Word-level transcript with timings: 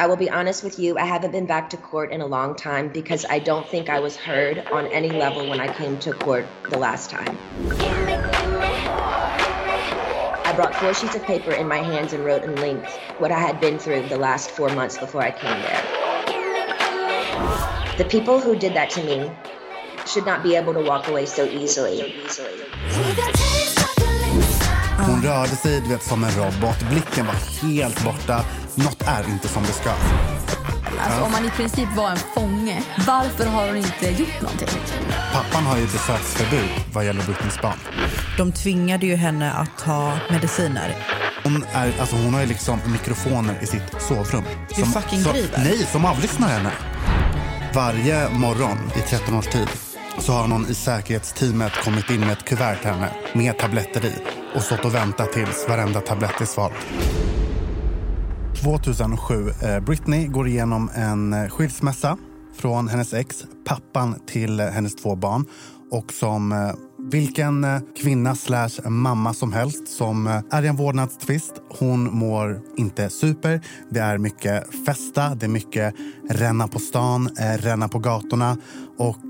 I 0.00 0.06
will 0.06 0.16
be 0.16 0.30
honest 0.30 0.64
with 0.64 0.78
you, 0.78 0.96
I 0.96 1.04
haven't 1.04 1.30
been 1.30 1.44
back 1.44 1.68
to 1.70 1.76
court 1.76 2.10
in 2.10 2.22
a 2.22 2.26
long 2.26 2.56
time 2.56 2.88
because 2.88 3.26
I 3.28 3.38
don't 3.38 3.68
think 3.68 3.90
I 3.90 4.00
was 4.00 4.16
heard 4.16 4.66
on 4.72 4.86
any 4.86 5.10
level 5.10 5.46
when 5.46 5.60
I 5.60 5.70
came 5.74 5.98
to 5.98 6.14
court 6.14 6.46
the 6.70 6.78
last 6.78 7.10
time. 7.10 7.36
I 10.46 10.54
brought 10.56 10.74
four 10.74 10.94
sheets 10.94 11.16
of 11.16 11.22
paper 11.24 11.52
in 11.52 11.68
my 11.68 11.82
hands 11.82 12.14
and 12.14 12.24
wrote 12.24 12.44
in 12.44 12.56
length 12.56 12.96
what 13.18 13.30
I 13.30 13.38
had 13.38 13.60
been 13.60 13.78
through 13.78 14.08
the 14.08 14.16
last 14.16 14.50
four 14.52 14.70
months 14.70 14.96
before 14.96 15.20
I 15.20 15.32
came 15.32 15.60
there. 15.60 15.82
The 17.98 18.06
people 18.06 18.40
who 18.40 18.56
did 18.56 18.72
that 18.72 18.88
to 18.92 19.04
me 19.04 19.30
should 20.06 20.24
not 20.24 20.42
be 20.42 20.56
able 20.56 20.72
to 20.72 20.80
walk 20.80 21.08
away 21.08 21.26
so 21.26 21.44
easily. 21.44 22.14
Hon 25.06 25.22
rörde 25.22 25.56
sig 25.56 25.80
du 25.80 25.88
vet, 25.88 26.02
som 26.02 26.24
en 26.24 26.30
robot. 26.30 26.76
Blicken 26.90 27.26
var 27.26 27.34
helt 27.68 28.04
borta. 28.04 28.44
Något 28.74 29.02
är 29.02 29.28
inte 29.28 29.48
som 29.48 29.62
det 29.62 29.72
ska. 29.72 29.90
Alltså, 31.00 31.22
om 31.22 31.32
man 31.32 31.44
i 31.44 31.50
princip 31.50 31.88
var 31.96 32.10
en 32.10 32.18
fånge, 32.34 32.82
varför 33.06 33.46
har 33.46 33.66
hon 33.66 33.76
inte 33.76 34.10
gjort 34.10 34.40
någonting? 34.42 34.68
Pappan 35.32 35.64
har 35.64 35.76
ju 35.76 35.82
besöksförbud 35.82 36.68
vad 36.92 37.06
gäller 37.06 37.22
Britneys 37.22 37.60
barn. 37.62 37.78
De 38.38 38.52
tvingade 38.52 39.06
ju 39.06 39.14
henne 39.14 39.52
att 39.52 39.78
ta 39.78 40.18
mediciner. 40.30 40.96
Hon, 41.44 41.64
är, 41.72 41.92
alltså 42.00 42.16
hon 42.16 42.34
har 42.34 42.40
ju 42.40 42.46
liksom 42.46 42.80
mikrofoner 42.86 43.58
i 43.62 43.66
sitt 43.66 44.02
sovrum. 44.08 44.44
Du 44.76 44.84
fucking 44.84 45.22
som, 45.22 45.32
driver. 45.32 45.58
Nej, 45.58 45.78
som 45.78 46.04
avlyssnar 46.04 46.48
henne. 46.48 46.72
Varje 47.74 48.28
morgon 48.28 48.78
i 48.96 49.00
13 49.00 49.34
års 49.34 49.46
tid 49.46 49.68
så 50.18 50.32
har 50.32 50.48
någon 50.48 50.70
i 50.70 50.74
säkerhetsteamet 50.74 51.72
kommit 51.84 52.10
in 52.10 52.20
med 52.20 52.32
ett 52.32 52.44
kuvert 52.44 52.76
till 52.76 52.90
henne 52.90 53.08
med 53.32 53.58
tabletter 53.58 54.04
i 54.04 54.12
och 54.54 54.62
stått 54.62 54.84
och 54.84 54.94
väntat 54.94 55.32
tills 55.32 55.68
varenda 55.68 56.00
tablett 56.00 56.40
är 56.40 56.46
svalt. 56.46 56.74
2007. 58.62 59.50
Eh, 59.62 59.80
Britney 59.80 60.26
går 60.26 60.48
igenom 60.48 60.90
en 60.94 61.32
eh, 61.32 61.48
skilsmässa 61.48 62.16
från 62.56 62.88
hennes 62.88 63.14
ex, 63.14 63.44
pappan 63.64 64.14
till 64.26 64.60
eh, 64.60 64.66
hennes 64.66 64.96
två 64.96 65.16
barn. 65.16 65.44
Och 65.90 66.12
som 66.12 66.74
vilken 67.12 67.66
kvinna 68.02 68.34
slash 68.34 68.88
mamma 68.88 69.34
som 69.34 69.52
helst 69.52 69.88
som 69.88 70.42
är 70.50 70.62
i 70.62 70.66
en 70.66 70.76
vårdnadstvist. 70.76 71.52
Hon 71.78 72.18
mår 72.18 72.60
inte 72.76 73.10
super. 73.10 73.60
Det 73.88 74.00
är 74.00 74.18
mycket 74.18 74.64
festa, 74.86 75.34
det 75.34 75.46
är 75.46 75.50
mycket 75.50 75.94
ränna 76.30 76.68
på 76.68 76.78
stan, 76.78 77.30
ränna 77.58 77.88
på 77.88 77.98
gatorna. 77.98 78.56
Och 78.98 79.22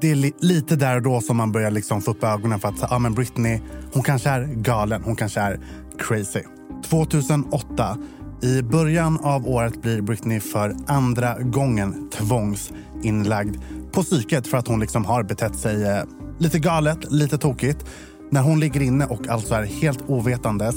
det 0.00 0.10
är 0.10 0.44
lite 0.44 0.76
där 0.76 0.96
och 0.96 1.02
då 1.02 1.20
som 1.20 1.36
man 1.36 1.52
börjar 1.52 1.70
liksom 1.70 2.02
få 2.02 2.10
upp 2.10 2.24
ögonen 2.24 2.60
för 2.60 2.68
att 2.68 2.92
ah, 2.92 2.98
men 2.98 3.14
Britney, 3.14 3.60
hon 3.92 4.02
kanske 4.02 4.30
är 4.30 4.44
galen, 4.44 5.02
hon 5.02 5.16
kanske 5.16 5.40
är 5.40 5.60
crazy. 5.98 6.42
2008 6.84 7.98
i 8.42 8.62
början 8.62 9.18
av 9.22 9.48
året 9.48 9.82
blir 9.82 10.00
Britney 10.00 10.40
för 10.40 10.76
andra 10.86 11.38
gången 11.38 12.10
tvångsinlagd 12.10 13.56
på 13.92 14.02
psyket 14.02 14.46
för 14.46 14.58
att 14.58 14.68
hon 14.68 14.80
liksom 14.80 15.04
har 15.04 15.22
betett 15.22 15.56
sig 15.56 15.84
eh, 15.84 16.04
lite 16.38 16.58
galet, 16.58 17.12
lite 17.12 17.38
tokigt. 17.38 17.84
När 18.30 18.42
hon 18.42 18.60
ligger 18.60 18.82
inne 18.82 19.06
och 19.06 19.28
alltså 19.28 19.54
är 19.54 19.62
helt 19.62 20.02
ovetandes 20.06 20.74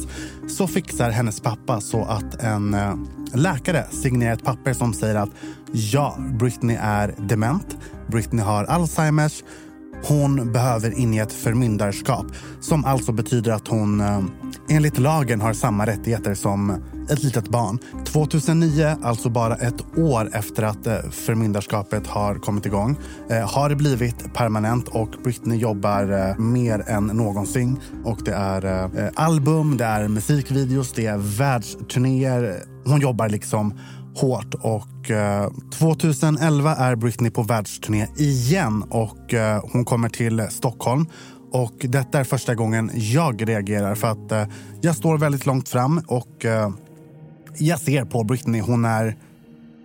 så 0.50 0.68
fixar 0.68 1.10
hennes 1.10 1.42
pappa 1.42 1.82
så 1.82 2.04
att 2.06 2.44
en 2.44 2.74
eh, 2.74 2.96
läkare 3.34 3.86
signerar 3.92 4.34
ett 4.34 4.44
papper 4.44 4.74
som 4.74 4.94
säger 4.94 5.16
att 5.16 5.30
ja, 5.72 6.18
Britney 6.40 6.78
är 6.82 7.16
dement. 7.18 7.78
Britney 8.08 8.46
har 8.46 8.64
Alzheimers. 8.64 9.44
Hon 10.04 10.52
behöver 10.52 11.00
in 11.00 11.14
i 11.14 11.18
ett 11.18 11.34
förmyndarskap 11.34 12.26
som 12.60 12.86
alltså 12.86 13.12
betyder 13.12 13.52
att 13.52 13.68
hon 13.68 14.02
eh, 14.02 14.22
enligt 14.70 14.98
lagen 14.98 15.42
har 15.42 15.54
samma 15.54 15.86
rättigheter 15.86 16.34
som 16.34 16.84
ett 17.10 17.24
litet 17.24 17.50
barn. 17.50 17.80
2009, 18.06 18.96
alltså 19.04 19.30
bara 19.30 19.56
ett 19.56 19.98
år 19.98 20.30
efter 20.34 20.64
att 20.64 20.88
eh, 20.88 20.98
förmyndarskapet 21.12 22.08
har 22.08 22.36
kommit 22.36 22.66
igång, 22.66 22.98
eh, 23.30 23.50
har 23.50 23.70
det 23.70 23.76
blivit 23.76 24.34
permanent 24.34 24.88
och 24.88 25.10
Britney 25.24 25.60
jobbar 25.60 26.30
eh, 26.30 26.38
mer 26.38 26.84
än 26.88 27.08
någonsin. 27.08 27.80
Och 28.04 28.20
det 28.26 28.34
är 28.34 28.90
album, 29.16 29.78
det 29.78 29.86
är 29.86 30.08
musikvideos, 30.08 30.92
det 30.92 31.06
är 31.06 31.18
världsturnéer. 31.18 32.64
Hon 32.86 33.02
jobbar 33.02 33.30
liksom 33.30 33.74
hårt. 34.16 34.54
Och 34.54 35.12
eh, 35.12 35.50
2011 35.80 36.76
är 36.76 36.96
Britney 36.96 37.32
på 37.32 37.44
världsturné 37.44 38.08
igen 38.18 38.84
och 38.90 39.34
eh, 39.34 39.64
hon 39.72 39.86
kommer 39.86 40.10
till 40.10 40.48
Stockholm. 40.50 41.06
Och 41.52 41.74
detta 41.80 42.20
är 42.20 42.24
första 42.24 42.56
gången 42.56 42.92
jag 42.94 43.50
reagerar 43.50 43.96
för 43.96 44.08
att 44.08 44.32
eh, 44.32 44.46
jag 44.82 44.96
står 44.96 45.18
väldigt 45.18 45.46
långt 45.46 45.70
fram 45.70 46.02
och 46.08 46.46
eh, 46.46 46.70
jag 47.58 47.80
ser 47.80 48.06
på 48.06 48.24
Britney. 48.24 48.62
Hon 48.62 48.86
är 48.86 49.16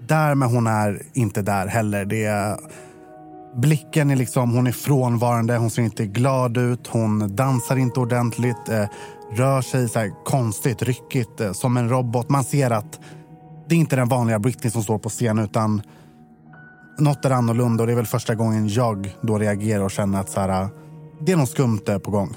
där 0.08 0.34
men 0.34 0.48
hon 0.48 0.66
är 0.66 1.02
inte 1.12 1.42
där 1.42 1.66
heller. 1.66 2.04
Det 2.04 2.24
är, 2.24 2.56
blicken 3.54 4.10
är 4.10 4.16
liksom, 4.16 4.50
hon 4.50 4.66
är 4.66 4.72
frånvarande, 4.72 5.56
hon 5.56 5.70
ser 5.70 5.82
inte 5.82 6.06
glad 6.06 6.56
ut, 6.56 6.86
hon 6.86 7.36
dansar 7.36 7.76
inte 7.76 8.00
ordentligt, 8.00 8.68
eh, 8.68 8.84
rör 9.32 9.62
sig 9.62 9.88
så 9.88 9.98
här 9.98 10.24
konstigt, 10.24 10.82
ryckigt, 10.82 11.40
eh, 11.40 11.52
som 11.52 11.76
en 11.76 11.88
robot. 11.88 12.28
Man 12.28 12.44
ser 12.44 12.70
att 12.70 13.00
det 13.68 13.74
är 13.74 13.78
inte 13.78 13.96
den 13.96 14.08
vanliga 14.08 14.38
Britney 14.38 14.70
som 14.70 14.82
står 14.82 14.98
på 14.98 15.08
scen 15.08 15.38
utan 15.38 15.82
något 16.98 17.24
är 17.24 17.30
annorlunda 17.30 17.82
och 17.82 17.86
det 17.86 17.92
är 17.92 17.96
väl 17.96 18.06
första 18.06 18.34
gången 18.34 18.68
jag 18.68 19.14
då 19.22 19.38
reagerar 19.38 19.84
och 19.84 19.90
känner 19.90 20.20
att 20.20 20.28
så 20.28 20.40
här, 20.40 20.68
det 21.26 21.32
är 21.32 21.36
något 21.36 21.50
skumt 21.50 21.80
där 21.86 21.98
på 21.98 22.10
gång. 22.10 22.34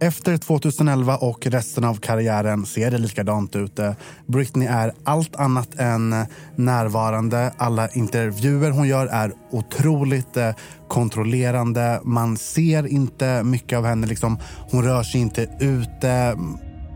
Efter 0.00 0.36
2011 0.36 1.16
och 1.16 1.46
resten 1.46 1.84
av 1.84 1.94
karriären 1.94 2.66
ser 2.66 2.90
det 2.90 2.98
likadant 2.98 3.56
ut. 3.56 3.80
Britney 4.26 4.68
är 4.68 4.92
allt 5.04 5.36
annat 5.36 5.74
än 5.74 6.14
närvarande. 6.56 7.52
Alla 7.56 7.88
intervjuer 7.88 8.70
hon 8.70 8.88
gör 8.88 9.06
är 9.06 9.32
otroligt 9.50 10.36
eh, 10.36 10.50
kontrollerande. 10.88 12.00
Man 12.04 12.36
ser 12.36 12.86
inte 12.86 13.42
mycket 13.42 13.78
av 13.78 13.84
henne. 13.84 14.06
Liksom, 14.06 14.38
hon 14.70 14.84
rör 14.84 15.02
sig 15.02 15.20
inte 15.20 15.48
ute. 15.60 16.36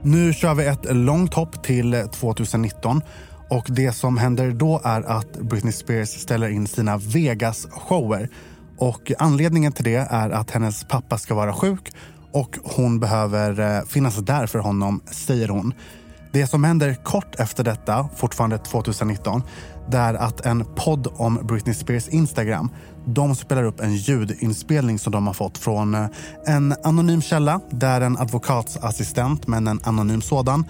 Nu 0.03 0.33
kör 0.33 0.55
vi 0.55 0.67
ett 0.67 0.95
långt 0.95 1.35
hopp 1.35 1.65
till 1.65 2.05
2019. 2.13 3.03
Och 3.51 3.67
Det 3.69 3.93
som 3.93 4.19
händer 4.19 4.51
då 4.51 4.81
är 4.85 5.03
att 5.03 5.41
Britney 5.41 5.73
Spears 5.73 6.09
ställer 6.09 6.49
in 6.49 6.67
sina 6.67 6.99
Vegas-shower. 6.99 8.29
Och 8.79 9.13
Anledningen 9.19 9.73
till 9.73 9.85
det 9.85 10.07
är 10.11 10.31
att 10.31 10.51
hennes 10.51 10.85
pappa 10.85 11.19
ska 11.19 11.35
vara 11.35 11.53
sjuk 11.53 11.93
och 12.33 12.59
hon 12.65 13.01
behöver 13.01 13.61
eh, 13.61 13.85
finnas 13.85 14.17
där 14.17 14.47
för 14.47 14.59
honom, 14.59 15.01
säger 15.11 15.49
hon. 15.49 15.75
Det 16.33 16.47
som 16.47 16.65
händer 16.65 16.95
kort 16.95 17.35
efter 17.35 17.65
detta, 17.65 18.09
fortfarande 18.17 18.59
2019, 18.59 19.43
det 19.91 19.99
är 19.99 20.15
att 20.15 20.47
en 20.47 20.65
podd 20.77 21.07
om 21.17 21.41
Britney 21.43 21.75
Spears 21.75 22.09
Instagram 22.09 22.71
de 23.07 23.35
spelar 23.35 23.65
upp 23.65 23.81
en 23.81 23.95
ljudinspelning 23.95 24.99
som 24.99 25.13
de 25.13 25.27
har 25.27 25.35
fått 25.35 25.59
från 25.59 25.95
eh, 25.95 26.07
en 26.47 26.75
anonym 26.85 27.23
källa. 27.23 27.61
Det 27.71 27.87
är 27.87 28.01
en 28.01 28.19
advokatsassistent, 28.19 29.47
men 29.47 29.67
en 29.67 29.81
anonym 29.85 30.23
sådan 30.23 30.65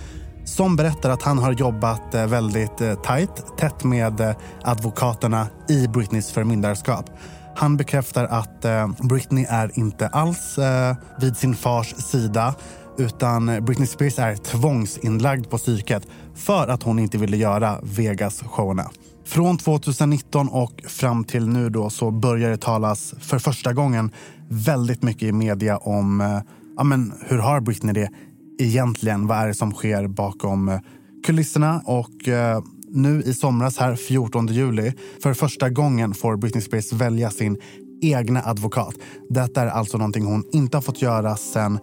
som 0.44 0.76
berättar 0.76 1.10
att 1.10 1.22
han 1.22 1.38
har 1.38 1.52
jobbat 1.52 2.14
eh, 2.14 2.26
väldigt 2.26 3.02
tajt, 3.04 3.56
tätt 3.58 3.84
med 3.84 4.34
advokaterna 4.62 5.46
i 5.68 5.88
Britneys 5.88 6.30
förmyndarskap. 6.30 7.10
Han 7.54 7.76
bekräftar 7.76 8.24
att 8.24 8.64
eh, 8.64 8.88
Britney 9.02 9.46
är 9.48 9.78
inte 9.78 10.08
alls 10.08 10.58
eh, 10.58 10.96
vid 11.20 11.36
sin 11.36 11.54
fars 11.54 11.94
sida 11.96 12.54
utan 12.98 13.64
Britney 13.64 13.86
Spears 13.86 14.18
är 14.18 14.36
tvångsinlagd 14.36 15.50
på 15.50 15.58
psyket 15.58 16.06
för 16.34 16.68
att 16.68 16.82
hon 16.82 16.98
inte 16.98 17.18
ville 17.18 17.36
göra 17.36 17.78
Vegas-showerna. 17.82 18.90
Från 19.24 19.58
2019 19.58 20.48
och 20.48 20.82
fram 20.88 21.24
till 21.24 21.48
nu 21.48 21.70
då 21.70 21.90
så 21.90 22.10
börjar 22.10 22.50
det 22.50 22.60
talas 22.60 23.14
för 23.20 23.38
första 23.38 23.72
gången 23.72 24.10
väldigt 24.48 25.02
mycket 25.02 25.22
i 25.22 25.32
media 25.32 25.76
om 25.76 26.20
eh, 26.20 26.40
ja, 26.76 26.84
men 26.84 27.12
hur 27.26 27.38
har 27.38 27.60
Britney 27.60 27.92
det 27.92 28.10
egentligen? 28.58 29.26
Vad 29.26 29.38
är 29.38 29.46
det 29.46 29.54
som 29.54 29.72
sker 29.72 30.08
bakom 30.08 30.80
kulisserna? 31.26 31.82
Och 31.84 32.28
eh, 32.28 32.62
nu 32.92 33.22
i 33.22 33.34
somras, 33.34 33.78
här 33.78 33.96
14 33.96 34.46
juli, 34.46 34.92
för 35.22 35.34
första 35.34 35.70
gången 35.70 36.14
får 36.14 36.36
Britney 36.36 36.62
Spears 36.62 36.92
välja 36.92 37.30
sin 37.30 37.56
egna 38.02 38.42
advokat. 38.42 38.94
Detta 39.28 39.62
är 39.62 39.66
alltså 39.66 39.98
någonting 39.98 40.24
hon 40.24 40.44
inte 40.52 40.76
har 40.76 40.82
fått 40.82 41.02
göra 41.02 41.36
sedan 41.36 41.78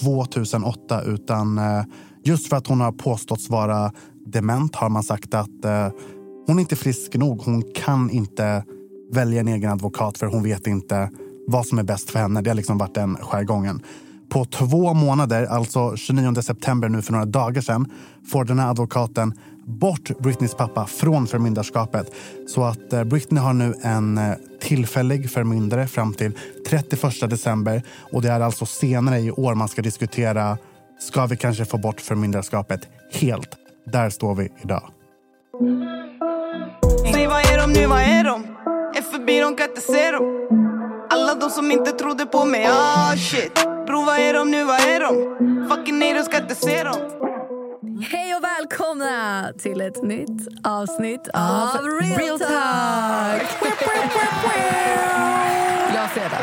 2008 0.00 1.02
utan 1.02 1.58
eh, 1.58 1.84
just 2.24 2.48
för 2.48 2.56
att 2.56 2.66
hon 2.66 2.80
har 2.80 2.92
påståtts 2.92 3.50
vara 3.50 3.92
dement 4.26 4.76
har 4.76 4.88
man 4.88 5.02
sagt 5.02 5.34
att 5.34 5.64
eh, 5.64 5.88
hon 6.46 6.58
är 6.58 6.60
inte 6.60 6.76
frisk 6.76 7.14
nog. 7.14 7.42
Hon 7.42 7.62
kan 7.74 8.10
inte 8.10 8.64
välja 9.12 9.40
en 9.40 9.48
egen 9.48 9.70
advokat 9.70 10.18
för 10.18 10.26
hon 10.26 10.42
vet 10.42 10.66
inte 10.66 11.10
vad 11.46 11.66
som 11.66 11.78
är 11.78 11.82
bäst 11.82 12.10
för 12.10 12.18
henne. 12.18 12.42
Det 12.42 12.50
har 12.50 12.54
liksom 12.54 12.78
varit 12.78 12.94
den 12.94 13.16
jargongen. 13.16 13.82
På 14.28 14.44
två 14.44 14.94
månader, 14.94 15.46
alltså 15.46 15.96
29 15.96 16.42
september 16.42 16.88
nu 16.88 17.02
för 17.02 17.12
några 17.12 17.24
dagar 17.24 17.62
sedan, 17.62 17.90
får 18.26 18.44
den 18.44 18.58
här 18.58 18.70
advokaten 18.70 19.34
bort 19.66 20.18
Britneys 20.18 20.54
pappa 20.54 20.86
från 20.86 21.26
förmyndarskapet. 21.26 22.14
Så 22.46 22.64
att 22.64 22.92
eh, 22.92 23.04
Britney 23.04 23.42
har 23.42 23.52
nu 23.52 23.74
en 23.82 24.18
eh, 24.18 24.34
tillfällig 24.60 25.30
förmyndare 25.30 25.86
fram 25.86 26.14
till 26.14 26.32
31 26.68 27.30
december. 27.30 27.82
Och 28.12 28.22
det 28.22 28.28
är 28.28 28.40
alltså 28.40 28.66
senare 28.66 29.18
i 29.18 29.30
år 29.30 29.54
man 29.54 29.68
ska 29.68 29.82
diskutera, 29.82 30.58
ska 30.98 31.26
vi 31.26 31.36
kanske 31.36 31.64
få 31.64 31.78
bort 31.78 32.00
förmyndarskapet 32.00 32.88
helt? 33.12 33.48
Där 33.92 34.10
står 34.10 34.34
vi 34.34 34.52
idag. 34.62 34.90
Säg 37.12 37.26
vad 37.26 37.40
är 37.40 37.58
de 37.58 37.72
nu, 37.72 37.86
vad 37.86 38.00
är 38.00 38.24
de? 38.24 38.44
Är 38.96 39.02
förbi, 39.02 39.40
de 39.40 39.56
kan 39.56 39.68
inte 39.68 39.80
se 39.80 40.10
dem 40.10 40.48
Alla 41.10 41.34
de 41.34 41.50
som 41.50 41.70
inte 41.70 41.90
trodde 41.90 42.26
på 42.26 42.44
mig, 42.44 42.66
ah 42.66 43.16
shit 43.16 43.54
Bro 43.86 44.04
vad 44.04 44.18
är 44.18 44.34
de 44.34 44.50
nu, 44.50 44.64
vad 44.64 44.80
är 44.80 45.00
de? 45.00 45.68
Fucking 45.68 45.98
nej, 45.98 46.14
du 46.14 46.22
ska 46.22 46.36
inte 46.36 46.54
se 46.54 46.84
dem 46.84 47.23
Hej 48.00 48.34
och 48.34 48.44
välkomna 48.44 49.52
till 49.58 49.80
ett 49.80 50.02
nytt 50.02 50.48
avsnitt 50.64 51.28
av, 51.34 51.68
Av 51.68 51.84
Real, 51.84 52.18
Real 52.18 52.38
Talk! 52.38 53.42
Glad 55.92 56.10
fredag. 56.10 56.40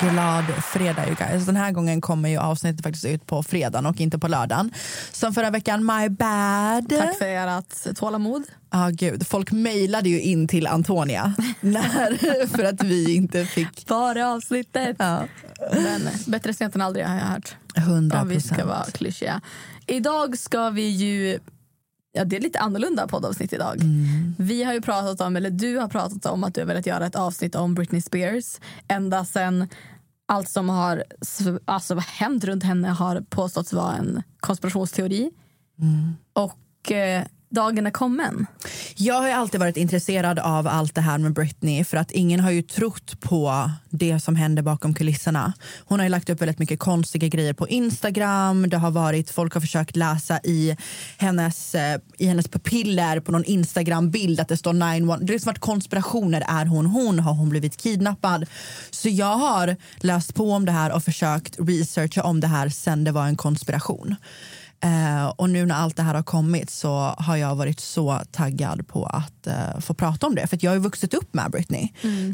Glad 0.00 0.44
fredag 0.64 1.06
you 1.06 1.16
guys. 1.16 1.46
Den 1.46 1.56
här 1.56 1.72
gången 1.72 2.00
kommer 2.00 2.28
ju 2.28 2.38
avsnittet 2.38 2.82
faktiskt 2.82 3.04
ut 3.04 3.26
på 3.26 3.42
fredagen 3.42 3.86
och 3.86 4.00
inte 4.00 4.18
på 4.18 4.28
lördagen. 4.28 4.72
Som 5.12 5.34
förra 5.34 5.50
veckan, 5.50 5.84
my 5.84 6.08
bad. 6.08 6.88
Tack 6.88 7.18
för 7.18 7.26
ert 7.26 7.96
tålamod. 7.96 8.42
Ah, 8.68 8.90
gud. 8.90 9.26
Folk 9.26 9.52
mejlade 9.52 10.08
ju 10.08 10.20
in 10.20 10.48
till 10.48 10.66
Antonia 10.66 11.34
när, 11.60 12.46
för 12.46 12.64
att 12.64 12.82
vi 12.82 13.14
inte 13.14 13.44
fick... 13.44 13.86
Bara 13.86 14.28
avsnittet. 14.28 14.96
Ja. 14.98 15.22
Men 15.72 16.08
bättre 16.26 16.54
sent 16.54 16.74
än 16.74 16.80
aldrig 16.80 17.06
har 17.06 17.14
jag 17.14 17.22
hört. 17.22 17.56
100 17.76 18.20
Om 18.20 18.28
vi 18.28 18.40
ska 18.40 18.66
vara 18.66 18.84
klyschiga. 18.84 19.40
Idag 19.86 20.38
ska 20.38 20.70
vi 20.70 20.88
ju... 20.88 21.38
Ja, 22.12 22.24
det 22.24 22.36
är 22.36 22.40
lite 22.40 22.60
annorlunda 22.60 23.06
poddavsnitt 23.06 23.52
idag. 23.52 23.76
Vi 24.38 24.62
har 24.62 24.72
ju 24.72 24.80
pratat 24.80 25.20
om, 25.20 25.36
eller 25.36 25.50
du 25.50 25.76
har 25.76 25.88
pratat 25.88 26.26
om 26.26 26.44
att 26.44 26.54
du 26.54 26.60
har 26.60 26.66
velat 26.66 26.86
göra 26.86 27.06
ett 27.06 27.16
avsnitt 27.16 27.54
om 27.54 27.74
Britney 27.74 28.00
Spears. 28.00 28.60
Ända 28.88 29.24
sen 29.24 29.68
allt 30.26 30.48
som 30.48 30.68
har 30.68 31.04
alltså, 31.64 31.94
hänt 31.98 32.44
runt 32.44 32.62
henne 32.62 32.88
har 32.88 33.20
påståtts 33.20 33.72
vara 33.72 33.96
en 33.96 34.22
konspirationsteori. 34.40 35.30
Och 36.32 36.92
eh, 36.92 37.24
dagen 37.54 37.86
är 37.86 37.90
kommen. 37.90 38.46
Jag 38.96 39.14
har 39.14 39.26
ju 39.26 39.32
alltid 39.32 39.60
varit 39.60 39.76
intresserad 39.76 40.38
av 40.38 40.66
allt 40.66 40.94
det 40.94 41.00
här 41.00 41.18
med 41.18 41.32
Britney 41.32 41.84
för 41.84 41.96
att 41.96 42.10
ingen 42.10 42.40
har 42.40 42.50
ju 42.50 42.62
trott 42.62 43.20
på 43.20 43.70
det 43.90 44.20
som 44.20 44.36
händer 44.36 44.62
bakom 44.62 44.94
kulisserna. 44.94 45.52
Hon 45.84 45.98
har 45.98 46.06
ju 46.06 46.10
lagt 46.10 46.30
upp 46.30 46.40
väldigt 46.40 46.58
mycket 46.58 46.78
konstiga 46.78 47.28
grejer 47.28 47.52
på 47.52 47.68
Instagram. 47.68 48.68
Det 48.68 48.76
har 48.76 48.90
varit, 48.90 49.30
folk 49.30 49.54
har 49.54 49.60
försökt 49.60 49.96
läsa 49.96 50.40
i 50.44 50.76
hennes, 51.18 51.74
eh, 51.74 52.00
i 52.18 52.26
hennes 52.26 52.48
pupiller 52.48 53.20
på 53.20 53.32
någon 53.32 53.44
Instagram-bild 53.44 54.40
att 54.40 54.48
det 54.48 54.56
står 54.56 54.72
911. 54.72 55.16
Det 55.16 55.24
har 55.24 55.32
liksom 55.32 55.50
varit 55.50 55.58
konspirationer. 55.58 56.44
Är 56.48 56.66
hon 56.66 56.86
hon? 56.86 57.18
Har 57.18 57.34
hon 57.34 57.48
blivit 57.48 57.76
kidnappad? 57.76 58.46
Så 58.90 59.08
jag 59.08 59.36
har 59.36 59.76
läst 59.96 60.34
på 60.34 60.52
om 60.52 60.64
det 60.64 60.72
här 60.72 60.92
och 60.92 61.04
försökt 61.04 61.56
researcha 61.58 62.22
om 62.22 62.40
det 62.40 62.46
här 62.46 62.68
sen 62.68 63.04
det 63.04 63.12
var 63.12 63.26
en 63.26 63.36
konspiration. 63.36 64.16
Eh, 64.84 65.26
och 65.26 65.50
nu 65.50 65.66
när 65.66 65.74
allt 65.74 65.96
det 65.96 66.02
här 66.02 66.14
har 66.14 66.22
kommit 66.22 66.70
så 66.70 67.14
har 67.18 67.36
jag 67.36 67.54
varit 67.54 67.80
så 67.80 68.20
taggad 68.30 68.88
på 68.88 69.06
att 69.06 69.46
eh, 69.46 69.80
få 69.80 69.94
prata 69.94 70.26
om 70.26 70.34
det. 70.34 70.46
För 70.46 70.58
jag 70.62 70.70
har 70.70 70.78
vuxit 70.78 71.14
upp 71.14 71.34
med 71.34 71.50
Britney 71.50 71.88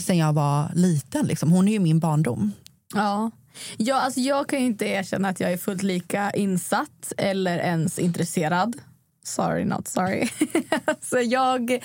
sen 0.04 0.18
jag 0.18 0.32
var 0.32 0.70
liten. 0.74 1.26
Liksom. 1.26 1.52
Hon 1.52 1.68
är 1.68 1.72
ju 1.72 1.78
min 1.78 1.98
barndom. 2.00 2.52
Ja. 2.94 3.30
Ja, 3.76 4.00
alltså 4.00 4.20
jag 4.20 4.48
kan 4.48 4.60
ju 4.60 4.66
inte 4.66 4.86
erkänna 4.86 5.28
att 5.28 5.40
jag 5.40 5.52
är 5.52 5.56
fullt 5.56 5.82
lika 5.82 6.30
insatt 6.30 7.12
eller 7.16 7.58
ens 7.58 7.98
intresserad. 7.98 8.76
Sorry, 9.22 9.64
not 9.64 9.88
sorry. 9.88 10.28
alltså 10.84 11.20
jag, 11.20 11.84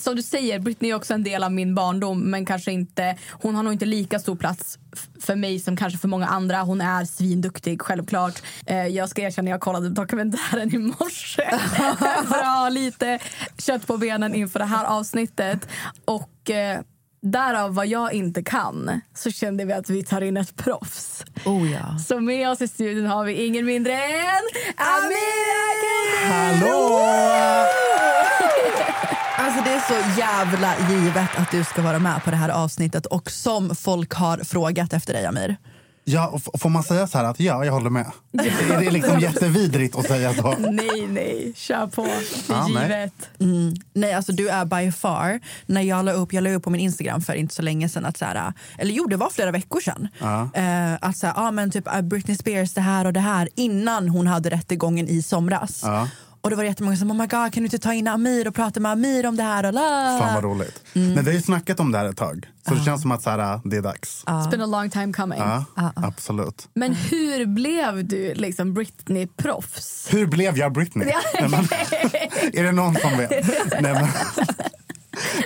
som 0.00 0.16
du 0.16 0.22
säger, 0.22 0.58
Britney 0.58 0.90
är 0.90 0.94
också 0.94 1.14
en 1.14 1.22
del 1.22 1.44
av 1.44 1.52
min 1.52 1.74
barndom 1.74 2.30
men 2.30 2.46
kanske 2.46 2.72
inte, 2.72 3.16
hon 3.30 3.54
har 3.54 3.62
nog 3.62 3.72
inte 3.72 3.84
lika 3.84 4.18
stor 4.18 4.36
plats 4.36 4.78
för 5.20 5.36
mig 5.36 5.60
som 5.60 5.76
kanske 5.76 5.98
för 5.98 6.08
många 6.08 6.26
andra. 6.26 6.62
Hon 6.62 6.80
är 6.80 7.04
svinduktig, 7.04 7.82
självklart. 7.82 8.42
Eh, 8.66 8.86
jag 8.86 9.08
ska 9.08 9.22
erkänna, 9.22 9.50
jag 9.50 9.60
kollade 9.60 9.88
dokumentären 9.88 10.74
i 10.74 10.78
morse 10.78 11.58
för 12.28 12.38
att 12.38 12.46
ha 12.46 12.68
lite 12.68 13.18
kött 13.58 13.86
på 13.86 13.96
benen 13.96 14.34
inför 14.34 14.58
det 14.58 14.64
här 14.64 14.84
avsnittet. 14.84 15.68
Och 16.04 16.50
eh, 16.50 16.80
därav 17.22 17.74
vad 17.74 17.86
jag 17.86 18.12
inte 18.12 18.42
kan 18.42 19.00
så 19.14 19.30
kände 19.30 19.64
vi 19.64 19.72
att 19.72 19.90
vi 19.90 20.04
tar 20.04 20.20
in 20.20 20.36
ett 20.36 20.56
proffs. 20.56 21.24
Oh 21.44 21.72
ja. 21.72 21.98
Så 21.98 22.20
med 22.20 22.50
oss 22.50 22.60
i 22.60 22.68
studion 22.68 23.06
har 23.06 23.24
vi 23.24 23.46
ingen 23.46 23.66
mindre 23.66 23.92
än 23.92 24.42
Amira! 24.76 25.62
Hallå! 26.34 27.00
Alltså 29.36 29.64
det 29.64 29.70
är 29.70 29.80
så 29.80 30.20
jävla 30.20 30.74
givet 30.90 31.36
att 31.36 31.50
du 31.50 31.64
ska 31.64 31.82
vara 31.82 31.98
med 31.98 32.24
på 32.24 32.30
det 32.30 32.36
här 32.36 32.48
avsnittet 32.48 33.06
och 33.06 33.30
som 33.30 33.74
folk 33.74 34.14
har 34.14 34.38
frågat 34.38 34.92
efter 34.92 35.12
dig 35.12 35.26
Amir. 35.26 35.56
Ja, 36.04 36.38
får 36.58 36.68
man 36.68 36.82
säga 36.82 37.06
så 37.06 37.18
här 37.18 37.24
att 37.24 37.40
ja, 37.40 37.64
jag 37.64 37.72
håller 37.72 37.90
med? 37.90 38.06
Är 38.32 38.80
det 38.80 38.90
liksom 38.90 39.20
jättevidrigt 39.20 39.96
att 39.96 40.06
säga 40.06 40.34
så? 40.34 40.54
Nej, 40.58 41.06
nej, 41.08 41.52
kör 41.56 41.86
på. 41.86 42.02
Det 42.02 42.52
är 42.52 42.56
Ja, 42.56 42.68
nej. 42.74 42.82
givet. 42.82 43.28
Nej, 43.94 44.12
alltså 44.12 44.32
du 44.32 44.48
är 44.48 44.64
by 44.64 44.92
far. 44.92 45.40
När 45.66 45.82
jag 45.82 46.04
la 46.04 46.12
upp, 46.12 46.32
jag 46.32 46.44
la 46.44 46.50
upp 46.50 46.62
på 46.62 46.70
min 46.70 46.80
Instagram 46.80 47.20
för 47.20 47.34
inte 47.34 47.54
så 47.54 47.62
länge 47.62 47.88
sedan 47.88 48.04
att 48.04 48.16
så 48.16 48.24
här, 48.24 48.52
eller 48.78 48.92
jo 48.92 49.06
det 49.06 49.16
var 49.16 49.30
flera 49.30 49.50
veckor 49.50 49.80
sedan. 49.80 50.08
Eh, 50.54 51.08
att 51.08 51.16
så 51.16 51.26
här, 51.26 51.34
ah, 51.36 51.50
men 51.50 51.70
typ 51.70 51.84
ah, 51.86 52.02
Britney 52.02 52.36
Spears 52.36 52.74
det 52.74 52.80
här 52.80 53.04
och 53.04 53.12
det 53.12 53.20
här 53.20 53.48
innan 53.54 54.08
hon 54.08 54.26
hade 54.26 54.50
rättegången 54.50 55.08
i 55.08 55.22
somras. 55.22 55.80
Ja. 55.84 56.08
Och 56.42 56.50
det 56.50 56.56
var 56.56 56.64
jättemånga 56.64 56.96
som 56.96 57.10
oh 57.10 57.16
my 57.16 57.26
god 57.26 57.52
kan 57.52 57.62
du 57.62 57.64
inte 57.64 57.78
ta 57.78 57.94
in 57.94 58.08
Amir 58.08 58.48
och 58.48 58.54
prata 58.54 58.80
med 58.80 58.92
Amir 58.92 59.26
om 59.26 59.36
det 59.36 59.42
här 59.42 59.66
och 59.66 59.72
la. 59.72 60.18
Fan 60.20 60.34
vad 60.34 60.44
roligt. 60.44 60.82
Mm. 60.94 61.14
Men 61.14 61.24
vi 61.24 61.30
har 61.30 61.36
ju 61.36 61.42
snackat 61.42 61.80
om 61.80 61.92
det 61.92 61.98
här 61.98 62.04
ett 62.04 62.16
tag. 62.16 62.46
Så 62.68 62.74
det 62.74 62.84
känns 62.84 63.02
som 63.02 63.12
att 63.12 63.22
så 63.22 63.30
här, 63.30 63.60
det 63.64 63.76
är 63.76 63.82
dags. 63.82 64.24
It's 64.26 64.50
been 64.50 64.60
a 64.60 64.66
long 64.66 64.90
time 64.90 65.12
coming. 65.12 65.38
Ja, 65.38 65.64
absolut. 65.96 66.68
Men 66.74 66.94
hur 66.94 67.46
blev 67.46 68.04
du 68.08 68.34
liksom 68.34 68.74
Britney-proffs? 68.74 70.08
Hur 70.10 70.26
blev 70.26 70.58
jag 70.58 70.72
Britney? 70.72 71.12
Nej, 71.40 71.48
men, 71.48 71.60
är 72.52 72.62
det 72.62 72.72
någon 72.72 72.94
som 72.94 73.18
vet? 73.18 73.30
Nej, 73.80 73.92
men, 73.94 74.08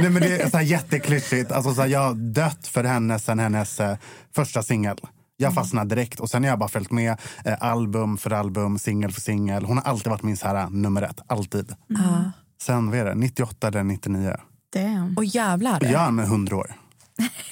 nej, 0.01 0.11
men 0.11 0.23
det 0.23 0.43
är 0.43 0.51
så 0.51 0.57
här 0.57 0.65
jätteklyschigt. 0.65 1.53
Alltså, 1.53 1.75
så 1.75 1.81
här, 1.81 1.89
jag 1.89 2.01
har 2.01 2.15
dött 2.15 2.67
för 2.67 2.85
henne 2.85 3.19
sen 3.19 3.39
hennes 3.39 3.81
eh, 3.81 3.97
första 4.35 4.63
singel. 4.63 4.99
Jag 5.37 5.55
fastnade 5.55 5.95
direkt 5.95 6.21
och 6.21 6.31
sen 6.31 6.43
har 6.45 6.51
jag 6.51 6.59
bara 6.59 6.69
följt 6.69 6.91
med 6.91 7.17
eh, 7.45 7.55
album 7.61 8.17
för 8.17 8.31
album, 8.33 8.79
singel 8.79 9.13
för 9.13 9.21
singel. 9.21 9.65
Hon 9.65 9.77
har 9.77 9.85
alltid 9.85 10.11
varit 10.11 10.23
min 10.23 10.37
så 10.37 10.47
här, 10.47 10.69
nummer 10.71 11.03
ett. 11.03 11.21
Alltid. 11.27 11.75
Sen, 12.63 12.91
vad 12.91 12.99
är 12.99 13.05
det? 13.05 13.15
98 13.15 13.69
eller 13.69 13.83
99. 13.83 14.37
Damn. 14.75 15.15
Och 15.17 15.25
jävlar. 15.25 15.79
Jag 15.85 16.03
är 16.03 16.11
med 16.11 16.25
100 16.25 16.57
år. 16.57 16.75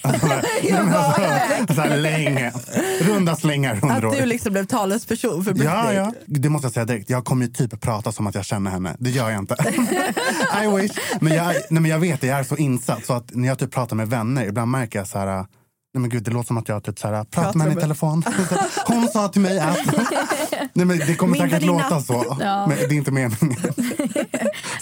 Alltså, 0.03 0.27
alltså, 0.27 1.75
så 1.75 1.81
här, 1.81 1.97
länge. 1.97 2.53
Runda 3.01 3.37
slängar 3.37 3.75
100 3.75 3.97
Att 3.97 4.05
år. 4.05 4.11
du 4.21 4.27
liksom 4.27 4.53
blev 4.53 4.65
talesperson 4.67 5.45
för 5.45 5.53
Britney. 5.53 5.75
Ja, 5.75 5.93
ja. 5.93 6.13
Det 6.27 6.49
måste 6.49 6.67
jag 6.67 6.73
säga 6.73 6.85
direkt. 6.85 7.11
Jag 7.11 7.25
kommer 7.25 7.47
ju 7.47 7.53
typ 7.53 7.81
prata 7.81 8.13
som 8.13 8.27
att 8.27 8.35
jag 8.35 8.45
känner 8.45 8.71
henne. 8.71 8.97
Det 8.99 9.11
gör 9.11 9.31
jag 9.31 9.39
inte. 9.39 9.55
I 10.65 10.67
wish. 10.77 10.99
Men 11.21 11.35
jag, 11.35 11.47
nej, 11.47 11.83
men 11.83 11.87
jag 11.87 11.99
vet 11.99 12.21
det, 12.21 12.27
jag 12.27 12.39
är 12.39 12.45
så 12.45 12.57
insatt. 12.57 13.07
Så 13.07 13.13
att 13.13 13.35
när 13.35 13.49
jag 13.49 13.59
typ 13.59 13.71
pratar 13.71 13.97
med 13.97 14.09
vänner, 14.09 14.47
ibland 14.47 14.71
märker 14.71 14.99
jag 14.99 15.09
så 15.09 15.19
här... 15.19 15.47
Nej 15.95 16.01
men 16.01 16.11
gud, 16.11 16.23
det 16.23 16.31
låter 16.31 16.47
som 16.47 16.57
att 16.59 16.69
jag 16.69 16.85
typ 16.85 16.99
så 16.99 17.09
här, 17.09 17.25
pratar 17.25 17.59
med 17.59 17.67
henne 17.67 17.79
i 17.79 17.83
telefon. 17.83 18.23
Hon 18.87 19.09
sa 19.09 19.29
till 19.29 19.41
mig 19.41 19.59
att... 19.59 19.79
Nej, 20.73 20.87
men 20.87 20.99
det 20.99 21.15
kommer 21.17 21.33
Min 21.33 21.43
säkert 21.51 21.63
låta 21.67 22.01
så. 22.01 22.37
Men 22.39 22.69
det 22.69 22.85
är 22.85 22.93
inte 22.93 23.11
meningen. 23.11 23.57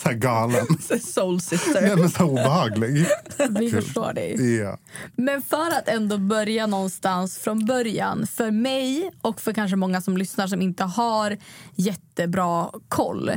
så 0.03 0.09
här 0.09 0.13
galen. 0.13 0.67
Soul 1.15 1.41
sister. 1.41 1.83
Nej, 1.83 1.97
men 1.97 2.11
så 2.11 2.25
obehaglig. 2.25 3.07
Vi 3.51 3.71
Kul. 3.71 3.83
förstår 3.83 4.13
dig. 4.13 4.57
Ja. 4.59 4.79
Men 5.17 5.43
för 5.43 5.71
att 5.79 5.89
ändå 5.89 6.19
börja 6.19 6.67
någonstans 6.67 7.39
från 7.39 7.65
början. 7.67 8.27
För 8.27 8.51
mig 8.51 9.11
och 9.23 9.41
för 9.41 9.53
kanske 9.53 9.77
många 9.77 10.01
som 10.01 10.17
lyssnar 10.17 10.47
som 10.47 10.63
inte 10.63 10.85
har 10.85 11.37
jättebra 11.75 12.71
koll. 12.89 13.31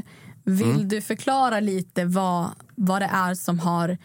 Vill 0.43 0.71
Mm. 0.71 0.87
du 0.89 1.01
förklara 1.01 1.59
lite 1.59 2.05
vad, 2.05 2.49
vad 2.75 3.01
det 3.01 3.09
är 3.13 3.35
som 3.35 3.59
har 3.59 3.97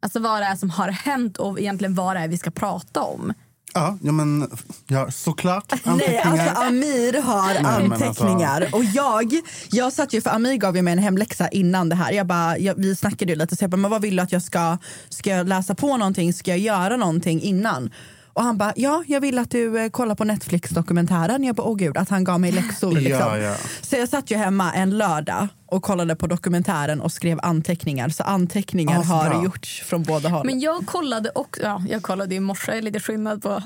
Alltså 0.00 0.20
vad 0.20 0.42
det 0.42 0.46
är 0.46 0.56
som 0.56 0.70
har 0.70 0.88
hänt 0.88 1.36
och 1.36 1.60
egentligen 1.60 1.94
vad 1.94 2.16
det 2.16 2.20
är 2.20 2.28
vi 2.28 2.38
ska 2.38 2.50
prata 2.50 3.02
om. 3.02 3.32
Ja, 3.74 3.98
ja, 4.02 4.12
men 4.12 4.50
ja, 4.86 5.10
såklart. 5.10 5.72
Nej, 5.84 5.92
Anteckningar. 5.92 6.46
alltså 6.46 6.62
Amir 6.62 7.22
har 7.22 7.48
alltså- 7.54 7.66
anteckningar. 7.66 8.68
Och 8.72 8.84
jag, 8.84 9.32
jag 9.70 9.92
satt 9.92 10.12
ju, 10.12 10.20
för 10.20 10.30
Amir 10.30 10.56
gav 10.56 10.76
ju 10.76 10.82
mig 10.82 10.92
en 10.92 10.98
hemläxa 10.98 11.48
innan 11.48 11.88
det 11.88 11.94
här. 11.96 12.12
Jag 12.12 12.26
bara, 12.26 12.58
jag, 12.58 12.74
vi 12.74 12.96
snackade 12.96 13.32
ju 13.32 13.38
lite, 13.38 13.56
så 13.56 13.64
jag 13.64 13.70
bara, 13.70 13.76
men 13.76 13.90
vad 13.90 14.02
vill 14.02 14.16
du 14.16 14.22
att 14.22 14.32
jag 14.32 14.42
ska, 14.42 14.78
ska 15.08 15.30
jag 15.30 15.48
läsa 15.48 15.74
på 15.74 15.96
någonting? 15.96 16.32
Ska 16.32 16.50
jag 16.50 16.58
göra 16.58 16.96
någonting 16.96 17.40
innan? 17.42 17.90
Och 18.32 18.42
han 18.42 18.58
bara, 18.58 18.72
ja, 18.76 19.04
jag 19.06 19.20
vill 19.20 19.38
att 19.38 19.50
du 19.50 19.78
eh, 19.80 19.88
kollar 19.90 20.14
på 20.14 20.24
Netflix-dokumentären. 20.24 21.44
Jag 21.44 21.54
bara, 21.56 21.66
åh 21.66 21.76
gud, 21.76 21.96
att 21.96 22.08
han 22.08 22.24
gav 22.24 22.40
mig 22.40 22.52
läxor. 22.52 22.92
Liksom. 23.00 23.20
Ja, 23.20 23.38
ja. 23.38 23.56
Så 23.82 23.96
jag 23.96 24.08
satt 24.08 24.30
ju 24.30 24.36
hemma 24.36 24.72
en 24.74 24.98
lördag 24.98 25.48
och 25.66 25.82
kollade 25.82 26.16
på 26.16 26.26
dokumentären 26.26 27.00
och 27.00 27.12
skrev 27.12 27.40
anteckningar. 27.42 28.08
Så 28.08 28.22
anteckningar 28.22 28.98
Ah, 29.00 29.02
så 29.02 29.08
har 29.08 29.30
bra. 29.30 29.44
gjorts 29.44 29.82
från 29.82 30.02
båda 30.02 30.28
håll. 30.28 30.46
Men 30.46 30.60
jag 30.60 30.86
kollade 30.86 31.30
också, 31.34 31.62
ja, 31.62 31.82
jag 31.88 32.02
kollade 32.02 32.34
i 32.34 32.40
morse, 32.40 32.80
lite 32.80 33.00
skillnad 33.00 33.42
på 33.42 33.62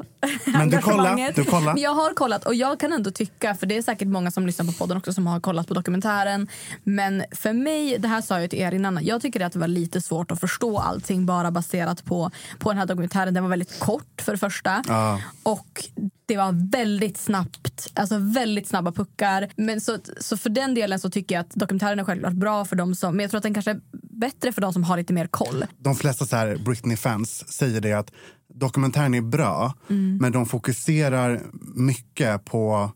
Men 0.46 0.70
du 0.70 0.78
kollar, 0.78 0.98
engagemanget. 0.98 1.36
du 1.36 1.44
kollar. 1.44 1.74
Men 1.74 1.82
jag 1.82 1.94
har 1.94 2.14
kollat 2.14 2.44
och 2.44 2.54
jag 2.54 2.80
kan 2.80 2.92
ändå 2.92 3.10
tycka, 3.10 3.54
för 3.54 3.66
det 3.66 3.76
är 3.76 3.82
säkert 3.82 4.08
många 4.08 4.30
som 4.30 4.46
lyssnar 4.46 4.66
på 4.66 4.72
podden 4.72 4.96
också 4.96 5.12
som 5.12 5.26
har 5.26 5.40
kollat 5.40 5.68
på 5.68 5.74
dokumentären. 5.74 6.48
Men 6.84 7.24
för 7.32 7.52
mig, 7.52 7.98
det 7.98 8.08
här 8.08 8.20
sa 8.20 8.40
jag 8.40 8.50
till 8.50 8.58
er 8.58 8.74
innan, 8.74 9.04
jag 9.04 9.22
tycker 9.22 9.40
att 9.40 9.52
det 9.52 9.58
var 9.58 9.68
lite 9.68 10.00
svårt 10.00 10.30
att 10.30 10.40
förstå 10.40 10.78
allting 10.78 11.26
bara 11.26 11.50
baserat 11.50 12.04
på, 12.04 12.30
på 12.58 12.68
den 12.70 12.78
här 12.78 12.86
dokumentären. 12.86 13.34
Den 13.34 13.42
var 13.42 13.50
väldigt 13.50 13.78
kort 13.78 14.22
för 14.22 14.32
det 14.32 14.38
första. 14.38 14.82
Ja. 14.88 15.20
Och 15.42 15.84
det 16.26 16.36
var 16.36 16.70
väldigt 16.70 17.18
snabbt, 17.18 17.90
alltså 17.94 18.14
väldigt 18.18 18.68
snabba 18.68 18.92
puckar. 18.92 19.48
Men 19.56 19.80
så, 19.80 19.98
så 20.20 20.36
för 20.36 20.50
den 20.50 20.74
delen 20.74 21.00
så 21.00 21.10
tycker 21.10 21.34
jag 21.34 21.40
att 21.42 21.50
dokumentären 21.54 21.89
är 21.98 22.04
självklart 22.04 22.32
bra 22.32 22.64
för 22.64 22.76
dem 22.76 22.94
som, 22.94 23.16
men 23.16 23.22
jag 23.22 23.30
tror 23.30 23.38
att 23.38 23.42
den 23.42 23.54
kanske 23.54 23.70
är 23.70 23.80
bättre 24.20 24.52
för 24.52 24.60
de 24.60 24.72
som 24.72 24.84
har 24.84 24.96
lite 24.96 25.12
mer 25.12 25.26
koll. 25.26 25.64
De 25.78 25.94
flesta 25.94 26.26
så 26.26 26.36
här 26.36 26.56
Britney-fans 26.56 27.52
säger 27.52 27.80
det 27.80 27.92
att 27.92 28.12
dokumentären 28.54 29.14
är 29.14 29.20
bra 29.20 29.74
men 30.20 30.32
de 30.32 30.46
fokuserar 30.46 31.42
mycket 31.74 32.44
på 32.44 32.90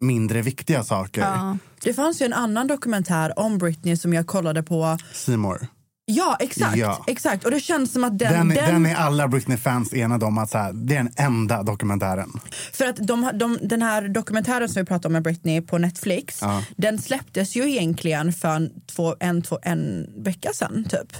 mindre 0.00 0.42
viktiga 0.42 0.84
saker. 0.84 1.20
Ja. 1.20 1.58
Det 1.82 1.94
fanns 1.94 2.22
ju 2.22 2.26
en 2.26 2.32
annan 2.32 2.66
dokumentär 2.66 3.38
om 3.38 3.58
Britney 3.58 3.96
som 3.96 4.12
jag 4.12 4.26
kollade 4.26 4.62
på. 4.62 4.98
Seymour. 5.12 5.66
Ja, 6.08 6.36
exakt. 6.40 6.76
Ja. 6.76 7.04
exakt. 7.06 7.44
Och 7.44 7.50
det 7.50 7.60
känns 7.60 7.92
som 7.92 8.04
att 8.04 8.18
den... 8.18 8.32
Den, 8.32 8.48
den, 8.48 8.72
den 8.74 8.86
är 8.86 8.94
alla 8.94 9.28
Britney-fans 9.28 9.92
enade 9.94 10.24
om 10.26 10.38
att 10.38 10.50
så 10.50 10.58
här, 10.58 10.72
det 10.72 10.94
är 10.96 10.98
den 11.04 11.12
enda 11.16 11.62
dokumentären. 11.62 12.32
För 12.72 12.84
att 12.86 12.96
de, 12.96 13.30
de, 13.34 13.58
den 13.62 13.82
här 13.82 14.08
dokumentären 14.08 14.68
som 14.68 14.82
vi 14.82 14.86
pratade 14.86 15.06
om 15.06 15.12
med 15.12 15.22
Britney 15.22 15.60
på 15.60 15.78
Netflix, 15.78 16.38
Ja. 16.42 16.62
den 16.76 16.98
släpptes 17.02 17.56
ju 17.56 17.70
egentligen 17.70 18.32
för 18.32 18.48
en, 18.56 18.70
två, 18.86 19.16
en, 19.20 19.42
två, 19.42 19.58
en 19.62 20.06
vecka 20.24 20.50
sedan 20.54 20.84
typ. 20.84 21.12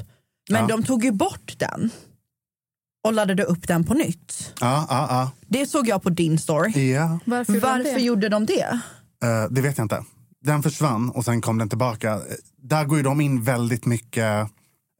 Men 0.50 0.60
Ja. 0.60 0.76
de 0.76 0.82
tog 0.84 1.04
ju 1.04 1.12
bort 1.12 1.54
den 1.58 1.90
och 3.04 3.12
laddade 3.12 3.42
upp 3.42 3.68
den 3.68 3.84
på 3.84 3.94
nytt. 3.94 4.54
Ja, 4.60 4.86
ja, 4.90 5.06
ja. 5.10 5.30
Det 5.46 5.66
såg 5.66 5.88
jag 5.88 6.02
på 6.02 6.10
din 6.10 6.38
story. 6.38 6.92
ja. 6.92 7.18
Varför, 7.24 7.52
gjorde 7.52 7.60
de 7.66 7.70
Varför 7.78 7.94
det? 7.94 8.00
gjorde 8.00 8.28
de 8.28 8.46
det? 8.46 8.80
Eh, 9.24 9.44
det 9.50 9.60
vet 9.60 9.78
jag 9.78 9.84
inte. 9.84 10.04
Den 10.44 10.62
försvann 10.62 11.10
och 11.10 11.24
sen 11.24 11.40
kom 11.40 11.58
den 11.58 11.68
tillbaka. 11.68 12.20
Där 12.62 12.84
går 12.84 12.96
ju 12.98 13.04
de 13.04 13.20
in 13.20 13.42
väldigt 13.42 13.86
mycket 13.86 14.48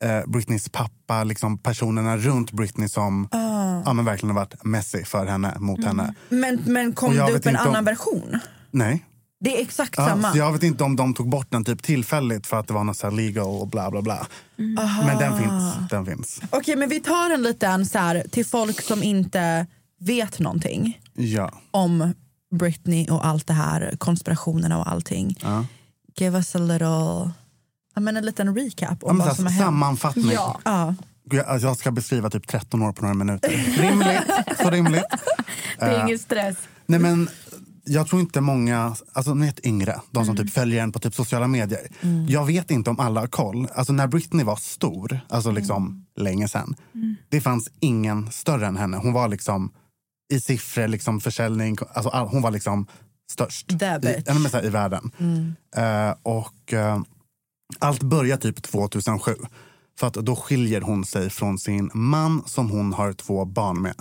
uh, 0.05 0.31
Britneys 0.31 0.69
pappa, 0.69 1.25
liksom 1.25 1.59
personerna 1.59 2.17
runt 2.17 2.53
Britney 2.53 2.89
som 2.89 3.29
Ah. 3.31 3.83
ja, 3.85 3.93
men 3.93 4.05
verkligen 4.05 4.37
har 4.37 4.43
varit 4.43 4.65
messy 4.65 5.05
för 5.05 5.27
henne, 5.27 5.55
mot 5.59 5.79
Mm. 5.79 5.99
henne. 5.99 6.15
Men, 6.29 6.63
men 6.67 6.93
kom 6.93 7.15
det 7.17 7.23
upp 7.23 7.29
en 7.29 7.35
inte 7.35 7.49
om- 7.63 7.69
annan 7.69 7.85
version? 7.85 8.39
Nej. 8.71 9.05
Det 9.41 9.59
är 9.59 9.63
exakt 9.63 9.95
Ja, 9.97 10.07
samma. 10.09 10.37
jag 10.37 10.53
vet 10.53 10.63
inte 10.63 10.85
om 10.85 10.97
de 10.97 11.15
tog 11.15 11.29
bort 11.31 11.47
den 11.51 11.65
typ 11.65 11.83
tillfälligt 11.83 12.47
för 12.47 12.57
att 12.61 12.69
det 12.69 12.75
var 12.75 12.85
något 12.85 12.97
så 12.97 13.11
legal 13.11 13.47
och 13.47 13.69
bla 13.69 13.91
bla 13.91 14.03
bla. 14.03 14.27
Men 15.07 15.19
den 15.19 15.39
finns. 15.39 15.75
Den 15.91 16.07
finns. 16.07 16.41
Okej, 16.51 16.77
men 16.77 16.89
vi 16.89 17.01
tar 17.01 17.31
en 17.35 17.43
liten 17.43 17.87
så 17.87 17.99
här, 17.99 18.25
till 18.31 18.47
folk 18.47 18.81
som 18.83 19.03
inte 19.03 19.67
vet 20.01 20.39
någonting 20.39 21.01
Ja. 21.15 21.51
om 21.71 22.13
Britney 22.55 23.07
och 23.09 23.27
allt 23.27 23.47
det 23.47 23.53
här, 23.53 23.95
konspirationerna 23.99 24.79
och 24.79 24.91
allting. 24.91 25.37
ja. 25.43 25.65
Give 26.19 26.37
us 26.39 26.57
a 26.57 26.59
little, 26.59 27.31
men 28.01 28.17
en 28.17 28.27
liten 28.27 28.55
recap 28.57 29.05
om 29.05 29.19
vad 29.19 29.37
som 29.37 29.45
har 29.45 29.53
hänt. 29.53 29.65
sammanfattning. 29.65 30.31
Ja. 30.33 30.61
Ja. 30.65 30.95
Jag- 31.31 31.47
alltså, 31.47 31.67
Jag 31.69 31.77
ska 31.77 31.91
beskriva 31.91 32.31
typ 32.31 32.49
13 32.49 32.83
år 32.83 32.93
på 32.93 33.03
några 33.03 33.15
minuter. 33.15 33.51
Rimligt. 33.79 34.59
Så 34.63 34.71
rimligt. 34.71 35.05
Det 35.79 35.85
är 35.85 36.05
ingen 36.05 36.19
stress. 36.19 36.57
Nej, 36.87 37.01
men 37.01 37.29
jag 37.85 38.07
tror 38.09 38.21
inte 38.21 38.41
många, 38.41 38.97
alltså 39.13 39.35
ni 39.35 39.47
vet 39.47 39.67
yngre, 39.67 40.01
de 40.11 40.25
som 40.27 40.37
typ 40.37 40.51
följer 40.53 40.83
en 40.83 40.93
på 40.93 40.99
typ 40.99 41.15
sociala 41.15 41.47
medier. 41.47 41.81
Jag 42.29 42.45
vet 42.47 42.71
inte 42.71 42.91
om 42.91 43.01
alla 43.01 43.21
har 43.21 43.27
koll. 43.27 43.69
Alltså 43.75 43.93
när 43.93 44.07
Britney 44.07 44.45
var 44.45 44.57
stor, 44.57 45.21
alltså 45.29 45.51
liksom 45.51 46.07
länge 46.17 46.49
sedan. 46.49 46.75
Det 47.29 47.41
fanns 47.41 47.69
ingen 47.81 48.33
större 48.33 48.67
än 48.67 48.77
henne. 48.77 48.97
Hon 48.97 49.13
var 49.13 49.29
liksom 49.29 49.73
i 50.33 50.41
siffror, 50.41 50.89
liksom 50.89 51.21
försäljning, 51.21 51.77
alltså 51.95 52.09
all, 52.11 52.27
hon 52.29 52.43
var 52.43 52.51
liksom 52.51 52.87
störst 53.33 53.73
i, 53.73 53.77
här, 54.53 54.65
i 54.67 54.69
världen. 54.69 55.11
Eh, 55.77 56.15
och 56.23 56.73
eh, 56.73 57.01
allt 57.79 58.03
börjar 58.03 58.37
typ 58.37 58.63
2007. 58.63 59.35
För 59.99 60.07
att 60.07 60.15
då 60.15 60.37
skiljer 60.37 60.81
hon 60.81 61.05
sig 61.05 61.31
från 61.31 61.59
sin 61.59 61.91
man 61.95 62.43
som 62.47 62.71
hon 62.71 62.93
har 62.93 63.13
två 63.13 63.45
barn 63.45 63.83
med. 63.83 63.95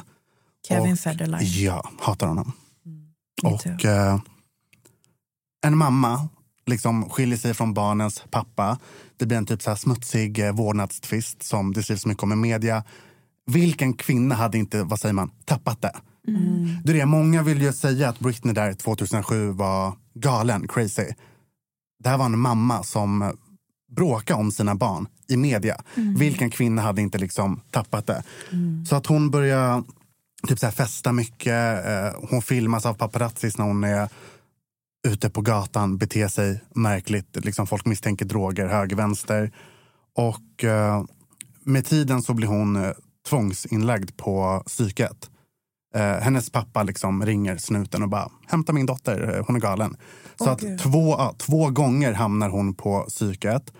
Kevin 0.67 0.93
Och- 0.93 1.00
Federline. 1.00 1.41
Ja, 1.63 1.89
hatar 2.00 2.27
honom. 2.27 2.51
too. 3.41 3.53
och 3.53 3.86
eh, 3.86 4.19
en 5.65 5.77
mamma 5.77 6.29
liksom 6.65 7.10
skiljer 7.10 7.38
sig 7.38 7.53
från 7.53 7.74
barnens 7.74 8.24
pappa. 8.31 8.79
Det 9.17 9.25
blir 9.25 9.38
en 9.38 9.45
typ 9.45 9.62
så 9.62 9.69
här 9.69 9.77
smutsig 9.77 10.39
eh, 10.39 10.51
vårdnadstvist 10.51 11.43
som 11.43 11.74
det 11.74 11.84
skrivs 11.84 12.05
mycket 12.05 12.24
om 12.24 12.31
i 12.31 12.36
media. 12.36 12.84
Vilken 13.45 13.93
kvinna 13.93 14.36
hade 14.36 14.57
inte, 14.57 14.84
vad 14.84 15.00
säger 15.00 15.13
man, 15.13 15.31
tappat 15.45 15.81
det? 15.81 15.95
Det 16.84 16.91
är 16.91 16.98
det, 16.98 17.05
många 17.05 17.43
vill 17.43 17.62
ju 17.62 17.74
säga 17.74 18.10
att 18.10 18.19
Britney 18.19 18.53
där 18.53 18.74
2007 18.74 19.51
var 19.51 19.93
galen, 20.13 20.67
crazy. 20.67 21.07
Det 22.03 22.10
här 22.10 22.17
var 22.17 22.25
en 22.25 22.39
mamma 22.39 22.84
som 22.84 23.38
bråkade 23.96 24.40
om 24.40 24.52
sina 24.52 24.75
barn 24.75 25.08
i 25.28 25.38
media. 25.38 25.82
Vilken 26.18 26.50
kvinna 26.50 26.82
hade 26.82 27.02
inte 27.02 27.18
liksom 27.18 27.62
tappat 27.72 28.08
det? 28.08 28.24
Så 28.90 28.96
att 28.96 29.06
hon 29.06 29.30
börjar 29.30 29.84
typ 30.48 30.60
så 30.60 30.66
här 30.66 30.74
festa 30.74 31.12
mycket. 31.12 31.86
Eh, 31.86 32.28
hon 32.30 32.42
filmas 32.42 32.86
av 32.86 32.94
paparazzis 32.94 33.58
när 33.58 33.66
hon 33.66 33.84
är 33.84 34.10
ute 35.08 35.30
på 35.30 35.42
gatan, 35.42 35.98
beter 35.98 36.28
sig 36.28 36.64
märkligt. 36.75 37.46
Liksom 37.46 37.68
folk 37.68 37.86
misstänker 37.86 38.25
droger, 38.25 38.68
höger, 38.68 38.96
vänster. 38.96 39.52
Och 40.16 40.64
eh, 40.64 41.04
med 41.64 41.86
tiden 41.86 42.22
så 42.22 42.34
blir 42.34 42.48
hon 42.48 42.75
eh, 42.75 42.92
tvångsinlagd 43.30 44.18
på 44.18 44.64
psyket. 44.66 45.30
Hennes 46.22 46.50
pappa 46.50 46.84
liksom 46.84 47.25
ringer 47.25 47.58
snuten 47.58 48.04
och 48.04 48.10
bara 48.10 48.32
hämta 48.48 48.74
min 48.74 48.86
dotter, 48.86 49.44
hon 49.48 49.56
är 49.56 49.60
galen. 49.60 49.98
Så 50.36 50.50
att 50.50 50.80
två, 50.80 51.34
två 51.38 51.70
gånger 51.70 52.14
hamnar 52.14 52.50
hon 52.50 52.74
på 52.74 53.06
psyket. 53.08 53.74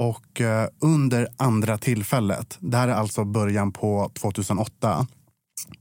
Och 0.00 0.40
eh, 0.40 0.68
under 0.80 1.28
andra 1.36 1.78
tillfället, 1.78 2.58
det 2.60 2.76
här 2.76 2.88
är 2.88 2.92
alltså 2.92 3.24
början 3.24 3.72
på 3.72 4.10
2008, 4.14 5.06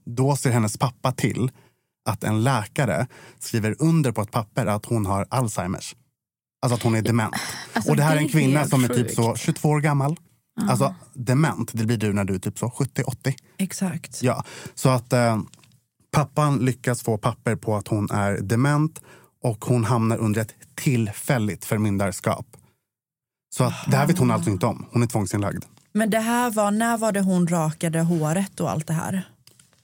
då 0.05 0.35
ser 0.35 0.51
hennes 0.51 0.77
pappa 0.77 1.11
till 1.11 1.51
att 2.09 2.23
en 2.23 2.43
läkare 2.43 3.07
skriver 3.39 3.75
under 3.79 4.11
på 4.11 4.21
ett 4.21 4.31
papper 4.31 4.65
att 4.65 4.85
hon 4.85 5.05
har 5.05 5.25
Alzheimers. 5.29 5.95
Alltså 6.61 6.75
att 6.75 6.83
hon 6.83 6.95
är 6.95 7.01
dement. 7.01 7.35
Alltså, 7.73 7.91
och 7.91 7.97
det 7.97 8.03
här 8.03 8.15
är 8.15 8.19
en 8.19 8.25
är 8.25 8.29
kvinna 8.29 8.59
helt 8.59 8.69
som 8.69 8.83
är 8.83 8.87
typ 8.87 9.11
så 9.11 9.35
22 9.35 9.69
år 9.69 9.79
gammal. 9.81 10.15
Alltså 10.69 10.95
dement, 11.13 11.71
det 11.73 11.85
blir 11.85 11.97
du 11.97 12.13
när 12.13 12.23
du 12.23 12.35
är 12.35 12.39
typ 12.39 12.57
så 12.57 12.67
70-80. 12.67 13.35
Exakt. 13.57 14.23
Ja, 14.23 14.43
så 14.75 14.89
att 14.89 15.13
eh, 15.13 15.39
pappan 16.11 16.57
lyckas 16.57 17.01
få 17.01 17.17
papper 17.17 17.55
på 17.55 17.75
att 17.75 17.87
hon 17.87 18.11
är 18.11 18.37
dement 18.37 19.01
och 19.43 19.65
hon 19.65 19.83
hamnar 19.83 20.17
under 20.17 20.41
ett 20.41 20.53
tillfälligt 20.75 21.65
förmyndarskap. 21.65 22.58
Så 23.49 23.63
att, 23.63 23.73
det 23.87 23.97
här 23.97 24.07
vet 24.07 24.17
hon 24.17 24.31
alltså 24.31 24.49
inte 24.49 24.65
om. 24.65 24.85
Hon 24.91 25.03
är 25.03 25.07
tvångsinlagd. 25.07 25.65
Men 25.93 26.09
det 26.09 26.19
här 26.19 26.51
var, 26.51 26.71
när 26.71 26.97
var 26.97 27.11
det 27.11 27.21
hon 27.21 27.47
rakade 27.47 27.99
håret 28.01 28.59
och 28.59 28.71
allt 28.71 28.87
det 28.87 28.93
här? 28.93 29.29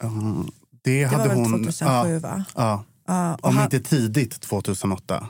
Mm, 0.03 0.47
det, 0.83 0.99
Det 0.99 1.03
hade 1.05 1.17
var 1.17 1.27
väl 1.27 1.37
hon... 1.37 1.51
2007 1.63 2.13
ja, 2.13 2.19
va? 2.19 2.43
ja, 2.55 3.35
och 3.41 3.49
om 3.49 3.55
han- 3.57 3.63
inte 3.65 3.79
tidigt 3.79 4.41
2008. 4.41 5.27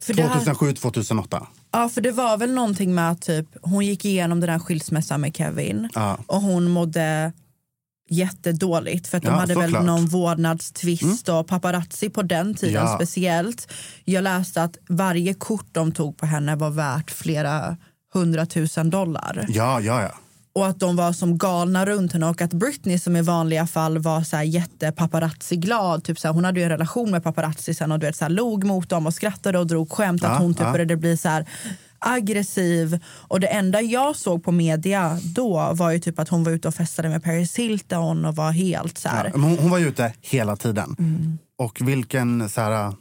för 0.00 0.14
det 0.14 0.22
här- 0.22 0.40
2007-2008. 0.54 1.46
Ja, 1.72 1.88
för 1.88 2.00
det 2.00 2.12
var 2.12 2.36
väl 2.36 2.54
någonting 2.54 2.94
med 2.94 3.10
att 3.10 3.22
typ, 3.22 3.46
hon 3.62 3.86
gick 3.86 4.04
igenom 4.04 4.40
den 4.40 4.50
här 4.50 4.58
skilsmässan 4.58 5.20
med 5.20 5.36
Kevin 5.36 5.88
och 6.26 6.40
hon 6.40 6.70
mådde 6.70 7.32
jättedåligt 8.08 9.06
för 9.06 9.16
att 9.16 9.22
de 9.24 9.28
Ja, 9.28 9.34
hade 9.40 9.54
väl 9.54 9.64
såklart. 9.64 9.84
någon 9.84 10.06
vårdnadstvist 10.06 11.28
och 11.28 11.46
paparazzi 11.46 12.10
på 12.10 12.22
den 12.22 12.54
tiden 12.54 12.74
Ja. 12.86 12.94
speciellt. 12.96 13.72
Jag 14.04 14.24
läste 14.24 14.62
att 14.62 14.78
varje 14.88 15.34
kort 15.34 15.66
de 15.72 15.92
tog 15.92 16.16
på 16.16 16.26
henne 16.26 16.56
var 16.56 16.70
värt 16.70 17.10
flera 17.10 17.76
hundratusen 18.14 18.90
dollar. 18.90 19.44
Ja, 19.48 19.80
ja, 19.80 20.02
ja. 20.02 20.10
Och 20.52 20.66
att 20.66 20.80
de 20.80 20.96
var 20.96 21.12
som 21.12 21.38
galna 21.38 21.86
runt 21.86 22.12
henne 22.12 22.26
och 22.26 22.40
att 22.42 22.52
Britney 22.52 22.98
som 22.98 23.16
i 23.16 23.22
vanliga 23.22 23.66
fall 23.66 23.98
var 23.98 24.22
så 24.22 24.36
här 24.36 24.44
jätte 24.44 24.92
paparazzi-glad. 24.92 26.04
Typ 26.04 26.18
så 26.18 26.28
här, 26.28 26.32
hon 26.34 26.44
hade 26.44 26.60
ju 26.60 26.64
en 26.64 26.70
relation 26.70 27.10
med 27.10 27.24
paparazzi 27.24 27.74
sen 27.74 27.92
och 27.92 27.98
du 27.98 28.06
vet, 28.06 28.16
så 28.16 28.24
här, 28.24 28.30
log 28.30 28.64
mot 28.64 28.88
dem 28.88 29.06
och 29.06 29.14
skrattade 29.14 29.58
och 29.58 29.66
drog 29.66 29.92
skämt. 29.92 30.22
Ja, 30.22 30.28
att 30.28 30.38
hon 30.40 30.54
typ 30.54 30.62
ja. 30.66 30.72
började 30.72 30.96
bli 30.96 31.16
så 31.16 31.28
här 31.28 31.46
aggressiv. 32.06 32.98
Och 33.06 33.40
det 33.40 33.46
enda 33.46 33.80
jag 33.80 34.16
såg 34.16 34.44
på 34.44 34.52
media 34.52 35.18
då 35.22 35.70
var 35.72 35.90
ju 35.90 35.98
typ 35.98 36.18
att 36.18 36.28
hon 36.28 36.44
var 36.44 36.52
ute 36.52 36.68
och 36.68 36.74
festade 36.74 37.08
med 37.08 37.24
Paris 37.24 37.56
Hilton 37.56 38.24
och 38.24 38.36
var 38.36 38.50
helt 38.50 38.98
så 38.98 39.08
här. 39.08 39.24
ja. 39.24 39.30
Men 39.32 39.42
hon, 39.42 39.58
hon 39.58 39.70
var 39.70 39.78
ju 39.78 39.88
ute 39.88 40.12
hela 40.20 40.56
tiden. 40.56 40.96
Mm. 40.98 41.38
Och 41.58 41.80
vilken 41.80 42.48
så 42.48 42.60
här, 42.60 42.92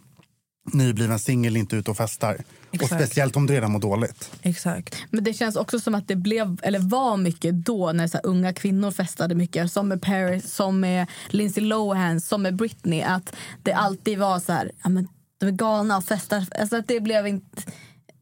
nybliven 0.73 1.19
singel 1.19 1.57
inte 1.57 1.75
ute 1.75 1.91
och 1.91 1.97
festar? 1.97 2.37
Exakt. 2.71 2.91
Och 2.91 2.99
speciellt 2.99 3.35
om 3.35 3.45
du 3.45 3.53
redan 3.53 3.71
mår 3.71 3.79
dåligt. 3.79 4.31
Exakt. 4.41 4.95
Men 5.09 5.23
det 5.23 5.33
känns 5.33 5.55
också 5.55 5.79
som 5.79 5.95
att 5.95 6.07
det 6.07 6.15
blev, 6.15 6.57
eller 6.63 6.79
var 6.79 7.17
mycket 7.17 7.65
då 7.65 7.91
när 7.91 8.07
så 8.07 8.17
här, 8.17 8.25
unga 8.25 8.53
kvinnor 8.53 8.91
festade 8.91 9.35
mycket. 9.35 9.71
Som 9.71 9.87
med 9.87 10.01
Paris, 10.01 10.53
som 10.53 10.79
med 10.79 11.07
Lindsay 11.29 11.63
Lohan, 11.63 12.21
som 12.21 12.41
med 12.41 12.55
Britney. 12.55 13.01
Att 13.01 13.35
det 13.63 13.73
alltid 13.73 14.19
var 14.19 14.39
så 14.39 14.51
här, 14.51 14.71
ja, 14.83 14.89
men 14.89 15.07
de 15.39 15.45
är 15.45 15.51
galna 15.51 15.97
och 15.97 16.03
festar. 16.03 16.45
Alltså 16.59 16.77
att 16.77 16.87
det 16.87 16.99
blev 16.99 17.27
inte... 17.27 17.61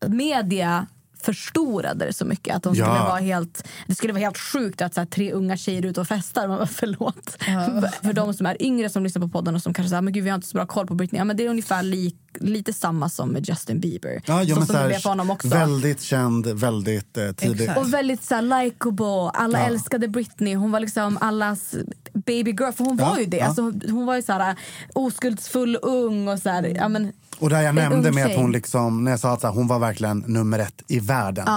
Media 0.10 0.88
förstorade 1.22 2.06
det 2.06 2.14
så 2.14 2.26
mycket. 2.26 2.56
Att 2.56 2.64
de 2.64 2.74
Ja. 2.76 2.86
skulle 2.86 3.00
vara 3.10 3.20
helt, 3.20 3.64
det 3.88 3.96
skulle 3.96 4.14
vara 4.14 4.22
helt 4.24 4.38
sjukt 4.38 4.82
att 4.82 4.94
så 4.94 5.00
här, 5.02 5.06
tre 5.06 5.32
unga 5.32 5.58
tjejer 5.58 5.86
ute 5.86 6.02
och 6.02 6.08
festar. 6.08 6.48
Man 6.48 6.58
bara, 6.58 6.68
förlåt. 6.72 7.30
För, 7.40 7.88
för 8.06 8.14
de 8.14 8.34
som 8.34 8.46
är 8.46 8.62
yngre 8.64 8.90
som 8.90 9.04
lyssnar 9.04 9.22
på 9.22 9.28
podden 9.30 9.56
och 9.56 9.62
som 9.62 9.74
kanske 9.74 9.90
säger 9.90 10.02
men 10.02 10.14
gud 10.14 10.24
vi 10.24 10.30
har 10.30 10.36
inte 10.36 10.48
så 10.48 10.58
bra 10.58 10.66
koll 10.66 10.88
på 10.88 10.96
Britney. 10.96 11.20
Ja, 11.20 11.24
men 11.26 11.38
det 11.38 11.46
är 11.46 11.50
ungefär 11.50 11.84
lik, 11.84 12.16
lite 12.40 12.74
samma 12.74 13.10
som 13.10 13.30
med 13.30 13.50
Justin 13.50 13.80
Bieber. 13.80 14.22
Ja, 14.26 14.44
ja, 14.44 14.56
så 14.56 14.66
som 14.66 14.76
här, 14.76 14.90
för 15.00 15.10
honom 15.10 15.30
också. 15.30 15.48
Väldigt 15.48 16.02
känd, 16.02 16.48
väldigt 16.48 17.18
eh, 17.18 17.32
tidigt. 17.32 17.62
Exakt. 17.62 17.80
Och 17.80 17.94
väldigt 17.94 18.24
så 18.24 18.36
här, 18.36 18.64
likeable. 18.64 19.30
Alla 19.34 19.60
Ja. 19.60 19.66
älskade 19.66 20.08
Britney. 20.08 20.56
Hon 20.56 20.72
var 20.72 20.80
liksom 20.80 21.18
allas 21.22 21.76
baby 22.14 22.52
girl. 22.52 22.72
För 22.72 22.84
hon 22.86 22.98
Ja, 22.98 23.10
var 23.10 23.18
ju 23.20 23.26
det. 23.26 23.38
ja. 23.38 23.46
Alltså, 23.46 23.62
hon 23.90 24.06
var 24.06 24.16
ju 24.16 24.22
så 24.22 24.34
här, 24.34 24.56
oskuldsfull, 24.94 25.78
ung 25.82 26.28
och 26.28 26.40
så 26.40 26.50
här, 26.50 26.64
ja, 26.76 26.88
men, 26.88 27.12
Och 27.40 27.50
där 27.50 27.62
jag 27.62 27.76
nämnde 27.76 28.12
med 28.12 28.26
att 28.26 28.36
hon 28.36 28.52
liksom, 28.52 29.04
när 29.04 29.12
jag 29.12 29.20
sa 29.20 29.34
att 29.34 29.44
hon 29.44 29.68
var 29.68 29.80
verkligen 29.80 30.20
nummer 30.20 30.60
ett 30.60 30.84
i 30.88 31.00
världen. 31.00 31.48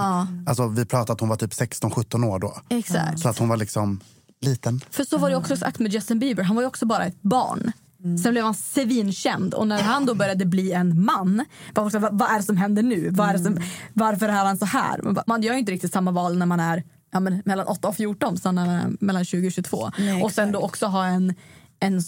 Alltså 0.46 0.68
vi 0.68 0.84
pratade 0.84 1.12
att 1.12 1.20
hon 1.20 1.28
var 1.28 1.36
typ 1.36 1.52
16-17 1.52 2.26
år 2.26 2.38
då. 2.38 2.56
Exakt. 2.68 3.20
Så 3.20 3.28
att 3.28 3.38
hon 3.38 3.48
var 3.48 3.56
liksom 3.56 4.00
liten. 4.40 4.80
För 4.90 5.04
så 5.04 5.18
var 5.18 5.30
det 5.30 5.36
också 5.36 5.54
exakt 5.54 5.78
med 5.78 5.92
Justin 5.92 6.18
Bieber. 6.18 6.42
Han 6.42 6.56
var 6.56 6.62
ju 6.62 6.68
också 6.68 6.86
bara 6.86 7.04
ett 7.04 7.22
barn. 7.22 7.72
Sen 8.22 8.32
blev 8.32 8.44
han 8.44 8.54
svinkänd 8.54 9.54
och 9.54 9.66
när 9.66 9.82
han 9.82 10.06
då 10.06 10.14
började 10.14 10.46
bli 10.46 10.72
en 10.72 11.04
man, 11.04 11.44
här, 11.76 11.98
vad, 11.98 12.18
vad 12.18 12.30
är 12.30 12.36
det 12.36 12.42
som 12.42 12.56
händer 12.56 12.82
nu? 12.82 13.10
Vad 13.10 13.28
är 13.28 13.38
som, 13.38 13.58
varför 13.92 14.28
är 14.28 14.44
han 14.44 14.58
så 14.58 14.64
här? 14.64 15.02
Man, 15.02 15.14
bara, 15.14 15.24
man 15.26 15.42
gör 15.42 15.52
ju 15.52 15.58
inte 15.58 15.72
riktigt 15.72 15.92
samma 15.92 16.10
val 16.10 16.38
när 16.38 16.46
man 16.46 16.60
är 16.60 16.82
ja, 17.12 17.20
men, 17.20 17.42
mellan 17.44 17.66
8 17.66 17.88
och 17.88 17.96
14 17.96 18.36
som 18.36 18.54
när 18.54 18.66
man 18.66 18.74
är 18.74 18.92
mellan 19.00 19.24
20 19.24 19.46
och 19.46 19.52
22. 19.52 19.90
Nej, 19.98 20.22
och 20.22 20.32
sen 20.32 20.52
då 20.52 20.58
också 20.58 20.86
ha 20.86 21.06
en, 21.06 21.34
en 21.80 22.02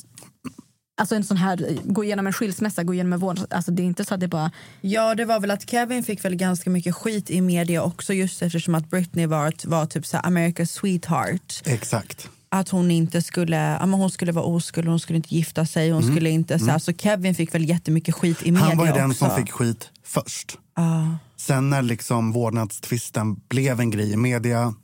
Alltså 0.98 1.14
en 1.14 1.24
sån 1.24 1.36
här, 1.36 1.78
gå 1.84 2.04
igenom 2.04 2.26
en 2.26 2.32
skilsmässa, 2.32 2.82
gå 2.84 2.94
igenom 2.94 3.12
en 3.12 3.18
vård. 3.18 3.38
Alltså 3.50 3.70
det 3.70 3.82
är 3.82 3.84
inte 3.84 4.04
så 4.04 4.14
att 4.14 4.20
det 4.20 4.28
bara... 4.28 4.50
Ja, 4.80 5.14
det 5.14 5.24
var 5.24 5.40
väl 5.40 5.50
att 5.50 5.70
Kevin 5.70 6.02
fick 6.02 6.24
väl 6.24 6.34
ganska 6.34 6.70
mycket 6.70 6.94
skit 6.94 7.30
i 7.30 7.40
media 7.40 7.82
också 7.82 8.14
just 8.14 8.42
eftersom 8.42 8.74
att 8.74 8.90
Britney 8.90 9.26
var, 9.26 9.68
var 9.68 9.86
typ 9.86 10.06
så 10.06 10.16
här 10.16 10.24
America's 10.24 10.66
sweetheart. 10.66 11.62
Exakt. 11.64 12.28
Att 12.48 12.68
hon 12.68 12.90
inte 12.90 13.22
skulle, 13.22 13.56
ja, 13.56 13.86
men 13.86 14.00
hon 14.00 14.10
skulle 14.10 14.32
vara 14.32 14.44
oskuld, 14.44 14.88
hon 14.88 15.00
skulle 15.00 15.16
inte 15.16 15.34
gifta 15.34 15.66
sig, 15.66 15.90
hon 15.90 16.02
skulle 16.02 16.30
inte 16.30 16.58
så, 16.58 16.66
här, 16.66 16.78
så 16.78 16.92
Kevin 16.92 17.34
fick 17.34 17.54
väl 17.54 17.68
jättemycket 17.68 18.14
skit 18.14 18.42
i 18.42 18.52
media 18.52 18.66
Mm. 18.66 18.68
Han 18.68 18.78
var 18.78 18.86
ju 18.86 18.92
den 18.92 19.10
också. 19.10 19.26
som 19.26 19.36
fick 19.36 19.52
skit 19.52 19.90
först. 20.04 20.58
Ja. 20.76 21.18
Sen 21.36 21.70
när 21.70 21.82
liksom 21.82 22.32
vårdnadstvisten 22.32 23.34
blev 23.48 23.80
en 23.80 23.90
grej 23.90 24.12
i 24.12 24.16
media 24.16 24.74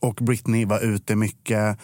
och 0.00 0.14
Britney 0.14 0.64
var 0.64 0.80
ute 0.80 1.16
mycket, 1.16 1.78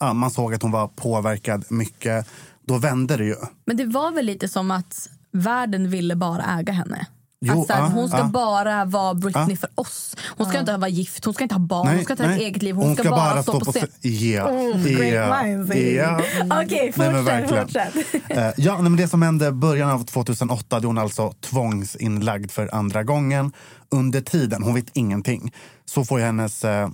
ja, 0.00 0.12
man 0.12 0.30
såg 0.30 0.54
att 0.54 0.62
hon 0.62 0.70
var 0.70 0.88
påverkad 0.88 1.64
mycket, 1.68 2.26
då 2.66 2.78
vände 2.78 3.16
det 3.16 3.24
ju. 3.24 3.36
Men 3.66 3.76
det 3.76 3.84
var 3.86 4.12
väl 4.12 4.26
lite 4.26 4.48
som 4.48 4.70
att 4.70 5.08
världen 5.32 5.90
ville 5.90 6.16
bara 6.16 6.58
äga 6.60 6.72
henne. 6.72 7.06
Jo, 7.44 7.60
att 7.62 7.68
ja, 7.68 7.90
hon 7.94 8.08
ska 8.08 8.18
ja. 8.18 8.24
bara 8.24 8.84
vara 8.84 9.14
Britney 9.14 9.46
Ja. 9.50 9.56
för 9.56 9.68
oss. 9.74 10.16
Hon 10.36 10.46
ska 10.46 10.58
inte 10.60 10.76
vara 10.76 10.88
gift, 10.88 11.24
hon 11.24 11.34
ska 11.34 11.42
inte 11.42 11.54
ha 11.54 11.60
barn, 11.60 11.88
hon 11.88 12.04
ska 12.04 12.12
inte 12.12 12.24
ha 12.26 12.32
ett 12.32 12.40
eget 12.40 12.62
liv. 12.62 12.74
Hon, 12.74 12.86
Hon 12.86 12.96
ska, 12.96 13.10
bara 13.10 13.42
stå 13.42 13.60
på 13.60 13.72
scen. 13.72 13.88
Ja, 14.00 14.48
Mm, 14.48 14.82
great 14.82 15.44
minds. 15.46 15.74
ja. 15.76 16.20
Okej, 16.62 16.92
Nej, 16.96 17.12
men 17.12 17.24
fortsätt. 17.24 17.26
verkligen. 17.26 17.92
fortsätt. 17.92 18.30
Eh, 18.38 18.50
ja, 18.56 18.72
nej, 18.74 18.82
men 18.82 18.96
det 18.96 19.08
som 19.08 19.22
hände 19.22 19.52
början 19.52 19.90
av 19.90 20.04
2008 20.04 20.80
då 20.80 20.88
hon 20.88 20.98
alltså 20.98 21.32
tvångsinlagd 21.40 22.50
för 22.50 22.74
andra 22.74 23.02
gången. 23.04 23.52
Under 23.90 24.20
tiden, 24.20 24.62
hon 24.62 24.74
vet 24.74 24.96
ingenting, 24.96 25.52
så 25.84 26.04
får 26.04 26.18
hennes 26.18 26.64
eh, 26.64 26.88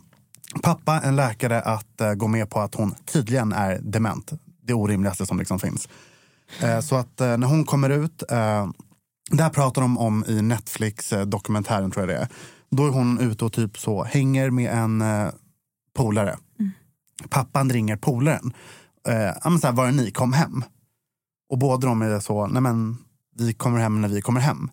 pappa, 0.62 1.00
en 1.04 1.16
läkare, 1.16 1.60
att 1.60 2.00
eh, 2.00 2.14
gå 2.14 2.28
med 2.28 2.50
på 2.50 2.60
att 2.60 2.74
hon 2.74 2.94
tydligen 3.12 3.52
är 3.52 3.78
dement. 3.82 4.32
Det 4.68 4.74
orimligaste 4.74 5.26
som 5.26 5.38
liksom 5.38 5.58
finns. 5.58 5.88
Eh, 6.62 6.80
så 6.80 6.96
att 6.96 7.20
eh, 7.20 7.36
när 7.36 7.46
hon 7.46 7.64
kommer 7.64 7.90
ut, 7.90 8.22
eh, 8.30 8.68
det 9.30 9.42
här 9.42 9.50
pratar 9.50 9.82
de 9.82 9.98
om 9.98 10.24
i 10.28 10.42
Netflix-dokumentären 10.42 11.90
tror 11.90 12.02
jag 12.02 12.16
det 12.16 12.22
är. 12.22 12.28
Då 12.70 12.86
är 12.86 12.90
hon 12.90 13.18
ute 13.20 13.44
och 13.44 13.52
typ 13.52 13.78
så 13.78 14.04
hänger 14.04 14.50
med 14.50 14.72
en 14.72 15.02
eh, 15.02 15.28
polare. 15.96 16.36
Pappan 17.28 17.70
ringer 17.70 17.96
polaren. 17.96 18.52
Eh, 19.08 19.58
så 19.58 19.66
här, 19.66 19.72
var 19.72 19.86
är 19.86 19.92
ni? 19.92 20.10
Kom 20.10 20.32
hem. 20.32 20.64
Och 21.50 21.58
båda 21.58 21.86
de 21.86 22.02
är 22.02 22.20
så, 22.20 22.46
nej 22.46 22.62
men 22.62 22.96
vi 23.36 23.54
kommer 23.54 23.78
hem 23.78 24.00
när 24.00 24.08
vi 24.08 24.22
kommer 24.22 24.40
hem. 24.40 24.70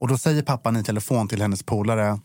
Och 0.00 0.08
då 0.08 0.18
säger 0.18 0.42
pappan 0.42 0.76
i 0.76 0.84
telefon 0.84 1.28
till 1.28 1.42
hennes 1.42 1.62
polare, 1.62 2.20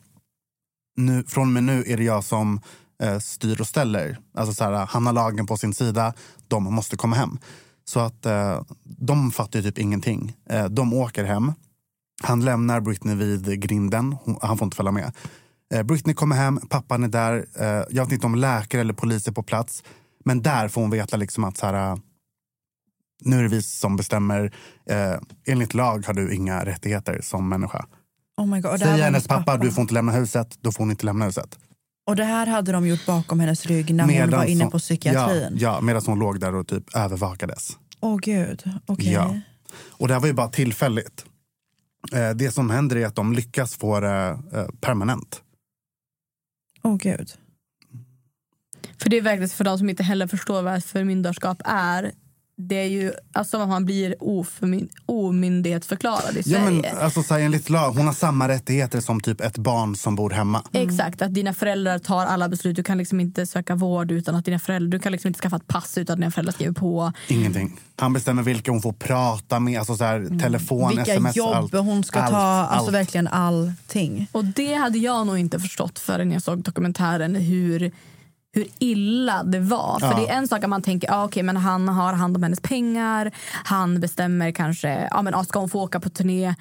nu, 0.95 1.23
från 1.23 1.47
och 1.47 1.53
med 1.53 1.63
nu 1.63 1.83
är 1.87 1.97
det 1.97 2.03
jag 2.03 2.23
som 2.23 2.61
eh, 3.01 3.19
styr 3.19 3.61
och 3.61 3.67
ställer. 3.67 4.17
Alltså 4.33 4.53
så 4.53 4.63
här, 4.63 4.85
han 4.85 5.05
har 5.05 5.13
lagen 5.13 5.45
på 5.45 5.57
sin 5.57 5.73
sida, 5.73 6.13
de 6.47 6.63
måste 6.63 6.97
komma 6.97 7.15
hem. 7.15 7.37
Så 7.85 7.99
att 7.99 8.25
eh, 8.25 8.61
de 8.83 9.31
fattar 9.31 9.61
typ 9.61 9.77
ingenting. 9.77 10.33
Eh, 10.49 10.65
de 10.65 10.93
åker 10.93 11.23
hem. 11.23 11.53
Han 12.23 12.45
lämnar 12.45 12.79
Britney 12.79 13.15
vid 13.15 13.61
grinden. 13.61 14.17
Hon, 14.23 14.37
han 14.41 14.57
får 14.57 14.65
inte 14.65 14.77
följa 14.77 14.91
med. 14.91 15.11
Eh, 15.73 15.83
Britney 15.83 16.15
kommer 16.15 16.35
hem, 16.35 16.59
pappan 16.69 17.03
är 17.03 17.07
där. 17.07 17.45
Eh, 17.59 17.85
jag 17.89 18.05
vet 18.05 18.11
inte 18.11 18.25
om 18.25 18.35
läkare 18.35 18.81
eller 18.81 18.93
polis 18.93 19.27
är 19.27 19.31
på 19.31 19.43
plats. 19.43 19.83
Men 20.25 20.41
där 20.41 20.67
får 20.67 20.81
hon 20.81 20.89
veta 20.89 21.17
liksom 21.17 21.43
att 21.43 21.57
så 21.57 21.65
här, 21.65 21.99
nu 23.21 23.39
är 23.39 23.43
det 23.43 23.49
vi 23.49 23.61
som 23.61 23.95
bestämmer. 23.95 24.53
Eh, 24.89 25.15
enligt 25.47 25.73
lag 25.73 26.05
har 26.05 26.13
du 26.13 26.35
inga 26.35 26.65
rättigheter 26.65 27.19
som 27.23 27.49
människa. 27.49 27.85
Oh 28.37 28.47
my 28.47 28.61
God. 28.61 28.79
Säger 28.79 29.03
hennes 29.03 29.27
pappa 29.27 29.57
du 29.57 29.71
får 29.71 29.81
inte 29.81 29.93
lämna 29.93 30.11
huset, 30.11 30.57
då 30.61 30.71
får 30.71 30.79
hon 30.79 30.91
inte 30.91 31.05
lämna 31.05 31.25
huset. 31.25 31.59
Och 32.07 32.15
det 32.15 32.23
här 32.23 32.47
hade 32.47 32.71
de 32.71 32.87
gjort 32.87 33.05
bakom 33.05 33.39
hennes 33.39 33.65
rygg 33.65 33.95
när 33.95 34.03
hon 34.03 34.13
Medan 34.13 34.29
var 34.39 34.45
inne 34.45 34.63
hon- 34.63 34.71
på 34.71 34.79
psykiatrin. 34.79 35.57
Ja, 35.57 35.73
ja 35.75 35.81
medan 35.81 36.01
hon 36.05 36.19
låg 36.19 36.39
där 36.39 36.55
och 36.55 36.67
typ 36.67 36.95
övervakades. 36.95 37.77
Åh 37.99 38.17
gud, 38.17 38.63
okej. 38.85 39.11
Ja. 39.11 39.39
Och 39.89 40.07
det 40.07 40.13
här 40.13 40.21
var 40.21 40.27
ju 40.27 40.33
bara 40.33 40.47
tillfälligt. 40.47 41.25
Eh, 42.13 42.29
det 42.29 42.51
som 42.51 42.69
händer 42.69 42.95
är 42.95 43.05
att 43.05 43.15
de 43.15 43.33
lyckas 43.33 43.75
få 43.75 43.99
det 43.99 44.39
eh, 44.53 44.65
permanent. 44.81 45.41
Åh 46.83 46.97
gud. 46.97 47.31
För 48.97 49.09
det 49.09 49.17
är 49.17 49.21
verkligen 49.21 49.49
för 49.49 49.63
de 49.63 49.77
som 49.77 49.89
inte 49.89 50.03
heller 50.03 50.27
förstår 50.27 50.61
vad 50.61 50.83
förmyndarskap 50.83 51.61
är. 51.65 52.11
Det 52.57 52.75
är 52.75 52.87
ju 52.87 53.11
alltså 53.33 53.57
att 53.61 53.69
man 53.69 53.85
blir 53.85 54.15
oförmyn- 54.19 54.89
omyndighetsförklarad 55.05 56.33
i 56.37 56.41
Ja, 56.45 56.59
Sverige. 56.59 56.81
men, 56.93 56.97
alltså, 57.03 57.23
så 57.23 57.33
här, 57.33 57.41
enligt 57.41 57.69
lag, 57.69 57.91
hon 57.91 58.05
har 58.05 58.13
samma 58.13 58.47
rättigheter 58.47 59.01
som 59.01 59.19
typ 59.21 59.41
ett 59.41 59.57
barn 59.57 59.95
som 59.95 60.15
bor 60.15 60.29
hemma. 60.29 60.63
Exakt, 60.71 61.21
att 61.21 61.33
dina 61.33 61.53
föräldrar 61.53 61.99
tar 61.99 62.25
alla 62.25 62.49
beslut. 62.49 62.75
Du 62.75 62.83
kan 62.83 62.97
liksom 62.97 63.19
inte 63.19 63.45
söka 63.47 63.75
vård 63.75 64.11
utan 64.11 64.35
att 64.35 64.45
dina 64.45 64.59
föräldrar, 64.59 64.89
du 64.97 64.99
kan 64.99 65.11
liksom 65.11 65.27
inte 65.27 65.39
skaffa 65.39 65.55
ett 65.55 65.67
pass 65.67 65.97
utan 65.97 66.13
att 66.13 66.19
dina 66.19 66.31
föräldrar 66.31 66.53
skriver 66.53 66.73
på. 66.73 67.11
Ingenting. 67.27 67.79
Han 67.95 68.13
bestämmer 68.13 68.43
vilka 68.43 68.71
hon 68.71 68.81
får 68.81 68.93
prata 68.93 69.59
med, 69.59 69.79
alltså 69.79 69.95
så 69.97 70.03
här, 70.03 70.39
telefon, 70.39 70.81
Mm. 70.83 70.95
Vilka 70.95 71.11
sms, 71.13 71.35
jobb 71.35 71.53
allt. 71.55 71.73
hon 71.73 72.03
ska 72.03 72.19
allt, 72.19 72.31
ta, 72.31 72.37
alltså 72.37 72.85
allt. 72.87 72.95
verkligen 72.95 73.27
allting. 73.27 74.27
Och 74.31 74.45
det 74.45 74.73
hade 74.73 74.97
jag 74.97 75.27
nog 75.27 75.37
inte 75.37 75.59
förstått 75.59 75.99
förrän 75.99 76.31
jag 76.31 76.41
såg 76.41 76.63
dokumentären 76.63 77.35
hur, 77.35 77.91
hur 78.53 78.67
illa 78.79 79.43
det 79.43 79.59
var. 79.59 79.99
För 79.99 80.07
Ja. 80.07 80.17
det 80.17 80.27
är 80.29 80.37
en 80.37 80.47
sak 80.47 80.63
att 80.63 80.69
man 80.69 80.81
tänker, 80.81 81.11
ah, 81.11 81.25
okej 81.25 81.43
men 81.43 81.57
han 81.57 81.87
har 81.87 82.13
hand 82.13 82.35
om 82.37 82.43
hennes 82.43 82.59
pengar, 82.61 83.31
han 83.63 83.99
bestämmer 83.99 84.51
kanske, 84.51 85.07
ja 85.11 85.21
men 85.21 85.35
ah, 85.35 85.43
ska 85.43 85.59
hon 85.59 85.69
få 85.69 85.81
åka 85.81 85.99
på 85.99 86.09
turné? 86.09 86.55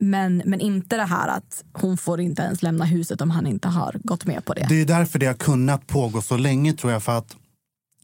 Men, 0.00 0.42
men 0.44 0.60
inte 0.60 0.96
det 0.96 1.04
här 1.04 1.28
att 1.28 1.64
hon 1.72 1.98
får 1.98 2.20
inte 2.20 2.42
ens 2.42 2.62
lämna 2.62 2.84
huset 2.84 3.20
om 3.20 3.30
han 3.30 3.46
inte 3.46 3.68
har 3.68 3.96
gått 4.04 4.26
med 4.26 4.44
på 4.44 4.54
det. 4.54 4.66
Det 4.68 4.80
är 4.80 4.84
därför 4.86 5.18
det 5.18 5.26
har 5.26 5.34
kunnat 5.34 5.86
pågå 5.86 6.22
så 6.22 6.36
länge 6.36 6.72
tror 6.72 6.92
jag. 6.92 7.02
För 7.02 7.18
att 7.18 7.36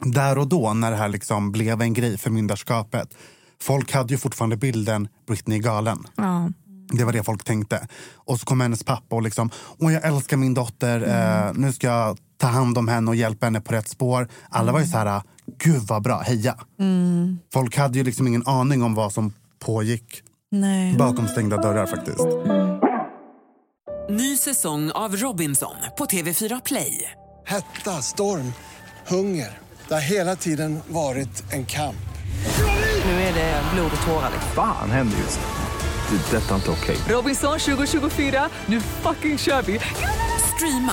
där 0.04 0.38
och 0.38 0.46
då 0.48 0.74
när 0.74 0.90
det 0.90 0.96
här 0.96 1.08
liksom 1.08 1.52
blev 1.52 1.82
en 1.82 1.94
grej, 1.94 2.18
förmyndarskapet. 2.18 3.14
Folk 3.60 3.92
hade 3.92 4.14
ju 4.14 4.18
fortfarande 4.18 4.56
bilden 4.56 5.08
Britney 5.26 5.58
galen. 5.58 5.98
Ja. 6.16 6.50
Det 6.92 7.04
var 7.04 7.12
det 7.12 7.22
folk 7.22 7.44
tänkte. 7.44 7.88
Och 8.14 8.40
så 8.40 8.46
kom 8.46 8.60
hennes 8.60 8.84
pappa 8.84 9.16
och 9.16 9.22
liksom, 9.22 9.50
åh 9.78 9.92
jag 9.92 10.04
älskar 10.04 10.36
min 10.36 10.54
dotter, 10.54 11.00
eh, 11.46 11.52
nu 11.54 11.72
ska 11.72 11.86
jag 11.86 12.18
ta 12.44 12.50
hand 12.50 12.78
om 12.78 12.88
henne 12.88 13.10
och 13.10 13.16
hjälpa 13.16 13.46
henne 13.46 13.60
på 13.60 13.72
rätt 13.72 13.88
spår. 13.88 14.28
Alla 14.48 14.72
var 14.72 14.80
ju 14.80 14.86
så 14.86 14.98
här, 14.98 15.22
gud 15.58 15.82
vad 15.82 16.02
bra, 16.02 16.20
heja. 16.20 16.56
Folk 17.52 17.76
hade 17.76 17.98
ju 17.98 18.04
liksom 18.04 18.26
ingen 18.26 18.46
aning 18.46 18.82
om 18.82 18.94
vad 18.94 19.12
som 19.12 19.32
pågick 19.58 20.22
Nej. 20.50 20.96
bakom 20.96 21.28
stängda 21.28 21.56
dörrar 21.56 21.86
faktiskt. 21.86 22.24
Ny 24.10 24.36
säsong 24.36 24.90
av 24.90 25.16
Robinson 25.16 25.74
på 25.98 26.04
TV4 26.04 26.62
Play. 26.64 27.10
Hetta, 27.46 27.90
storm, 27.90 28.52
hunger. 29.06 29.58
Det 29.88 29.94
har 29.94 30.00
hela 30.00 30.36
tiden 30.36 30.80
varit 30.88 31.52
en 31.52 31.66
kamp. 31.66 31.96
Nu 33.04 33.10
är 33.10 33.34
det 33.34 33.62
blod 33.74 33.90
och 34.00 34.06
tårar. 34.06 34.30
Fan 34.54 34.90
händer 34.90 35.18
just 35.18 35.40
nu. 35.40 36.16
Det. 36.16 36.36
är 36.36 36.40
Detta 36.40 36.50
är 36.50 36.56
inte 36.56 36.70
okej. 36.70 36.96
Robinson 37.08 37.58
2024, 37.58 38.48
nu 38.66 38.80
fucking 38.80 39.38
kör 39.38 39.62
vi! 39.62 39.80
Streama 40.56 40.92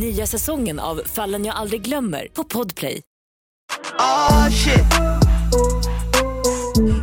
Nya 0.00 0.26
säsongen 0.26 0.78
av 0.78 1.00
Fallen 1.06 1.44
jag 1.44 1.56
aldrig 1.56 1.82
glömmer 1.82 2.28
på 2.34 2.44
Podplay. 2.44 3.02
Oh 3.98 4.48
shit. 4.48 4.86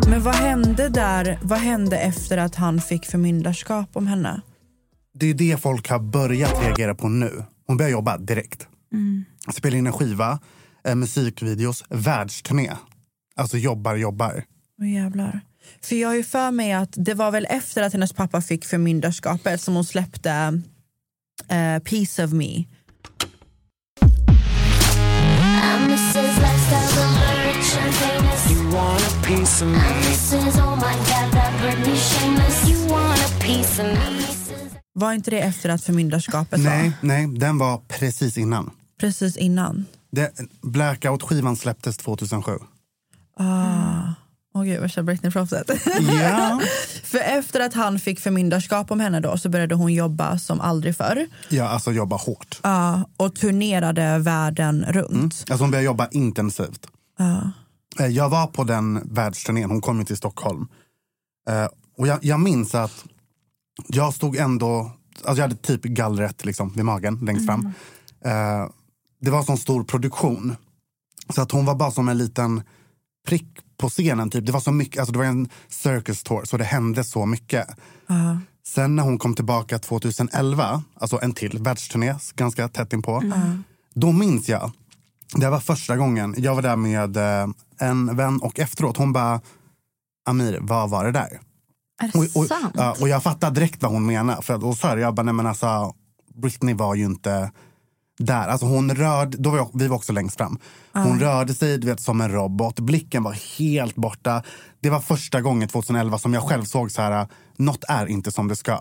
Men 0.07 0.23
vad 0.23 0.35
hände 0.35 0.89
där? 0.89 1.39
Vad 1.43 1.59
hände 1.59 1.97
efter 1.97 2.37
att 2.37 2.55
han 2.55 2.81
fick 2.81 3.05
förmyndarskap 3.05 3.89
om 3.93 4.07
henne? 4.07 4.41
Det 5.13 5.29
är 5.29 5.33
det 5.33 5.61
folk 5.61 5.89
har 5.89 5.99
börjat 5.99 6.63
reagera 6.63 6.95
på 6.95 7.09
nu. 7.09 7.43
Hon 7.67 7.77
börjar 7.77 7.91
jobba 7.91 8.17
direkt. 8.17 8.67
Mm. 8.93 9.25
Spelar 9.53 9.77
in 9.77 9.87
en 9.87 9.93
skiva, 9.93 10.39
musikvideos, 10.95 11.83
världsturné. 11.89 12.71
Alltså 13.35 13.57
jobbar, 13.57 13.95
jobbar. 13.95 14.43
Åh 14.81 14.91
jävlar. 14.91 15.39
För 15.81 15.95
jag 15.95 16.07
har 16.07 16.15
ju 16.15 16.23
för 16.23 16.51
mig 16.51 16.73
att 16.73 16.93
det 16.95 17.13
var 17.13 17.31
väl 17.31 17.47
efter 17.49 17.83
att 17.83 17.93
hennes 17.93 18.13
pappa 18.13 18.41
fick 18.41 18.65
förmyndarskapet 18.65 19.61
som 19.61 19.75
hon 19.75 19.85
släppte 19.85 20.61
eh, 21.49 21.79
Piece 21.79 22.23
of 22.23 22.31
Me. 22.31 22.63
Var 34.93 35.13
inte 35.13 35.31
det 35.31 35.39
efter 35.39 35.69
att 35.69 35.83
förmyndarskapet 35.83 36.59
var? 36.59 36.69
Nej, 36.69 36.91
nej, 37.01 37.27
den 37.27 37.57
var 37.57 37.77
precis 37.87 38.37
innan. 38.37 38.71
Precis 38.99 39.37
innan? 39.37 39.85
Det, 40.11 40.31
Blackout-skivan 40.61 41.55
släpptes 41.55 41.97
2007. 41.97 42.51
Ah. 43.37 44.13
Åh 44.55 44.63
gud, 44.63 44.81
värsta 44.81 45.03
Britney-proffset. 45.03 45.71
Ja. 46.21 46.61
För 47.03 47.17
efter 47.17 47.59
att 47.59 47.73
han 47.73 47.99
fick 47.99 48.19
förmyndarskap 48.19 48.91
om 48.91 48.99
henne 48.99 49.19
då 49.19 49.37
så 49.37 49.49
började 49.49 49.75
hon 49.75 49.93
jobba 49.93 50.37
som 50.37 50.61
aldrig 50.61 50.97
förr. 50.97 51.27
Ja, 51.49 51.67
alltså 51.67 51.91
jobba 51.91 52.15
hårt. 52.15 52.59
Ja, 52.63 53.09
och 53.17 53.35
turnerade 53.35 54.17
världen 54.19 54.85
runt. 54.89 55.11
Mm. 55.11 55.25
Alltså 55.25 55.63
hon 55.63 55.71
började 55.71 55.85
jobba 55.85 56.07
intensivt. 56.11 56.87
Ja. 57.17 57.51
Eh, 57.99 58.07
Jag 58.07 58.29
var 58.29 58.47
på 58.47 58.63
den 58.63 59.01
världsturnén, 59.13 59.69
hon 59.69 59.81
kom 59.81 59.99
ju 59.99 60.05
till 60.05 60.17
Stockholm. 60.17 60.67
Eh, 61.49 61.67
Och 61.97 62.07
jag, 62.07 62.19
jag 62.25 62.39
minns 62.39 62.75
att 62.75 63.05
jag 63.87 64.13
stod 64.13 64.35
ändå, 64.35 64.91
alltså 65.15 65.41
jag 65.41 65.41
hade 65.49 65.55
typ 65.55 65.83
gallret 65.83 66.45
liksom 66.45 66.73
vid 66.73 66.85
magen 66.85 67.19
längst 67.25 67.45
fram. 67.45 67.65
Eh, 68.25 68.67
Det 69.21 69.31
var 69.31 69.43
sån 69.43 69.57
stor 69.57 69.83
produktion. 69.83 70.55
Så 71.29 71.41
att 71.41 71.51
hon 71.51 71.65
var 71.65 71.75
bara 71.75 71.91
som 71.91 72.09
en 72.09 72.17
liten 72.17 72.61
prick 73.27 73.47
på 73.77 73.89
scenen. 73.89 74.29
Typ. 74.29 74.45
Det 74.45 74.51
var 74.51 74.59
så 74.59 74.71
mycket, 74.71 74.99
alltså 74.99 75.11
det 75.13 75.17
var 75.19 75.25
en 75.25 75.49
circus 75.69 76.23
tour 76.23 76.45
så 76.45 76.57
det 76.57 76.63
hände 76.63 77.03
så 77.03 77.25
mycket. 77.25 77.67
Ja. 78.07 78.37
Sen 78.67 78.95
när 78.95 79.03
hon 79.03 79.17
kom 79.17 79.35
tillbaka 79.35 79.79
2011, 79.79 80.83
alltså 80.95 81.19
en 81.21 81.33
till 81.33 81.57
världsturné 81.59 82.15
ganska 82.35 82.67
tätt 82.67 82.93
inpå. 82.93 83.15
Mm. 83.21 83.63
Då 83.93 84.11
minns 84.11 84.49
jag, 84.49 84.71
det 85.35 85.49
var 85.49 85.59
första 85.59 85.97
gången, 85.97 86.35
jag 86.37 86.55
var 86.55 86.61
där 86.61 86.75
med 86.75 87.17
eh, 87.17 87.47
en 87.79 88.15
vän 88.15 88.39
och 88.41 88.59
efteråt 88.59 88.97
hon 88.97 89.13
bara 89.13 89.41
Amir, 90.25 90.59
vad 90.61 90.89
var 90.89 91.05
det 91.05 91.11
där? 91.11 91.39
Är 92.01 92.07
det 92.13 92.19
Och, 92.19 92.41
och, 92.41 92.47
sant? 92.47 93.01
och 93.01 93.09
jag 93.09 93.23
fattade 93.23 93.55
direkt 93.59 93.83
vad 93.83 93.91
hon 93.91 94.05
menade. 94.05 94.41
För 94.41 94.57
då 94.57 94.75
sa 94.75 94.89
jag, 94.89 94.99
jag 94.99 95.15
bara, 95.15 95.23
nej 95.23 95.33
men 95.33 95.45
alltså 95.47 95.93
Britney 96.35 96.75
var 96.75 96.95
ju 96.95 97.05
inte 97.05 97.51
där. 98.19 98.47
Alltså 98.47 98.65
hon 98.65 98.95
rörde, 98.95 99.37
då 99.37 99.49
var 99.49 99.57
jag, 99.57 99.69
vi 99.73 99.87
var 99.87 99.95
också 99.95 100.13
längst 100.13 100.37
fram. 100.37 100.59
Hon 100.93 101.19
rörde 101.19 101.53
sig 101.53 101.77
du 101.77 101.87
vet, 101.87 101.99
som 101.99 102.21
en 102.21 102.31
robot. 102.31 102.79
Blicken 102.79 103.23
var 103.23 103.57
helt 103.59 103.95
borta. 103.95 104.43
Det 104.81 104.89
var 104.89 104.99
första 104.99 105.41
gången 105.41 105.69
2011 105.69 106.17
som 106.17 106.33
jag 106.33 106.43
själv 106.43 106.63
såg 106.63 106.91
så 106.91 107.01
här, 107.01 107.27
något 107.57 107.83
är 107.87 108.05
inte 108.05 108.31
som 108.31 108.47
det 108.47 108.55
ska. 108.55 108.79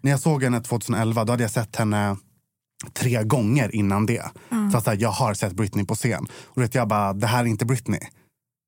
När 0.00 0.10
jag 0.10 0.20
såg 0.20 0.44
henne 0.44 0.60
2011 0.60 1.24
då 1.24 1.32
hade 1.32 1.42
jag 1.42 1.50
sett 1.50 1.76
henne 1.76 2.16
tre 2.92 3.22
gånger 3.22 3.74
innan 3.74 4.06
det. 4.06 4.24
Så 4.72 4.78
att, 4.78 4.84
så 4.84 4.90
här, 4.90 4.98
jag 5.00 5.10
har 5.10 5.34
sett 5.34 5.52
Britney 5.52 5.84
på 5.84 5.94
scen. 5.94 6.26
Och 6.44 6.62
vet 6.62 6.74
jag 6.74 6.88
bara, 6.88 7.12
det 7.12 7.26
här 7.26 7.40
är 7.40 7.46
inte 7.46 7.64
Britney. 7.64 8.00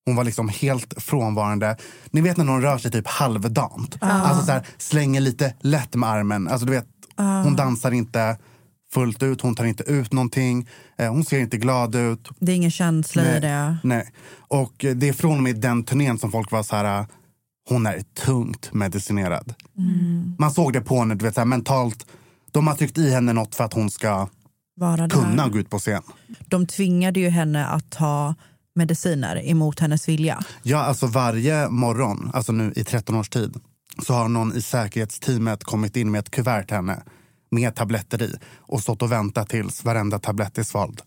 Hon 0.07 0.17
var 0.17 0.25
liksom 0.25 0.49
helt 0.49 0.95
frånvarande. 0.97 1.77
Ni 2.11 2.21
vet 2.21 2.37
när 2.37 2.45
någon 2.45 2.63
rör 2.63 2.79
sig 2.79 2.91
typ 2.91 3.07
halvdant. 3.07 3.97
Alltså 4.01 4.47
så 4.47 4.53
här, 4.53 4.67
slänger 4.79 5.21
lite 5.21 5.55
lätt 5.61 5.95
med 5.95 6.09
armen. 6.09 6.49
Alltså 6.49 6.67
du 6.67 6.73
vet, 6.73 6.87
hon 7.17 7.57
dansar 7.57 7.91
inte 7.93 8.39
fullt 8.93 9.23
ut, 9.23 9.41
hon 9.41 9.55
tar 9.55 9.65
inte 9.65 9.83
ut 9.85 10.13
någonting. 10.13 10.69
Eh, 10.99 11.11
hon 11.11 11.25
ser 11.25 11.41
inte 11.41 11.57
glad 11.57 11.95
ut. 11.95 12.29
Det 12.39 12.53
är 12.53 12.57
ingen 12.57 12.71
känsla 12.71 13.37
i 13.37 13.41
det. 13.41 13.77
Nej. 13.83 14.13
Och 14.49 14.75
det 14.95 15.09
är 15.09 15.13
från 15.13 15.37
och 15.37 15.43
med 15.43 15.61
den 15.61 15.85
turnén 15.85 16.19
som 16.19 16.31
folk 16.33 16.51
var 16.51 16.63
så 16.63 16.77
här, 16.77 17.07
hon 17.69 17.87
är 17.87 18.03
tungt 18.25 18.73
medicinerad. 18.73 19.55
Man 20.39 20.51
såg 20.51 20.73
det 20.73 20.81
på 20.81 20.99
henne, 20.99 21.15
du 21.15 21.25
vet, 21.25 21.35
så 21.35 21.41
här, 21.41 21.47
mentalt. 21.47 22.07
De 22.57 22.67
har 22.67 22.75
tryckt 22.75 22.99
i 22.99 23.11
henne 23.11 23.33
något 23.33 23.55
för 23.55 23.65
att 23.65 23.73
hon 23.73 23.91
ska 23.91 24.29
kunna 25.11 25.49
gå 25.49 25.59
ut 25.59 25.71
på 25.71 25.79
scen. 25.79 26.03
De 26.47 26.67
tvingade 26.67 27.21
ju 27.21 27.29
henne 27.29 27.67
att 27.67 27.91
ta 27.91 28.35
mediciner 28.75 29.49
emot 29.49 29.81
hennes 29.81 30.09
vilja. 30.09 30.45
Ja, 30.63 30.79
alltså 30.79 31.07
varje 31.07 31.69
morgon, 31.69 32.31
alltså 32.35 32.53
nu 32.53 32.73
i 32.77 32.85
13 32.85 33.15
års 33.15 33.29
tid, 33.29 33.55
så 34.07 34.15
har 34.15 34.29
någon 34.29 34.57
i 34.57 34.63
säkerhetsteamet 34.63 35.65
kommit 35.65 35.97
in 35.97 36.11
med 36.11 36.19
ett 36.19 36.31
kuvert 36.31 36.63
till 36.63 36.77
henne 36.77 37.03
med 37.51 37.75
tabletter 37.75 38.23
i 38.23 38.35
och 38.57 38.81
stått 38.81 39.03
och 39.03 39.13
väntat 39.13 39.49
tills 39.49 39.85
varenda 39.85 40.19
tablett 40.19 40.59
är 40.59 40.63
svald. 40.63 41.03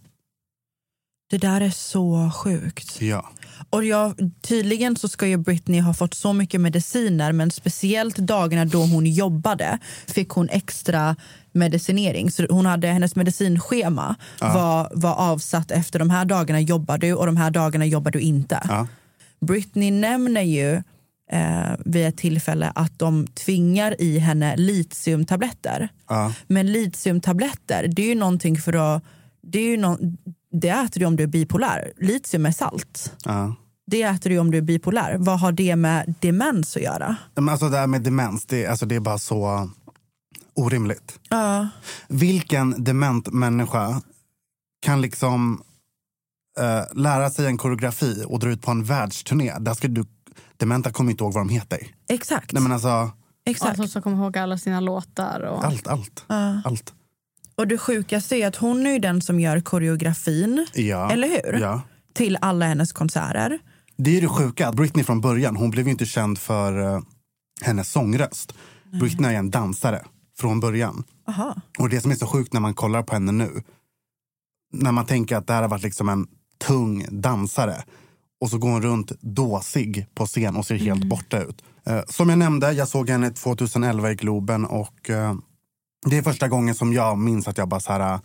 Det 1.30 1.38
där 1.38 1.62
är 1.62 1.70
så 1.70 2.32
sjukt. 2.36 3.02
Ja. 3.02 3.30
Och 3.70 3.86
jag, 3.86 4.32
tydligen 4.42 4.96
så 4.96 5.08
ska 5.08 5.28
ju 5.28 5.38
Britney 5.38 5.80
ha 5.80 5.94
fått 5.94 6.14
så 6.14 6.34
mycket 6.34 6.62
mediciner 6.62 7.32
men 7.32 7.52
speciellt 7.52 8.16
dagarna 8.16 8.66
då 8.66 8.86
hon 8.86 9.06
jobbade 9.06 9.80
fick 10.08 10.30
hon 10.30 10.50
extra 10.50 11.16
medicinering. 11.52 12.32
Så 12.32 12.46
hon 12.50 12.66
hade, 12.66 12.88
hennes 12.88 13.16
medicinschema 13.16 14.16
var, 14.40 14.92
var 14.94 15.14
avsatt 15.16 15.72
efter 15.72 16.00
de 16.00 16.10
här 16.10 16.26
dagarna 16.26 16.60
jobbar 16.60 16.98
du 16.98 17.14
och 17.14 17.26
de 17.26 17.38
här 17.38 17.52
dagarna 17.52 17.86
jobbar 17.86 18.12
du 18.12 18.20
inte. 18.20 18.62
Ja. 18.68 18.88
Britney 19.42 19.92
nämner 19.92 20.42
ju 20.42 20.74
eh, 21.32 21.72
vid 21.86 22.08
ett 22.08 22.18
tillfälle 22.18 22.72
att 22.76 23.00
de 23.00 23.28
tvingar 23.28 24.02
i 24.02 24.20
henne 24.20 24.58
litiumtabletter. 24.58 25.90
Ja. 26.08 26.34
Men 26.48 26.72
litiumtabletter, 26.72 27.88
det 27.88 28.02
är 28.02 28.08
ju 28.08 28.16
någonting 28.16 28.58
för 28.58 28.96
att... 28.96 29.04
Det, 29.42 29.60
är 29.60 29.64
ju 29.64 29.78
nå- 29.78 29.98
det 30.52 30.70
äter 30.70 31.00
du 31.00 31.06
om 31.06 31.16
du 31.16 31.24
är 31.24 31.28
bipolär. 31.28 31.92
Litium 31.98 32.46
är 32.46 32.52
salt. 32.52 33.14
Ja. 33.26 33.56
Det 33.88 34.02
äter 34.02 34.30
du 34.30 34.40
om 34.40 34.52
du 34.52 34.58
är 34.58 34.62
bipolär. 34.62 35.16
Vad 35.18 35.40
har 35.40 35.52
det 35.52 35.76
med 35.76 36.14
demens 36.20 36.76
att 36.76 36.82
göra? 36.82 37.16
Men 37.36 37.50
alltså 37.50 37.70
det 37.70 37.78
här 37.78 37.88
med 37.88 38.02
demens, 38.02 38.46
det, 38.46 38.68
alltså 38.68 38.86
det 38.86 38.96
är 38.96 39.00
bara 39.00 39.18
så 39.18 39.70
orimligt. 40.60 41.20
Ja. 41.30 41.68
Vilken 42.08 42.84
dement 42.84 43.28
människa 43.34 44.02
kan 44.82 45.02
liksom 45.02 45.64
eh, 46.60 46.98
lära 46.98 47.30
sig 47.30 47.46
en 47.46 47.58
koreografi 47.58 48.24
och 48.28 48.40
dra 48.40 48.50
ut 48.50 48.62
på 48.62 48.72
en 48.72 48.84
världsturné? 48.84 49.54
Där 49.60 49.74
ska 49.74 49.88
du, 49.88 50.06
dementa 50.58 50.92
kommer 50.92 51.12
inte 51.12 51.24
ihåg 51.24 51.34
vad 51.34 51.48
de 51.48 51.50
heter. 51.50 51.80
Exakt. 52.10 52.52
Nej 52.52 52.64
men 52.64 52.72
alltså, 52.72 53.12
Exakt. 53.46 53.80
Alltså, 53.80 53.88
så 53.88 54.02
kommer 54.02 54.18
ihåg 54.18 54.38
alla 54.38 54.58
sina 54.58 54.80
låtar. 54.80 55.42
Och... 55.42 55.66
allt, 55.66 55.88
allt. 55.88 56.24
Ja. 56.28 56.62
allt. 56.66 56.94
Och 57.56 57.68
det 57.68 57.78
sjukaste 57.78 58.36
är 58.36 58.48
att 58.48 58.56
hon 58.56 58.88
är 58.88 58.92
ju 58.92 59.00
den 59.00 59.22
som 59.22 59.40
gör 59.40 59.60
koreografin, 59.60 60.68
Ja. 60.74 61.12
eller 61.12 61.28
hur? 61.28 61.60
Ja. 61.60 61.82
Till 62.14 62.38
alla 62.42 62.66
hennes 62.66 62.92
konserter. 62.94 63.60
Det 63.98 64.10
är 64.12 64.16
ju 64.16 64.22
det 64.22 64.28
sjuka, 64.28 64.72
Britney 64.72 65.04
från 65.04 65.22
början, 65.22 65.56
hon 65.56 65.72
blev 65.72 65.86
ju 65.86 65.92
inte 65.92 66.06
känd 66.06 66.38
för 66.40 66.96
eh, 66.96 67.02
hennes 67.62 67.92
sångröst. 67.92 68.54
Britney 69.00 69.34
är 69.34 69.40
en 69.40 69.50
dansare 69.50 70.06
från 70.40 70.60
början. 70.60 71.04
Aha. 71.28 71.56
Och 71.80 71.90
det 71.90 72.02
som 72.02 72.12
är 72.12 72.16
så 72.16 72.28
sjukt 72.28 72.54
när 72.54 72.60
man 72.60 72.74
kollar 72.74 73.04
på 73.04 73.14
henne 73.14 73.32
nu, 73.32 73.64
när 74.74 74.92
man 74.92 75.06
tänker 75.06 75.36
att 75.36 75.48
det 75.48 75.54
här 75.54 75.62
har 75.62 75.70
varit 75.70 75.84
liksom 75.84 76.10
en 76.10 76.28
tung 76.68 77.06
dansare 77.10 77.84
och 78.42 78.50
så 78.50 78.58
går 78.58 78.70
hon 78.70 78.82
runt 78.82 79.12
dåsig 79.22 80.08
på 80.16 80.26
scen 80.26 80.56
och 80.56 80.66
ser 80.66 80.76
helt 80.76 81.04
borta 81.04 81.44
ut. 81.44 81.64
Eh, 81.86 82.02
som 82.08 82.30
jag 82.30 82.40
nämnde, 82.40 82.72
jag 82.72 82.88
såg 82.88 83.10
henne 83.10 83.30
2011 83.30 84.12
i 84.12 84.16
Globen 84.16 84.66
och 84.66 85.10
eh, 85.10 85.36
det 86.06 86.18
är 86.18 86.22
första 86.22 86.48
gången 86.48 86.76
som 86.76 86.94
jag 86.94 87.18
minns 87.18 87.48
att 87.48 87.58
jag 87.58 87.68
bara 87.68 87.80
så 87.80 87.92
här, 87.92 88.14
eh, 88.14 88.20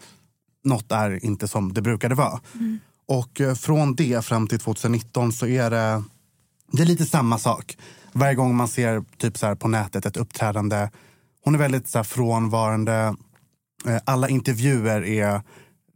något 0.65 0.93
är 0.93 1.25
inte 1.25 1.49
som 1.49 1.73
det 1.73 1.83
brukade 1.83 2.15
vara. 2.15 2.41
Och 3.09 3.41
eh, 3.41 3.55
från 3.55 3.95
det 3.95 4.25
fram 4.25 4.47
till 4.47 4.59
2019 4.59 5.33
så 5.33 5.47
är 5.47 5.71
det, 5.71 6.03
det 6.73 6.83
är 6.83 6.87
lite 6.87 7.05
samma 7.05 7.39
sak. 7.39 7.77
Varje 8.13 8.35
gång 8.35 8.57
man 8.57 8.69
ser 8.69 9.05
typ 9.19 9.39
så 9.39 9.47
här 9.47 9.55
på 9.55 9.69
nätet 9.69 10.07
ett 10.07 10.17
uppträdande, 10.17 10.89
hon 11.45 11.55
är 11.55 11.59
väldigt 11.59 11.89
så 11.89 11.99
här 11.99 12.05
frånvarande. 12.05 13.15
Eh, 13.87 13.99
Alla 14.05 14.29
intervjuer 14.29 15.05
är 15.05 15.41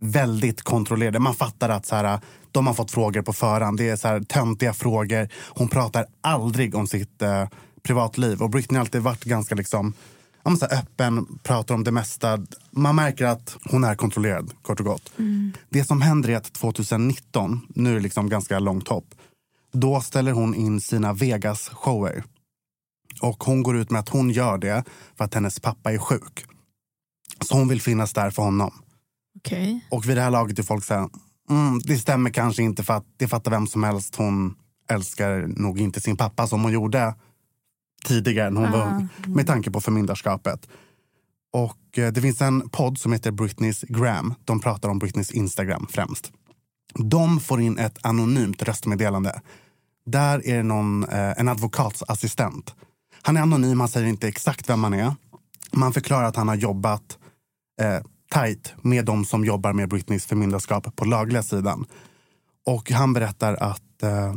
väldigt 0.01 0.63
kontrollerade. 0.63 1.19
Man 1.19 1.35
fattar 1.35 1.69
att 1.69 1.87
så 1.87 1.97
här, 1.97 2.21
de 2.53 2.67
har 2.67 2.75
fått 2.75 2.91
frågor 2.91 3.23
på 3.23 3.33
förhand. 3.33 3.79
Det 3.79 3.89
är 3.89 3.97
så 3.97 4.09
här, 4.09 4.21
töntiga 4.21 4.73
frågor. 4.75 5.29
Hon 5.49 5.69
pratar 5.69 6.07
aldrig 6.21 6.75
om 6.75 6.87
sitt 6.87 7.23
eh, 7.23 7.49
privatliv. 7.83 8.43
Och 8.43 8.51
Britney 8.51 8.77
har 8.77 8.81
alltid 8.81 9.03
varit 9.03 9.25
ganska 9.25 9.55
liksom, 9.55 9.93
ja, 10.45 10.57
så 10.57 10.67
öppen, 10.67 11.39
pratar 11.43 11.75
om 11.75 11.85
det 11.85 11.91
mesta. 11.93 12.39
Man 12.71 12.97
märker 12.97 13.27
att 13.27 13.57
hon 13.65 13.85
är 13.85 13.95
kontrollerad, 13.95 14.53
kort 14.63 14.81
och 14.81 14.87
gott. 14.87 15.13
Det 15.69 15.85
som 15.85 16.03
händer 16.03 16.29
är 16.29 16.37
att 16.37 16.53
2019, 16.53 17.61
nu 17.69 17.91
är 17.91 17.95
det 17.95 18.01
liksom 18.01 18.29
ganska 18.29 18.59
långt 18.59 18.89
hopp, 18.89 19.15
då 19.73 20.01
ställer 20.01 20.33
hon 20.33 20.55
in 20.55 20.81
sina 20.81 21.13
Vegas-shower 21.13 22.23
Och 23.21 23.45
hon 23.45 23.63
går 23.63 23.77
ut 23.77 23.91
med 23.91 24.01
att 24.01 24.09
hon 24.09 24.31
gör 24.31 24.59
det 24.59 24.85
för 25.17 25.25
att 25.25 25.35
hennes 25.35 25.61
pappa 25.61 25.93
är 25.93 25.99
sjuk. 25.99 26.45
Så 27.49 27.55
hon 27.57 27.69
vill 27.69 27.81
finnas 27.81 28.13
där 28.13 28.31
för 28.31 28.43
honom. 28.43 28.73
Okej. 29.39 29.87
Och 29.91 30.09
vid 30.09 30.17
det 30.17 30.21
här 30.21 30.31
laget 30.31 30.59
är 30.59 30.63
folk 30.63 30.85
så 30.85 30.95
här, 30.95 31.09
mm, 31.51 31.79
det 31.85 31.99
stämmer 31.99 32.31
kanske 32.31 32.63
inte 32.63 32.83
för 32.85 32.95
att 32.95 33.05
det 33.17 33.29
fattar 33.29 33.51
vem 33.51 33.67
som 33.67 33.83
helst. 33.83 34.17
Hon 34.17 34.55
älskar 34.91 35.47
nog 35.47 35.81
inte 35.81 36.01
sin 36.01 36.17
pappa 36.17 36.47
som 36.47 36.63
hon 36.63 36.73
gjorde 36.73 37.15
tidigare 38.05 38.51
när 38.51 38.61
hon 38.61 38.75
Ah. 38.75 38.79
var, 38.85 39.09
med 39.27 39.47
tanke 39.47 39.71
på 39.71 39.81
förmyndarskapet. 39.81 40.69
Och 41.53 41.99
eh, 41.99 42.13
det 42.13 42.21
finns 42.21 42.41
en 42.41 42.69
podd 42.69 42.99
som 42.99 43.13
heter 43.13 43.31
Britneys 43.31 43.83
Gram. 43.89 44.35
De 44.45 44.61
pratar 44.61 44.89
om 44.89 44.99
Britneys 44.99 45.31
Instagram 45.31 45.87
främst. 45.91 46.33
De 46.95 47.41
får 47.41 47.61
in 47.61 47.79
ett 47.79 47.99
anonymt 48.03 48.63
röstmeddelande. 48.63 49.41
Där 50.07 50.47
är 50.47 50.57
det 50.57 50.63
någon, 50.63 51.05
eh, 51.05 51.41
en 51.41 51.49
advokatsassistent. 51.49 52.75
Han 53.23 53.37
är 53.37 53.41
anonym, 53.41 53.81
han 53.81 53.89
säger 53.89 54.07
inte 54.07 54.29
exakt 54.29 54.69
vem 54.69 54.85
han 54.85 54.95
är. 54.95 55.15
Man 55.73 55.93
förklarar 55.93 56.25
att 56.25 56.37
han 56.37 56.49
har 56.49 56.55
jobbat 56.55 57.19
eh, 57.81 57.99
tajt 58.31 58.75
med 58.83 59.05
de 59.05 59.25
som 59.25 59.45
jobbar 59.45 59.73
med 59.73 59.89
Britneys 59.89 60.27
förmyndarskap 60.27 60.97
på 60.97 61.05
lagliga 61.05 61.43
sidan. 61.43 61.87
Och 62.67 62.91
han 62.91 63.13
berättar 63.13 63.55
att 63.55 64.03
eh, 64.03 64.35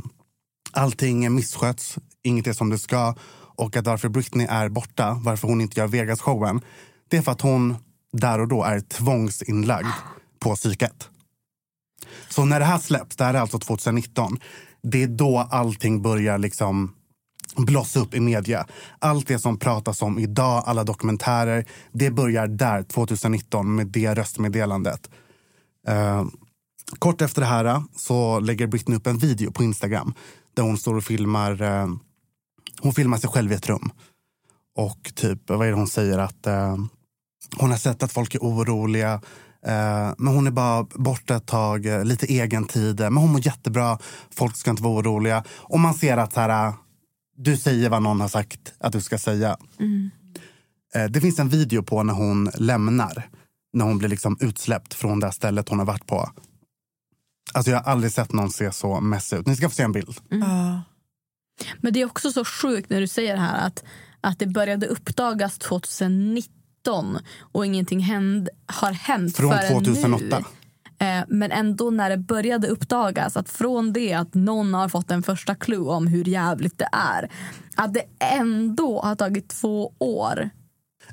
allting 0.72 1.36
missköts, 1.36 1.98
inget 2.24 2.48
är 2.48 2.54
som 2.54 2.70
det 2.70 2.78
ska 2.78 3.15
och 3.56 3.78
att 3.78 3.86
varför 3.86 4.10
Britney 4.10 4.48
är 4.50 4.70
borta, 4.70 5.22
varför 5.24 5.48
hon 5.48 5.62
inte 5.62 5.80
gör 5.80 5.88
Vegas-showen, 5.88 6.62
det 7.10 7.17
är 7.17 7.22
för 7.22 7.32
att 7.32 7.41
hon 7.41 7.76
där 8.12 8.39
och 8.39 8.48
då 8.48 8.63
är 8.63 8.80
tvångsinlagd 8.80 9.88
på 10.39 10.56
psyket. 10.56 11.10
Så 12.30 12.46
när 12.46 12.60
det 12.60 12.65
här 12.65 12.80
släpps, 12.80 13.15
det 13.15 13.24
här 13.24 13.34
är 13.34 13.39
alltså 13.39 13.60
2019, 13.60 14.39
det 14.84 15.04
är 15.04 15.08
då 15.08 15.38
allting 15.38 16.02
börjar 16.02 16.38
liksom 16.38 16.96
blossa 17.57 17.99
upp 17.99 18.13
i 18.13 18.19
media. 18.19 18.67
Allt 18.99 19.27
det 19.27 19.39
som 19.39 19.57
pratas 19.57 20.01
om 20.01 20.19
idag, 20.19 20.63
alla 20.65 20.83
dokumentärer, 20.83 21.65
det 21.91 22.11
börjar 22.11 22.47
där 22.47 22.83
2019 22.83 23.75
med 23.75 23.87
det 23.87 24.13
röstmeddelandet. 24.13 25.09
Eh, 25.87 26.25
kort 26.99 27.21
efter 27.21 27.41
det 27.41 27.47
här 27.47 27.65
eh, 27.65 27.81
så 27.95 28.39
lägger 28.39 28.67
Britney 28.67 28.97
upp 28.97 29.07
en 29.07 29.17
video 29.17 29.51
på 29.51 29.63
Instagram 29.63 30.13
där 30.53 30.63
hon 30.63 30.77
står 30.77 30.95
och 30.95 31.03
filmar, 31.03 31.61
eh, 31.61 31.87
hon 32.81 32.93
filmar 32.93 33.17
sig 33.17 33.29
själv 33.29 33.51
i 33.51 33.55
ett 33.55 33.69
rum. 33.69 33.91
Och 34.77 35.11
typ, 35.15 35.49
vad 35.49 35.67
är 35.67 35.71
det 35.71 35.77
hon 35.77 35.87
säger? 35.87 36.17
Att 36.17 36.47
eh, 36.47 36.77
hon 37.57 37.71
har 37.71 37.77
sett 37.77 38.03
att 38.03 38.11
folk 38.11 38.35
är 38.35 38.39
oroliga. 38.39 39.13
Eh, 39.65 40.13
men 40.17 40.33
hon 40.33 40.47
är 40.47 40.51
bara 40.51 40.83
borta 40.83 41.35
ett 41.35 41.45
tag, 41.45 41.85
eh, 41.85 42.03
lite 42.03 42.25
egen 42.25 42.65
tid. 42.65 42.99
Men 42.99 43.17
hon 43.17 43.31
mår 43.31 43.45
jättebra. 43.45 43.97
Folk 44.35 44.55
ska 44.55 44.71
inte 44.71 44.83
vara 44.83 44.99
oroliga. 44.99 45.43
Och 45.49 45.79
man 45.79 45.93
ser 45.93 46.17
att 46.17 46.33
så 46.33 46.39
här, 46.39 46.67
eh, 46.67 46.73
du 47.43 47.58
säger 47.58 47.89
vad 47.89 48.01
någon 48.01 48.21
har 48.21 48.27
sagt 48.27 48.73
att 48.80 48.93
du 48.93 49.01
ska 49.01 49.17
säga. 49.17 49.58
Eh, 50.95 51.06
det 51.06 51.21
finns 51.21 51.39
en 51.39 51.49
video 51.49 51.84
på 51.84 52.04
när 52.04 52.13
hon 52.13 52.51
lämnar. 52.56 53.30
När 53.73 53.86
hon 53.86 53.97
blir 53.97 54.10
liksom 54.10 54.38
utsläppt 54.39 54.93
från 54.93 55.19
det 55.19 55.32
stället 55.32 55.69
hon 55.69 55.80
har 55.80 55.86
varit 55.86 56.08
på. 56.08 56.30
Alltså 57.54 57.71
jag 57.71 57.77
har 57.80 57.91
aldrig 57.91 58.12
sett 58.12 58.34
någon 58.34 58.49
se 58.49 58.71
så 58.71 59.01
messig 59.01 59.38
ut. 59.38 59.47
Ni 59.47 59.56
ska 59.56 59.69
få 59.69 59.75
se 59.75 59.84
en 59.84 59.91
bild. 59.91 60.17
Ja. 60.30 60.82
Men 61.77 61.93
det 61.93 62.01
är 62.01 62.06
också 62.06 62.32
så 62.32 62.45
sjukt 62.45 62.89
när 62.89 63.01
du 63.01 63.08
säger 63.08 63.34
det 63.34 63.41
här 63.41 63.67
att, 63.67 63.84
att 64.21 64.39
det 64.39 64.47
började 64.47 64.88
uppdagas 64.88 65.58
2019 65.58 67.17
och 67.39 67.65
ingenting 67.65 67.99
händ, 67.99 68.49
har 68.65 68.91
hänt 68.91 69.38
Från 69.38 69.51
förrän 69.51 69.84
2008. 69.84 70.39
nu. 70.39 70.45
Eh, 71.01 71.23
Men 71.27 71.51
ändå 71.51 71.89
när 71.89 72.09
det 72.09 72.17
började 72.17 72.67
uppdagas, 72.67 73.37
att 73.37 73.49
från 73.49 73.93
det 73.93 74.13
att 74.13 74.33
någon 74.33 74.73
har 74.73 74.89
fått 74.89 75.11
en 75.11 75.23
första 75.23 75.55
clue 75.55 75.89
om 75.89 76.07
hur 76.07 76.25
jävligt 76.27 76.77
det 76.77 76.89
är, 76.91 77.29
att 77.75 77.93
det 77.93 78.03
ändå 78.19 79.01
har 79.01 79.15
tagit 79.15 79.47
två 79.49 79.93
år. 79.99 80.49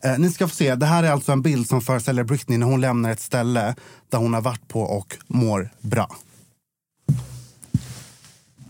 Eh, 0.02 0.18
ni 0.18 0.30
ska 0.30 0.48
få 0.48 0.54
se. 0.54 0.74
Det 0.74 0.86
här 0.86 1.02
är 1.02 1.10
alltså 1.10 1.32
en 1.32 1.42
bild 1.42 1.68
som 1.68 1.80
föreställer 1.80 2.24
Britney 2.24 2.58
när 2.58 2.66
hon 2.66 2.80
lämnar 2.80 3.10
ett 3.10 3.20
ställe 3.20 3.74
där 4.08 4.18
hon 4.18 4.34
har 4.34 4.40
varit 4.40 4.68
på 4.68 4.80
och 4.82 5.16
mår 5.26 5.70
bra. 5.80 6.16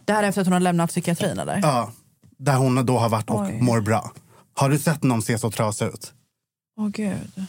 Det 0.05 0.13
här 0.13 0.23
är 0.23 0.29
efter 0.29 0.41
att 0.41 0.47
hon 0.47 0.53
har 0.53 0.61
lämnat 0.61 0.91
psykiatrin 0.91 1.39
eller? 1.39 1.61
Ja, 1.63 1.93
där 2.37 2.57
hon 2.57 2.87
då 2.87 2.99
har 2.99 3.09
varit 3.09 3.31
och 3.31 3.41
Oj. 3.41 3.59
mår 3.63 3.81
bra. 3.81 4.13
Har 4.55 4.71
du 4.71 4.79
sett 4.79 5.03
någon 5.03 5.23
se 5.23 5.39
så 5.39 5.51
trasig 5.51 5.87
ut? 5.87 6.13
Åh 6.81 6.89
gud. 6.89 7.47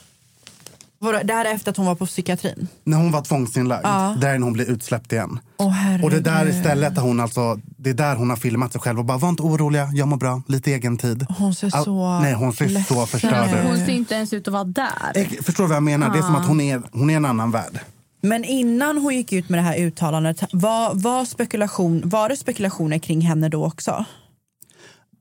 Det 1.02 1.34
här 1.34 1.46
är 1.46 1.54
efter 1.56 1.72
att 1.72 1.78
hon 1.78 1.86
var 1.86 1.96
på 1.96 2.06
psykiatrin? 2.06 2.68
När 2.84 2.98
hon 2.98 3.12
var 3.12 3.22
tvångsinlagd, 3.22 3.86
Ja. 3.86 4.16
där 4.22 4.30
är 4.36 4.40
hon 4.40 4.54
blir 4.54 4.70
utsläppt 4.70 5.12
igen. 5.12 5.40
Åh. 5.58 6.04
Och 6.04 6.10
det 6.10 6.20
där 6.20 6.46
är 6.46 6.52
stället 6.52 6.96
där 6.96 7.02
hon 7.02 7.20
alltså, 7.20 7.60
det 7.78 7.90
är 7.90 7.94
där 7.94 8.16
hon 8.16 8.30
har 8.30 8.38
filmat 8.38 8.72
sig 8.72 8.82
själv 8.82 9.00
och 9.00 9.06
bara 9.06 9.18
var 9.18 9.30
inte 9.30 9.44
oroliga, 9.44 9.90
jag 9.94 10.08
mår 10.08 10.18
bra, 10.18 10.42
lite 10.48 10.72
egen 10.74 10.98
tid. 10.98 11.26
Hon 11.38 11.56
ser 11.56 11.76
All- 11.76 11.84
så 11.86 12.20
Nej, 12.20 12.34
hon 12.34 12.54
ser 12.54 12.66
så 12.68 12.72
ledsen 12.74 13.08
förstörd 13.08 13.60
ut. 13.60 13.66
Hon 13.68 13.78
ser 13.78 13.90
inte 13.94 14.16
ens 14.16 14.34
ut 14.34 14.48
att 14.48 14.54
vara 14.54 14.64
där. 14.64 15.12
Jag 15.14 15.28
förstår 15.46 15.64
du 15.64 15.68
vad 15.68 15.76
jag 15.76 15.84
menar? 15.84 16.10
Det 16.14 16.18
är 16.18 16.22
som 16.22 16.34
Ja. 16.34 16.40
att 16.42 16.48
hon 16.48 16.62
är, 16.62 16.82
hon 16.92 17.10
är 17.10 17.16
en 17.16 17.26
annan 17.26 17.52
värld. 17.52 17.80
Men 18.22 18.44
innan 18.46 18.98
hon 18.98 19.16
gick 19.16 19.34
ut 19.34 19.50
med 19.50 19.60
det 19.60 19.64
här 19.64 19.78
uttalandet, 19.80 20.44
var, 20.52 20.92
var, 20.96 21.26
spekulation, 21.26 22.02
var 22.06 22.30
det 22.30 22.38
spekulationer 22.38 22.98
kring 23.00 23.22
henne 23.22 23.50
då 23.50 23.66
också? 23.66 24.06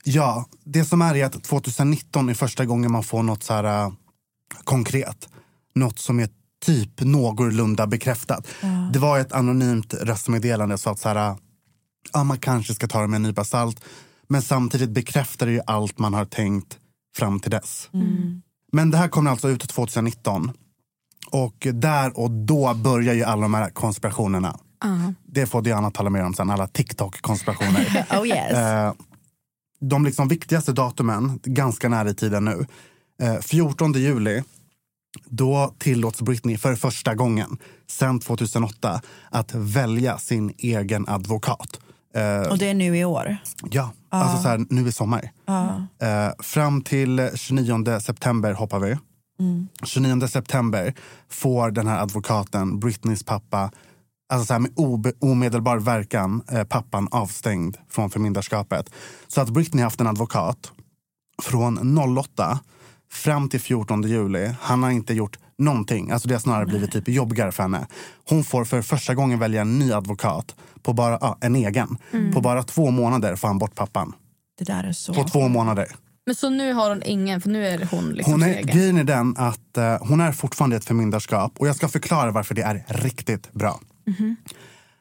Ja, 0.05 0.45
det 0.65 0.85
som 0.85 1.03
är 1.03 1.15
är 1.17 1.25
att 1.25 1.43
2019 1.45 2.29
är 2.29 2.35
första 2.35 2.65
gången 2.65 2.93
man 2.93 3.03
får 3.03 3.23
något 3.23 3.43
så 3.43 3.55
här 3.55 3.65
äh, 3.85 3.93
konkret. 4.65 5.29
Något 5.79 5.99
som 5.99 6.21
är 6.21 6.29
typ 6.65 7.01
någorlunda 7.01 7.87
bekräftat. 7.87 8.47
Det 8.93 8.99
var 8.99 9.19
ett 9.19 9.33
anonymt 9.33 9.95
röstmeddelande 9.95 10.79
så 10.79 10.91
att 10.91 10.99
så 10.99 11.09
här, 11.09 11.37
ja, 12.13 12.25
man 12.25 12.39
kanske 12.39 12.75
ska 12.75 12.87
ta 12.87 13.01
det 13.01 13.07
med 13.07 13.17
en 13.17 13.23
nypa 13.23 13.45
salt. 13.45 13.85
Men 14.29 14.43
samtidigt 14.43 14.91
bekräftar 14.91 15.47
det 15.47 15.53
ju 15.53 15.61
allt 15.67 15.99
man 15.99 16.15
har 16.15 16.25
tänkt 16.25 16.79
fram 17.17 17.41
till 17.41 17.51
dess. 17.51 17.89
Men 18.73 18.91
det 18.91 18.99
här 18.99 19.09
kom 19.09 19.27
alltså 19.27 19.49
ut 19.49 19.69
2019. 19.69 20.53
Och 21.31 21.67
där 21.73 22.19
och 22.19 22.31
då 22.31 22.75
börjar 22.75 23.15
ju 23.15 23.23
alla 23.23 23.43
de 23.43 23.55
här 23.55 23.71
konspirationerna. 23.71 24.59
Ja. 24.81 25.13
Det 25.27 25.47
får 25.47 25.63
Diana 25.63 25.91
tala 25.91 26.11
mer 26.11 26.25
om 26.25 26.35
sen, 26.35 26.51
alla 26.51 26.67
TikTok-konspirationer. 26.67 28.07
Oh 28.21 28.27
yes. 28.27 28.53
Eh, 28.53 28.93
de 29.81 30.05
liksom 30.05 30.29
viktigaste 30.29 30.73
datumen, 30.73 31.41
ganska 31.45 31.89
nära 31.89 32.11
i 32.11 32.15
tiden 32.15 32.45
nu. 32.45 32.67
Eh, 33.23 33.41
14 33.41 33.93
juli, 33.93 34.43
då 35.25 35.75
tillåts 35.79 36.23
Britney 36.23 36.59
för 36.59 36.75
första 36.75 37.15
gången 37.15 37.57
sen 37.91 38.21
2008 38.21 39.01
att 39.31 39.55
välja 39.55 40.19
sin 40.19 40.53
egen 40.59 41.09
advokat. 41.09 41.81
Eh, 42.15 42.51
Och 42.51 42.59
det 42.59 42.67
är 42.71 42.75
nu 42.75 42.97
i 42.99 43.05
år? 43.05 43.37
ja, 43.71 43.93
alltså 44.09 44.43
så 44.43 44.49
här, 44.49 44.67
nu 44.71 44.89
i 44.89 44.93
sommar. 44.93 45.31
Eh, 46.03 46.33
fram 46.39 46.83
till 46.83 47.31
29 47.35 48.01
september 48.01 48.53
hoppar 48.53 48.79
vi. 48.81 48.97
29 49.85 50.29
september 50.29 50.95
får 51.29 51.71
den 51.71 51.87
här 51.87 52.03
advokaten, 52.03 52.81
Britneys 52.81 53.23
pappa, 53.25 53.71
alltså 54.33 54.47
så 54.47 54.53
här 54.53 54.61
med 54.61 54.73
omedelbar 55.21 55.77
verkan, 55.79 56.43
eh, 56.51 56.65
pappan 56.65 57.09
avstängd 57.11 57.77
från 57.91 58.11
förmyndarskapet. 58.11 58.91
Så 59.29 59.41
att 59.41 59.49
Britney 59.51 59.83
har 59.83 59.87
haft 59.87 60.01
en 60.01 60.07
advokat 60.07 60.73
från 61.43 61.99
08 61.99 62.59
fram 63.11 63.49
till 63.49 63.61
14 63.61 64.03
juli. 64.03 64.55
Han 64.61 64.83
har 64.83 64.91
inte 64.91 65.15
gjort 65.15 65.39
någonting. 65.59 66.11
Alltså 66.11 66.29
det 66.29 66.35
har 66.35 66.41
snarare 66.41 66.67
blivit 66.67 66.93
typ 66.93 67.09
jobbigare 67.09 67.53
för 67.53 67.63
henne. 67.63 67.87
Hon 68.29 68.45
får 68.45 68.65
för 68.65 68.83
första 68.83 69.15
gången 69.15 69.39
välja 69.39 69.61
en 69.61 69.79
ny 69.79 69.93
advokat, 69.93 70.55
på 70.83 70.93
bara, 70.93 71.19
ja, 71.21 71.39
en 71.41 71.57
egen. 71.57 71.99
På 72.35 72.41
bara 72.41 72.63
två 72.63 72.91
månader 72.91 73.37
får 73.37 73.49
han 73.49 73.59
bort 73.59 73.75
pappan. 73.75 74.13
Det 74.59 74.65
där 74.65 74.85
är 74.85 74.93
så... 74.93 75.15
På 75.15 75.25
två 75.25 75.49
månader. 75.49 75.89
Men 76.27 76.35
så 76.35 76.51
nu 76.51 76.73
har 76.73 76.89
hon 76.89 77.03
ingen, 77.03 77.41
för 77.41 77.49
nu 77.51 77.67
är 77.67 77.89
hon 77.91 78.11
liksom 78.11 78.33
Hon 78.33 78.43
är, 78.43 78.49
egen. 78.49 78.67
grejen 78.67 78.97
är 78.99 79.05
den 79.05 79.35
att 79.37 79.77
eh, 79.77 79.97
hon 80.01 80.21
är 80.21 80.33
fortfarande 80.33 80.77
ett 80.77 80.85
förmyndarskap 80.85 81.53
och 81.59 81.69
jag 81.69 81.77
ska 81.77 81.89
förklara 81.89 82.31
varför 82.31 82.55
det 82.55 82.63
är 82.63 82.85
riktigt 82.89 83.53
bra. 83.53 83.81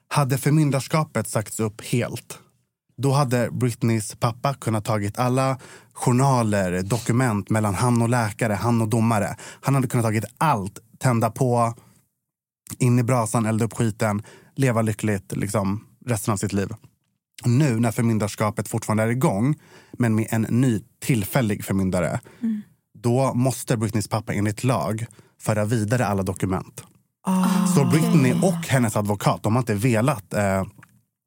Hade 0.07 0.37
förmyndarskapet 0.37 1.27
sagts 1.27 1.59
upp 1.59 1.81
helt 1.85 2.39
då 2.97 3.11
hade 3.11 3.49
Britneys 3.51 4.15
pappa 4.15 4.53
kunnat 4.53 4.85
tagit 4.85 5.19
alla 5.19 5.57
journaler, 5.93 6.81
dokument 6.81 7.49
mellan 7.49 7.75
han 7.75 8.01
och 8.01 8.09
läkare, 8.09 8.53
han 8.53 8.81
och 8.81 8.87
domare. 8.87 9.35
Han 9.61 9.75
hade 9.75 9.87
kunnat 9.87 10.05
tagit 10.05 10.25
allt, 10.37 10.79
tända 10.99 11.31
på, 11.31 11.73
in 12.79 12.99
i 12.99 13.03
brasan, 13.03 13.45
elda 13.45 13.65
upp 13.65 13.73
skiten, 13.73 14.21
leva 14.55 14.81
lyckligt 14.81 15.33
liksom, 15.35 15.83
resten 16.05 16.31
av 16.31 16.37
sitt 16.37 16.53
liv. 16.53 16.69
Nu 17.45 17.79
när 17.79 17.91
förmyndarskapet 17.91 18.67
fortfarande 18.67 19.03
är 19.03 19.07
igång, 19.07 19.55
men 19.93 20.15
med 20.15 20.27
en 20.29 20.41
ny 20.41 20.81
tillfällig 20.99 21.65
förmyndare, 21.65 22.19
då 22.99 23.33
måste 23.33 23.77
Britneys 23.77 24.07
pappa 24.07 24.33
enligt 24.33 24.63
lag 24.63 25.05
föra 25.41 25.65
vidare 25.65 26.05
alla 26.05 26.23
dokument. 26.23 26.83
Så 27.75 27.85
Britney 27.85 28.33
och 28.33 28.67
hennes 28.67 28.95
advokat, 28.95 29.43
de 29.43 29.55
har 29.55 29.61
inte 29.61 29.75
velat 29.75 30.33
eh, 30.33 30.63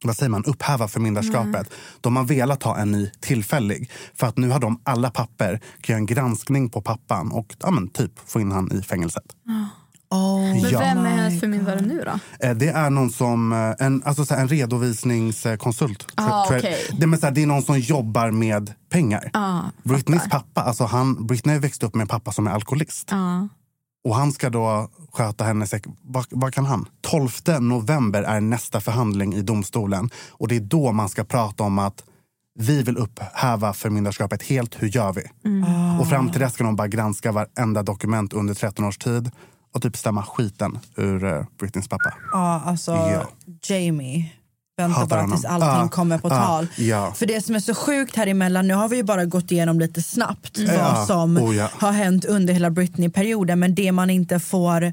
vad 0.04 0.16
säger 0.16 0.30
man, 0.30 0.44
upphäva 0.44 0.88
förmyndarskapet. 0.88 1.70
De 2.00 2.16
har 2.16 2.24
velat 2.24 2.62
ha 2.62 2.78
en 2.78 2.92
ny 2.92 3.10
tillfällig. 3.20 3.90
För 4.14 4.26
att 4.26 4.36
nu 4.38 4.48
har 4.50 4.60
de 4.60 4.80
alla 4.84 5.10
papper, 5.10 5.60
kan 5.80 5.92
göra 5.94 5.98
en 5.98 6.06
granskning 6.06 6.70
på 6.70 6.82
pappan 6.82 7.32
och 7.32 7.54
ja, 7.58 7.70
men, 7.70 7.88
typ 7.88 8.12
få 8.26 8.40
in 8.40 8.52
han 8.52 8.72
i 8.72 8.82
fängelset. 8.82 9.24
Oh, 10.10 10.40
Men 10.40 10.60
Ja. 10.70 10.78
vem 10.78 10.98
är 10.98 11.10
hennes 11.10 11.40
förmyndare 11.40 11.80
nu 11.80 12.04
då? 12.06 12.46
Eh, 12.46 12.54
Det 12.56 12.68
är 12.68 12.90
någon 12.90 13.10
som, 13.10 13.52
eh, 13.52 13.86
en, 13.86 14.02
alltså 14.04 14.24
så 14.24 14.34
här, 14.34 14.40
en 14.42 14.48
redovisningskonsult. 14.48 16.06
Ah, 16.14 16.44
okej. 16.46 16.76
det, 16.92 17.04
är 17.04 17.16
så 17.16 17.26
här, 17.26 17.32
det 17.32 17.42
är 17.42 17.46
någon 17.46 17.62
som 17.62 17.78
jobbar 17.78 18.30
med 18.30 18.72
pengar. 18.90 19.30
Ah, 19.32 19.60
Britneys 19.82 20.22
pappa, 20.30 20.60
alltså 20.62 20.84
han, 20.84 21.26
Britney 21.26 21.58
växte 21.58 21.86
upp 21.86 21.94
med 21.94 22.02
en 22.02 22.08
pappa 22.08 22.32
som 22.32 22.46
är 22.46 22.50
alkoholist. 22.50 23.08
Ja. 23.10 23.48
Och 24.04 24.14
han 24.14 24.32
ska 24.32 24.50
då 24.50 24.88
sköta 25.12 25.44
hennes... 25.44 25.74
Vad, 26.02 26.26
vad 26.30 26.54
kan 26.54 26.66
han? 26.66 26.88
12 27.00 27.30
november 27.60 28.22
är 28.22 28.40
nästa 28.40 28.80
förhandling 28.80 29.34
i 29.34 29.42
domstolen. 29.42 30.10
Och 30.30 30.48
det 30.48 30.56
är 30.56 30.60
då 30.60 30.92
man 30.92 31.08
ska 31.08 31.24
prata 31.24 31.64
om 31.64 31.78
att 31.78 32.04
vi 32.58 32.82
vill 32.82 32.96
upphäva 32.96 33.72
förmyndarskapet 33.72 34.42
helt. 34.42 34.82
Hur 34.82 34.88
gör 34.88 35.12
vi? 35.12 35.22
Och 36.00 36.08
fram 36.08 36.30
till 36.30 36.40
dess 36.40 36.54
ska 36.54 36.64
de 36.64 36.76
bara 36.76 36.88
granska 36.88 37.32
varenda 37.32 37.82
dokument 37.82 38.32
under 38.32 38.54
13 38.54 38.84
års 38.84 38.98
tid 38.98 39.30
och 39.74 39.82
typ 39.82 39.96
stämma 39.96 40.22
skiten 40.22 40.78
ur 40.96 41.24
uh, 41.24 41.44
Britneys 41.58 41.88
pappa. 41.88 42.14
Ja, 42.32 42.62
alltså 42.64 42.90
Ja. 42.92 43.28
Jamie. 43.62 44.32
Vänta 44.88 45.06
bara 45.06 45.20
honom. 45.20 45.36
tills 45.36 45.44
allting 45.44 45.68
Ja, 45.68 45.88
kommer 45.88 46.18
på 46.18 46.28
ja, 46.28 46.36
tal. 46.46 46.66
ja. 46.76 47.12
För 47.16 47.26
det 47.26 47.44
som 47.44 47.54
är 47.54 47.60
så 47.60 47.74
sjukt 47.74 48.16
här 48.16 48.26
emellan, 48.26 48.68
nu 48.68 48.74
har 48.74 48.88
vi 48.88 48.96
ju 48.96 49.02
bara 49.02 49.24
gått 49.24 49.50
igenom 49.52 49.80
lite 49.80 50.02
snabbt 50.02 50.58
Ja. 50.58 50.92
vad 50.94 51.06
som 51.06 51.36
Oh, 51.38 51.56
ja. 51.56 51.68
har 51.72 51.92
hänt 51.92 52.24
under 52.24 52.54
hela 52.54 52.70
Britney-perioden. 52.70 53.58
Men 53.58 53.74
det 53.74 53.92
man 53.92 54.10
inte 54.10 54.38
får, 54.40 54.92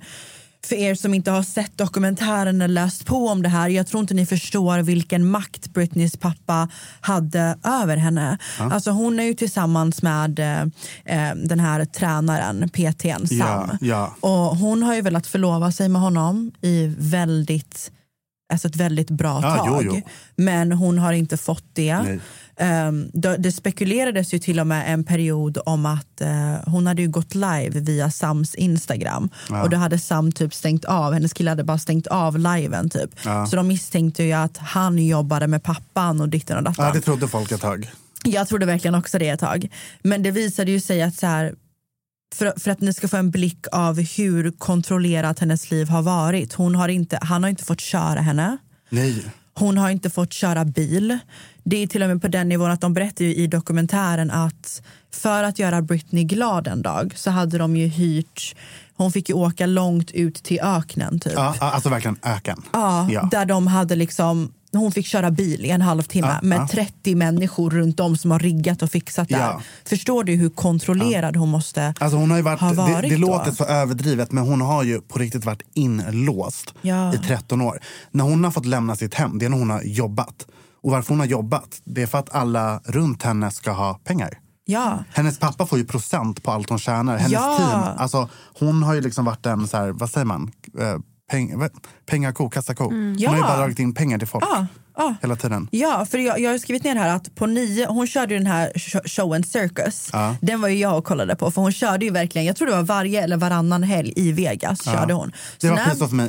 för 0.68 0.76
er 0.76 0.96
som 0.96 1.14
inte 1.14 1.32
har 1.32 1.44
sett 1.44 1.78
dokumentären 1.78 2.62
eller 2.62 2.74
läst 2.74 3.06
på 3.06 3.28
om 3.28 3.42
det 3.44 3.50
här, 3.50 3.70
jag 3.70 3.88
tror 3.88 4.02
inte 4.02 4.14
ni 4.14 4.26
förstår 4.26 4.80
vilken 4.80 5.30
makt 5.30 5.74
Britneys 5.74 6.18
pappa 6.18 6.70
hade 7.02 7.58
över 7.64 7.98
henne. 7.98 8.38
Alltså 8.60 8.92
hon 8.92 9.20
är 9.20 9.24
ju 9.24 9.34
tillsammans 9.34 10.02
med 10.02 10.40
eh, 10.40 10.62
eh, 11.06 11.36
den 11.36 11.60
här 11.60 11.86
tränaren, 11.86 12.70
PTn 12.70 13.28
Sam. 13.28 13.38
Ja, 13.40 13.78
ja. 13.82 14.16
Och 14.20 14.58
hon 14.58 14.84
har 14.84 14.96
ju 14.96 15.02
velat 15.02 15.28
förlova 15.28 15.72
sig 15.72 15.90
med 15.90 16.02
honom 16.02 16.52
i 16.62 16.96
väldigt, 16.98 17.92
alltså 18.50 18.68
ett 18.68 18.76
väldigt 18.76 19.10
bra 19.10 19.40
Ja, 19.44 19.56
tag. 19.58 19.84
jo, 19.86 19.92
jo. 19.96 20.02
Men 20.36 20.72
hon 20.72 20.98
har 20.98 21.14
inte 21.14 21.38
fått 21.38 21.64
det. 21.74 22.20
Um, 22.60 23.10
det, 23.14 23.38
det 23.38 23.52
spekulerades 23.52 24.34
ju 24.34 24.40
till 24.40 24.60
och 24.60 24.68
med 24.68 24.94
en 24.94 25.04
period 25.04 25.58
om 25.66 25.86
att 25.86 26.22
eh, 26.22 26.54
hon 26.66 26.88
hade 26.88 27.02
ju 27.02 27.08
gått 27.08 27.36
live 27.36 27.70
via 27.80 28.12
Sams 28.12 28.56
Instagram 28.56 29.30
Ja. 29.50 29.64
och 29.64 29.70
då 29.70 29.78
hade 29.78 30.00
Sam 30.00 30.32
typ 30.32 30.54
stängt 30.54 30.86
av, 30.86 31.14
hennes 31.14 31.34
kille 31.34 31.50
hade 31.52 31.64
bara 31.64 31.78
stängt 31.78 32.08
av 32.08 32.40
liven 32.40 32.90
typ. 32.90 33.10
Ja. 33.26 33.46
Så 33.46 33.56
de 33.56 33.68
misstänkte 33.68 34.24
ju 34.24 34.34
att 34.34 34.58
han 34.58 35.06
jobbade 35.06 35.48
med 35.48 35.64
pappan 35.64 36.22
och 36.22 36.30
ditten 36.30 36.58
och 36.58 36.64
datten. 36.64 36.86
Ja, 36.86 36.92
det 36.94 37.02
trodde 37.02 37.28
folk 37.28 37.52
ett 37.52 37.62
tag. 37.62 37.92
Jag 38.24 38.48
trodde 38.48 38.66
verkligen 38.66 38.96
också 38.96 39.20
det 39.20 39.30
ett 39.30 39.40
tag. 39.40 39.68
Men 40.02 40.24
det 40.24 40.32
visade 40.32 40.72
ju 40.72 40.80
sig 40.80 41.02
att 41.02 41.16
så 41.16 41.28
här, 41.28 41.54
för, 42.36 42.54
för 42.60 42.72
att 42.72 42.82
ni 42.82 42.94
ska 42.94 43.08
få 43.08 43.18
en 43.18 43.32
blick 43.32 43.66
av 43.72 44.02
hur 44.02 44.52
kontrollerat 44.52 45.40
hennes 45.40 45.72
liv 45.72 45.90
har 45.90 46.02
varit. 46.02 46.54
Hon 46.54 46.76
har 46.76 46.88
inte, 46.90 47.20
han 47.22 47.44
har 47.44 47.50
inte 47.50 47.64
fått 47.66 47.82
köra 47.82 48.22
henne. 48.22 48.58
Nej. 48.90 49.26
Hon 49.54 49.78
har 49.78 49.90
inte 49.90 50.10
fått 50.10 50.34
köra 50.34 50.66
bil. 50.66 51.18
Det 51.64 51.84
är 51.84 51.88
till 51.88 52.04
och 52.04 52.10
med 52.10 52.22
på 52.22 52.28
den 52.28 52.50
nivån 52.50 52.72
att 52.72 52.82
de 52.82 52.94
berättar 52.94 53.26
ju 53.26 53.36
i 53.36 53.48
dokumentären 53.48 54.32
att 54.32 54.82
för 55.12 55.44
att 55.44 55.60
göra 55.60 55.82
Britney 55.82 56.24
glad 56.24 56.68
en 56.68 56.82
dag 56.82 57.14
så 57.16 57.32
hade 57.32 57.58
de 57.58 57.76
ju 57.76 57.88
hyrt, 57.88 58.56
hon 58.96 59.12
fick 59.12 59.30
ju 59.30 59.36
åka 59.36 59.66
långt 59.66 60.12
ut 60.12 60.36
till 60.36 60.60
öknen 60.62 61.20
typ. 61.20 61.34
Ja, 61.36 61.56
alltså 61.60 61.90
verkligen 61.90 62.18
öken. 62.24 62.62
Ja, 62.74 63.08
Ja. 63.12 63.28
där 63.32 63.46
de 63.46 63.68
hade 63.68 63.96
liksom 63.96 64.54
hon 64.74 64.92
fick 64.92 65.06
köra 65.06 65.32
bil 65.32 65.66
i 65.66 65.70
en 65.70 65.82
halvtimme 65.82 66.28
Ja, 66.28 66.48
med 66.48 66.58
ja. 66.60 66.68
30 66.68 67.16
människor 67.16 67.70
runt 67.70 68.00
om 68.00 68.18
som 68.18 68.32
har 68.32 68.40
riggat 68.40 68.82
och 68.82 68.92
fixat 68.92 69.30
där. 69.30 69.38
Ja. 69.40 69.62
Förstår 69.86 70.24
du 70.24 70.34
hur 70.34 70.50
kontrollerad 70.50 71.36
hon 71.36 71.50
måste 71.50 71.94
Alltså 72.00 72.18
hon 72.18 72.30
har 72.32 72.38
ju 72.38 72.44
varit, 72.44 72.60
ha 72.60 72.70
det, 72.70 72.76
varit 72.76 73.10
det 73.10 73.16
då? 73.16 73.28
låter 73.28 73.52
så 73.52 73.64
överdrivet 73.66 74.32
men 74.32 74.44
hon 74.44 74.62
har 74.62 74.84
ju 74.84 75.02
på 75.02 75.20
riktigt 75.20 75.46
varit 75.46 75.62
inlåst 75.74 76.74
i 77.16 77.18
13 77.28 77.62
år. 77.62 77.80
När 78.12 78.24
hon 78.24 78.44
har 78.44 78.52
fått 78.52 78.66
lämna 78.66 78.96
sitt 78.96 79.14
hem, 79.14 79.40
det 79.40 79.46
är 79.46 79.50
när 79.50 79.58
hon 79.58 79.70
har 79.70 79.82
jobbat. 79.82 80.48
Och 80.84 80.92
varför 80.92 81.10
hon 81.10 81.20
har 81.20 81.28
jobbat, 81.28 81.82
det 81.84 82.02
är 82.02 82.08
för 82.08 82.18
att 82.18 82.36
alla 82.36 82.82
runt 82.86 83.24
henne 83.24 83.52
ska 83.52 83.72
ha 83.72 83.94
pengar. 84.04 84.40
Ja. 84.66 85.04
Hennes 85.14 85.40
pappa 85.40 85.66
får 85.66 85.78
ju 85.80 85.86
procent 85.86 86.44
på 86.44 86.52
allt 86.52 86.70
hon 86.70 86.80
tjänar. 86.80 87.18
Hennes 87.18 87.32
Ja. 87.32 87.58
team, 87.58 87.98
alltså 87.98 88.30
hon 88.60 88.84
har 88.84 88.94
ju 88.94 89.02
liksom 89.02 89.26
varit 89.26 89.46
en, 89.46 89.68
så 89.68 89.78
här, 89.78 89.90
vad 89.90 90.10
säger 90.10 90.26
man, 90.26 90.52
peng, 91.32 91.58
vad- 91.60 91.72
pengako, 92.06 92.50
kassako. 92.50 92.84
Hon 92.84 92.96
har 93.10 93.16
ju 93.18 93.24
Ja. 93.24 93.48
bara 93.48 93.58
dragit 93.58 93.80
in 93.80 93.94
pengar 93.94 94.18
till 94.18 94.28
folk 94.28 94.44
Ja, 94.50 94.68
ja. 94.98 95.16
hela 95.22 95.36
tiden. 95.36 95.68
Ja, 95.72 96.06
för 96.06 96.18
jag, 96.18 96.40
jag 96.40 96.52
har 96.52 96.58
skrivit 96.58 96.84
ner 96.84 96.96
här 96.96 97.16
att 97.16 97.36
på 97.36 97.46
nio, 97.46 97.86
hon 97.88 98.08
körde 98.08 98.34
den 98.36 98.46
här 98.48 98.72
sh- 98.76 99.08
showen 99.08 99.44
Circus. 99.44 100.10
Ja. 100.14 100.36
Den 100.42 100.62
var 100.62 100.70
ju 100.70 100.78
jag 100.80 100.98
och 100.98 101.06
kollade 101.06 101.36
på 101.36 101.52
för 101.52 101.62
hon 101.62 101.72
körde 101.72 102.06
ju 102.06 102.12
verkligen, 102.12 102.48
jag 102.48 102.56
tror 102.56 102.68
det 102.68 102.76
var 102.76 102.84
varje 102.84 103.24
eller 103.24 103.38
varannan 103.38 103.84
helg 103.84 104.14
i 104.16 104.32
Vegas 104.32 104.82
Ja. 104.86 104.92
körde 104.94 105.14
hon. 105.14 105.32
Det 105.60 105.68
Så 105.68 105.74
var 105.74 105.76
när- 105.76 105.86
Piece 105.86 106.04
of 106.06 106.12
Me. 106.12 106.28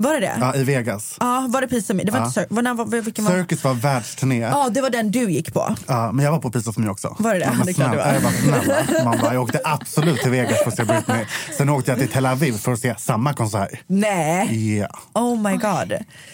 Var 0.00 0.14
det 0.14 0.20
det? 0.20 0.36
Ja, 0.40 0.54
i 0.56 0.64
Vegas. 0.64 1.16
Ja, 1.20 1.46
var 1.50 1.60
det 1.60 1.68
Me? 1.94 2.04
Det 2.04 2.12
var 2.12 2.18
Ja. 2.18 2.26
inte 2.26 2.40
Cir- 2.40 2.46
var, 2.50 2.74
var, 2.74 3.00
vilken 3.00 3.24
var? 3.24 3.32
Circus 3.32 3.64
var 3.64 3.74
världsturné. 3.74 4.38
Ja, 4.38 4.68
det 4.70 4.80
var 4.80 4.90
den 4.90 5.10
du 5.10 5.30
gick 5.30 5.52
på. 5.54 5.76
Ja, 5.86 6.12
men 6.12 6.24
jag 6.24 6.32
var 6.32 6.38
på 6.38 6.50
Piece 6.50 6.70
of 6.70 6.76
Me 6.76 6.88
också. 6.88 7.16
Var 7.18 7.34
det 7.34 7.38
det? 7.40 7.44
Ja, 7.58 7.64
Det 7.64 7.74
snälla, 7.74 7.96
var. 7.96 8.12
Jag, 8.14 8.20
var 8.20 8.30
snälla. 8.30 9.04
Man 9.04 9.18
bara, 9.18 9.34
jag 9.34 9.42
åkte 9.42 9.60
absolut 9.64 10.20
till 10.20 10.30
Vegas 10.30 10.58
för 10.62 10.68
att 10.70 10.76
se 10.76 10.84
Britney. 10.84 11.24
Sen 11.56 11.68
åkte 11.68 11.90
jag 11.90 11.98
till 11.98 12.08
Tel 12.08 12.26
Aviv 12.26 12.52
för 12.52 12.72
att 12.72 12.78
se 12.78 12.94
samma 12.98 13.32
konsert. 13.34 13.70
Nej. 13.86 14.76
Ja. 14.78 14.88
Oh 15.14 15.42
my 15.42 15.52
god. 15.56 15.92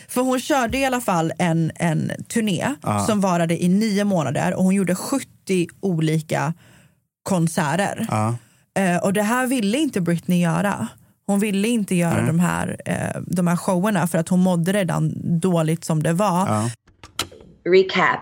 För 0.08 0.20
hon 0.22 0.40
körde 0.40 0.78
i 0.78 0.84
alla 0.84 1.00
fall 1.00 1.32
en, 1.38 1.70
en 1.74 2.12
turné 2.28 2.74
Ja. 2.82 3.06
som 3.06 3.20
varade 3.20 3.64
i 3.64 3.68
nio 3.68 4.04
månader 4.04 4.54
och 4.54 4.64
hon 4.64 4.74
gjorde 4.74 4.94
70 4.94 5.26
olika 5.80 6.54
konserter. 7.22 8.06
Ja. 8.10 8.34
Eh, 8.82 8.96
och 8.96 9.12
det 9.12 9.22
här 9.22 9.46
ville 9.46 9.78
inte 9.78 10.00
Britney 10.00 10.40
göra. 10.42 10.88
Hon 11.26 11.40
ville 11.40 11.68
inte 11.68 11.94
göra 11.94 12.26
de 12.26 12.40
här, 12.40 12.76
eh, 12.84 13.20
de 13.26 13.46
här 13.46 13.56
showerna 13.56 14.06
för 14.06 14.18
att 14.18 14.28
hon 14.28 14.40
mådde 14.40 14.72
redan 14.72 15.12
dåligt 15.40 15.84
som 15.84 16.02
det 16.02 16.12
var. 16.12 16.46
Ja. 16.46 16.70
Recap 17.72 18.20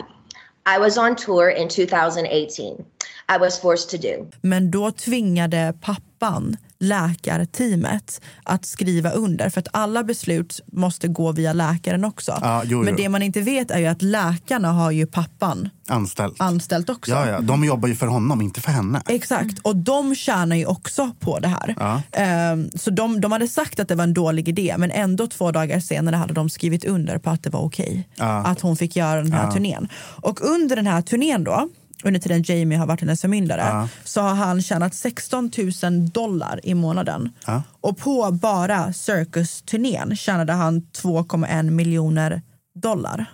I 0.76 0.78
was 0.78 0.98
on 0.98 1.16
tour 1.16 1.50
in 1.50 1.68
2018. 1.68 2.84
I 3.28 3.38
was 3.38 3.60
forced 3.60 3.88
to 3.90 4.08
do. 4.08 4.30
Men 4.40 4.70
då 4.70 4.90
tvingade 4.90 5.74
pappan 5.80 6.56
läkarteamet 6.82 8.20
att 8.42 8.66
skriva 8.66 9.10
under 9.10 9.50
för 9.50 9.60
att 9.60 9.68
alla 9.72 10.04
beslut 10.04 10.60
måste 10.66 11.08
gå 11.08 11.32
via 11.32 11.52
läkaren 11.52 12.04
också. 12.04 12.38
Ja, 12.40 12.62
jo, 12.64 12.78
Men 12.82 12.88
jo. 12.88 12.96
det 12.96 13.08
man 13.08 13.22
inte 13.22 13.40
vet 13.40 13.70
är 13.70 13.78
ju 13.78 13.86
att 13.86 14.02
läkarna 14.02 14.72
har 14.72 14.90
ju 14.90 15.06
pappan 15.06 15.70
Anställt. 15.88 16.40
anställt 16.40 16.90
också. 16.90 17.12
Ja, 17.12 17.28
ja. 17.28 17.40
De 17.40 17.64
jobbar 17.64 17.88
ju 17.88 17.94
för 17.94 18.06
honom, 18.06 18.42
inte 18.42 18.60
för 18.60 18.70
henne. 18.72 19.02
Exakt, 19.06 19.58
och 19.58 19.76
de 19.76 20.14
tjänar 20.14 20.56
ju 20.56 20.66
också 20.66 21.10
på 21.20 21.38
det 21.38 21.48
här. 21.48 21.74
Ja. 21.78 22.02
Ehm, 22.12 22.70
så 22.74 22.90
de, 22.90 23.20
de 23.20 23.32
hade 23.32 23.48
sagt 23.48 23.80
att 23.80 23.88
det 23.88 23.94
var 23.94 24.04
en 24.04 24.14
dålig 24.14 24.48
idé 24.48 24.74
men 24.78 24.90
ändå 24.90 25.26
två 25.26 25.50
dagar 25.52 25.80
senare 25.80 26.16
hade 26.16 26.34
de 26.34 26.50
skrivit 26.50 26.84
under 26.84 27.18
på 27.18 27.30
att 27.30 27.42
det 27.42 27.50
var 27.50 27.60
okej. 27.60 28.08
Ja. 28.16 28.26
Att 28.46 28.60
hon 28.60 28.76
fick 28.76 28.96
göra 28.96 29.22
den 29.22 29.32
här 29.32 29.50
turnén. 29.50 29.88
Och 30.22 30.40
under 30.44 30.76
den 30.76 30.86
här 30.86 31.02
turnén 31.02 31.44
då, 31.44 31.68
under 32.02 32.20
tiden 32.20 32.42
Jamie 32.46 32.78
har 32.78 32.86
varit 32.86 33.00
hennes 33.00 33.20
förmyndare, 33.20 33.60
Ja. 33.60 33.88
så 34.04 34.20
har 34.20 34.34
han 34.34 34.62
tjänat 34.62 34.94
16 34.94 35.50
000 35.82 36.08
dollar 36.10 36.60
i 36.62 36.74
månaden. 36.74 37.30
Ja. 37.46 37.62
Och 37.80 37.98
på 37.98 38.30
bara 38.32 38.92
Circus-turnén 38.92 40.16
tjänade 40.16 40.52
han 40.52 40.80
2,1 40.82 41.70
miljoner 41.70 42.42
dollar. 42.74 43.26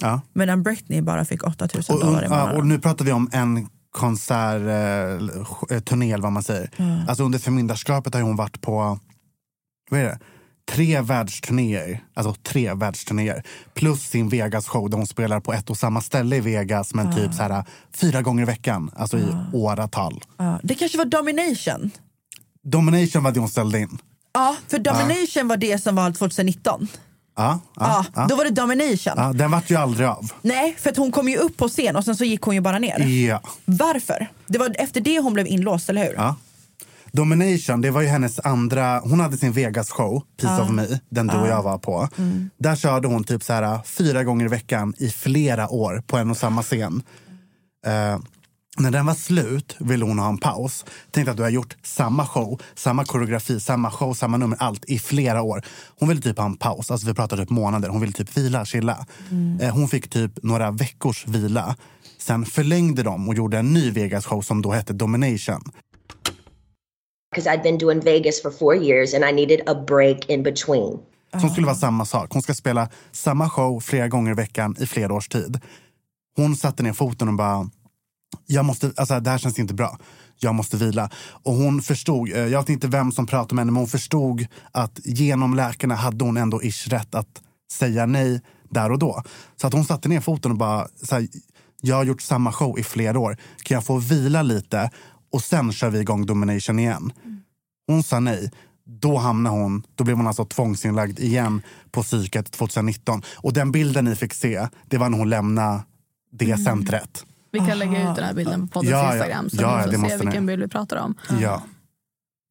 Ja. 0.00 0.20
Medan 0.32 0.62
Britney 0.62 1.00
bara 1.02 1.24
fick 1.24 1.46
8 1.46 1.68
000 1.74 1.82
Och, 1.88 2.00
dollar 2.06 2.24
i 2.24 2.28
månaden. 2.28 2.56
och 2.56 2.66
nu 2.66 2.78
pratar 2.78 3.04
vi 3.04 3.12
om 3.12 3.30
en 3.32 3.68
konsertturné, 3.90 5.74
eh, 5.76 5.80
turné, 5.80 6.12
eller 6.12 6.22
vad 6.22 6.32
man 6.32 6.42
säger. 6.42 6.70
Alltså 7.08 7.24
under 7.24 7.38
förmyndarskapet 7.38 8.14
har 8.14 8.20
hon 8.20 8.36
varit 8.36 8.60
på 8.60 8.98
vad 9.90 10.00
är 10.00 10.04
det? 10.04 10.18
Tre 10.68 11.00
världsturnéer. 11.00 12.00
Alltså 12.14 12.34
tre 12.42 12.74
världsturnéer. 12.74 13.42
Plus 13.74 14.02
sin 14.02 14.28
Vegas-show 14.30 14.88
där 14.90 14.96
hon 14.98 15.06
spelar 15.06 15.40
på 15.40 15.52
ett 15.52 15.70
och 15.70 15.76
samma 15.76 16.00
ställe 16.00 16.36
i 16.36 16.40
Vegas 16.40 16.94
men 16.94 17.14
typ 17.16 17.34
så 17.34 17.42
här, 17.42 17.64
fyra 17.94 18.22
gånger 18.22 18.42
i 18.42 18.46
veckan. 18.46 18.90
Alltså 18.96 19.18
i 19.18 19.24
åratal. 19.52 20.24
Ja, 20.36 20.60
det 20.62 20.74
kanske 20.74 20.98
var 20.98 21.04
Domination. 21.04 21.90
Domination 22.64 23.22
var 23.22 23.32
det 23.32 23.40
hon 23.40 23.48
ställde 23.48 23.78
in. 23.80 23.98
Ja, 24.32 24.56
för 24.68 24.78
Domination 24.78 25.48
var 25.48 25.56
det 25.56 25.82
som 25.82 25.96
var 25.96 26.12
2019. 26.12 26.88
Ja, 27.36 27.60
Ja, 27.76 28.04
ja, 28.14 28.26
Då 28.28 28.36
var 28.36 28.44
det 28.44 28.50
Domination. 28.50 29.12
ja. 29.16 29.32
Den 29.32 29.50
vart 29.50 29.70
ju 29.70 29.76
aldrig 29.76 30.08
av. 30.08 30.32
Nej, 30.42 30.76
för 30.78 30.90
att 30.90 30.96
hon 30.96 31.12
kom 31.12 31.28
ju 31.28 31.36
upp 31.36 31.56
på 31.56 31.68
scen 31.68 31.96
och 31.96 32.04
sen 32.04 32.16
så 32.16 32.24
gick 32.24 32.42
hon 32.42 32.54
ju 32.54 32.60
bara 32.60 32.78
ner. 32.78 33.00
Ja. 33.28 33.40
Varför? 33.64 34.28
Det 34.46 34.58
var 34.58 34.74
efter 34.78 35.00
det 35.00 35.18
hon 35.20 35.32
blev 35.34 35.46
inlåst, 35.46 35.88
eller 35.90 36.04
hur? 36.04 36.14
Ja. 36.14 36.36
Domination, 37.18 37.80
det 37.80 37.90
var 37.90 38.00
ju 38.00 38.08
hennes 38.08 38.40
andra... 38.40 39.00
Hon 39.00 39.20
hade 39.20 39.36
sin 39.36 39.52
Vegas-show, 39.52 40.22
Piece 40.40 40.62
of 40.62 40.70
Me, 40.70 40.86
den 41.10 41.26
du 41.26 41.36
och 41.36 41.48
jag 41.48 41.62
var 41.62 41.78
på. 41.78 42.08
Där 42.58 42.76
körde 42.76 43.08
hon 43.08 43.24
typ 43.24 43.42
så 43.42 43.52
här, 43.52 43.80
fyra 43.84 44.24
gånger 44.24 44.44
i 44.44 44.48
veckan 44.48 44.94
i 44.98 45.10
flera 45.10 45.68
år 45.68 46.02
på 46.06 46.16
en 46.16 46.30
och 46.30 46.36
samma 46.36 46.62
scen. 46.62 47.02
Eh, 47.86 48.18
när 48.78 48.90
den 48.90 49.06
var 49.06 49.14
slut 49.14 49.76
ville 49.80 50.04
hon 50.04 50.18
ha 50.18 50.28
en 50.28 50.38
paus. 50.38 50.84
Tänkte 51.10 51.30
att 51.30 51.36
du 51.36 51.42
har 51.42 51.50
gjort 51.50 51.76
samma 51.82 52.26
show, 52.26 52.60
samma 52.74 53.04
koreografi, 53.04 53.60
samma 53.60 53.90
show, 53.90 54.14
samma 54.14 54.36
nummer, 54.36 54.58
allt 54.60 54.84
i 54.84 54.98
flera 54.98 55.42
år. 55.42 55.64
Hon 55.98 56.08
ville 56.08 56.20
typ 56.20 56.38
ha 56.38 56.44
en 56.44 56.56
paus, 56.56 56.90
alltså 56.90 57.06
vi 57.06 57.14
pratar 57.14 57.36
typ 57.36 57.50
månader. 57.50 57.88
Hon 57.88 58.00
ville 58.00 58.12
typ 58.12 58.36
vila, 58.36 58.64
chilla. 58.64 59.06
Eh, 59.60 59.74
hon 59.74 59.88
fick 59.88 60.10
typ 60.10 60.32
några 60.42 60.70
veckors 60.70 61.26
vila. 61.26 61.76
Sen 62.18 62.44
förlängde 62.44 63.02
de 63.02 63.28
och 63.28 63.34
gjorde 63.34 63.58
en 63.58 63.72
ny 63.72 63.90
Vegas-show 63.90 64.42
som 64.42 64.62
då 64.62 64.72
hette 64.72 64.92
Domination 64.92 65.62
because 67.30 67.50
I'd 67.50 67.62
been 67.62 67.78
doing 67.78 68.00
Vegas 68.00 68.42
for 68.42 68.50
four 68.50 68.76
years 68.76 69.14
and 69.14 69.24
I 69.24 69.32
needed 69.32 69.60
a 69.66 69.74
break 69.74 70.30
in 70.30 70.42
between. 70.42 70.98
Som 71.40 71.50
skulle 71.50 71.66
vara 71.66 71.76
samma 71.76 72.04
sak. 72.04 72.32
Hon 72.32 72.42
ska 72.42 72.54
spela 72.54 72.88
samma 73.12 73.50
show 73.50 73.80
flera 73.80 74.08
gånger 74.08 74.30
i 74.30 74.34
veckan 74.34 74.76
i 74.78 74.86
flera 74.86 75.14
års 75.14 75.28
tid. 75.28 75.60
Hon 76.36 76.56
satte 76.56 76.82
ner 76.82 76.92
foten 76.92 77.28
och 77.28 77.34
bara, 77.34 77.70
jag 78.46 78.64
måste, 78.64 78.92
alltså, 78.96 79.20
det 79.20 79.30
här 79.30 79.38
känns 79.38 79.58
inte 79.58 79.74
bra. 79.74 79.98
Jag 80.40 80.54
måste 80.54 80.76
vila. 80.76 81.10
Och 81.42 81.54
hon 81.54 81.82
förstod, 81.82 82.32
eh, 82.32 82.38
jag 82.38 82.60
vet 82.60 82.68
inte 82.68 82.88
vem 82.88 83.12
som 83.12 83.26
pratade 83.26 83.54
med 83.54 83.60
henne, 83.62 83.72
men 83.72 83.80
hon 83.80 83.88
förstod 83.88 84.46
att 84.72 85.00
genom 85.04 85.54
läkarna 85.54 85.94
hade 85.94 86.24
hon 86.24 86.36
ändå 86.36 86.62
ish 86.62 86.88
rätt 86.88 87.14
att 87.14 87.42
säga 87.72 88.06
nej 88.06 88.40
där 88.70 88.92
och 88.92 88.98
då. 88.98 89.22
Så 89.56 89.66
att 89.66 89.72
hon 89.72 89.84
satte 89.84 90.08
ner 90.08 90.20
foten 90.20 90.50
och 90.50 90.58
bara, 90.58 90.88
så 91.02 91.14
här, 91.14 91.28
jag 91.80 91.96
har 91.96 92.04
gjort 92.04 92.22
samma 92.22 92.52
show 92.52 92.78
i 92.78 92.82
flera 92.82 93.18
år. 93.18 93.36
Kan 93.62 93.74
jag 93.74 93.84
få 93.84 93.96
vila 93.98 94.42
lite 94.42 94.90
och 95.32 95.42
sen 95.42 95.72
kör 95.72 95.90
vi 95.90 96.00
igång 96.00 96.26
Domination 96.26 96.78
igen? 96.78 97.12
Hon 97.86 98.02
sa 98.02 98.20
nej. 98.20 98.50
Då 98.84 99.16
hamnade 99.16 99.56
hon, 99.56 99.82
då 99.94 100.04
blev 100.04 100.16
hon 100.16 100.26
alltså 100.26 100.44
tvångsinlagd 100.44 101.18
igen 101.20 101.62
på 101.90 102.02
psyket 102.02 102.50
2019. 102.52 103.22
Och 103.36 103.52
den 103.52 103.72
bilden 103.72 104.04
ni 104.04 104.16
fick 104.16 104.34
se, 104.34 104.68
det 104.86 104.98
var 104.98 105.08
när 105.10 105.18
hon 105.18 105.30
lämnade 105.30 105.80
det 106.32 106.44
Mm. 106.44 106.64
centret. 106.64 107.24
Vi 107.52 107.58
kan 107.58 107.78
lägga 107.78 108.10
ut 108.10 108.16
den 108.16 108.24
här 108.24 108.34
bilden 108.34 108.68
på 108.68 108.72
poddens 108.72 108.90
Ja, 108.90 109.06
ja. 109.06 109.12
Instagram 109.14 109.50
så 109.50 109.56
Ja, 109.62 109.86
ni 109.86 109.92
får 109.98 110.08
se 110.08 110.16
ni. 110.16 110.24
vilken 110.24 110.46
bild 110.46 110.62
vi 110.62 110.68
pratar 110.68 110.96
om. 110.96 111.14
Ja. 111.40 111.62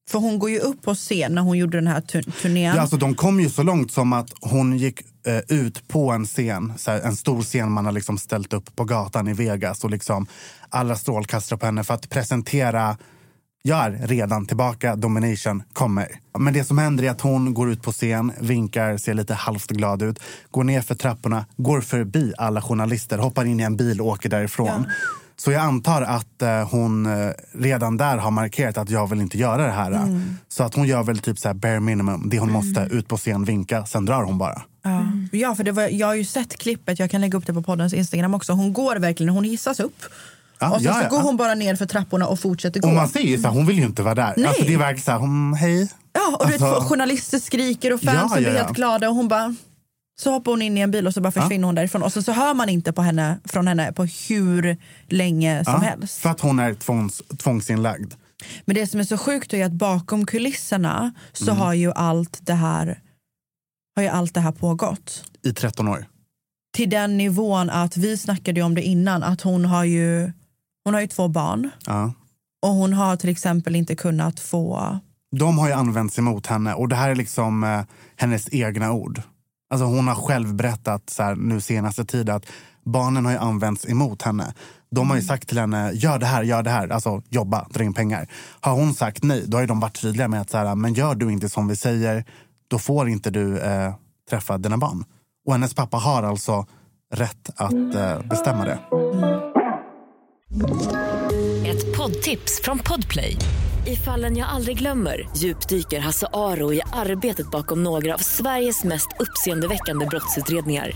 För 0.09 0.19
hon 0.19 0.39
går 0.39 0.49
ju 0.49 0.59
upp 0.59 0.81
på 0.81 0.95
scen 0.95 1.35
när 1.35 1.41
hon 1.41 1.57
gjorde 1.57 1.77
den 1.77 1.87
här 1.87 2.01
tur- 2.01 2.31
turnén. 2.41 2.75
Ja, 2.75 2.81
alltså, 2.81 2.97
de 2.97 3.15
kom 3.15 3.39
ju 3.39 3.49
så 3.49 3.63
långt 3.63 3.91
som 3.91 4.13
att 4.13 4.29
hon 4.41 4.77
gick 4.77 5.01
eh, 5.27 5.39
ut 5.47 5.87
på 5.87 6.11
en 6.11 6.25
scen, 6.25 6.73
här, 6.87 7.01
en 7.01 7.15
stor 7.15 7.41
scen 7.41 7.71
man 7.71 7.85
har 7.85 7.91
liksom 7.91 8.17
ställt 8.17 8.53
upp 8.53 8.75
på 8.75 8.83
gatan 8.83 9.27
i 9.27 9.33
Vegas 9.33 9.83
och 9.83 9.89
liksom 9.89 10.27
alla 10.69 10.95
strålkastare 10.95 11.59
på 11.59 11.65
henne 11.65 11.83
för 11.83 11.93
att 11.93 12.09
presentera 12.09 12.97
jag 13.67 13.85
är 13.85 14.07
redan 14.07 14.45
tillbaka, 14.45 14.95
Domination 14.95 15.63
kommer. 15.73 16.07
Men 16.39 16.53
det 16.53 16.63
som 16.63 16.77
händer 16.77 17.03
är 17.03 17.09
att 17.09 17.21
hon 17.21 17.53
går 17.53 17.71
ut 17.71 17.83
på 17.83 17.91
scen, 17.91 18.31
vinkar, 18.39 18.97
ser 18.97 19.13
lite 19.13 19.33
halvt 19.33 19.67
glad 19.67 20.01
ut, 20.01 20.19
går 20.51 20.63
ner 20.63 20.81
för 20.81 20.95
trapporna, 20.95 21.45
går 21.57 21.81
förbi 21.81 22.33
alla 22.37 22.61
journalister, 22.61 23.17
hoppar 23.17 23.45
in 23.45 23.59
i 23.59 23.63
en 23.63 23.77
bil 23.77 24.01
och 24.01 24.07
åker 24.07 24.29
därifrån. 24.29 24.85
Så 25.39 25.51
jag 25.51 25.61
antar 25.61 26.01
att 26.01 26.41
eh, 26.41 26.69
hon 26.69 27.05
eh, 27.05 27.31
redan 27.53 27.97
där 27.97 28.17
har 28.17 28.31
markerat 28.31 28.77
att 28.77 28.89
jag 28.89 29.09
vill 29.09 29.21
inte 29.21 29.37
göra 29.37 29.65
det 29.65 29.71
här. 29.71 29.91
Mm. 29.91 30.37
Så 30.47 30.63
att 30.63 30.75
hon 30.75 30.87
gör 30.87 31.03
väl 31.03 31.19
typ 31.19 31.39
så 31.39 31.47
här 31.47 31.55
bare 31.55 31.79
minimum, 31.79 32.29
det 32.29 32.39
hon 32.39 32.51
måste, 32.51 32.87
ut 32.91 33.07
på 33.07 33.17
scen, 33.17 33.43
vinka, 33.43 33.85
sen 33.85 34.05
drar 34.05 34.23
hon 34.23 34.37
bara. 34.37 34.61
Ja, 34.89 35.37
ja 35.39 35.55
för 35.55 35.63
det 35.63 35.71
var, 35.71 35.83
jag 35.87 36.07
har 36.07 36.15
ju 36.15 36.25
sett 36.25 36.57
klippet, 36.57 36.99
jag 36.99 37.11
kan 37.11 37.21
lägga 37.21 37.37
upp 37.37 37.45
det 37.47 37.53
på 37.53 37.61
poddens 37.63 37.93
Instagram 37.93 38.33
också. 38.33 38.53
Hon 38.53 38.73
går 38.73 38.95
verkligen, 38.95 39.29
hon 39.33 39.43
hissas 39.43 39.79
upp. 39.79 40.01
Ja, 40.59 40.69
och 40.75 40.81
så, 40.81 40.87
ja, 40.87 40.93
så 40.93 40.99
ja. 41.03 41.09
går 41.09 41.21
hon 41.21 41.37
bara 41.37 41.53
ner 41.55 41.75
för 41.75 41.85
trapporna 41.85 42.27
och 42.27 42.39
fortsätter 42.39 42.79
gå. 42.79 42.87
Och 42.87 42.93
man 42.93 43.07
ser 43.09 43.19
ju 43.19 43.37
så 43.37 43.47
hon 43.47 43.65
vill 43.65 43.77
ju 43.77 43.85
inte 43.85 44.03
vara 44.03 44.15
där. 44.15 44.33
Nej. 44.37 44.47
Alltså, 44.47 44.63
det 44.63 44.73
är 44.73 44.77
verkligen 44.77 45.03
så 45.03 45.11
här, 45.11 45.19
hon, 45.19 45.53
hej. 45.53 45.89
Ja, 46.13 46.37
och 46.39 46.45
du 46.45 46.51
vet, 46.51 46.61
Alltså- 46.61 46.89
journalister 46.89 47.39
skriker 47.39 47.93
och 47.93 48.01
fansen 48.01 48.23
Ja, 48.29 48.35
ja, 48.35 48.41
blir 48.41 48.53
ja. 48.55 48.63
helt 48.63 48.75
glada 48.75 49.09
och 49.09 49.15
hon 49.15 49.27
bara 49.27 49.55
så 50.19 50.31
hoppar 50.31 50.51
hon 50.51 50.61
in 50.61 50.77
i 50.77 50.81
en 50.81 50.91
bil 50.91 51.07
och 51.07 51.13
så 51.13 51.21
bara 51.21 51.31
försvinner 51.31 51.65
hon 51.65 51.75
därifrån. 51.75 52.03
Och 52.03 52.13
så, 52.13 52.21
så 52.21 52.31
hör 52.31 52.53
man 52.53 52.69
inte 52.69 52.93
på 52.93 53.01
henne, 53.01 53.39
från 53.45 53.67
henne 53.67 53.91
på 53.93 54.05
hur 54.05 54.77
länge 55.09 55.63
som 55.65 55.73
Ja, 55.73 55.79
helst. 55.79 56.17
För 56.19 56.29
att 56.29 56.41
hon 56.41 56.59
är 56.59 56.73
tvångs, 56.73 57.21
tvångsinlagd. 57.37 58.13
Men 58.65 58.75
det 58.75 58.87
som 58.87 58.99
är 58.99 59.03
så 59.03 59.17
sjukt 59.17 59.53
är 59.53 59.65
att 59.65 59.71
bakom 59.71 60.25
kulisserna 60.25 61.13
så 61.33 61.43
Mm. 61.51 61.57
har 61.57 61.73
ju 61.73 61.91
allt 61.93 62.39
det 62.41 62.53
här 62.53 62.99
har 63.97 64.03
ju 64.03 64.09
allt 64.09 64.33
det 64.33 64.39
här 64.39 64.51
pågått. 64.51 65.23
I 65.43 65.53
13 65.53 65.87
år. 65.87 66.05
Till 66.75 66.89
den 66.89 67.17
nivån 67.17 67.69
att 67.69 67.97
vi 67.97 68.17
snackade 68.17 68.61
om 68.61 68.75
det 68.75 68.81
innan 68.81 69.23
att 69.23 69.41
hon 69.41 69.65
har 69.65 69.83
ju 69.83 70.31
hon 70.85 70.93
har 70.93 71.01
ju 71.01 71.07
två 71.07 71.27
barn 71.27 71.69
Ja. 71.85 72.13
och 72.61 72.69
hon 72.69 72.93
har 72.93 73.15
till 73.15 73.29
exempel 73.29 73.75
inte 73.75 73.95
kunnat 73.95 74.39
få 74.39 74.99
De 75.35 75.57
har 75.57 75.67
ju 75.67 75.73
använts 75.73 76.19
emot 76.19 76.47
henne 76.47 76.73
och 76.73 76.89
det 76.89 76.95
här 76.95 77.09
är 77.09 77.15
liksom 77.15 77.63
eh, 77.63 77.81
hennes 78.15 78.53
egna 78.53 78.91
ord. 78.91 79.21
Alltså 79.69 79.85
hon 79.85 80.07
har 80.07 80.15
själv 80.15 80.55
berättat 80.55 81.09
så 81.09 81.23
här, 81.23 81.35
nu 81.35 81.61
senaste 81.61 82.05
tiden 82.05 82.35
att 82.35 82.45
barnen 82.85 83.25
har 83.25 83.31
ju 83.31 83.37
använts 83.37 83.89
emot 83.89 84.21
henne. 84.21 84.53
De 84.91 85.09
har 85.09 85.17
ju 85.17 85.23
sagt 85.23 85.47
till 85.47 85.59
henne, 85.59 85.91
gör 85.93 86.19
det 86.19 86.25
här, 86.25 86.43
gör 86.43 86.63
det 86.63 86.69
här, 86.69 86.89
alltså 86.89 87.21
jobba, 87.29 87.67
dra 87.69 87.83
in 87.83 87.93
pengar. 87.93 88.27
Har 88.59 88.73
hon 88.73 88.93
sagt 88.93 89.23
nej, 89.23 89.43
då 89.47 89.57
har 89.57 89.61
ju 89.61 89.67
de 89.67 89.79
varit 89.79 90.01
tydliga 90.01 90.27
med 90.27 90.41
att 90.41 90.49
så 90.49 90.57
här, 90.57 90.75
men 90.75 90.93
gör 90.93 91.15
du 91.15 91.31
inte 91.31 91.49
som 91.49 91.67
vi 91.67 91.75
säger, 91.75 92.25
då 92.67 92.79
får 92.79 93.09
inte 93.09 93.29
du 93.29 93.59
eh, 93.59 93.93
träffa 94.29 94.57
dina 94.57 94.77
barn. 94.77 95.03
Och 95.45 95.53
hennes 95.53 95.73
pappa 95.73 95.97
har 95.97 96.23
alltså 96.23 96.65
rätt 97.13 97.49
att 97.55 97.95
eh, 97.95 98.21
bestämma 98.29 98.65
det. 98.65 98.79
Ett 101.67 101.97
poddtips 101.97 102.61
från 102.63 102.79
Podplay. 102.79 103.37
I 103.85 103.95
fallen 103.95 104.37
jag 104.37 104.49
aldrig 104.49 104.77
glömmer 104.77 105.29
djupdyker 105.37 105.99
Hasse 105.99 106.27
Aro 106.33 106.73
i 106.73 106.81
arbetet 106.93 107.51
bakom 107.51 107.83
några 107.83 108.13
av 108.13 108.17
Sveriges 108.17 108.83
mest 108.83 109.07
uppseendeväckande 109.19 110.05
brottsutredningar. 110.05 110.91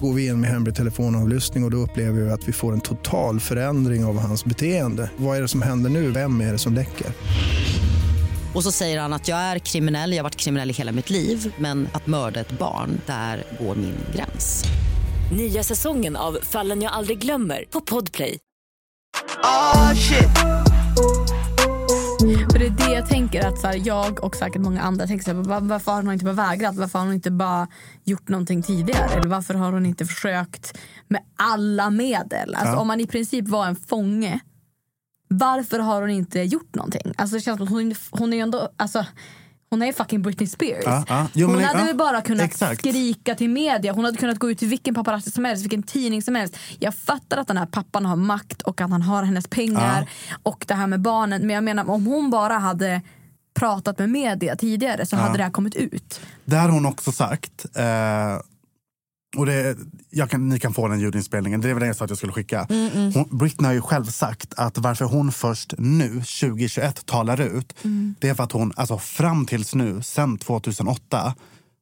Går 0.00 0.12
vi 0.12 0.26
in 0.26 0.40
med 0.40 0.50
hemlig 0.50 0.74
telefonavlyssning 0.74 1.64
och, 1.64 1.68
och 1.68 1.70
då 1.70 1.76
upplever 1.76 2.20
vi 2.20 2.30
att 2.30 2.48
vi 2.48 2.52
får 2.52 2.72
en 2.72 2.80
total 2.80 3.40
förändring 3.40 4.04
av 4.04 4.18
hans 4.18 4.44
beteende. 4.44 5.10
Vad 5.16 5.36
är 5.36 5.42
det 5.42 5.48
som 5.48 5.62
händer 5.62 5.90
nu? 5.90 6.10
Vem 6.10 6.40
är 6.40 6.52
det 6.52 6.58
som 6.58 6.74
läcker? 6.74 7.06
Och 8.54 8.62
så 8.62 8.72
säger 8.72 9.00
han 9.00 9.12
att 9.12 9.28
jag 9.28 9.38
är 9.38 9.58
kriminell, 9.58 10.10
jag 10.12 10.18
har 10.18 10.22
varit 10.22 10.36
kriminell 10.36 10.70
i 10.70 10.72
hela 10.72 10.92
mitt 10.92 11.10
liv 11.10 11.54
men 11.58 11.88
att 11.92 12.06
mörda 12.06 12.40
ett 12.40 12.58
barn, 12.58 13.00
där 13.06 13.44
går 13.60 13.74
min 13.74 13.96
gräns. 14.14 14.64
Nya 15.32 15.62
säsongen 15.62 16.16
av 16.16 16.38
Fallen 16.42 16.82
jag 16.82 16.92
aldrig 16.92 17.18
glömmer 17.18 17.64
på 17.70 17.80
Podplay. 17.80 18.38
Oh 19.42 19.94
shit. 19.94 20.28
För 22.52 22.58
det 22.58 22.66
är 22.66 22.70
det 22.88 22.94
jag 22.94 23.08
tänker 23.08 23.46
att 23.46 23.58
så 23.60 23.66
här, 23.66 23.80
jag 23.84 24.24
och 24.24 24.36
säkert 24.36 24.62
många 24.62 24.80
andra 24.82 25.06
tänker 25.06 25.24
så 25.24 25.30
här, 25.30 25.42
"Va- 25.42 25.60
varför 25.62 25.92
har 25.92 26.02
hon 26.02 26.12
inte 26.12 26.24
bara 26.24 26.34
vägrat? 26.34 26.74
Varför 26.76 26.98
har 26.98 27.06
hon 27.06 27.14
inte 27.14 27.30
bara 27.30 27.68
gjort 28.04 28.28
någonting 28.28 28.62
tidigare? 28.62 29.10
Eller 29.14 29.28
varför 29.28 29.54
har 29.54 29.72
hon 29.72 29.86
inte 29.86 30.06
försökt 30.06 30.78
med 31.08 31.20
alla 31.38 31.90
medel? 31.90 32.54
Alltså 32.54 32.72
Ja. 32.74 32.78
om 32.80 32.86
man 32.86 33.00
i 33.00 33.06
princip 33.06 33.48
var 33.48 33.66
en 33.66 33.76
fånge 33.76 34.40
varför 35.28 35.78
har 35.78 36.00
hon 36.00 36.10
inte 36.10 36.40
gjort 36.40 36.74
någonting? 36.74 37.12
Alltså 37.16 37.36
det 37.36 37.40
känns 37.40 37.56
som 37.58 37.64
att 37.66 37.70
hon, 37.72 37.94
hon 38.10 38.32
är 38.32 38.36
ju 38.36 38.42
ändå, 38.42 38.68
alltså 38.76 39.06
hon 39.70 39.82
är 39.82 39.92
fucking 39.92 40.22
Britney 40.22 40.46
Spears. 40.46 40.82
Ja, 40.86 41.04
ja. 41.08 41.26
Jo, 41.32 41.46
hon 41.46 41.56
men- 41.56 41.64
hade 41.64 41.78
ja, 41.78 41.84
väl 41.84 41.96
bara 41.96 42.22
kunnat 42.22 42.44
exakt. 42.44 42.80
skrika 42.80 43.34
till 43.34 43.50
media. 43.50 43.92
Hon 43.92 44.04
hade 44.04 44.16
kunnat 44.16 44.38
gå 44.38 44.50
ut 44.50 44.58
till 44.58 44.68
vilken 44.68 44.94
paparazzi 44.94 45.30
som 45.30 45.44
helst, 45.44 45.62
vilken 45.64 45.82
tidning 45.82 46.22
som 46.22 46.34
helst. 46.34 46.56
Jag 46.78 46.94
fattar 46.94 47.36
att 47.36 47.48
den 47.48 47.56
här 47.56 47.66
pappan 47.66 48.06
har 48.06 48.16
makt 48.16 48.62
och 48.62 48.80
att 48.80 48.90
han 48.90 49.02
har 49.02 49.22
hennes 49.22 49.48
pengar 49.48 50.10
och 50.42 50.64
det 50.68 50.74
här 50.74 50.86
med 50.86 51.00
barnen. 51.00 51.40
Men 51.46 51.54
jag 51.54 51.64
menar 51.64 51.90
om 51.90 52.06
hon 52.06 52.30
bara 52.30 52.58
hade 52.58 53.02
pratat 53.54 53.98
med 53.98 54.10
media 54.10 54.56
tidigare 54.56 55.06
så 55.06 55.16
hade 55.16 55.36
det 55.38 55.42
här 55.44 55.50
kommit 55.50 55.74
ut. 55.74 56.20
Det 56.44 56.56
har 56.56 56.68
hon 56.68 56.86
också 56.86 57.12
sagt. 57.12 57.66
Eh, 57.76 57.84
och 59.36 59.46
det, 59.46 59.76
kan, 60.30 60.48
ni 60.48 60.58
kan 60.58 60.74
få 60.74 60.88
den 60.88 61.00
ljudinspelningen. 61.00 61.60
Det 61.60 61.70
är 61.70 61.74
väl 61.74 61.80
det 61.80 61.86
jag 61.86 61.96
sa 61.96 62.04
att 62.04 62.10
jag 62.10 62.18
skulle 62.18 62.32
skicka. 62.32 62.66
Mm, 62.70 62.90
mm. 62.92 63.12
Hon, 63.12 63.38
Britney 63.38 63.66
har 63.66 63.74
ju 63.74 63.80
själv 63.80 64.04
sagt 64.04 64.54
att 64.56 64.78
varför 64.78 65.04
hon 65.04 65.32
först 65.32 65.74
nu, 65.78 66.08
2021, 66.08 67.06
talar 67.06 67.40
ut 67.40 67.74
Mm. 67.84 68.14
det 68.20 68.28
är 68.28 68.34
för 68.34 68.42
att 68.42 68.52
hon, 68.52 68.72
alltså 68.76 68.98
fram 68.98 69.46
tills 69.46 69.74
nu, 69.74 70.02
sen 70.02 70.38
2008, 70.38 71.34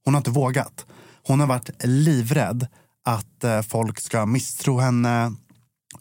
hon 0.05 0.15
har 0.15 0.19
inte 0.21 0.31
vågat. 0.31 0.87
Hon 1.27 1.41
har 1.41 1.47
varit 1.47 1.71
livrädd 1.85 2.67
att 3.05 3.45
eh, 3.45 3.63
folk 3.63 4.01
ska 4.01 4.27
misstro 4.27 4.79
henne. 4.79 5.33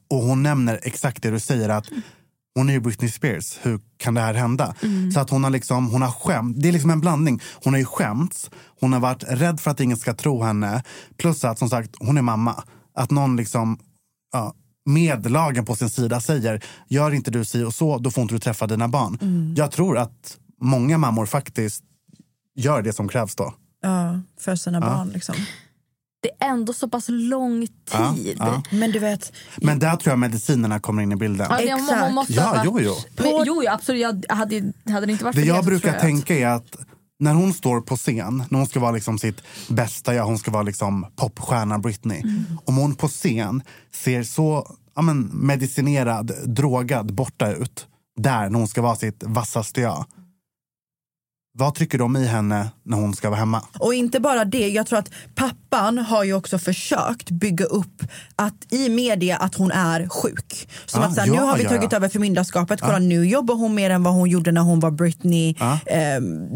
Och 0.09 0.17
hon 0.17 0.43
nämner 0.43 0.79
exakt 0.83 1.23
det 1.23 1.31
du 1.31 1.39
säger 1.39 1.69
att 1.69 1.85
hon 2.55 2.69
är 2.69 2.73
ju 2.73 2.79
Britney 2.79 3.11
Spears, 3.11 3.59
hur 3.61 3.79
kan 3.97 4.13
det 4.13 4.21
här 4.21 4.33
hända? 4.33 4.75
Mm. 4.83 5.11
Så 5.11 5.19
att 5.19 5.29
hon 5.29 5.43
har 5.43 5.51
liksom, 5.51 5.89
hon 5.89 6.01
har 6.01 6.11
skämt, 6.11 6.55
det 6.59 6.67
är 6.67 6.71
liksom 6.71 6.89
en 6.89 6.99
blandning. 7.01 7.41
Hon 7.63 7.73
har 7.73 7.79
ju 7.79 7.85
skämts, 7.85 8.49
hon 8.79 8.93
har 8.93 8.99
varit 8.99 9.23
rädd 9.27 9.59
för 9.59 9.71
att 9.71 9.79
ingen 9.79 9.97
ska 9.97 10.13
tro 10.13 10.43
henne. 10.43 10.83
Plus 11.17 11.43
att 11.43 11.59
som 11.59 11.69
sagt, 11.69 11.95
hon 11.99 12.17
är 12.17 12.21
mamma. 12.21 12.63
Att 12.95 13.11
någon 13.11 13.35
liksom, 13.35 13.79
ja, 14.33 14.53
med 14.85 15.31
lagen 15.31 15.65
på 15.65 15.75
sin 15.75 15.89
sida 15.89 16.21
säger, 16.21 16.63
gör 16.87 17.11
inte 17.13 17.31
du 17.31 17.45
si 17.45 17.63
och 17.63 17.73
så, 17.73 17.97
då 17.97 18.11
får 18.11 18.21
inte 18.21 18.35
du 18.35 18.39
träffa 18.39 18.67
dina 18.67 18.87
barn. 18.87 19.17
Mm. 19.21 19.53
Jag 19.57 19.71
tror 19.71 19.97
att 19.97 20.37
många 20.61 20.97
mammor 20.97 21.25
faktiskt 21.25 21.83
gör 22.55 22.81
det 22.81 22.93
som 22.93 23.07
krävs 23.07 23.35
då. 23.35 23.53
Ja, 23.81 24.19
för 24.39 24.55
sina 24.55 24.77
Ja. 24.77 24.85
barn 24.85 25.09
liksom. 25.09 25.35
Det 26.21 26.29
är 26.45 26.49
ändå 26.49 26.73
så 26.73 26.89
pass 26.89 27.05
lång 27.09 27.67
Ja, 27.93 28.13
tid. 28.15 28.35
ja. 28.39 28.63
Men 28.71 28.91
du 28.91 28.99
vet... 28.99 29.33
Men 29.57 29.79
där 29.79 29.95
tror 29.95 30.11
jag 30.11 30.19
medicinerna 30.19 30.79
kommer 30.79 31.03
in 31.03 31.11
i 31.11 31.15
bilden. 31.15 31.47
Ja, 31.49 31.57
det- 31.57 31.73
hon- 31.73 31.99
hon 31.99 32.13
måste 32.13 32.33
Ja, 32.33 32.49
varit- 32.51 32.61
jo, 32.65 32.79
jo. 32.81 32.95
Men, 33.17 33.27
jo, 33.31 33.43
jo, 33.63 33.63
absolut. 33.69 34.01
Jag 34.01 34.35
hade, 34.35 34.73
hade 34.85 35.05
det 35.05 35.11
inte 35.11 35.23
varit 35.23 35.35
Det 35.35 35.41
för 35.41 35.47
jag 35.47 35.65
brukar 35.65 35.87
jag 35.89 35.95
att- 35.95 36.01
tänka 36.01 36.35
är 36.35 36.47
att 36.47 36.75
när 37.19 37.33
hon 37.33 37.53
står 37.53 37.81
på 37.81 37.97
scen, 37.97 38.43
när 38.49 38.57
hon 38.59 38.67
ska 38.67 38.79
vara 38.79 38.91
liksom 38.91 39.19
sitt 39.19 39.41
bästa 39.69 40.13
jag, 40.13 40.25
hon 40.25 40.37
ska 40.39 40.51
vara 40.51 40.63
liksom 40.63 41.05
popstjärnan 41.15 41.81
Britney. 41.81 42.21
Mm. 42.21 42.43
Om 42.65 42.77
hon 42.77 42.95
på 42.95 43.07
scen 43.07 43.63
ser 43.95 44.23
så 44.23 44.75
ja, 44.95 45.01
men, 45.01 45.29
medicinerad, 45.33 46.31
drogad 46.45 47.13
borta 47.13 47.51
ut, 47.51 47.87
där 48.21 48.49
när 48.49 48.59
hon 48.59 48.67
ska 48.67 48.81
vara 48.81 48.95
sitt 48.95 49.23
vassaste 49.27 49.81
jag. 49.81 50.05
Vad 51.53 51.75
trycker 51.75 51.97
de 51.97 52.15
i 52.17 52.25
henne 52.25 52.69
när 52.83 52.97
hon 52.97 53.13
ska 53.13 53.29
vara 53.29 53.39
hemma? 53.39 53.61
Och 53.79 53.93
inte 53.93 54.19
bara 54.19 54.45
det, 54.45 54.69
jag 54.69 54.87
tror 54.87 54.99
att 54.99 55.09
pappan 55.35 55.97
har 55.97 56.23
ju 56.23 56.33
också 56.33 56.59
försökt 56.59 57.31
bygga 57.31 57.65
upp 57.65 58.03
att 58.35 58.73
i 58.73 58.89
media 58.89 59.37
att 59.37 59.55
hon 59.55 59.71
är 59.71 60.07
sjuk. 60.09 60.69
Som 60.85 61.01
Ah, 61.01 61.05
att 61.05 61.13
så 61.15 61.21
här, 61.21 61.27
ja, 61.27 61.33
nu 61.33 61.39
har 61.39 61.57
vi 61.57 61.63
ja, 61.63 61.69
tagit 61.69 61.91
ja. 61.91 61.95
över 61.97 62.09
förmyndarskapet, 62.09 62.81
kolla 62.81 62.95
Ah. 62.95 62.99
nu 62.99 63.25
jobbar 63.27 63.55
hon 63.55 63.75
mer 63.75 63.89
än 63.89 64.03
vad 64.03 64.13
hon 64.13 64.29
gjorde 64.29 64.51
när 64.51 64.61
hon 64.61 64.79
var 64.79 64.91
Britney 64.91 65.55
Ah. 65.59 65.77
ehm, 65.85 66.49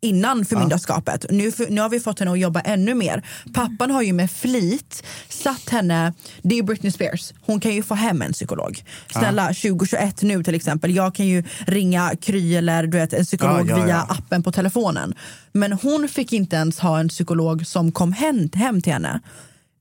innan 0.00 0.44
förmyndarskapet. 0.44 1.26
Nu, 1.30 1.52
nu 1.68 1.80
har 1.80 1.88
vi 1.88 2.00
fått 2.00 2.18
henne 2.18 2.32
att 2.32 2.38
jobba 2.38 2.60
ännu 2.60 2.94
mer. 2.94 3.22
Pappan 3.54 3.90
har 3.90 4.02
ju 4.02 4.12
med 4.12 4.30
flit 4.30 5.02
satt 5.28 5.68
henne, 5.68 6.12
det 6.42 6.58
är 6.58 6.62
Britney 6.62 6.92
Spears, 6.92 7.32
hon 7.40 7.60
kan 7.60 7.74
ju 7.74 7.82
få 7.82 7.94
hem 7.94 8.22
en 8.22 8.32
psykolog. 8.32 8.84
Snälla, 9.12 9.46
2021 9.46 10.22
nu 10.22 10.44
till 10.44 10.54
exempel, 10.54 10.94
jag 10.94 11.14
kan 11.14 11.26
ju 11.26 11.44
ringa 11.66 12.12
Kry 12.20 12.54
eller 12.56 12.82
du 12.86 12.98
vet, 12.98 13.12
en 13.12 13.24
psykolog 13.24 13.70
Ja, 13.70 13.78
ja, 13.78 13.84
via 13.84 14.04
ja. 14.08 14.16
appen 14.18 14.42
på 14.42 14.52
telefonen. 14.52 15.14
Men 15.52 15.72
hon 15.72 16.08
fick 16.08 16.32
inte 16.32 16.56
ens 16.56 16.78
ha 16.78 17.00
en 17.00 17.08
psykolog 17.08 17.66
som 17.66 17.92
kom 17.92 18.12
hem, 18.12 18.50
hem 18.54 18.82
till 18.82 18.92
henne. 18.92 19.20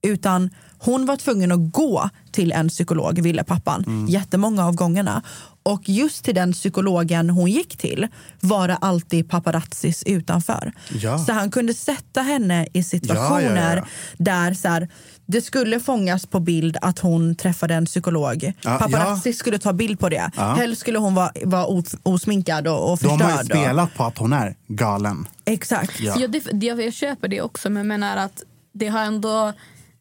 Utan 0.02 0.50
hon 0.80 1.06
var 1.06 1.16
tvungen 1.16 1.52
att 1.52 1.72
gå 1.72 2.10
till 2.32 2.52
en 2.52 2.70
psykolog, 2.70 3.22
ville 3.22 3.44
pappan, 3.44 3.84
Mm. 3.88 4.06
jättemånga 4.08 4.66
av 4.66 4.76
gångerna. 4.76 5.22
Och 5.64 5.90
just 5.90 6.24
till 6.24 6.36
den 6.36 6.54
psykologen 6.54 7.30
hon 7.30 7.52
gick 7.52 7.78
till 7.78 8.08
var 8.40 8.68
det 8.68 8.76
alltid 8.76 9.30
paparazzis 9.30 10.04
utanför. 10.04 10.74
Ja. 11.02 11.18
Så 11.20 11.32
han 11.34 11.52
kunde 11.52 11.74
sätta 11.74 12.22
henne 12.22 12.68
i 12.74 12.84
situationer 12.84 13.76
Ja, 13.76 13.76
ja, 13.76 13.76
ja. 13.76 13.86
där 14.18 14.54
så 14.54 14.68
här, 14.68 14.90
det 15.26 15.42
skulle 15.42 15.80
fångas 15.80 16.26
på 16.26 16.40
bild 16.40 16.78
att 16.82 17.00
hon 17.00 17.36
träffade 17.36 17.74
en 17.76 17.86
psykolog. 17.86 18.54
Ja, 18.62 18.78
Paparazzi 18.78 19.34
skulle 19.34 19.60
ta 19.60 19.74
bild 19.74 20.00
på 20.00 20.10
det. 20.10 20.32
Ja. 20.36 20.54
Helst 20.54 20.82
skulle 20.82 21.00
hon 21.00 21.16
vara, 21.16 21.32
vara 21.46 21.66
os- 21.68 21.96
osminkad 22.04 22.68
och, 22.68 22.92
och 22.92 22.98
De 22.98 23.10
förstörd. 23.10 23.22
har 23.32 23.40
ju 23.40 23.46
spelat 23.46 23.94
på 23.96 24.04
att 24.04 24.18
hon 24.18 24.34
är 24.34 24.56
galen. 24.68 25.28
Exakt. 25.46 26.00
Ja. 26.00 26.16
Ja, 26.20 26.28
det, 26.28 26.40
det, 26.54 26.66
jag 26.66 26.94
köper 26.94 27.28
det 27.28 27.42
också, 27.42 27.70
men 27.70 27.78
jag 27.78 27.86
menar 27.88 28.18
att 28.18 28.44
det 28.74 28.88
har 28.88 29.00
ändå 29.04 29.54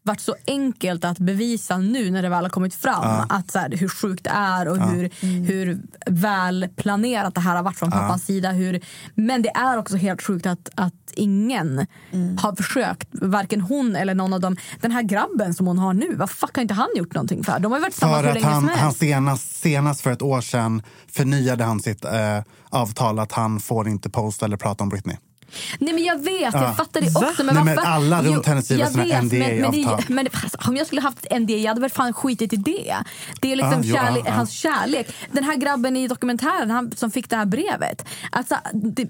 varit 0.06 0.20
så 0.20 0.34
enkelt 0.46 1.04
att 1.04 1.18
bevisa 1.18 1.76
nu 1.78 2.10
när 2.10 2.22
det 2.22 2.28
väl 2.28 2.44
har 2.44 2.50
kommit 2.50 2.74
fram 2.74 3.02
Ja. 3.02 3.26
att 3.28 3.50
så 3.50 3.58
här, 3.58 3.70
hur 3.70 3.88
sjukt 3.88 4.24
det 4.24 4.30
är 4.30 4.68
och 4.68 4.76
Ja. 4.76 4.84
hur, 4.86 5.10
hur 5.46 5.80
väl 6.06 6.68
planerat 6.76 7.34
det 7.34 7.40
här 7.40 7.56
har 7.56 7.62
varit 7.62 7.78
från 7.78 7.90
Ja. 7.92 7.96
pappans 7.98 8.24
sida. 8.24 8.50
Hur, 8.52 8.80
men 9.14 9.42
det 9.42 9.48
är 9.48 9.78
också 9.78 9.96
helt 9.96 10.22
sjukt 10.22 10.46
att, 10.46 10.68
att 10.74 10.92
ingen 11.14 11.86
har 12.38 12.56
försökt, 12.56 13.08
varken 13.12 13.60
hon 13.60 13.96
eller 13.96 14.14
någon 14.14 14.32
av 14.32 14.40
dem. 14.40 14.56
Den 14.80 14.90
här 14.92 15.02
grabben 15.02 15.54
som 15.54 15.66
hon 15.66 15.78
har 15.78 15.92
nu, 15.92 16.14
vad 16.14 16.30
fuck 16.30 16.54
har 16.56 16.62
inte 16.62 16.74
han 16.74 16.88
gjort 16.96 17.14
någonting 17.14 17.44
för? 17.44 17.58
De 17.58 17.72
har 17.72 17.80
varit 17.80 17.92
tillsammans 17.92 18.20
För 18.20 18.26
hur 18.28 18.34
länge 18.34 18.46
han, 18.46 18.60
som 18.68 18.78
han 18.78 18.92
senast, 18.92 19.56
senast 19.56 20.00
för 20.00 20.10
ett 20.12 20.22
år 20.22 20.40
sedan 20.40 20.82
förnyade 21.12 21.64
han 21.64 21.80
sitt 21.80 22.04
eh, 22.04 22.10
avtal 22.70 23.18
att 23.18 23.32
han 23.32 23.60
får 23.60 23.88
inte 23.88 24.10
posta 24.10 24.44
eller 24.46 24.56
prata 24.56 24.84
om 24.84 24.88
Britney. 24.90 25.16
Nej 25.78 25.94
men 25.94 26.04
jag 26.04 26.24
vet, 26.24 26.40
Ja. 26.54 26.62
jag 26.64 26.76
fattar 26.76 27.00
det 27.00 27.06
också. 27.28 27.44
Men 27.44 27.54
Nej, 27.54 27.64
men 27.64 27.78
alla 27.78 28.22
runt 28.22 28.46
henne 28.46 28.62
skriver 28.62 28.82
jag 28.82 28.92
sina 28.92 29.04
vet, 29.04 29.22
men- 29.22 29.28
men 29.58 29.70
NDA-avtal. 29.70 30.28
Alltså, 30.42 30.58
om 30.70 30.76
jag 30.76 30.86
skulle 30.86 31.00
haft 31.00 31.18
ett 31.26 31.40
NDA, 31.40 31.52
jag 31.56 31.68
hade 31.68 31.80
väl 31.80 31.90
fan 31.90 32.12
skitit 32.12 32.52
i 32.52 32.56
det. 32.56 32.94
Det 33.40 33.52
är 33.52 33.56
liksom 33.56 33.80
Ah, 33.80 33.82
jo, 33.84 33.96
ah, 33.96 34.18
ah. 34.26 34.30
hans 34.32 34.50
kärlek. 34.50 35.08
Den 35.32 35.44
här 35.44 35.56
grabben 35.56 35.96
i 35.96 36.08
dokumentären 36.08 36.70
han, 36.70 36.92
som 36.96 37.10
fick 37.10 37.30
det 37.30 37.36
här 37.36 37.46
brevet. 37.46 38.04
Alltså, 38.32 38.54
det, 38.72 39.08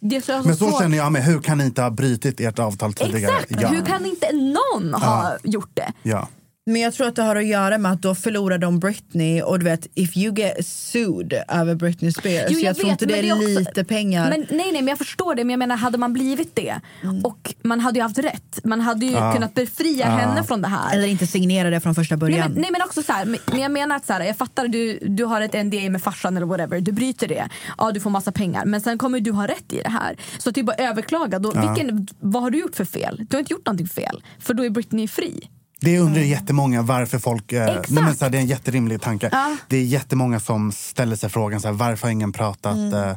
det 0.00 0.24
så, 0.24 0.32
Men 0.44 0.56
så 0.56 0.70
svårt. 0.70 0.80
känner 0.82 0.96
jag 0.96 1.12
med, 1.12 1.24
hur 1.24 1.40
kan 1.40 1.58
ni 1.58 1.64
inte 1.64 1.82
ha 1.82 1.90
brutit 1.90 2.40
ert 2.40 2.58
avtal 2.58 2.92
tidigare? 2.92 3.32
Exakt! 3.40 3.62
Ja. 3.62 3.68
Hur 3.68 3.84
kan 3.84 4.06
inte 4.06 4.26
någon 4.32 4.94
ha 4.94 5.36
gjort 5.44 5.70
det? 5.74 5.92
ja. 6.02 6.28
Men 6.70 6.80
jag 6.82 6.94
tror 6.94 7.06
att 7.06 7.16
det 7.16 7.22
har 7.22 7.36
att 7.36 7.46
göra 7.46 7.78
med 7.78 7.92
att 7.92 8.02
då 8.02 8.14
förlorade 8.14 8.66
de 8.66 8.78
Britney 8.80 9.42
och 9.42 9.58
du 9.58 9.64
vet, 9.64 9.86
if 9.94 10.16
you 10.16 10.34
get 10.34 10.66
sued 10.66 11.32
över 11.48 11.74
Britney 11.74 12.12
Spears, 12.12 12.46
Jo, 12.50 12.58
jag, 12.58 12.76
tror 12.76 12.88
inte 12.90 13.06
det 13.06 13.28
är, 13.28 13.32
också- 13.34 13.48
lite 13.48 13.84
pengar. 13.84 14.30
Men, 14.30 14.40
nej, 14.40 14.72
nej, 14.72 14.72
men 14.72 14.86
jag 14.88 14.98
förstår 14.98 15.34
det. 15.34 15.44
Men 15.44 15.50
jag 15.50 15.58
menar, 15.58 15.76
hade 15.76 15.98
man 15.98 16.12
blivit 16.12 16.56
det 16.56 16.80
och 17.24 17.54
man 17.62 17.80
hade 17.80 17.98
ju 17.98 18.02
haft 18.02 18.18
rätt. 18.18 18.60
Man 18.64 18.80
hade 18.80 19.06
ju 19.06 19.12
Ja. 19.12 19.32
kunnat 19.32 19.54
befria 19.54 20.06
Ja. 20.06 20.16
henne 20.16 20.44
från 20.44 20.62
det 20.62 20.68
här. 20.68 20.94
Eller 20.94 21.06
inte 21.08 21.26
signera 21.26 21.70
det 21.70 21.80
från 21.80 21.94
första 21.94 22.14
Nej 22.14 22.20
början. 22.20 22.52
men, 22.52 22.60
nej 22.62 22.70
men 22.72 22.82
också 22.82 23.02
så 23.02 23.12
här, 23.12 23.24
men 23.50 23.60
jag 23.60 23.70
menar 23.72 23.96
att 23.96 24.06
så 24.06 24.12
här, 24.12 24.20
jag 24.24 24.36
fattar 24.36 24.68
du, 24.68 24.98
du 25.02 25.24
har 25.24 25.40
ett 25.40 25.52
NDA 25.66 25.90
med 25.90 26.02
farsan 26.02 26.36
eller 26.36 26.46
whatever, 26.46 26.80
du 26.80 26.92
bryter 26.92 27.28
det, 27.28 27.48
ja 27.78 27.92
du 27.92 28.00
får 28.00 28.10
massa 28.10 28.32
pengar 28.32 28.64
men 28.64 28.80
sen 28.80 28.98
kommer 28.98 29.20
du 29.20 29.30
ha 29.32 29.46
rätt 29.46 29.72
i 29.72 29.80
det 29.84 29.88
här. 29.90 30.16
Så 30.38 30.48
att 30.48 30.54
det 30.54 30.60
är 30.60 30.64
bara 30.64 30.76
överklaga, 30.76 31.38
då, 31.38 31.52
Ja. 31.54 31.60
vilken, 31.74 32.08
vad 32.20 32.42
har 32.42 32.50
du 32.50 32.58
gjort 32.58 32.76
för 32.76 32.84
fel? 32.84 33.26
Du 33.30 33.36
har 33.36 33.40
inte 33.40 33.52
gjort 33.52 33.66
någonting 33.66 33.88
fel, 33.88 34.22
för 34.38 34.54
då 34.54 34.64
är 34.64 34.70
Britney 34.70 35.08
fri. 35.08 35.48
Det 35.80 35.98
undrar 35.98 36.22
jättemånga 36.22 36.82
varför 36.82 37.18
folk... 37.18 37.52
Eh, 37.52 37.66
Exakt. 37.68 37.90
nej 37.90 38.04
men 38.04 38.16
så 38.16 38.24
här, 38.24 38.30
det 38.30 38.38
är 38.38 38.42
en 38.42 38.46
jätterimlig 38.46 39.02
tanke. 39.02 39.28
Ja. 39.32 39.56
Det 39.68 39.76
är 39.76 39.84
jättemånga 39.84 40.40
som 40.40 40.72
ställer 40.72 41.16
sig 41.16 41.30
frågan 41.30 41.60
så 41.60 41.68
här, 41.68 41.74
varför 41.74 42.06
har 42.06 42.12
ingen 42.12 42.32
pratat 42.32 42.76
Mm. 42.76 42.94
eh, 42.94 43.16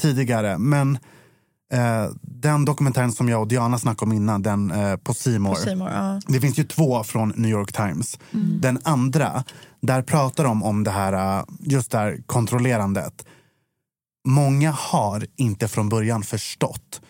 tidigare. 0.00 0.58
Men 0.58 0.98
eh, 1.72 2.06
den 2.22 2.64
dokumentären 2.64 3.12
som 3.12 3.28
jag 3.28 3.40
och 3.40 3.48
Diana 3.48 3.78
snackade 3.78 4.10
om 4.10 4.12
innan, 4.16 4.42
den 4.42 4.70
eh, 4.70 4.96
på 4.96 5.14
More, 5.38 5.72
ja. 5.92 6.20
Det 6.26 6.40
finns 6.40 6.58
ju 6.58 6.64
två 6.64 7.04
från 7.04 7.32
New 7.36 7.50
York 7.50 7.72
Times. 7.72 8.18
Mm. 8.34 8.60
Den 8.60 8.78
andra, 8.84 9.44
där 9.80 10.02
pratar 10.02 10.44
de 10.44 10.62
om 10.62 10.84
det 10.84 10.90
här, 10.90 11.38
eh, 11.38 11.44
just 11.60 11.90
det 11.90 11.98
här 11.98 12.18
kontrollerandet. 12.26 13.26
Många 14.28 14.70
har 14.70 15.26
inte 15.36 15.68
från 15.68 15.88
början 15.88 16.22
förstått 16.22 17.00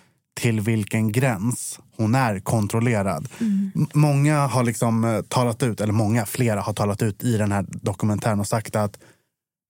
till 0.41 0.61
vilken 0.61 1.13
gräns 1.13 1.79
hon 1.97 2.15
är 2.15 2.41
kontrollerad. 2.41 3.29
Mm. 3.41 3.71
Många 3.95 4.47
har 4.47 4.65
liksom 4.65 5.05
eh, 5.05 5.23
talat 5.23 5.63
ut, 5.63 5.81
eller 5.81 5.93
många, 5.93 6.27
flera 6.27 6.61
har 6.61 6.73
talat 6.73 7.03
ut 7.03 7.25
i 7.25 7.37
den 7.37 7.53
här 7.53 7.67
dokumentären 7.69 8.41
och 8.41 8.47
sagt 8.47 8.77
att 8.77 8.99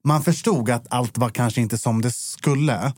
man 0.05 0.23
förstod 0.23 0.71
att 0.71 0.87
allt 0.91 1.19
var 1.19 1.29
kanske 1.31 1.61
inte 1.61 1.79
som 1.79 2.03
det 2.03 2.11
skulle. 2.15 2.93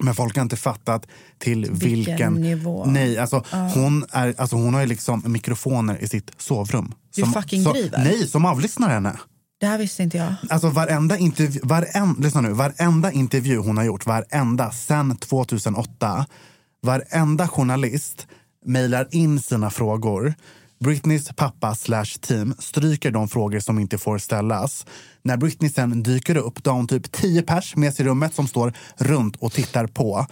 Men 0.00 0.14
folk 0.14 0.36
har 0.36 0.42
inte 0.42 0.56
fattat 0.56 1.06
till 1.38 1.60
Vilken 1.70 1.78
vilken, 2.06 2.32
nivå. 2.34 2.84
Nej, 2.84 3.18
alltså, 3.18 3.44
Ja. 3.52 3.70
hon, 3.74 4.04
är, 4.12 4.34
alltså 4.38 4.56
hon 4.56 4.74
har 4.74 4.80
ju 4.80 4.86
liksom 4.86 5.22
mikrofoner 5.26 6.02
i 6.02 6.08
sitt 6.08 6.30
sovrum. 6.38 6.94
Du 7.16 7.26
fucking 7.26 7.64
så, 7.64 7.72
driver. 7.72 7.98
Nej, 7.98 8.28
som 8.28 8.44
avlyssnar 8.44 8.88
henne. 8.88 9.16
Det 9.60 9.66
här 9.66 9.78
visste 9.78 10.02
inte 10.02 10.16
jag. 10.16 10.34
Alltså 10.50 10.68
varenda 10.68 11.18
intervju, 11.18 11.60
varen, 11.62 12.16
lyssna 12.18 12.40
nu, 12.40 12.50
varenda 12.52 13.12
intervju 13.12 13.58
hon 13.58 13.76
har 13.76 13.84
gjort, 13.84 14.06
varenda 14.06 14.70
sen 14.70 15.16
2008, 15.16 16.26
varenda 16.86 17.48
journalist 17.48 18.26
mejlar 18.64 19.08
in 19.10 19.40
sina 19.40 19.70
frågor. 19.70 20.34
Britneys 20.80 21.28
pappa 21.36 21.74
slash 21.74 22.04
team 22.20 22.54
stryker 22.58 23.10
de 23.10 23.28
frågor 23.28 23.60
som 23.60 23.78
inte 23.78 23.98
får 23.98 24.18
ställas. 24.18 24.86
När 25.22 25.36
Britney 25.36 25.70
sen 25.70 26.02
dyker 26.02 26.36
upp, 26.36 26.64
då 26.64 26.70
har 26.70 26.76
hon 26.76 26.88
typ 26.88 27.12
10 27.12 27.42
pers 27.42 27.76
med 27.76 27.94
sig 27.94 28.06
i 28.06 28.08
rummet 28.08 28.34
som 28.34 28.46
står 28.46 28.72
runt 28.96 29.36
och 29.36 29.52
tittar 29.52 29.86
på. 29.86 30.26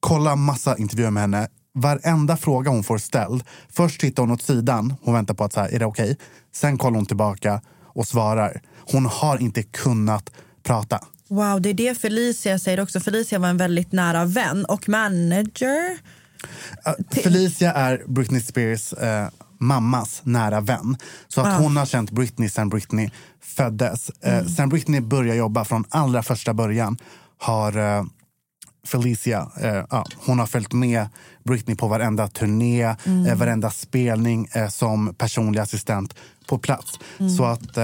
Kolla 0.00 0.36
massa 0.36 0.76
intervjuer 0.76 1.10
med 1.10 1.20
henne. 1.20 1.48
Varenda 1.74 2.36
fråga 2.36 2.70
hon 2.70 2.84
får 2.84 2.98
ställd. 2.98 3.44
Först 3.68 4.00
tittar 4.00 4.22
hon 4.22 4.32
åt 4.32 4.42
sidan, 4.42 4.94
hon 5.02 5.14
väntar 5.14 5.34
på 5.34 5.44
att 5.44 5.52
så 5.52 5.60
här, 5.60 5.74
är 5.74 5.78
det 5.78 5.86
okej? 5.86 6.16
Sen 6.54 6.78
kollar 6.78 6.96
hon 6.96 7.06
tillbaka 7.06 7.60
och 7.82 8.06
svarar. 8.06 8.62
Hon 8.92 9.06
har 9.06 9.42
inte 9.42 9.62
kunnat 9.62 10.30
prata. 10.62 11.00
Wow, 11.28 11.60
det 11.60 11.68
är 11.70 11.74
det 11.74 11.98
Felicia 11.98 12.58
säger 12.58 12.80
också. 12.80 13.00
Felicia 13.00 13.38
var 13.38 13.48
en 13.48 13.56
väldigt 13.56 13.92
nära 13.92 14.24
vän 14.24 14.64
och 14.64 14.88
manager. 14.88 15.90
Uh, 16.86 17.20
Felicia 17.22 17.72
är 17.72 18.02
Britney 18.06 18.40
Spears 18.40 18.92
eh, 18.92 19.28
mammas 19.60 20.20
nära 20.24 20.60
vän. 20.60 20.96
Så 21.28 21.40
att 21.40 21.46
Ah. 21.46 21.58
hon 21.58 21.76
har 21.76 21.86
känt 21.86 22.10
Britney 22.10 22.48
sen 22.48 22.68
Britney 22.68 23.10
föddes. 23.42 24.10
Eh, 24.22 24.34
Mm. 24.38 24.48
Sen 24.48 24.68
Britney 24.68 25.00
började 25.00 25.38
jobba 25.38 25.64
från 25.64 25.84
allra 25.88 26.22
första 26.22 26.54
början 26.54 26.96
har 27.38 27.78
eh, 27.98 28.04
Felicia, 28.86 29.48
ja, 29.90 30.06
hon 30.16 30.38
har 30.38 30.46
följt 30.46 30.72
med 30.72 31.06
Britney 31.44 31.76
på 31.76 31.88
varenda 31.88 32.28
turné, 32.28 32.94
Mm. 33.06 33.38
varenda 33.38 33.70
spelning 33.70 34.48
som 34.70 35.14
personlig 35.14 35.60
assistent 35.60 36.14
på 36.48 36.58
plats. 36.58 36.98
Mm. 37.18 37.30
Så 37.36 37.44
att 37.44 37.76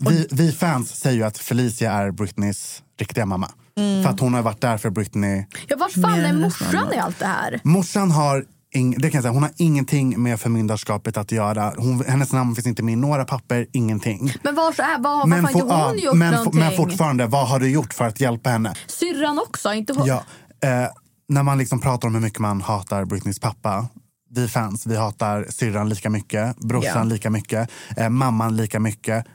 vi, 0.00 0.26
vi 0.30 0.52
fans 0.52 0.90
säger 1.00 1.16
ju 1.16 1.22
att 1.22 1.38
Felicia 1.38 1.92
är 1.92 2.10
Britneys 2.10 2.82
riktiga 2.98 3.26
mamma. 3.26 3.50
Mm. 3.78 4.02
För 4.02 4.10
att 4.10 4.20
hon 4.20 4.34
har 4.34 4.42
varit 4.42 4.60
där 4.60 4.78
för 4.78 4.90
Britney 4.90 5.44
Ja, 5.68 5.76
vart 5.76 5.92
fan 5.92 6.18
är 6.24 6.32
morsan 6.32 6.92
i 6.92 6.98
allt 6.98 7.18
det 7.18 7.26
här? 7.26 7.60
Morsan 7.62 8.10
har, 8.10 8.44
ing, 8.74 8.90
det 8.98 9.10
kan 9.10 9.18
jag 9.18 9.22
säga, 9.22 9.32
hon 9.32 9.42
har 9.42 9.52
ingenting 9.56 10.22
med 10.22 10.40
förmyndarskapet 10.40 11.16
att 11.16 11.32
göra. 11.32 11.72
Hon, 11.76 12.04
hennes 12.04 12.32
namn 12.32 12.54
finns 12.54 12.66
inte 12.66 12.82
med 12.82 12.92
i 12.92 12.96
några 12.96 13.24
papper, 13.24 13.66
ingenting. 13.72 14.32
Men 14.42 14.54
var 14.54 14.72
så 14.72 14.82
är, 14.82 14.98
varför 14.98 15.42
har 15.42 15.48
for- 15.52 15.60
hon 15.60 15.68
ja, 15.68 15.94
gjort 15.94 16.14
men, 16.14 16.34
någonting? 16.34 16.60
men 16.60 16.76
fortfarande, 16.76 17.26
vad 17.26 17.48
har 17.48 17.60
du 17.60 17.70
gjort 17.70 17.94
för 17.94 18.04
att 18.04 18.20
hjälpa 18.20 18.50
henne? 18.50 18.74
Syrran 18.86 19.38
också, 19.38 19.72
inte 19.72 19.92
hon? 19.92 20.06
Ja, 20.06 20.24
eh, 20.62 20.88
när 21.28 21.42
man 21.42 21.58
liksom 21.58 21.80
pratar 21.80 22.08
om 22.08 22.14
hur 22.14 22.22
mycket 22.22 22.38
man 22.38 22.60
hatar 22.60 23.04
Britneys 23.04 23.38
pappa. 23.40 23.86
Vi 24.34 24.48
fans, 24.48 24.86
vi 24.86 24.96
hatar 24.96 25.46
syrran 25.50 25.88
lika 25.88 26.10
mycket, 26.10 26.56
brorsan 26.56 26.92
Ja. 26.96 27.02
lika 27.04 27.30
mycket, 27.30 27.70
eh, 27.96 28.08
mamman 28.08 28.56
lika 28.56 28.80
mycket. 28.80 29.26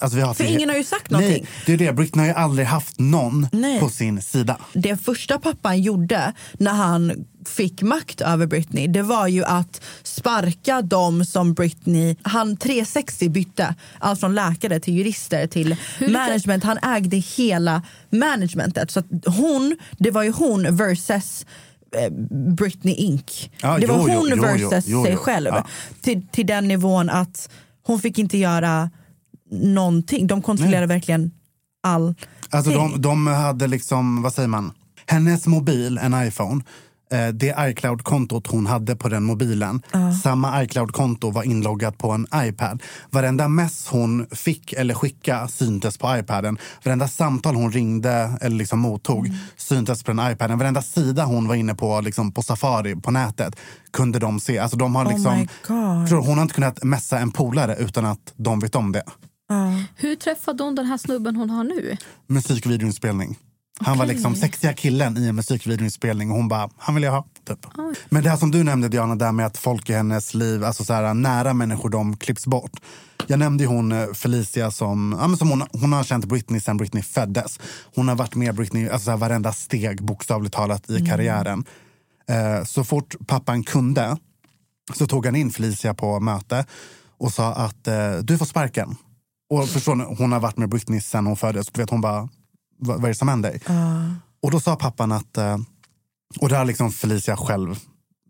Alltså 0.00 0.16
vi 0.16 0.22
har 0.22 0.34
För 0.34 0.44
till- 0.44 0.54
ingen 0.54 0.68
har 0.68 0.76
ju 0.76 0.84
sagt 0.84 1.10
Nej, 1.10 1.20
någonting. 1.20 1.46
det 1.66 1.72
är 1.72 1.76
det. 1.76 1.92
Britney 1.92 2.26
har 2.26 2.34
ju 2.34 2.40
aldrig 2.40 2.66
haft 2.66 2.98
någon 3.00 3.48
Nej. 3.52 3.80
på 3.80 3.88
sin 3.88 4.22
sida. 4.22 4.56
Det 4.72 4.96
första 4.96 5.38
pappan 5.38 5.82
gjorde 5.82 6.32
när 6.52 6.72
han 6.72 7.12
fick 7.46 7.82
makt 7.82 8.20
över 8.20 8.46
Britney 8.46 8.86
det 8.86 9.02
var 9.02 9.26
ju 9.28 9.44
att 9.44 9.80
sparka 10.02 10.82
dem 10.82 11.24
som 11.24 11.54
Britney... 11.54 12.16
Han 12.22 12.56
360 12.56 13.28
bytte, 13.28 13.74
allt 13.98 14.20
från 14.20 14.34
läkare 14.34 14.80
till 14.80 14.94
jurister 14.94 15.46
till 15.46 15.76
Hur 15.98 16.08
management. 16.08 16.64
Han 16.64 16.78
ägde 16.78 17.16
hela 17.16 17.82
managementet. 18.10 18.90
Så 18.90 19.00
att 19.00 19.06
hon, 19.26 19.76
det 19.98 20.10
var 20.10 20.22
ju 20.22 20.30
hon 20.32 20.76
versus 20.76 21.46
eh, 21.96 22.12
Britney 22.56 22.94
Inc. 22.94 23.50
Ja, 23.60 23.78
det 23.78 23.86
var 23.86 23.96
jo, 23.96 24.08
jo, 24.08 24.14
hon 24.18 24.28
jo, 24.30 24.36
jo, 24.36 24.42
versus 24.42 24.84
jo, 24.88 25.04
sig 25.04 25.16
själv. 25.16 25.48
Ja. 25.52 25.66
Till, 26.02 26.26
till 26.28 26.46
den 26.46 26.68
nivån 26.68 27.10
att 27.10 27.48
hon 27.82 28.00
fick 28.00 28.18
inte 28.18 28.38
göra 28.38 28.90
någonting. 29.60 30.26
De 30.26 30.42
kontrollerade 30.42 30.86
verkligen 30.86 31.30
all 31.82 32.14
Alltså 32.50 32.70
de, 32.70 33.00
de 33.00 33.26
hade 33.26 33.66
liksom, 33.66 34.22
vad 34.22 34.32
säger 34.34 34.48
man? 34.48 34.72
Hennes 35.06 35.46
mobil, 35.46 35.98
en 36.02 36.26
iPhone, 36.26 36.64
eh, 37.12 37.28
det 37.28 37.54
iCloud-kontot 37.58 38.46
hon 38.46 38.66
hade 38.66 38.96
på 38.96 39.08
den 39.08 39.24
mobilen, 39.24 39.82
samma 40.22 40.62
iCloud-konto 40.62 41.30
var 41.30 41.42
inloggat 41.42 41.98
på 41.98 42.10
en 42.10 42.26
iPad. 42.34 42.82
Varenda 43.10 43.48
mess 43.48 43.88
hon 43.90 44.26
fick 44.30 44.72
eller 44.72 44.94
skicka 44.94 45.48
syntes 45.48 45.98
på 45.98 46.16
iPaden. 46.18 46.58
Varenda 46.84 47.08
samtal 47.08 47.54
hon 47.54 47.72
ringde 47.72 48.38
eller 48.40 48.56
liksom 48.56 48.78
mottog 48.78 49.26
Mm. 49.26 49.38
syntes 49.56 50.02
på 50.02 50.12
den 50.12 50.32
iPaden. 50.32 50.58
Varenda 50.58 50.82
sida 50.82 51.24
hon 51.24 51.48
var 51.48 51.54
inne 51.54 51.74
på, 51.74 52.00
liksom 52.00 52.32
på 52.32 52.42
Safari 52.42 52.96
på 52.96 53.10
nätet 53.10 53.56
kunde 53.92 54.18
de 54.18 54.40
se. 54.40 54.58
Alltså 54.58 54.76
de 54.76 54.94
har 54.94 55.04
Oh 55.06 55.12
liksom, 55.12 55.46
du, 56.08 56.16
hon 56.16 56.34
har 56.34 56.42
inte 56.42 56.54
kunnat 56.54 56.82
messa 56.84 57.18
en 57.18 57.30
polare 57.30 57.76
utan 57.76 58.04
att 58.04 58.32
de 58.36 58.60
vet 58.60 58.74
om 58.74 58.92
det. 58.92 59.02
Hur 59.96 60.16
träffade 60.16 60.62
hon 60.62 60.74
den 60.74 60.86
här 60.86 60.98
snubben 60.98 61.36
hon 61.36 61.50
har 61.50 61.64
nu? 61.64 61.96
musikvideoinspelning. 62.26 63.38
Han 63.80 63.98
var 63.98 64.04
Okej. 64.04 64.14
liksom 64.14 64.34
sexiga 64.34 64.72
killen 64.72 65.18
i 65.18 65.26
en 65.26 65.36
musikvideoinspelning 65.36 66.30
och 66.30 66.36
hon 66.36 66.48
bara, 66.48 66.70
han 66.78 66.94
vill 66.94 67.04
jag 67.04 67.12
ha. 67.12 67.26
Typ. 67.46 67.66
Men 68.08 68.22
det 68.22 68.30
här 68.30 68.36
som 68.36 68.50
du 68.50 68.64
nämnde 68.64 68.88
Diana, 68.88 69.16
där 69.16 69.32
med 69.32 69.46
att 69.46 69.58
folk 69.58 69.90
i 69.90 69.92
hennes 69.92 70.34
liv, 70.34 70.64
alltså 70.64 70.84
så 70.84 70.92
här, 70.92 71.14
nära 71.14 71.54
människor, 71.54 71.88
de 71.88 72.16
klipps 72.16 72.46
bort. 72.46 72.72
Jag 73.26 73.38
nämnde 73.38 73.66
hon 73.66 73.92
eh, 73.92 74.12
Felicia 74.12 74.70
som, 74.70 75.16
ja, 75.20 75.28
men 75.28 75.36
som 75.36 75.50
hon, 75.50 75.62
hon 75.72 75.92
har 75.92 76.04
känt 76.04 76.24
Britney 76.24 76.60
sedan 76.60 76.76
Britney 76.76 77.02
föddes. 77.02 77.60
Hon 77.94 78.08
har 78.08 78.16
varit 78.16 78.34
med 78.34 78.54
Britney 78.54 78.88
alltså 78.88 79.04
så 79.04 79.10
här, 79.10 79.18
varenda 79.18 79.52
steg 79.52 80.02
bokstavligt 80.02 80.54
talat 80.54 80.90
i 80.90 81.06
karriären. 81.06 81.64
Eh, 82.28 82.64
så 82.64 82.84
fort 82.84 83.14
pappan 83.26 83.64
kunde 83.64 84.16
så 84.94 85.06
tog 85.06 85.26
han 85.26 85.36
in 85.36 85.50
Felicia 85.50 85.94
på 85.94 86.20
möte 86.20 86.66
och 87.18 87.32
sa 87.32 87.52
att 87.52 87.88
eh, 87.88 88.16
du 88.22 88.38
får 88.38 88.46
sparken. 88.46 88.96
Och 89.50 89.68
förstår 89.68 89.94
ni, 89.94 90.04
hon 90.18 90.32
har 90.32 90.40
varit 90.40 90.56
med 90.56 90.68
Britney 90.68 91.00
sen 91.00 91.26
hon 91.26 91.36
föddes. 91.36 91.66
Du 91.66 91.80
vet, 91.80 91.90
hon 91.90 92.00
bara, 92.00 92.28
vad, 92.78 92.96
vad 92.96 93.04
är 93.04 93.08
det 93.08 93.14
som 93.14 93.28
händer? 93.28 93.60
Och 94.42 94.50
då 94.50 94.60
sa 94.60 94.76
pappan 94.76 95.12
att, 95.12 95.36
eh, 95.38 95.58
och 96.40 96.48
det 96.48 96.56
har 96.56 96.64
liksom 96.64 96.90
Felicia 96.90 97.36
själv 97.36 97.78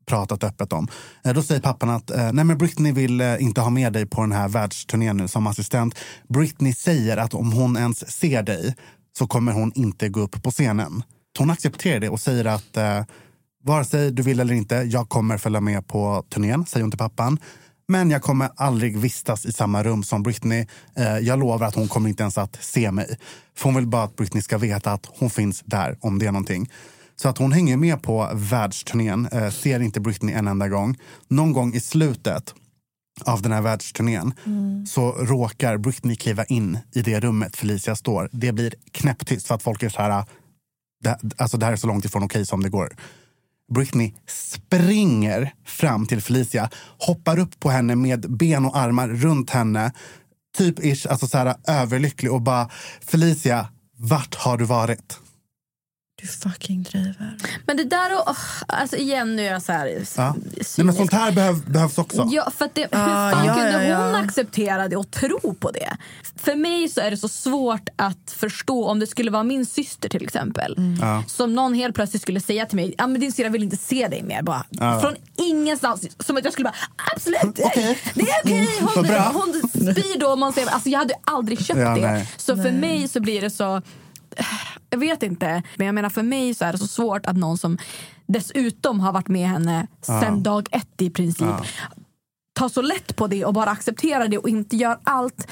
pratat 0.07 0.45
öppet 0.45 0.73
om. 0.73 0.89
Eh, 1.25 1.35
Då 1.35 1.43
säger 1.43 1.61
pappan 1.61 1.91
att 1.91 2.11
eh, 2.11 2.33
nej 2.33 2.45
men 2.45 2.59
Britney 2.59 2.93
vill 2.93 3.21
inte 3.21 3.61
ha 3.61 3.71
med 3.71 3.93
dig 3.93 4.07
på 4.07 4.21
den 4.21 4.33
här 4.33 4.49
världsturnén 4.49 5.17
nu 5.17 5.29
som 5.29 5.47
assistent. 5.47 5.95
Britney 6.29 6.73
säger 6.75 7.17
att 7.17 7.35
om 7.35 7.53
hon 7.53 7.77
ens 7.77 8.11
ser 8.13 8.43
dig 8.43 8.75
så 9.19 9.27
kommer 9.27 9.53
hon 9.53 9.73
inte 9.75 10.09
gå 10.09 10.21
upp 10.21 10.43
på 10.43 10.51
scenen. 10.51 11.03
Hon 11.39 11.51
accepterar 11.51 12.01
det 12.01 12.09
och 12.09 12.21
säger 12.21 12.45
att 12.45 12.77
eh, 12.77 13.05
vare 13.65 13.85
sig 13.85 14.11
du 14.11 14.23
vill 14.23 14.41
eller 14.41 14.55
inte, 14.55 14.75
jag 14.75 15.09
kommer 15.09 15.39
följa 15.39 15.61
med 15.61 15.87
på 15.87 16.25
turnén, 16.31 16.67
säger 16.67 16.83
hon 16.85 16.91
till 16.91 16.99
pappan. 16.99 17.39
Men 17.89 18.11
jag 18.11 18.23
kommer 18.23 18.51
aldrig 18.57 18.99
vistas 18.99 19.47
i 19.47 19.53
samma 19.53 19.83
rum 19.83 20.03
som 20.03 20.23
Britney. 20.23 20.67
Eh, 20.97 21.19
jag 21.19 21.39
lovar 21.39 21.67
att 21.67 21.75
hon 21.75 21.89
kommer 21.89 22.09
inte 22.09 22.23
ens 22.23 22.39
att 22.39 22.59
se 22.61 22.91
mig. 22.91 23.19
För 23.57 23.65
hon 23.65 23.75
vill 23.75 23.87
bara 23.87 24.03
att 24.03 24.17
Britney 24.17 24.43
ska 24.43 24.59
veta 24.59 24.93
att 24.93 25.07
hon 25.19 25.31
finns 25.31 25.63
där 25.65 25.99
om 26.01 26.19
det 26.19 26.27
är 26.27 26.33
någonting. 26.33 26.71
Så 27.17 27.29
att 27.29 27.39
hon 27.39 27.53
hänger 27.53 27.77
med 27.77 28.03
på 28.03 28.31
världsturnén, 28.35 29.27
eh, 29.33 29.51
ser 29.51 29.81
inte 29.81 30.01
Britney 30.01 30.35
en 30.35 30.49
enda 30.49 30.69
gång. 30.69 30.99
Någon 31.29 31.53
gång 31.53 31.75
i 31.75 31.81
slutet 31.81 32.55
av 33.25 33.43
den 33.43 33.53
här 33.53 33.63
världsturnén 33.63 34.35
så 34.87 35.13
råkar 35.13 35.77
Britney 35.77 36.17
kliva 36.17 36.45
in 36.45 36.79
i 36.95 37.03
det 37.03 37.21
rummet 37.21 37.57
Felicia 37.57 37.97
står. 37.97 38.29
Det 38.33 38.53
blir 38.53 38.75
knäpptyst 38.93 39.47
för 39.47 39.55
att 39.55 39.63
folk 39.63 39.83
är 39.83 39.89
så 39.89 40.03
här... 40.03 40.25
Det, 41.05 41.19
alltså 41.37 41.57
det 41.57 41.67
här 41.67 41.73
är 41.73 41.77
så 41.77 41.87
långt 41.87 42.05
ifrån 42.05 42.23
okej 42.23 42.47
som 42.47 42.63
det 42.63 42.69
går. 42.69 42.97
Britney 43.73 44.15
springer 44.27 45.53
fram 45.67 46.07
till 46.07 46.23
Felicia, 46.23 46.71
hoppar 46.99 47.39
upp 47.39 47.61
på 47.61 47.71
henne 47.71 47.97
med 47.97 48.37
ben 48.37 48.65
och 48.65 48.77
armar 48.77 49.09
runt 49.09 49.51
henne. 49.51 49.93
Typ 50.57 50.85
ish, 50.85 51.07
alltså 51.11 51.27
så 51.27 51.39
här 51.39 51.55
överlycklig 51.69 52.33
och 52.33 52.43
bara 52.43 52.71
Felicia, 53.01 53.69
vart 53.99 54.35
har 54.35 54.59
du 54.59 54.65
varit? 54.65 55.21
Du 56.25 56.29
fucking 56.51 56.83
driver. 56.83 57.37
Men 57.67 57.77
det 57.77 57.85
där 57.85 58.15
och, 58.15 58.23
åh, 58.27 58.37
alltså 58.69 58.97
igen 58.97 59.37
nu 59.37 59.47
är 59.47 59.53
jag 59.53 59.63
så 59.63 59.73
här 59.73 60.05
Ja. 60.17 60.35
Nej, 60.77 60.85
men 60.87 60.95
sånt 60.95 61.13
här 61.13 61.33
behöv, 61.33 61.71
behövs 61.71 61.99
också. 61.99 62.29
Ja, 62.31 62.51
för 62.57 62.65
att 62.65 62.75
det, 62.75 62.81
hur 62.81 62.89
Ah, 62.93 63.31
fan 63.31 63.47
ja, 63.47 63.55
kunde 63.55 63.87
ja, 63.89 64.07
hon 64.07 64.15
acceptera 64.15 64.89
det 64.89 64.97
och 64.97 65.11
tro 65.11 65.55
på 65.55 65.71
det? 65.71 65.97
För 66.37 66.55
mig 66.57 66.89
så 66.89 67.01
är 67.01 67.11
det 67.11 67.17
så 67.17 67.29
svårt 67.29 67.89
att 67.97 68.31
förstå 68.37 68.89
om 68.89 68.99
det 68.99 69.07
skulle 69.07 69.31
vara 69.31 69.43
min 69.43 69.67
syster 69.67 70.09
till 70.09 70.25
exempel. 70.25 70.75
Mm. 70.79 70.99
Ja. 71.01 71.23
Som 71.27 71.55
någon 71.55 71.75
helt 71.75 71.95
plötsligt 71.95 72.23
skulle 72.23 72.41
säga 72.41 72.67
till 72.67 72.77
mig, 72.77 72.95
ah, 72.99 73.07
men 73.07 73.21
din 73.21 73.33
syrra 73.33 73.49
vill 73.49 73.63
inte 73.63 73.77
se 73.77 74.09
dig 74.09 74.23
mer. 74.23 74.43
Bara, 74.43 74.65
Ja. 74.71 75.01
Från 75.01 75.15
ingenstans. 75.37 76.07
Som 76.27 76.37
att 76.37 76.45
jag 76.45 76.53
skulle 76.53 76.65
bara, 76.65 76.75
absolut, 77.15 77.59
Okej. 77.65 77.99
det 78.15 78.21
är 78.23 78.41
okej. 78.45 78.69
Vad 78.81 78.95
Hon, 78.95 79.03
bra. 79.07 79.31
hon 79.35 79.69
spyr 79.95 80.19
då. 80.21 80.33
om 80.33 80.41
Man 80.41 80.53
säger, 80.53 80.69
alltså, 80.69 80.89
jag 80.89 80.99
hade 80.99 81.15
aldrig 81.25 81.65
köpt 81.67 81.81
Ja, 81.81 81.95
det. 81.95 82.13
nej. 82.13 82.29
Så 82.37 82.57
för 82.57 82.73
mig 82.73 83.09
så 83.09 83.21
blir 83.21 83.41
det 83.41 83.51
så 83.51 83.83
jag 84.91 84.99
vet 84.99 85.23
inte. 85.23 85.63
Men 85.77 85.87
jag 85.87 85.95
menar 85.95 86.11
för 86.11 86.23
mig 86.23 86.55
så 86.55 86.65
är 86.65 86.73
det 86.73 86.79
så 86.79 86.87
svårt 86.87 87.27
att 87.27 87.37
någon 87.37 87.59
som 87.59 87.79
dessutom 88.27 89.01
har 89.01 89.13
varit 89.13 89.29
med 89.29 89.49
henne 89.49 89.87
sen 90.03 90.43
dag 90.43 90.69
ett 90.71 91.03
i 91.03 91.11
princip 91.11 91.49
tar 92.59 92.69
så 92.69 92.83
lätt 92.83 93.17
på 93.17 93.27
det 93.27 93.45
och 93.45 93.55
bara 93.55 93.71
accepterar 93.71 94.29
det 94.29 94.39
och 94.39 94.49
inte 94.49 94.77
gör 94.77 94.99
allt. 95.05 95.47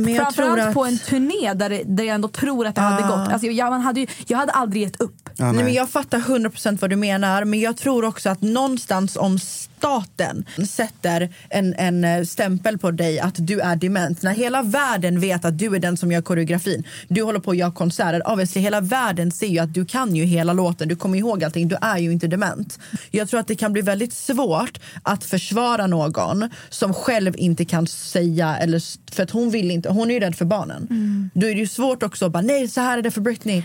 Men 0.00 0.14
jag 0.14 0.34
tror 0.34 0.44
Framförallt 0.46 0.68
att... 0.68 0.74
på 0.74 0.84
en 0.84 0.98
turné 0.98 1.54
där, 1.54 1.70
det- 1.70 1.82
där 1.86 2.04
jag 2.04 2.14
ändå 2.14 2.28
tror 2.28 2.66
att 2.66 2.74
det 2.74 2.80
hade 2.80 3.02
gått. 3.02 3.32
Alltså, 3.32 3.46
jag, 3.46 3.70
man 3.70 3.80
hade 3.80 4.00
ju, 4.00 4.06
jag 4.26 4.38
hade 4.38 4.52
aldrig 4.52 4.82
gett 4.82 5.00
upp. 5.00 5.28
Ja, 5.36 5.44
Nej, 5.44 5.52
nej. 5.54 5.64
men 5.64 5.72
jag 5.74 5.90
fattar 5.90 6.18
100% 6.18 6.78
vad 6.80 6.90
du 6.90 6.96
menar, 6.96 7.44
men 7.44 7.60
jag 7.60 7.76
tror 7.76 8.04
också 8.04 8.30
att 8.30 8.42
någonstans 8.42 9.16
om 9.16 9.38
staten 9.78 10.44
sätter 10.68 11.28
en, 11.50 11.74
en 11.74 12.04
eh, 12.04 12.24
stämpel 12.24 12.78
på 12.78 12.90
dig 12.90 13.20
att 13.20 13.34
du 13.38 13.60
är 13.60 13.76
dement, 13.76 14.22
när 14.22 14.34
hela 14.34 14.62
världen 14.62 15.20
vet 15.20 15.44
att 15.44 15.58
du 15.58 15.74
är 15.74 15.78
den 15.78 15.96
som 15.96 16.12
gör 16.12 16.22
koreografin, 16.22 16.84
du 17.08 17.22
håller 17.22 17.40
på 17.40 17.50
att 17.50 17.56
göra 17.56 17.72
konserter, 17.72 18.22
obviously 18.32 18.60
hela 18.62 18.80
världen 18.80 19.30
ser 19.32 19.46
ju 19.46 19.58
att 19.58 19.74
du 19.74 19.84
kan 19.84 20.16
ju 20.16 20.24
hela 20.24 20.52
låten, 20.52 20.88
du 20.88 20.96
kommer 20.96 21.18
ihåg 21.18 21.44
allting, 21.44 21.68
du 21.68 21.76
är 21.80 21.98
ju 21.98 22.12
inte 22.12 22.26
dement. 22.26 22.78
Jag 23.10 23.28
tror 23.28 23.40
att 23.40 23.48
det 23.48 23.54
kan 23.54 23.72
bli 23.72 23.82
väldigt 23.82 24.12
svårt 24.12 24.78
att 25.02 25.24
försvara 25.24 25.86
någon 25.86 26.50
som 26.68 26.94
själv 26.94 27.34
inte 27.36 27.64
kan 27.64 27.86
säga, 27.86 28.56
eller, 28.56 28.82
för 29.14 29.22
att 29.22 29.30
hon 29.30 29.50
vill 29.50 29.70
inte, 29.70 29.88
hon 29.88 30.10
är 30.10 30.14
ju 30.14 30.20
rädd 30.20 30.36
för 30.36 30.44
barnen. 30.44 30.88
Då 31.34 31.46
är 31.46 31.54
det 31.54 31.60
ju 31.60 31.66
svårt 31.66 32.02
också 32.02 32.26
att 32.26 32.32
bara, 32.32 32.42
nej 32.42 32.68
så 32.68 32.80
här 32.80 32.98
är 32.98 33.02
det 33.02 33.10
för 33.10 33.20
Britney. 33.20 33.62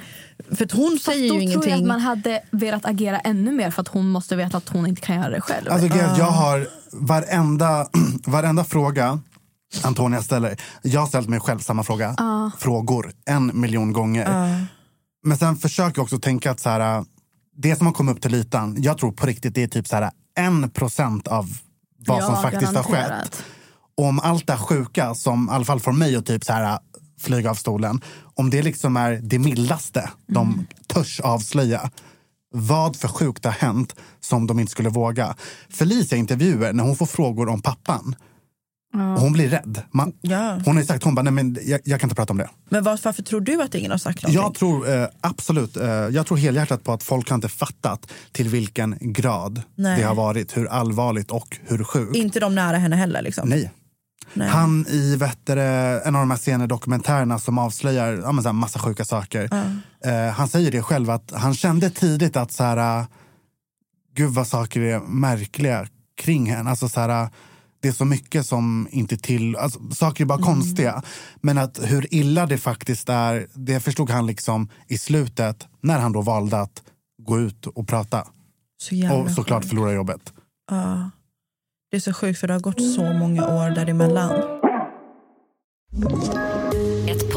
För 0.52 0.66
att 0.66 0.72
hon 0.72 0.92
Fast 0.92 1.06
säger 1.06 1.30
då 1.30 1.36
ju 1.36 1.52
tror 1.52 1.64
jag 1.64 1.68
ingenting. 1.68 1.74
att 1.74 1.88
man 1.88 2.00
hade 2.00 2.42
velat 2.52 2.86
agera 2.86 3.20
ännu 3.20 3.52
mer 3.52 3.72
för 3.72 3.82
att 3.82 3.88
hon 3.88 4.10
måste 4.10 4.36
veta 4.36 4.58
att 4.58 4.70
hon 4.70 4.88
inte 4.88 5.02
kan 5.02 5.16
göra 5.16 5.30
det 5.30 5.42
själv. 5.42 5.72
Alltså, 5.72 5.88
är 6.02 6.12
att 6.12 6.18
jag 6.18 6.32
har 6.32 6.68
varenda, 6.92 7.88
varenda 8.26 8.64
fråga 8.64 9.20
Antonia 9.84 10.22
ställer. 10.22 10.58
Jag 10.82 11.00
har 11.00 11.08
ställt 11.08 11.30
mig 11.30 11.40
själv 11.40 11.60
samma 11.60 11.84
fråga. 11.84 12.16
Frågor 12.58 13.12
en 13.26 13.52
miljon 13.54 13.94
gånger. 13.94 14.28
Men 15.24 15.38
sen 15.38 15.56
försöker 15.56 15.98
jag 16.00 16.04
också 16.04 16.20
tänka 16.20 16.52
att 16.52 16.60
så 16.60 16.70
här, 16.70 17.06
det 17.58 17.76
som 17.76 17.86
har 17.88 17.94
kommit 17.94 18.16
upp 18.16 18.22
till 18.22 18.34
ytan, 18.36 18.76
jag 18.80 18.98
tror 18.98 19.12
på 19.12 19.26
riktigt 19.26 19.56
det 19.56 19.64
är 19.64 19.68
typ 19.68 19.88
så 19.88 19.96
här, 19.96 20.12
en 20.38 20.70
procent 20.70 21.28
av 21.28 21.50
vad 22.08 22.22
Ja, 22.22 22.26
som 22.26 22.36
faktiskt 22.42 22.76
har 22.76 22.84
garanterat. 22.84 23.22
skett. 23.24 23.44
Och 23.98 24.06
om 24.06 24.20
allt 24.20 24.48
det 24.48 24.54
här 24.54 24.60
sjuka, 24.60 25.16
som 25.16 25.50
i 25.50 25.52
alla 25.52 25.66
fall 25.66 25.80
får 25.80 25.92
mig 25.92 26.16
att 26.16 26.26
typ 26.26 26.44
så 26.44 26.54
här, 26.54 26.80
flyga 27.20 27.50
av 27.50 27.56
stolen, 27.56 28.02
om 28.36 28.50
det 28.50 28.62
liksom 28.62 28.98
är 28.98 29.12
det 29.24 29.40
mildaste 29.40 30.10
de 30.28 30.66
törs 30.88 31.20
avslöja, 31.20 31.90
vad 32.54 32.96
för 32.96 33.08
sjukt 33.08 33.46
har 33.46 33.52
hänt 33.52 33.96
som 34.20 34.48
de 34.48 34.60
inte 34.60 34.72
skulle 34.72 34.90
våga? 34.90 35.36
Felicia 35.70 36.18
intervjuer 36.18 36.74
när 36.74 36.84
hon 36.84 36.96
får 36.96 37.06
frågor 37.06 37.50
om 37.50 37.62
pappan. 37.62 38.16
Och 38.94 39.22
hon 39.22 39.34
blir 39.34 39.50
rädd. 39.50 39.82
Man, 39.92 40.14
Ja. 40.22 40.60
Hon 40.66 40.76
har 40.78 40.84
sagt 40.84 41.04
hon 41.04 41.16
bara, 41.16 41.22
nej 41.22 41.34
men 41.34 41.58
jag, 41.66 41.82
jag 41.84 42.00
kan 42.00 42.08
inte 42.08 42.16
prata 42.16 42.34
om 42.34 42.38
det. 42.38 42.50
Men 42.70 42.84
var, 42.84 43.00
varför 43.04 43.24
tror 43.24 43.42
du 43.42 43.62
att 43.62 43.76
ingen 43.76 43.92
har 43.92 43.98
sagt 43.98 44.24
någonting? 44.24 44.42
Jag 44.42 44.54
tror 44.54 44.90
eh, 45.02 45.08
absolut, 45.22 45.78
eh, 45.78 45.90
jag 45.90 46.28
tror 46.28 46.38
helhjärtat 46.38 46.84
på 46.84 46.92
att 46.92 47.04
folk 47.04 47.30
har 47.30 47.36
inte 47.36 47.50
fattat 47.50 48.12
till 48.32 48.50
vilken 48.50 48.98
grad 49.00 49.62
Nej. 49.76 50.00
det 50.00 50.08
har 50.08 50.16
varit, 50.16 50.58
hur 50.58 50.68
allvarligt 50.68 51.32
och 51.32 51.58
hur 51.68 51.84
sjukt. 51.84 52.16
Inte 52.16 52.40
de 52.40 52.56
nära 52.56 52.78
henne 52.78 52.96
heller 52.96 53.22
liksom? 53.22 53.50
Nej. 53.50 53.72
Nej. 54.34 54.50
Han 54.50 54.86
i 54.88 55.16
vet 55.16 55.40
du, 55.44 55.56
det, 55.56 56.02
en 56.06 56.16
av 56.16 56.22
de 56.22 56.32
här 56.32 56.38
senare 56.38 56.68
dokumentärerna 56.68 57.40
som 57.40 57.58
avslöjar 57.58 58.14
ja, 58.14 58.32
men 58.32 58.44
så 58.44 58.50
här, 58.50 58.54
massa 58.54 58.80
sjuka 58.80 59.06
saker. 59.06 59.50
Eh, 60.06 60.34
han 60.34 60.48
säger 60.48 60.72
det 60.72 60.82
själv 60.82 61.10
att 61.10 61.32
han 61.32 61.54
kände 61.54 61.90
tidigt 61.90 62.38
att 62.38 62.52
så 62.52 62.64
här, 62.64 63.00
eh, 63.00 63.06
gud 64.16 64.30
vad 64.30 64.48
saker 64.48 64.82
är 64.82 65.00
märkliga 65.00 65.88
kring 66.18 66.52
henne. 66.52 66.70
Alltså, 66.70 66.90
så 66.90 67.00
här, 67.00 67.24
eh, 67.24 67.30
det 67.82 67.88
är 67.88 67.92
så 67.92 68.06
mycket 68.06 68.46
som 68.46 68.88
inte 68.92 69.18
till... 69.18 69.56
Alltså, 69.56 69.80
saker 69.92 70.24
är 70.24 70.26
bara 70.26 70.42
konstiga. 70.42 71.02
Men 71.42 71.58
att 71.58 71.80
hur 71.84 72.14
illa 72.14 72.46
det 72.46 72.58
faktiskt 72.58 73.10
är, 73.10 73.48
det 73.54 73.80
förstod 73.80 74.10
han 74.10 74.28
liksom 74.28 74.70
i 74.88 74.98
slutet 74.98 75.68
när 75.82 76.00
han 76.00 76.12
då 76.12 76.22
valde 76.22 76.62
att 76.62 76.82
gå 77.24 77.40
ut 77.40 77.68
och 77.68 77.88
prata. 77.88 78.28
Så 78.82 79.16
och 79.16 79.32
såklart 79.32 79.64
sjukt. 79.64 79.70
förlora 79.70 79.94
jobbet. 79.94 80.34
Ja. 80.70 81.10
Det 81.92 81.98
är 81.98 82.02
så 82.02 82.14
sjukt 82.14 82.40
för 82.40 82.48
det 82.48 82.54
har 82.54 82.60
gått 82.60 82.82
så 82.96 83.14
många 83.14 83.48
år 83.48 83.70
däremellan. 83.70 84.62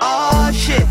Oh 0.00 0.50
shit. 0.52 0.86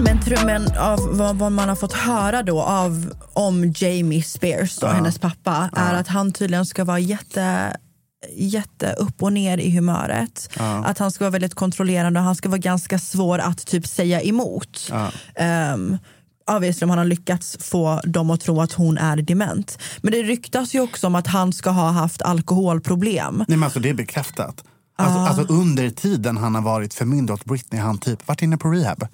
Men, 0.00 0.20
tro- 0.20 0.46
men 0.46 0.76
av 0.78 1.16
vad, 1.16 1.36
vad 1.36 1.52
man 1.52 1.68
har 1.68 1.76
fått 1.76 1.92
höra 1.92 2.42
då 2.42 2.62
av 2.62 3.12
om 3.32 3.72
Jamie 3.76 4.22
Spears, 4.22 4.76
då, 4.76 4.86
Ja. 4.86 4.92
hennes 4.92 5.18
pappa, 5.18 5.70
är 5.76 5.94
att 5.94 6.08
han 6.08 6.32
tydligen 6.32 6.66
ska 6.66 6.84
vara 6.84 6.98
jätte 6.98 7.76
jätte 8.36 8.92
upp 8.92 9.22
och 9.22 9.32
ner 9.32 9.58
i 9.58 9.70
humöret. 9.70 10.50
Ja. 10.58 10.84
Att 10.84 10.98
han 10.98 11.10
ska 11.10 11.24
vara 11.24 11.30
väldigt 11.30 11.54
kontrollerande 11.54 12.20
och 12.20 12.26
han 12.26 12.34
ska 12.36 12.48
vara 12.48 12.58
ganska 12.58 12.98
svår 12.98 13.38
att 13.38 13.66
typ 13.66 13.86
säga 13.86 14.20
emot. 14.22 14.90
Ja. 14.90 15.10
Um, 15.74 15.98
obviously 16.50 16.84
om 16.84 16.90
han 16.90 16.98
har 16.98 17.04
lyckats 17.04 17.56
få 17.60 18.00
dem 18.04 18.30
att 18.30 18.40
tro 18.40 18.60
att 18.60 18.72
hon 18.72 18.98
är 18.98 19.16
dement. 19.16 19.78
Men 20.00 20.12
det 20.12 20.22
ryktas 20.22 20.74
ju 20.74 20.80
också 20.80 21.06
om 21.06 21.14
att 21.14 21.26
han 21.26 21.52
ska 21.52 21.70
ha 21.70 21.90
haft 21.90 22.22
alkoholproblem. 22.22 23.36
Nej, 23.48 23.58
men 23.58 23.64
alltså, 23.64 23.80
det 23.80 23.88
är 23.88 23.94
bekräftat. 23.94 24.64
Alltså, 24.98 25.18
Ja. 25.18 25.28
alltså, 25.28 25.54
under 25.54 25.90
tiden 25.90 26.36
han 26.36 26.54
har 26.54 26.62
varit 26.62 26.94
förmyndare 26.94 27.34
åt 27.34 27.44
Britney 27.44 27.80
han 27.80 27.98
typ 27.98 28.28
varit 28.28 28.42
inne 28.42 28.56
på 28.56 28.68
rehab. 28.68 29.06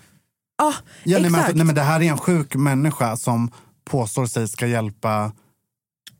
Ja, 0.58 0.74
Ja, 1.04 1.18
nej, 1.18 1.22
men, 1.22 1.24
exakt. 1.24 1.36
alltså, 1.44 1.56
nej, 1.56 1.66
men 1.66 1.74
det 1.74 1.82
här 1.82 2.00
är 2.02 2.10
en 2.10 2.18
sjuk 2.18 2.54
människa 2.54 3.16
som 3.16 3.50
påstår 3.84 4.26
sig 4.26 4.48
ska 4.48 4.66
hjälpa 4.66 5.32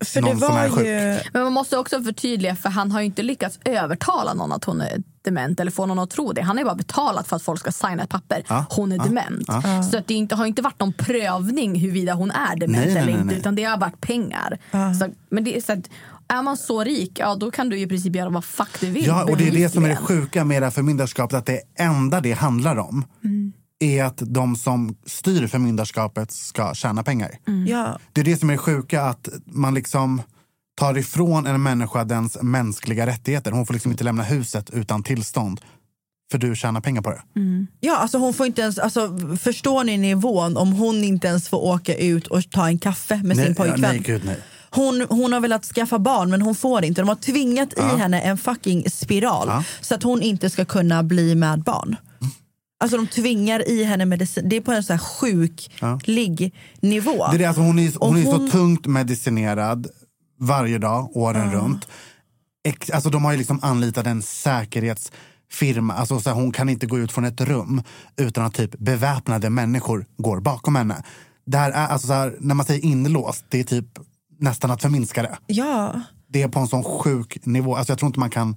För 0.05 0.21
någon 0.21 0.39
det 0.39 0.47
som 0.47 0.57
är 0.57 0.69
sjuk. 0.71 0.87
ju... 0.87 1.31
Men 1.33 1.43
man 1.43 1.53
måste 1.53 1.79
också 1.79 2.03
förtydliga, 2.03 2.57
för 2.57 2.69
han 2.69 2.91
har 2.93 3.01
ju 3.01 3.07
inte 3.07 3.23
lyckats 3.23 3.59
övertala 3.65 4.35
någon 4.35 4.53
att 4.53 4.65
hon 4.65 4.81
är 4.81 5.03
dement 5.25 5.61
eller 5.61 5.71
få 5.71 5.87
någon 5.87 5.99
att 5.99 6.11
tro 6.11 6.33
det. 6.33 6.43
Han 6.43 6.57
har 6.57 6.61
ju 6.63 6.65
bara 6.65 6.75
betalat 6.75 7.27
för 7.29 7.37
att 7.37 7.43
folk 7.43 7.61
ska 7.61 7.73
signa 7.73 8.03
ett 8.03 8.09
papper. 8.11 8.45
Ja, 8.49 8.65
Hon 8.71 8.93
är 8.93 8.97
ja, 8.97 9.03
dement. 9.05 9.45
ja. 9.49 9.83
Så 9.83 9.99
att 9.99 10.07
det 10.07 10.15
inte, 10.15 10.35
har 10.35 10.47
inte 10.47 10.63
varit 10.63 10.81
någon 10.81 10.93
prövning 10.93 11.81
huruvida 11.81 12.15
hon 12.15 12.31
är 12.31 12.57
dement 12.57 12.87
Nej, 12.87 12.91
eller 12.97 13.05
nej, 13.05 13.15
inte. 13.15 13.25
nej. 13.25 13.37
Utan 13.39 13.55
det 13.55 13.65
har 13.65 13.77
varit 13.79 14.01
pengar. 14.01 14.59
Så, 15.01 15.09
men 15.31 15.45
det 15.45 15.57
är, 15.57 15.61
så 15.61 15.73
att, 15.73 15.89
är 16.33 16.43
man 16.43 16.57
så 16.57 16.85
rik, 16.85 17.13
ja 17.19 17.35
då 17.35 17.51
kan 17.51 17.69
du 17.69 17.79
i 17.79 17.87
princip 17.87 18.17
göra 18.17 18.31
vad 18.31 18.45
fuck 18.45 18.81
du 18.81 18.91
vill. 18.91 19.07
Ja, 19.07 19.25
och 19.25 19.37
det 19.37 19.49
är 19.49 19.53
det 19.53 19.69
som 19.69 19.85
är 19.85 19.89
det 19.89 19.97
sjuka 19.97 20.45
med 20.45 20.63
det 20.63 20.67
här 20.67 20.71
förmyndarskapet. 20.71 21.39
Att 21.39 21.47
det 21.47 21.61
enda 21.79 22.21
det 22.21 22.33
handlar 22.33 22.77
om 22.77 23.05
Mm. 23.25 23.53
är 23.79 24.05
att 24.05 24.23
de 24.27 24.57
som 24.57 24.97
styr 25.07 25.47
förmyndarskapet 25.47 26.33
ska 26.33 26.75
tjäna 26.75 27.03
pengar. 27.03 27.31
Mm. 27.49 27.67
Ja. 27.67 27.99
Det 28.13 28.21
är 28.21 28.25
det 28.25 28.37
som 28.37 28.49
är 28.51 28.55
det 28.55 28.59
sjuka, 28.59 29.03
att 29.03 29.29
man 29.47 29.75
liksom 29.75 30.23
tar 30.75 30.99
ifrån 30.99 31.47
en 31.47 31.63
människa 31.63 32.05
dens 32.05 32.39
mänskliga 32.43 33.07
rättigheter. 33.07 33.51
Hon 33.53 33.67
får 33.67 33.75
liksom 33.75 33.91
inte 33.93 34.05
lämna 34.05 34.23
huset 34.23 34.71
utan 34.71 35.03
tillstånd. 35.03 35.61
För 36.33 36.39
du 36.39 36.57
tjänar 36.57 36.81
pengar 36.81 37.03
på 37.03 37.11
det. 37.11 37.23
Ja, 37.81 37.97
alltså 37.97 38.19
hon 38.19 38.35
får 38.35 38.47
inte 38.47 38.63
ens, 38.63 38.79
alltså, 38.79 39.19
förstår 39.41 39.85
ni 39.85 39.99
nivån 39.99 40.57
om 40.57 40.73
hon 40.73 41.05
inte 41.05 41.27
ens 41.29 41.49
får 41.49 41.59
åka 41.65 41.95
ut 41.95 42.27
och 42.27 42.51
ta 42.51 42.67
en 42.69 42.79
kaffe 42.79 43.21
med 43.23 43.37
sin 43.37 43.45
nej, 43.45 43.55
ja, 43.59 43.65
pojkvän? 43.65 43.81
nej, 43.81 43.99
gud 43.99 44.23
nej. 44.25 44.39
Hon, 44.75 45.07
hon 45.09 45.33
har 45.33 45.41
velat 45.41 45.65
skaffa 45.65 45.99
barn 45.99 46.31
men 46.31 46.43
hon 46.43 46.55
får 46.55 46.85
inte. 46.85 47.01
De 47.01 47.09
har 47.09 47.15
tvingat 47.17 47.69
Ja. 47.77 47.95
i 47.95 47.99
henne 47.99 48.21
en 48.21 48.39
fucking 48.39 48.91
spiral 48.91 49.49
Ja. 49.49 49.65
så 49.81 49.95
att 49.95 50.03
hon 50.03 50.23
inte 50.23 50.51
ska 50.51 50.65
kunna 50.65 51.03
bli 51.03 51.35
med 51.35 51.63
barn. 51.63 51.97
Alltså 52.81 52.97
de 52.97 53.07
tvingar 53.07 53.69
i 53.69 53.85
henne 53.85 54.05
medicin. 54.05 54.49
Det 54.49 54.57
är 54.57 54.61
på 54.61 54.73
en 54.73 54.83
så 54.83 54.93
här 54.93 54.99
sjuklig 55.01 56.55
nivå. 56.81 57.27
Det 57.31 57.37
är 57.37 57.39
det, 57.39 57.45
alltså 57.45 57.63
hon 57.63 57.79
är, 57.79 57.93
hon 58.01 58.17
är 58.17 58.25
hon- 58.25 58.47
så 58.51 58.53
tungt 58.59 58.87
medicinerad 58.87 59.87
varje 60.41 60.79
dag, 60.79 61.17
åren 61.17 61.51
Ja. 61.53 61.59
runt. 61.59 61.89
Ex, 62.65 62.91
alltså 62.91 63.11
de 63.11 63.25
har 63.25 63.33
ju 63.33 63.39
liksom 63.39 63.59
anlitat 63.63 64.07
en 64.07 64.23
säkerhetsfirma. 64.23 65.95
Alltså 65.95 66.21
så 66.21 66.31
här, 66.31 66.37
hon 66.37 66.53
kan 66.53 66.69
inte 66.69 66.87
gå 66.87 66.99
ut 66.99 67.13
från 67.13 67.25
ett 67.25 67.41
rum 67.41 67.83
utan 68.17 68.45
att 68.45 68.55
typ 68.55 68.79
beväpnade 68.79 69.51
människor 69.51 70.07
går 70.17 70.41
bakom 70.41 70.77
henne. 70.77 71.03
Det 71.47 71.59
här 71.59 71.71
är, 71.71 71.87
alltså 71.87 72.07
så 72.07 72.13
här, 72.13 72.37
när 72.41 72.55
man 72.55 72.67
säger 72.67 72.85
inlåst, 72.85 73.45
det 73.49 73.61
är 73.61 73.65
typ 73.65 73.87
nästan 74.43 74.71
att 74.71 74.83
förminska 74.83 75.23
det. 75.23 75.39
Ja. 75.47 76.01
Det 76.29 76.43
är 76.43 76.49
på 76.49 76.61
en 76.61 76.67
sån 76.69 76.85
sjuk 76.85 77.39
nivå. 77.47 77.77
Alltså 77.77 77.91
jag 77.91 77.99
tror 77.99 78.07
inte 78.07 78.21
man 78.21 78.31
kan 78.31 78.57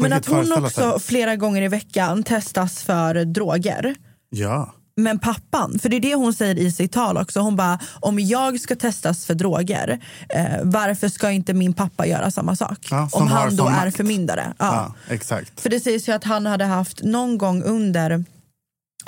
Men 0.00 0.12
att 0.12 0.26
hon 0.26 0.52
också 0.64 0.92
sig. 0.92 1.00
flera 1.00 1.36
gånger 1.36 1.62
i 1.62 1.68
veckan 1.68 2.22
testas 2.22 2.82
för 2.82 3.24
droger. 3.24 3.94
Ja. 4.30 4.74
Men 4.96 5.18
pappan, 5.18 5.78
för 5.78 5.88
det 5.88 5.96
är 5.96 6.00
det 6.00 6.14
hon 6.14 6.32
säger 6.34 6.58
i 6.58 6.72
sitt 6.72 6.92
tal 6.92 7.16
också. 7.16 7.40
Hon 7.40 7.56
bara, 7.56 7.78
om 8.00 8.18
jag 8.18 8.60
ska 8.60 8.76
testas 8.76 9.26
för 9.26 9.34
droger, 9.34 10.00
eh, 10.28 10.44
varför 10.62 11.08
ska 11.08 11.30
inte 11.30 11.54
min 11.54 11.72
pappa 11.72 12.06
göra 12.06 12.30
samma 12.30 12.56
sak? 12.56 12.88
Ja, 12.90 13.08
om 13.12 13.26
han 13.28 13.56
då 13.56 13.66
är 13.66 13.84
makt. 13.84 13.96
förmyndare. 13.96 14.52
Ja. 14.58 14.94
Ja, 15.08 15.14
exakt. 15.14 15.60
För 15.60 15.70
det 15.70 15.80
sägs 15.80 16.08
ju 16.08 16.12
att 16.12 16.24
han 16.24 16.46
hade 16.46 16.64
haft 16.64 17.02
någon 17.04 17.38
gång 17.38 17.62
under 17.62 18.24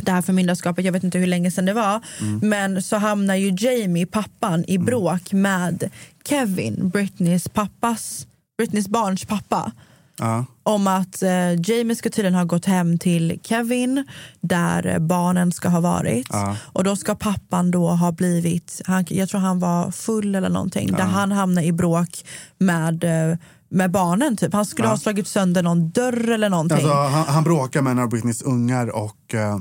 det 0.07 0.13
här 0.13 0.23
förmyndarskapet, 0.23 0.85
jag 0.85 0.93
vet 0.93 1.05
inte 1.05 1.19
hur 1.19 1.27
länge 1.27 1.51
sedan 1.51 1.65
det 1.65 1.73
var, 1.73 2.01
Mm. 2.21 2.39
men 2.49 2.83
så 2.83 2.97
hamnar 2.97 3.35
ju 3.35 3.55
Jamie, 3.59 4.07
pappan, 4.07 4.65
i 4.69 4.79
bråk 4.79 5.33
med 5.33 5.91
Kevin, 6.29 6.89
Britneys 6.89 7.49
pappas, 7.49 8.27
Britneys 8.59 8.89
barns 8.89 9.25
pappa. 9.25 9.73
Ja. 10.19 10.45
Om 10.63 10.87
att 10.87 11.23
eh, 11.23 11.61
Jamie 11.71 11.97
ska 11.97 12.11
tydligen 12.11 12.35
ha 12.35 12.45
gått 12.45 12.65
hem 12.67 12.99
till 12.99 13.41
Kevin 13.43 14.05
där 14.41 14.99
barnen 14.99 15.53
ska 15.53 15.69
ha 15.69 15.81
varit. 15.81 16.27
Ja. 16.31 16.57
Och 16.73 16.85
då 16.85 16.97
ska 16.97 17.15
pappan 17.15 17.71
då 17.71 17.89
ha 17.89 18.13
blivit, 18.13 18.81
han, 18.87 19.05
jag 19.09 19.29
tror 19.29 19.41
han 19.41 19.59
var 19.61 19.91
full 19.91 20.35
eller 20.35 20.49
någonting, 20.49 20.93
där 20.93 20.99
Ja. 20.99 21.05
han 21.05 21.33
hamnar 21.33 21.63
i 21.63 21.73
bråk 21.73 22.25
med, 22.59 23.05
eh, 23.05 23.37
med 23.69 23.91
barnen. 23.91 24.37
Typ. 24.37 24.53
Han 24.53 24.67
skulle 24.67 24.89
Ja. 24.89 24.93
ha 24.93 24.99
slagit 24.99 25.29
sönder 25.29 25.63
någon 25.63 25.91
dörr 25.91 26.31
eller 26.31 26.49
någonting. 26.49 26.77
Alltså, 26.77 26.93
han, 26.95 27.25
han 27.27 27.45
bråkade 27.45 27.83
med 27.83 27.91
en 27.91 27.99
av 27.99 28.09
Britneys 28.09 28.43
ungar 28.43 28.97
och 28.97 29.35
eh, 29.35 29.59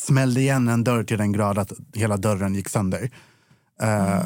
smällde 0.00 0.40
igen 0.40 0.68
en 0.68 0.84
dörr 0.84 1.04
till 1.04 1.18
den 1.18 1.32
grad 1.32 1.58
att 1.58 1.72
hela 1.94 2.16
dörren 2.16 2.54
gick 2.54 2.68
sönder. 2.68 3.10
Eh, 3.82 4.24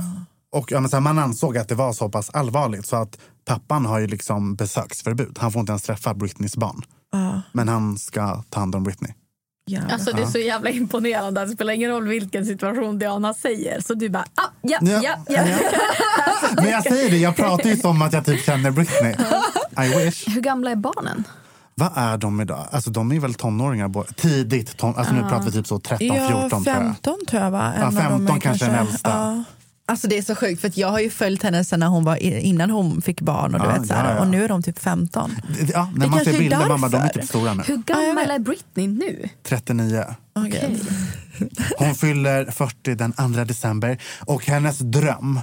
och, 0.53 0.73
ja, 0.73 0.81
men 0.81 0.91
så 0.91 0.97
här, 0.97 1.01
man 1.01 1.19
ansåg 1.19 1.59
att 1.59 1.69
det 1.69 1.75
var 1.75 1.93
så 1.93 2.09
pass 2.09 2.31
allvarligt 2.31 2.87
så 2.87 2.97
att 2.97 3.19
pappan 3.45 3.87
har 3.87 3.99
ju 3.99 4.07
liksom 4.07 4.55
besöksförbud. 4.55 5.39
Han 5.41 5.53
får 5.53 5.61
inte 5.61 5.73
ens 5.73 5.83
träffa 5.83 6.15
Britneys 6.15 6.57
barn. 6.57 6.83
Ja. 7.13 7.43
Men 7.53 7.69
han 7.69 7.99
ska 7.99 8.43
ta 8.51 8.61
hand 8.61 8.75
om 8.75 8.83
Britney. 8.83 9.13
Alltså 9.91 10.13
det 10.13 10.23
är 10.23 10.27
så 10.27 10.39
jävla 10.39 10.71
imponerande. 10.71 11.45
Det 11.45 11.53
spelar 11.53 11.75
ingen 11.75 11.91
roll 11.91 12.09
vilken 12.09 12.47
situation 12.47 12.99
Diana 12.99 13.35
säger. 13.35 13.81
Så 13.81 13.95
du 13.95 14.09
bara, 14.09 14.25
ah, 14.35 14.51
ja, 14.63 14.79
Ja, 14.83 15.01
ja, 15.03 15.19
ja. 15.29 15.45
Men 16.57 16.71
jag 16.71 16.83
säger 16.83 17.11
det, 17.11 17.17
jag 17.17 17.37
pratar 17.37 17.71
ju 17.71 17.77
som 17.77 18.03
att 18.03 18.13
jag 18.13 18.25
typ 18.25 18.45
känner 18.45 18.71
Britney. 18.71 19.17
I 19.87 20.05
wish. 20.05 20.29
Hur 20.29 20.41
gamla 20.41 20.71
är 20.71 20.77
barnen? 20.77 21.25
Vad 21.81 21.91
är 21.95 22.17
de 22.19 22.41
idag? 22.41 22.67
Alltså 22.71 22.91
de 22.91 23.13
är 23.13 23.21
väl 23.21 23.35
tonåringar? 23.35 24.13
Tidigt, 24.15 24.77
ton, 24.77 24.95
alltså 24.97 25.15
nu 25.15 25.21
pratar 25.21 25.43
vi 25.43 25.53
typ 25.53 25.67
så 25.67 25.79
13, 25.81 26.07
ja, 26.07 26.29
14 26.29 26.65
tror 26.65 26.77
jag. 26.77 26.85
15 26.85 27.19
tror 27.29 27.43
jag 27.43 27.51
va? 27.51 27.73
Ja, 27.79 27.87
av 27.87 27.93
dem 27.95 28.03
är 28.03 28.09
15 28.09 28.41
kanske 28.41 28.67
den 28.67 28.75
äldsta. 28.75 29.11
Ja. 29.11 29.45
Alltså 29.89 30.09
det 30.09 30.19
är 30.19 30.23
så 30.23 30.35
sjukt 30.35 30.61
för 30.61 30.69
att 30.69 30.77
jag 30.77 30.89
har 30.89 31.01
ju 31.01 31.11
följt 31.11 31.43
henne 31.43 31.65
sen 31.65 31.81
när 31.81 31.87
hon 31.87 32.05
var 32.05 32.17
innan 32.23 32.71
hon 32.71 33.03
fick 33.03 33.21
barn 33.21 33.55
och, 33.55 33.61
du 33.61 33.67
Ja, 33.67 33.73
vet, 33.79 33.87
så 33.87 33.95
här, 33.95 34.11
ja, 34.11 34.15
ja. 34.17 34.21
och 34.21 34.27
nu 34.29 34.45
är 34.45 34.49
de 34.49 34.63
typ 34.63 34.79
15. 34.79 35.31
Ja, 35.73 35.91
när 35.95 36.01
Det 36.05 36.11
man 36.11 36.19
ser 36.19 36.25
kanske 36.25 36.31
är 36.35 36.39
bilder, 36.39 36.69
man 36.69 36.81
bara, 36.81 36.89
de 36.91 36.97
är 36.97 37.01
därför. 37.01 37.21
typ 37.21 37.29
stora 37.29 37.55
nu. 37.55 37.63
Hur 37.67 37.77
gammal 37.77 38.31
är 38.31 38.39
Britney 38.39 38.87
nu? 38.89 39.29
39. 39.49 40.05
Okay. 40.47 40.77
Hon 41.79 41.95
fyller 41.95 42.45
40 42.51 42.95
den 42.95 43.13
2 43.13 43.45
december. 43.45 43.99
Och 44.21 44.47
hennes 44.47 44.79
dröm, 44.79 45.41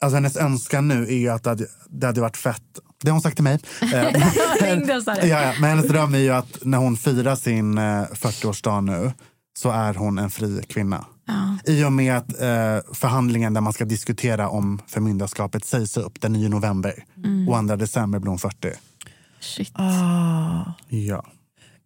alltså 0.00 0.14
hennes 0.14 0.36
önskan 0.36 0.88
nu 0.88 1.02
är 1.02 1.16
ju 1.16 1.28
att 1.28 1.42
det 1.44 1.50
hade, 1.50 1.66
det 1.90 2.06
hade 2.06 2.20
varit 2.20 2.36
fett. 2.36 2.62
Det 3.06 3.10
har 3.10 3.14
hon 3.14 3.22
sagt 3.22 3.36
till 3.36 3.44
mig. 3.44 3.58
Eh, 3.82 3.90
ja, 3.92 4.10
det. 5.14 5.26
ja, 5.26 5.52
men 5.60 5.70
hennes 5.70 5.88
dröm 5.88 6.14
är 6.14 6.18
ju 6.18 6.30
att 6.30 6.58
när 6.62 6.78
hon 6.78 6.96
firar 6.96 7.36
sin 7.36 7.78
eh, 7.78 7.82
40-årsdag 7.82 8.80
nu 8.80 9.12
så 9.58 9.70
är 9.70 9.94
hon 9.94 10.18
en 10.18 10.30
fri 10.30 10.62
kvinna. 10.68 11.04
Ja. 11.26 11.58
I 11.72 11.84
och 11.84 11.92
med 11.92 12.16
att 12.16 12.28
eh, 12.28 12.94
förhandlingen 12.94 13.54
där 13.54 13.60
man 13.60 13.72
ska 13.72 13.84
diskutera 13.84 14.48
om 14.48 14.82
förmyndarskapet 14.86 15.64
sägs 15.64 15.96
upp 15.96 16.20
den 16.20 16.32
9 16.32 16.48
november 16.48 17.04
Mm. 17.24 17.48
och 17.48 17.68
2 17.68 17.76
december 17.76 18.18
blir 18.18 18.28
hon 18.30 18.38
40. 18.38 18.70
Shit. 19.40 19.72
Ah. 19.74 20.72
Ja. 20.88 21.24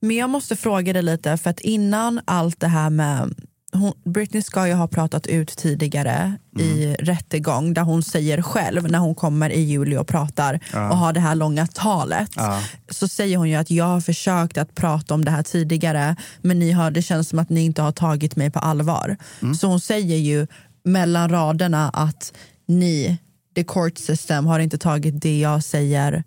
Men 0.00 0.16
jag 0.16 0.30
måste 0.30 0.56
fråga 0.56 0.92
dig 0.92 1.02
lite, 1.02 1.36
för 1.36 1.50
att 1.50 1.60
innan 1.60 2.20
allt 2.24 2.60
det 2.60 2.68
här 2.68 2.90
med 2.90 3.34
hon, 3.72 3.92
Britney 4.04 4.42
ska 4.42 4.66
ju 4.66 4.72
ha 4.74 4.88
pratat 4.88 5.26
ut 5.26 5.48
tidigare 5.56 6.32
i 6.58 6.94
rättegång 6.94 7.74
där 7.74 7.82
hon 7.82 8.02
säger 8.02 8.42
själv 8.42 8.90
när 8.90 8.98
hon 8.98 9.14
kommer 9.14 9.50
i 9.50 9.60
juli 9.60 9.96
och 9.96 10.06
pratar 10.08 10.60
Ja. 10.72 10.90
och 10.90 10.96
har 10.96 11.12
det 11.12 11.20
här 11.20 11.34
långa 11.34 11.66
talet. 11.66 12.30
Ja. 12.36 12.62
Så 12.88 13.08
säger 13.08 13.36
hon 13.36 13.48
ju 13.48 13.54
att 13.56 13.70
jag 13.70 13.84
har 13.84 14.00
försökt 14.00 14.58
att 14.58 14.74
prata 14.74 15.14
om 15.14 15.24
det 15.24 15.30
här 15.30 15.42
tidigare 15.42 16.16
men 16.42 16.58
ni 16.58 16.70
har, 16.72 16.90
det 16.90 17.02
känns 17.02 17.28
som 17.28 17.38
att 17.38 17.48
ni 17.50 17.60
inte 17.64 17.82
har 17.82 17.92
tagit 17.92 18.36
mig 18.36 18.50
på 18.50 18.58
allvar. 18.58 19.16
Så 19.60 19.66
hon 19.66 19.80
säger 19.80 20.16
ju 20.16 20.46
mellan 20.84 21.28
raderna 21.30 21.88
att 21.88 22.32
ni, 22.68 23.18
the 23.54 23.64
court 23.64 23.98
system, 23.98 24.46
har 24.46 24.60
inte 24.60 24.78
tagit 24.78 25.20
det 25.22 25.38
jag 25.40 25.64
säger 25.64 26.24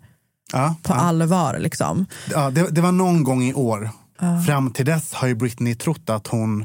Ja, 0.52 0.74
på 0.82 0.92
allvar. 0.94 1.58
Liksom. 1.58 2.06
Ja, 2.30 2.50
det, 2.50 2.68
det 2.70 2.80
var 2.80 2.92
någon 2.92 3.24
gång 3.24 3.42
i 3.44 3.54
år. 3.54 3.90
Fram 4.46 4.70
till 4.72 4.86
dess 4.86 5.12
har 5.14 5.28
ju 5.28 5.34
Britney 5.34 5.74
trott 5.74 6.10
att 6.10 6.26
hon 6.26 6.64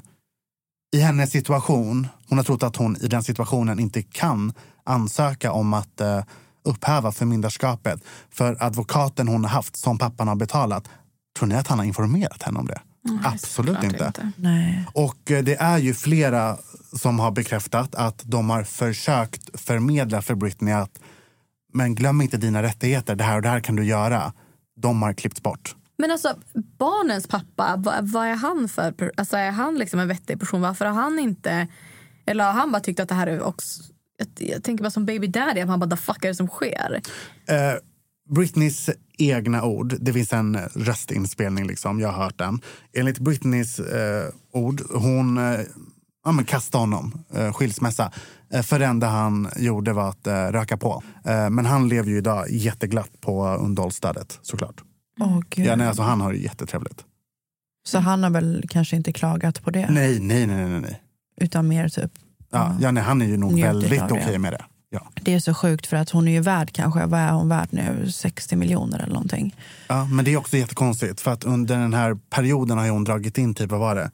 i 0.92 1.00
hennes 1.00 1.32
situation, 1.32 2.08
hon 2.30 2.38
har 2.38 2.46
trott 2.46 2.64
att 2.64 2.76
hon 2.76 2.98
i 3.02 3.08
den 3.08 3.24
situationen 3.24 3.80
inte 3.80 4.02
kan 4.02 4.54
ansöka 4.84 5.52
om 5.52 5.74
att 5.74 6.02
eh, 6.02 6.24
upphäva 6.64 7.12
förmyndarskapet. 7.12 8.04
För 8.32 8.58
advokaten 8.60 9.28
hon 9.28 9.44
har 9.44 9.52
haft, 9.52 9.76
som 9.76 9.98
pappan 9.98 10.28
har 10.28 10.36
betalat, 10.36 10.90
tror 11.38 11.48
ni 11.48 11.56
att 11.56 11.68
han 11.68 11.80
har 11.80 11.86
informerat 11.86 12.44
henne 12.44 12.60
om 12.60 12.68
det? 12.68 12.82
Absolut 13.24 13.76
såklart 13.76 13.84
inte. 13.84 14.06
inte. 14.06 14.32
Nej. 14.36 14.86
Och 14.94 15.32
eh, 15.32 15.44
det 15.44 15.56
är 15.56 15.78
ju 15.78 15.94
flera 15.94 16.58
som 16.94 17.20
har 17.20 17.32
bekräftat 17.32 17.96
att 17.96 18.22
de 18.26 18.50
har 18.50 18.64
försökt 18.64 19.62
förmedla 19.62 20.22
för 20.22 20.36
Britney 20.36 20.74
att 20.74 21.00
men 21.74 21.96
glöm 21.96 22.22
inte 22.22 22.38
dina 22.38 22.64
rättigheter, 22.64 23.16
det 23.16 23.24
här 23.24 23.36
och 23.36 23.42
det 23.42 23.50
här 23.50 23.60
kan 23.60 23.76
du 23.76 23.84
göra. 23.84 24.34
De 24.76 25.02
har 25.02 25.14
klippts 25.14 25.44
bort. 25.44 25.76
Men 26.00 26.12
alltså, 26.12 26.36
barnens 26.80 27.28
pappa, 27.28 27.76
vad, 27.78 28.10
vad 28.10 28.28
är 28.28 28.36
han 28.36 28.70
för... 28.70 29.12
Alltså, 29.18 29.38
är 29.38 29.52
han 29.52 29.76
liksom 29.76 30.00
en 30.00 30.08
vettig 30.08 30.40
person? 30.40 30.62
Varför 30.62 30.86
har 30.86 31.02
han 31.02 31.20
inte... 31.20 31.68
Eller 32.26 32.44
har 32.44 32.54
han 32.54 32.72
bara 32.72 32.80
tyckt 32.80 33.00
att 33.00 33.10
det 33.10 33.16
här 33.16 33.28
är 33.28 33.42
också... 33.42 33.84
Jag, 34.18 34.50
jag 34.50 34.64
tänker 34.64 34.84
bara 34.84 34.92
som 34.92 35.06
baby 35.06 35.28
daddy, 35.28 35.62
att 35.62 35.70
han 35.70 35.80
bara 35.80 35.90
the 35.90 35.98
fuck 35.98 36.26
är 36.26 36.28
det 36.28 36.36
som 36.36 36.48
sker? 36.48 37.02
Uh, 37.52 37.80
Britneys 38.36 38.90
egna 39.18 39.64
ord, 39.64 39.96
det 40.00 40.14
finns 40.14 40.34
en 40.34 40.58
röstinspelning, 40.76 41.68
liksom, 41.68 42.00
jag 42.00 42.12
har 42.12 42.24
hört 42.24 42.38
den. 42.38 42.62
Enligt 42.94 43.20
Britneys 43.20 43.80
eh, 43.80 44.30
ord, 44.54 44.82
hon 44.94 45.38
eh, 45.38 45.60
ja, 46.26 46.32
men 46.32 46.46
kastade 46.46 46.82
honom, 46.82 47.24
eh, 47.34 47.54
skilsmässa. 47.54 48.12
Eh, 48.54 48.62
för 48.62 48.80
det 48.80 48.86
enda 48.86 49.08
han 49.08 49.50
gjorde 49.58 49.94
var 49.94 50.10
att 50.10 50.28
eh, 50.28 50.48
röka 50.48 50.78
på. 50.78 51.04
Eh, 51.26 51.50
men 51.50 51.66
han 51.66 51.90
lever 51.90 52.10
ju 52.10 52.18
idag 52.18 52.52
jätteglatt 52.52 53.22
på 53.22 53.48
underhållsstödet, 53.48 54.40
såklart. 54.42 54.84
Gud. 55.50 55.66
Ja, 55.66 55.76
nej, 55.76 55.88
alltså, 55.88 56.02
han 56.04 56.22
har 56.22 56.32
det 56.32 56.38
jättetrevligt. 56.40 57.06
Så 57.88 58.00
han 58.00 58.24
har 58.24 58.30
väl 58.30 58.66
kanske 58.70 58.96
inte 58.96 59.14
klagat 59.14 59.64
på 59.64 59.72
det? 59.72 59.88
Nej, 59.90 60.20
nej, 60.20 60.48
nej, 60.48 60.66
nej. 60.70 60.82
nej. 60.82 61.02
Utan 61.42 61.68
mer 61.68 61.90
typ, 61.90 62.12
Ja, 62.52 62.76
ja, 62.82 62.92
nej 62.92 63.04
han 63.04 63.22
är 63.22 63.26
ju 63.26 63.38
nog 63.38 63.54
Njutit 63.54 63.70
väldigt 63.70 64.02
okej 64.12 64.32
det. 64.32 64.40
med 64.40 64.54
det. 64.54 64.66
Ja. 64.92 65.08
det 65.22 65.34
är 65.34 65.40
så 65.40 65.54
sjukt 65.54 65.88
för 65.88 65.98
att 65.98 66.10
hon 66.10 66.28
är 66.28 66.32
ju 66.32 66.40
värd 66.42 66.72
kanske, 66.74 67.06
vad 67.06 67.20
är 67.20 67.32
hon 67.32 67.50
värd 67.50 67.68
nu? 67.72 68.12
60 68.12 68.56
miljoner 68.56 69.00
eller 69.00 69.14
någonting. 69.14 69.56
Ja, 69.88 70.06
men 70.06 70.26
det 70.26 70.34
är 70.34 70.38
också 70.38 70.58
jättekonstigt 70.58 71.22
för 71.22 71.32
att 71.32 71.44
under 71.44 71.78
den 71.78 71.94
här 71.94 72.16
perioden 72.30 72.78
har 72.78 72.90
hon 72.90 73.04
dragit 73.04 73.38
in 73.38 73.54
typ, 73.56 73.70
vad 73.72 73.80
var 73.80 73.96
det? 73.96 74.12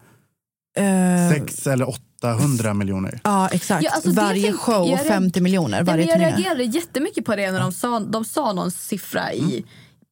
Eh, 0.78 1.30
Sex 1.32 1.68
eller 1.68 1.89
800 2.22 2.74
miljoner. 2.74 3.20
Ja, 3.24 3.49
exakt. 3.49 3.84
Ja, 3.84 3.91
alltså, 3.91 4.12
varje 4.12 4.43
tänk- 4.43 4.60
show 4.60 4.89
jag 4.89 4.99
reag- 4.99 5.08
50 5.08 5.41
miljoner, 5.41 5.84
varje 5.84 6.03
jag 6.03 6.14
turné. 6.14 6.26
reagerade 6.26 6.64
jättemycket 6.64 7.26
på 7.26 7.36
det 7.36 7.51
när 7.51 7.60
de 7.60 7.72
sa, 7.72 7.99
de 7.99 8.26
sa 8.26 8.53
någon 8.53 8.72
siffra 8.72 9.34
i, 9.34 9.66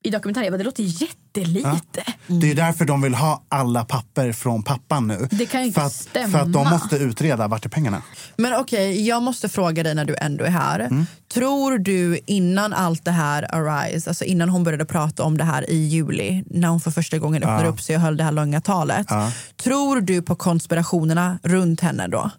i 0.03 0.09
dokumentären. 0.09 0.45
Jag 0.45 0.53
bara, 0.53 0.57
Det 0.57 0.63
låter 0.63 0.83
jättelite. 0.83 2.03
Det 2.27 2.51
är 2.51 2.55
därför 2.55 2.85
de 2.85 3.01
vill 3.01 3.13
ha 3.15 3.43
alla 3.49 3.85
papper 3.85 4.31
från 4.31 4.63
pappan 4.63 5.07
nu. 5.07 5.27
Det 5.31 5.45
kan 5.45 5.61
ju 5.61 5.67
inte 5.67 5.79
för, 5.79 5.87
att, 5.87 5.93
stämma. 5.93 6.27
för 6.29 6.39
att 6.39 6.53
de 6.53 6.69
måste 6.69 6.95
utreda 6.97 7.47
vart 7.47 7.65
är 7.65 7.69
pengarna. 7.69 8.01
Men 8.37 8.53
okej, 8.55 9.07
jag 9.07 9.23
måste 9.23 9.49
fråga 9.49 9.83
dig 9.83 9.95
när 9.95 10.05
du 10.05 10.15
ändå 10.21 10.45
är 10.45 10.49
här. 10.49 10.79
Mm. 10.79 11.05
Tror 11.33 11.77
du 11.77 12.19
innan 12.25 12.73
allt 12.73 13.05
det 13.05 13.11
här 13.11 13.55
arise, 13.55 14.09
alltså 14.09 14.23
innan 14.25 14.49
hon 14.49 14.63
började 14.63 14.85
prata 14.85 15.23
om 15.23 15.37
det 15.37 15.43
här 15.43 15.69
i 15.69 15.75
juli, 15.75 16.43
när 16.47 16.67
hon 16.67 16.79
för 16.81 16.91
första 16.91 17.17
gången 17.19 17.43
öppnade 17.43 17.63
Ja. 17.63 17.69
upp 17.69 17.81
sig 17.81 17.95
och 17.95 18.01
höll 18.01 18.17
det 18.17 18.23
här 18.23 18.31
långa 18.31 18.61
talet. 18.61 19.07
Ja. 19.09 19.31
Tror 19.63 20.01
du 20.01 20.21
på 20.21 20.35
konspirationerna 20.35 21.39
runt 21.43 21.81
henne 21.81 22.07
då? 22.07 22.31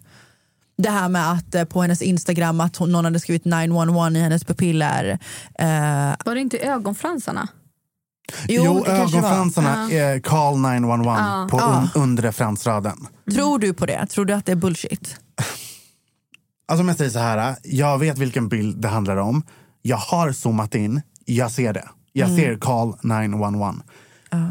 Det 0.77 0.89
här 0.89 1.09
med 1.09 1.31
att 1.31 1.55
eh, 1.55 1.63
på 1.63 1.81
hennes 1.81 2.01
Instagram 2.01 2.61
att 2.61 2.75
hon, 2.75 2.91
någon 2.91 3.05
hade 3.05 3.19
skrivit 3.19 3.45
911 3.45 4.09
i 4.19 4.21
hennes 4.21 4.43
pupiller. 4.43 5.19
Eh, 5.59 5.67
Var 6.25 6.35
det 6.35 6.41
inte 6.41 6.57
ögonfransarna? 6.57 7.47
Jo, 8.47 8.73
var. 8.73 8.87
ögonfransarna 8.87 9.91
är 9.91 10.19
call 10.19 10.57
911 10.59 11.15
Ja. 11.19 11.47
på 11.51 11.59
un, 11.59 12.03
undre 12.03 12.31
fransraden. 12.31 13.07
Tror 13.33 13.59
du 13.59 13.73
på 13.73 13.85
det? 13.85 14.05
Tror 14.07 14.25
du 14.25 14.33
att 14.33 14.45
det 14.45 14.51
är 14.51 14.55
bullshit? 14.55 15.15
Alltså 16.67 16.81
om 16.81 16.87
jag 16.87 16.97
säger 16.97 17.11
så 17.11 17.19
här, 17.19 17.55
jag 17.63 17.97
vet 17.97 18.17
vilken 18.17 18.49
bild 18.49 18.77
det 18.81 18.87
handlar 18.87 19.17
om. 19.17 19.43
Jag 19.81 19.97
har 19.97 20.31
zoomat 20.31 20.75
in, 20.75 21.01
jag 21.25 21.51
ser 21.51 21.73
det. 21.73 21.89
Jag 22.13 22.29
Mm. 22.29 22.41
ser 22.41 22.57
call 22.57 22.95
911. 23.01 23.75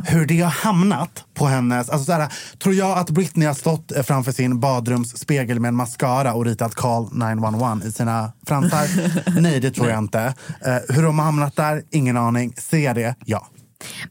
Hur 0.07 0.27
det 0.27 0.41
har 0.41 0.51
hamnat 0.51 1.25
på 1.35 1.47
hennes... 1.47 1.89
Alltså 1.89 2.05
så 2.05 2.13
här, 2.13 2.33
tror 2.59 2.75
jag 2.75 2.99
att 2.99 3.11
Britney 3.11 3.47
har 3.47 3.55
stått 3.55 3.93
framför 4.05 4.33
sin 4.33 4.61
badrumsspegel 4.61 5.61
med 5.61 5.69
en 5.69 5.75
mascara 5.75 6.35
och 6.35 6.45
ritat 6.45 6.75
call 6.75 7.09
911 7.13 7.81
i 7.85 7.93
sina 7.93 8.33
fransar? 8.47 8.87
Nej, 9.41 9.61
det 9.61 9.71
tror 9.71 9.89
jag 9.89 9.99
inte. 9.99 10.35
Eh, 10.67 10.95
hur 10.95 11.03
de 11.03 11.19
har 11.19 11.27
hamnat 11.27 11.57
där, 11.57 11.83
ingen 11.91 12.17
aning. 12.17 12.55
Ser 12.57 12.79
jag 12.79 12.95
det? 12.97 13.15
Ja. 13.25 13.49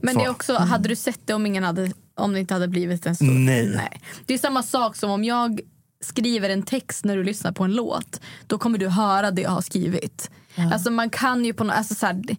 Men 0.02 0.14
Så. 0.14 0.20
det 0.20 0.26
är 0.26 0.30
också, 0.30 0.58
hade 0.58 0.90
du 0.90 0.96
sett 0.96 1.20
det 1.26 1.34
om, 1.34 1.46
ingen 1.46 1.64
hade, 1.64 1.92
om 2.18 2.34
det 2.34 2.40
inte 2.40 2.54
hade 2.54 2.68
blivit 2.68 3.06
en 3.06 3.16
stor... 3.16 3.26
Nej. 3.26 4.02
Det 4.26 4.34
är 4.34 4.38
samma 4.38 4.64
sak 4.64 4.96
som 4.96 5.12
om 5.12 5.24
jag 5.24 5.60
skriver 6.04 6.50
en 6.50 6.64
text 6.64 7.06
när 7.06 7.18
du 7.18 7.24
lyssnar 7.24 7.52
på 7.52 7.64
en 7.64 7.72
låt. 7.76 8.22
Då 8.48 8.58
kommer 8.58 8.78
du 8.78 8.88
höra 8.90 9.32
det 9.32 9.42
jag 9.42 9.50
har 9.50 9.62
skrivit. 9.62 10.30
Alltså 10.74 10.92
man 10.92 11.10
kan 11.10 11.46
ju 11.46 11.54
på 11.54 11.64
något... 11.64 11.76
Alltså 11.76 11.96
så 11.96 12.06
här, 12.06 12.14
det- 12.14 12.36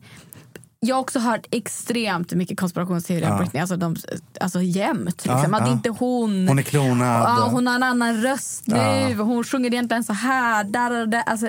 jag 0.85 0.97
har 0.97 1.01
också 1.01 1.18
hört 1.18 1.47
extremt 1.51 2.32
mycket 2.32 2.59
konspirationsteorier 2.61 3.26
om 3.30 3.32
Ja. 3.32 3.39
Britney. 3.39 3.61
Alltså, 3.61 3.76
de, 3.76 3.97
alltså 4.41 4.62
jämt. 4.62 5.05
Liksom. 5.24 5.30
Ja, 5.53 5.59
att 5.59 5.66
ja. 5.66 5.72
inte 5.72 5.89
hon... 5.91 6.49
Hon 6.49 6.59
är 6.59 6.62
klonad. 6.62 7.22
Ja, 7.22 7.49
hon 7.51 7.66
har 7.66 7.74
en 7.74 7.82
annan 7.82 8.22
röst 8.22 8.66
nu. 8.66 9.14
Hon 9.14 9.45
sjunger 9.45 9.72
egentligen 9.74 10.05
så 10.05 10.12
här. 10.12 10.64
Där 10.64 11.07
där. 11.07 11.22
Alltså, 11.26 11.49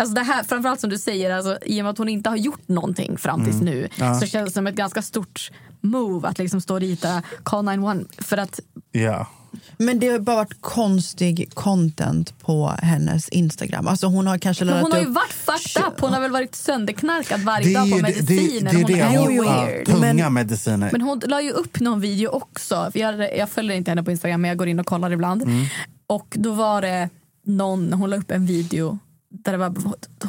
Alltså 0.00 0.14
det 0.14 0.22
här, 0.22 0.42
framförallt 0.42 0.80
som 0.80 0.90
du 0.90 0.98
säger, 0.98 1.30
alltså, 1.30 1.58
i 1.66 1.80
och 1.80 1.84
med 1.84 1.90
att 1.90 1.98
hon 1.98 2.08
inte 2.08 2.30
har 2.30 2.36
gjort 2.36 2.68
någonting 2.68 3.18
fram 3.18 3.44
tills 3.44 3.60
Mm. 3.60 3.74
nu 3.74 3.88
så 4.20 4.26
känns 4.26 4.48
det 4.48 4.54
som 4.54 4.66
ett 4.66 4.74
ganska 4.74 5.02
stort 5.02 5.50
move 5.80 6.28
att 6.28 6.38
liksom 6.38 6.60
stå 6.60 6.74
och 6.74 6.80
rita 6.80 7.22
Call 7.42 7.64
911. 7.64 8.04
För 8.18 8.36
att, 8.36 8.60
Ja. 8.92 9.26
Men 9.76 9.98
det 9.98 10.08
har 10.08 10.18
bara 10.18 10.36
varit 10.36 10.60
konstig 10.60 11.50
content 11.54 12.38
på 12.40 12.72
hennes 12.82 13.28
Instagram. 13.28 13.88
Alltså 13.88 14.06
hon 14.06 14.26
har 14.26 14.38
kanske 14.38 14.64
men 14.64 14.78
hon 14.82 14.92
har 14.92 14.98
ju 14.98 15.06
varit 15.06 15.32
fucked 15.32 15.82
up. 15.86 16.00
Hon 16.00 16.12
har 16.12 16.20
väl 16.20 16.30
varit 16.30 16.54
sönderknarkad 16.54 17.40
Det 17.40 17.46
varje 17.46 17.70
är 17.70 17.74
dag 17.74 17.90
på 17.90 17.96
ju 17.96 18.02
det, 18.02 18.08
mediciner. 18.08 18.72
det, 18.72 18.84
det, 18.84 19.04
hon 19.04 19.16
är 19.16 19.22
är 19.22 19.28
det. 19.28 19.34
ju 19.34 19.42
weird. 19.42 19.86
tunga 19.86 20.30
mediciner. 20.30 20.88
Men 20.92 21.00
hon 21.00 21.20
la 21.26 21.42
ju 21.42 21.50
upp 21.50 21.80
någon 21.80 22.00
video 22.00 22.28
också. 22.28 22.90
Jag, 22.94 23.38
jag 23.38 23.48
följer 23.48 23.76
inte 23.76 23.90
henne 23.90 24.02
på 24.02 24.10
Instagram 24.10 24.40
men 24.40 24.48
jag 24.48 24.58
går 24.58 24.68
in 24.68 24.80
och 24.80 24.86
kollar 24.86 25.10
ibland. 25.12 25.42
Mm. 25.42 25.64
Och 26.06 26.26
då 26.30 26.52
var 26.52 26.82
det 26.82 27.08
någon, 27.44 27.92
hon 27.92 28.10
la 28.10 28.16
upp 28.16 28.30
en 28.30 28.46
video 28.46 28.98
där 29.32 29.52
det 29.52 29.58
var, 29.58 29.74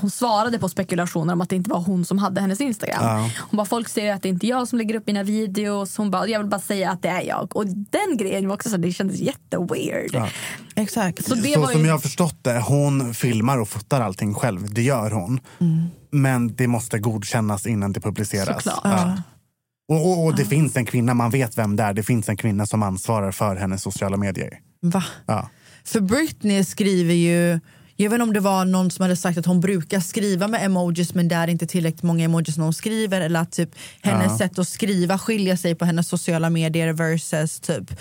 hon 0.01 0.09
svarade 0.11 0.59
på 0.59 0.69
spekulationer 0.69 1.33
om 1.33 1.41
att 1.41 1.49
det 1.49 1.55
inte 1.55 1.69
var 1.69 1.79
hon 1.79 2.05
som 2.05 2.17
hade 2.17 2.41
hennes 2.41 2.61
Instagram. 2.61 2.97
Ja. 3.05 3.29
Hon 3.39 3.57
bara, 3.57 3.65
folk 3.65 3.89
säger 3.89 4.13
att 4.13 4.21
det 4.21 4.29
inte 4.29 4.45
är 4.45 4.49
jag 4.49 4.67
som 4.67 4.77
lägger 4.77 4.95
upp 4.95 5.07
mina 5.07 5.23
videos. 5.23 5.97
Hon 5.97 6.11
bara, 6.11 6.27
jag 6.27 6.39
vill 6.39 6.49
bara 6.49 6.61
säga 6.61 6.91
att 6.91 7.01
det 7.01 7.07
är 7.09 7.21
jag. 7.21 7.55
Och 7.55 7.65
den 7.67 8.17
grejen 8.17 8.47
var 8.47 8.55
också 8.55 8.69
så, 8.69 8.77
det 8.77 8.91
kändes 8.91 9.19
jätteweird. 9.19 10.09
Ja. 10.13 10.27
Exakt. 10.75 11.25
Så 11.25 11.35
det 11.35 11.53
så 11.53 11.59
var 11.61 11.69
ju- 11.69 11.73
som 11.75 11.85
jag 11.85 11.93
har 11.93 11.99
förstått 11.99 12.37
det, 12.43 12.59
hon 12.59 13.13
filmar 13.13 13.57
och 13.57 13.69
fotar 13.69 14.01
allting 14.01 14.33
själv. 14.33 14.73
Det 14.73 14.81
gör 14.81 15.11
hon. 15.11 15.39
Men 16.11 16.55
det 16.55 16.67
måste 16.67 16.99
godkännas 16.99 17.65
innan 17.67 17.93
det 17.93 17.99
publiceras. 17.99 18.63
Ja. 18.65 19.17
Och, 19.89 20.07
och, 20.11 20.25
och 20.25 20.35
det 20.35 20.45
finns 20.45 20.75
en 20.77 20.85
kvinna, 20.85 21.13
man 21.13 21.31
vet 21.31 21.57
vem 21.57 21.75
det 21.75 21.83
är. 21.83 21.93
Det 21.93 22.03
finns 22.03 22.29
en 22.29 22.37
kvinna 22.37 22.65
som 22.65 22.83
ansvarar 22.83 23.31
för 23.31 23.55
hennes 23.55 23.81
sociala 23.81 24.17
medier. 24.17 24.59
Va? 24.81 25.03
Ja. 25.25 25.49
För 25.85 25.99
Britney 26.01 26.63
skriver 26.63 27.13
ju, 27.13 27.59
jag 27.95 28.09
vet 28.09 28.15
inte 28.15 28.23
om 28.23 28.33
det 28.33 28.39
var 28.39 28.65
någon 28.65 28.91
som 28.91 29.03
hade 29.03 29.15
sagt 29.15 29.37
att 29.37 29.45
hon 29.45 29.59
brukar 29.61 29.99
skriva 29.99 30.47
med 30.47 30.65
emojis 30.65 31.13
men 31.13 31.27
det 31.27 31.35
är 31.35 31.47
inte 31.47 31.67
tillräckligt 31.67 32.03
många 32.03 32.25
emojis 32.25 32.57
när 32.57 32.63
hon 32.63 32.73
skriver 32.73 33.21
eller 33.21 33.39
att 33.39 33.51
typ 33.51 33.69
hennes 34.01 34.31
Ja. 34.31 34.37
sätt 34.37 34.59
att 34.59 34.67
skriva 34.67 35.17
skiljer 35.19 35.55
sig 35.55 35.75
på 35.75 35.85
hennes 35.85 36.07
sociala 36.07 36.49
medier 36.49 36.93
versus 36.93 37.59
typ 37.59 37.91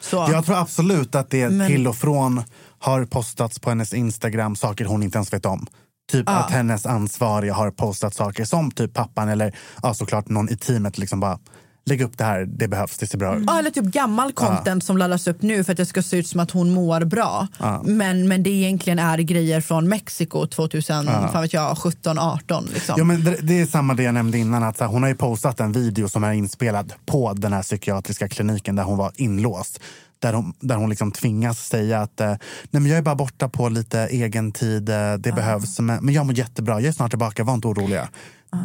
så. 0.00 0.16
Jag 0.30 0.46
tror 0.46 0.56
absolut 0.58 1.14
att 1.14 1.30
det 1.30 1.48
Men- 1.50 1.68
till 1.70 1.86
och 1.88 1.96
från 1.96 2.42
har 2.78 3.04
postats 3.04 3.58
på 3.58 3.68
hennes 3.70 3.94
Instagram 3.94 4.56
saker 4.56 4.84
hon 4.84 5.02
inte 5.02 5.18
ens 5.18 5.32
vet 5.32 5.46
om. 5.46 5.66
Typ 6.12 6.24
Ja. 6.26 6.32
att 6.32 6.50
hennes 6.50 6.86
ansvariga 6.86 7.54
har 7.54 7.70
postat 7.70 8.14
saker 8.14 8.44
som 8.44 8.70
typ 8.70 8.94
pappan 8.94 9.28
eller 9.28 9.54
ja, 9.82 9.94
såklart 9.94 10.28
någon 10.28 10.48
i 10.48 10.56
teamet 10.56 10.98
liksom 10.98 11.20
bara 11.20 11.38
lägg 11.86 12.00
upp 12.02 12.18
det 12.18 12.24
här, 12.24 12.44
det 12.44 12.68
behövs, 12.68 12.98
det 12.98 13.06
ser 13.06 13.18
bra 13.18 13.36
ut. 13.36 13.44
Ja, 13.46 13.58
eller 13.58 13.70
typ 13.70 13.84
gammal 13.84 14.32
content 14.32 14.84
som 14.84 14.98
laddas 14.98 15.26
upp 15.26 15.42
nu 15.42 15.64
för 15.64 15.72
att 15.72 15.76
det 15.76 15.86
ska 15.86 16.02
se 16.02 16.16
ut 16.16 16.26
som 16.28 16.40
att 16.40 16.50
hon 16.50 16.70
mår 16.74 17.04
bra. 17.04 17.46
Ja. 17.58 17.82
Men, 17.84 18.28
men 18.28 18.42
det 18.42 18.50
egentligen 18.50 18.98
är 18.98 19.18
grejer 19.18 19.60
från 19.60 19.88
Mexiko 19.88 20.46
2017, 20.46 21.06
Ja. 21.06 21.28
fan 21.32 21.42
vet 21.42 21.52
jag, 21.52 21.78
17, 21.78 22.18
18. 22.18 22.68
Liksom. 22.74 22.94
Ja, 22.98 23.04
men 23.04 23.24
det, 23.24 23.36
det 23.42 23.60
är 23.60 23.66
samma 23.66 23.94
det 23.94 24.02
jag 24.02 24.14
nämnde 24.14 24.38
innan. 24.38 24.62
Att 24.62 24.80
här, 24.80 24.86
hon 24.86 25.02
har 25.02 25.08
ju 25.10 25.16
postat 25.16 25.60
en 25.60 25.72
video 25.72 26.08
som 26.08 26.24
är 26.24 26.32
inspelad 26.32 26.92
på 27.06 27.32
den 27.32 27.52
här 27.52 27.62
psykiatriska 27.62 28.28
kliniken 28.28 28.76
där 28.76 28.82
hon 28.84 28.98
var 28.98 29.12
inlåst. 29.16 29.80
där 30.18 30.32
hon, 30.32 30.52
där 30.60 30.76
hon 30.76 30.90
liksom 30.90 31.12
tvingas 31.12 31.58
säga 31.68 32.00
att 32.00 32.20
eh, 32.20 32.26
Nej, 32.26 32.38
men 32.82 32.86
jag 32.86 32.98
är 32.98 33.02
bara 33.02 33.14
borta 33.14 33.48
på 33.48 33.68
lite 33.68 34.00
egen 34.00 34.52
tid, 34.52 34.88
eh, 34.88 35.14
det 35.14 35.32
behövs. 35.34 35.80
Men, 35.80 36.04
men 36.04 36.14
jag 36.14 36.26
mår 36.26 36.34
jättebra, 36.38 36.80
jag 36.80 36.88
är 36.88 36.92
snart 36.92 37.10
tillbaka, 37.10 37.44
var 37.44 37.54
inte 37.54 37.68
oroliga. 37.68 38.08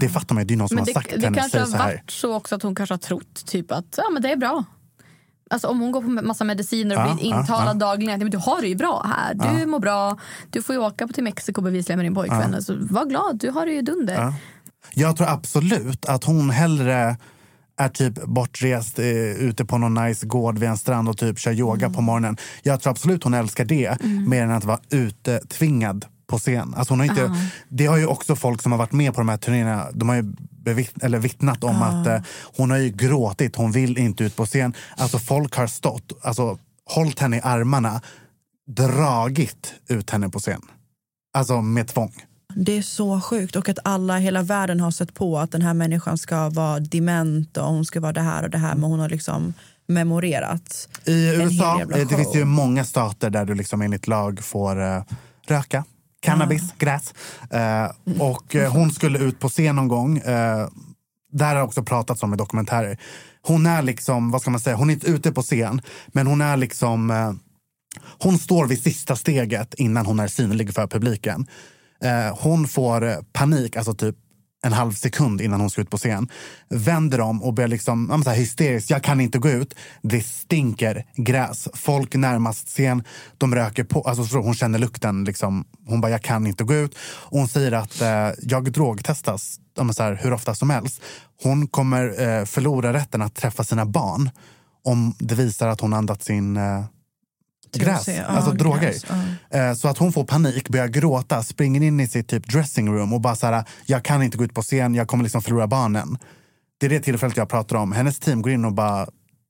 Det 0.02 0.10
fattar 0.10 0.36
man 0.36 0.42
ju, 0.44 0.48
det 0.48 0.54
är 0.54 0.58
någon 0.58 0.68
som 0.70 0.76
Men 0.76 0.82
har 0.82 0.86
det, 0.86 0.94
sagt 0.94 1.10
det 1.16 1.22
henne, 1.26 1.38
kanske 1.38 1.60
har 1.60 1.66
så 1.66 1.78
här. 1.78 1.86
varit 1.86 2.12
så 2.12 2.34
också 2.36 2.56
att 2.56 2.64
hon 2.64 2.76
kanske 2.76 2.94
har 2.94 3.00
trott 3.00 3.46
typ 3.46 3.72
att 3.72 3.94
ja, 3.98 4.04
men 4.14 4.22
det 4.22 4.32
är 4.32 4.36
bra. 4.38 4.64
Alltså 5.52 5.68
om 5.68 5.80
hon 5.80 5.92
går 5.92 6.02
på 6.02 6.08
massa 6.08 6.44
mediciner 6.44 6.96
och 7.04 7.10
Ja, 7.10 7.14
blir 7.14 7.26
intalad 7.26 7.68
ja. 7.76 7.80
dagligen 7.88 8.26
att 8.26 8.32
du 8.32 8.38
har 8.38 8.62
det 8.62 8.68
ju 8.68 8.76
bra 8.76 9.06
här. 9.16 9.34
Du 9.34 9.60
Ja. 9.60 9.66
mår 9.68 9.80
bra. 9.80 10.18
Du 10.50 10.62
får 10.62 10.76
ju 10.76 10.82
åka 10.82 11.08
till 11.08 11.24
Mexiko 11.24 11.62
bevisligen 11.62 11.98
med 12.00 12.06
din 12.06 12.16
pojkvän. 12.16 12.50
Ja. 12.52 12.56
Alltså, 12.56 12.78
var 12.80 13.06
glad, 13.06 13.38
du 13.40 13.50
har 13.52 13.66
det 13.66 13.72
ju 13.72 13.82
dunder. 13.82 14.14
Ja. 14.14 14.34
Jag 14.94 15.18
tror 15.18 15.28
absolut 15.30 16.06
att 16.06 16.24
hon 16.24 16.50
hellre 16.50 17.18
är 17.78 17.90
typ 17.90 18.24
bortrest 18.26 19.00
eh, 19.00 19.06
ute 19.32 19.66
på 19.66 19.78
någon 19.78 19.94
nice 19.94 20.26
gård 20.28 20.58
vid 20.58 20.70
en 20.70 20.78
strand 20.78 21.10
och 21.10 21.18
typ 21.18 21.40
kör 21.40 21.52
yoga 21.52 21.86
Mm. 21.86 21.94
på 21.96 22.02
morgonen. 22.02 22.38
Jag 22.64 22.82
tror 22.82 22.92
absolut 22.92 23.24
hon 23.24 23.34
älskar 23.34 23.66
det 23.66 23.98
mer 24.28 24.44
än 24.44 24.52
att 24.52 24.64
vara 24.64 24.80
ute 24.90 25.40
tvingad 25.48 26.06
på 26.30 26.38
scen. 26.40 26.74
Alltså 26.78 26.92
hon 26.92 27.00
har 27.00 27.08
inte, 27.08 27.22
Ja. 27.22 27.36
Det 27.70 27.86
har 27.86 27.98
ju 27.98 28.06
också 28.06 28.36
folk 28.36 28.62
som 28.62 28.72
har 28.72 28.80
varit 28.80 28.92
med 28.92 29.14
på 29.14 29.22
de 29.22 29.30
här 29.30 29.38
turnéerna 29.38 29.88
de 29.94 30.10
har 30.10 30.16
ju 30.16 30.24
bevitt, 30.64 31.04
eller 31.04 31.20
vittnat 31.20 31.64
om 31.64 31.82
att 31.82 32.08
eh, 32.08 32.20
hon 32.58 32.72
har 32.72 32.78
ju 32.78 32.90
gråtit, 32.90 33.56
hon 33.56 33.72
vill 33.72 33.98
inte 33.98 34.24
ut 34.24 34.36
på 34.36 34.46
scen. 34.46 34.74
Alltså 34.98 35.20
folk 35.20 35.56
har 35.56 35.68
stått, 35.68 36.12
alltså 36.22 36.58
hållit 36.86 37.20
henne 37.20 37.38
i 37.38 37.42
armarna, 37.44 38.02
dragit 38.68 39.74
ut 39.88 40.10
henne 40.10 40.30
på 40.30 40.40
scen. 40.40 40.62
Alltså 41.34 41.62
med 41.62 41.88
tvång. 41.88 42.14
Det 42.56 42.78
är 42.78 42.82
så 42.82 43.22
sjukt. 43.22 43.56
Och 43.56 43.70
att 43.70 43.80
alla, 43.84 44.18
hela 44.18 44.42
världen 44.42 44.80
har 44.80 44.92
sett 44.92 45.14
på 45.14 45.40
att 45.40 45.52
den 45.52 45.62
här 45.62 45.74
människan 45.74 46.18
ska 46.18 46.50
vara 46.50 46.80
dement 46.80 47.58
och 47.58 47.66
hon 47.66 47.86
ska 47.86 48.00
vara 48.00 48.14
det 48.14 48.22
här 48.22 48.44
och 48.44 48.50
det 48.50 48.58
här. 48.58 48.76
Men 48.76 48.84
hon 48.84 49.00
har 49.00 49.10
liksom 49.10 49.54
memorerat. 49.88 50.90
I 51.06 51.30
USA 51.30 51.82
eh, 51.82 51.88
det 51.88 52.16
finns 52.16 52.36
ju 52.36 52.46
många 52.46 52.86
stater 52.86 53.30
där 53.30 53.46
du 53.46 53.56
liksom 53.56 53.82
enligt 53.82 54.08
lag 54.08 54.44
får 54.44 54.82
eh, 54.82 55.04
röka 55.48 55.84
cannabis, 56.20 56.74
gräs. 56.78 57.14
Eh, 57.52 57.92
och 58.20 58.56
eh, 58.56 58.72
hon 58.72 58.92
skulle 58.92 59.20
ut 59.20 59.40
på 59.40 59.50
scen 59.50 59.76
någon 59.76 59.88
gång. 59.88 60.18
Eh, 60.18 60.68
där 61.32 61.56
har 61.56 61.62
också 61.62 61.84
pratats 61.84 62.24
om 62.24 62.34
i 62.34 62.38
dokumentärer. 62.38 62.98
Hon 63.42 63.66
är 63.66 63.82
liksom, 63.82 64.32
vad 64.32 64.42
ska 64.42 64.52
man 64.52 64.60
säga, 64.60 64.76
hon 64.76 64.90
är 64.90 64.94
inte 64.94 65.08
ute 65.08 65.32
på 65.32 65.42
scen, 65.42 65.82
men 66.08 66.28
hon 66.28 66.42
är 66.42 66.58
liksom 66.58 67.12
eh, 67.12 67.32
hon 68.20 68.38
står 68.38 68.66
vid 68.66 68.84
sista 68.84 69.16
steget 69.16 69.74
innan 69.74 70.06
hon 70.06 70.20
är 70.20 70.28
synlig 70.28 70.74
för 70.74 70.88
publiken. 70.88 71.48
Eh, 72.04 72.38
hon 72.40 72.68
får 72.68 73.08
eh, 73.08 73.18
panik, 73.34 73.76
alltså 73.76 73.94
typ 73.94 74.16
en 74.62 74.74
halv 74.74 74.92
sekund 74.92 75.42
innan 75.42 75.60
hon 75.60 75.70
ska 75.70 75.82
ut 75.82 75.90
på 75.90 75.98
scen. 75.98 76.30
Vänder 76.70 77.22
om 77.22 77.44
och 77.44 77.54
börjar 77.54 77.68
liksom, 77.68 78.08
ja, 78.12 78.24
så 78.24 78.30
här 78.30 78.38
hysteriskt. 78.38 78.90
Jag 78.90 79.04
kan 79.04 79.22
inte 79.22 79.40
gå 79.40 79.50
ut. 79.50 79.76
Det 80.02 80.22
stinker 80.22 81.06
gräs. 81.16 81.68
Folk 81.74 82.16
närmast 82.16 82.68
scen, 82.68 83.04
de 83.38 83.56
röker 83.56 83.84
på. 83.84 84.02
Alltså, 84.02 84.38
hon 84.38 84.54
känner 84.54 84.80
lukten. 84.80 85.24
Liksom. 85.24 85.66
Hon 85.86 86.02
bara, 86.02 86.12
jag 86.12 86.22
kan 86.22 86.48
inte 86.48 86.64
gå 86.64 86.74
ut. 86.74 86.96
Och 87.02 87.40
hon 87.40 87.48
säger 87.48 87.72
att 87.72 88.02
eh, 88.02 88.30
jag 88.42 88.72
drogtestas 88.72 89.60
ja, 89.78 89.94
så 89.94 90.04
här, 90.04 90.20
hur 90.24 90.34
ofta 90.34 90.56
som 90.56 90.70
helst. 90.70 91.02
Hon 91.44 91.68
kommer 91.68 92.22
eh, 92.22 92.46
förlora 92.46 92.94
rätten 92.94 93.22
att 93.22 93.36
träffa 93.36 93.64
sina 93.64 93.86
barn 93.86 94.30
om 94.84 95.16
det 95.20 95.36
visar 95.36 95.68
att 95.68 95.82
hon 95.82 95.94
andats 95.94 96.30
in 96.30 96.58
eh, 96.58 96.84
gräs, 97.78 98.04
se. 98.04 98.20
Alltså 98.20 98.52
droger. 98.52 98.80
gräs, 98.82 99.06
Eh, 99.50 99.74
Så 99.74 99.88
att 99.88 99.98
hon 99.98 100.14
får 100.14 100.24
panik, 100.24 100.70
börjar 100.70 100.88
gråta, 100.88 101.44
springer 101.44 101.82
in 101.82 102.00
i 102.00 102.08
sitt 102.08 102.28
typ 102.28 102.48
dressing 102.52 102.90
room 102.94 103.14
och 103.14 103.22
bara 103.22 103.36
så 103.36 103.48
här, 103.48 103.64
jag 103.86 104.04
kan 104.04 104.24
inte 104.24 104.38
gå 104.38 104.44
ut 104.44 104.54
på 104.54 104.62
scen, 104.62 104.96
jag 104.96 105.08
kommer 105.08 105.24
liksom 105.24 105.42
förlora 105.42 105.68
barnen. 105.68 106.18
Det 106.80 106.86
är 106.86 106.90
det 106.90 107.00
tillfället 107.00 107.38
jag 107.38 107.50
pratar 107.50 107.76
om. 107.76 107.92
Hennes 107.92 108.20
team 108.20 108.42
går 108.42 108.52
in 108.52 108.66
och 108.66 108.74
bara, 108.74 109.08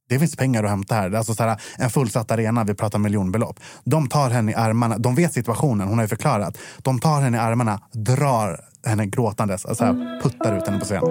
det 0.10 0.20
finns 0.20 0.36
pengar 0.36 0.64
att 0.64 0.70
hämta 0.70 0.96
här. 0.96 1.12
Alltså 1.12 1.36
så 1.36 1.44
här 1.44 1.62
en 1.78 1.90
fullsatt 1.90 2.32
arena, 2.32 2.64
vi 2.64 2.74
pratar 2.74 3.00
miljonbelopp. 3.00 3.60
De 3.84 4.08
tar 4.08 4.30
henne 4.30 4.52
i 4.52 4.56
armarna, 4.56 4.98
de 4.98 5.16
vet 5.16 5.34
situationen, 5.34 5.88
hon 5.88 5.98
har 5.98 6.04
ju 6.06 6.08
förklarat. 6.10 6.58
De 6.78 7.00
tar 7.00 7.22
henne 7.22 7.38
i 7.38 7.40
armarna, 7.40 7.80
drar 7.94 8.60
henne 8.86 9.06
gråtandes, 9.06 9.66
alltså 9.66 9.86
så 9.86 9.94
här, 9.94 10.22
puttar 10.22 10.58
ut 10.58 10.68
henne 10.68 10.80
på 10.80 10.86
scen. 10.86 11.04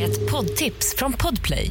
Ett 0.00 0.30
poddtips 0.30 0.94
från 0.98 1.12
Podplay. 1.12 1.70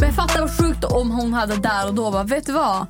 Men 0.00 0.12
fatta 0.12 0.40
vad 0.40 0.58
sjukt 0.58 0.84
om 0.84 1.10
hon 1.10 1.34
hade 1.34 1.56
där 1.56 1.88
och 1.88 1.94
då 1.94 2.10
bara, 2.10 2.22
vet 2.22 2.46
du 2.46 2.52
vad? 2.52 2.86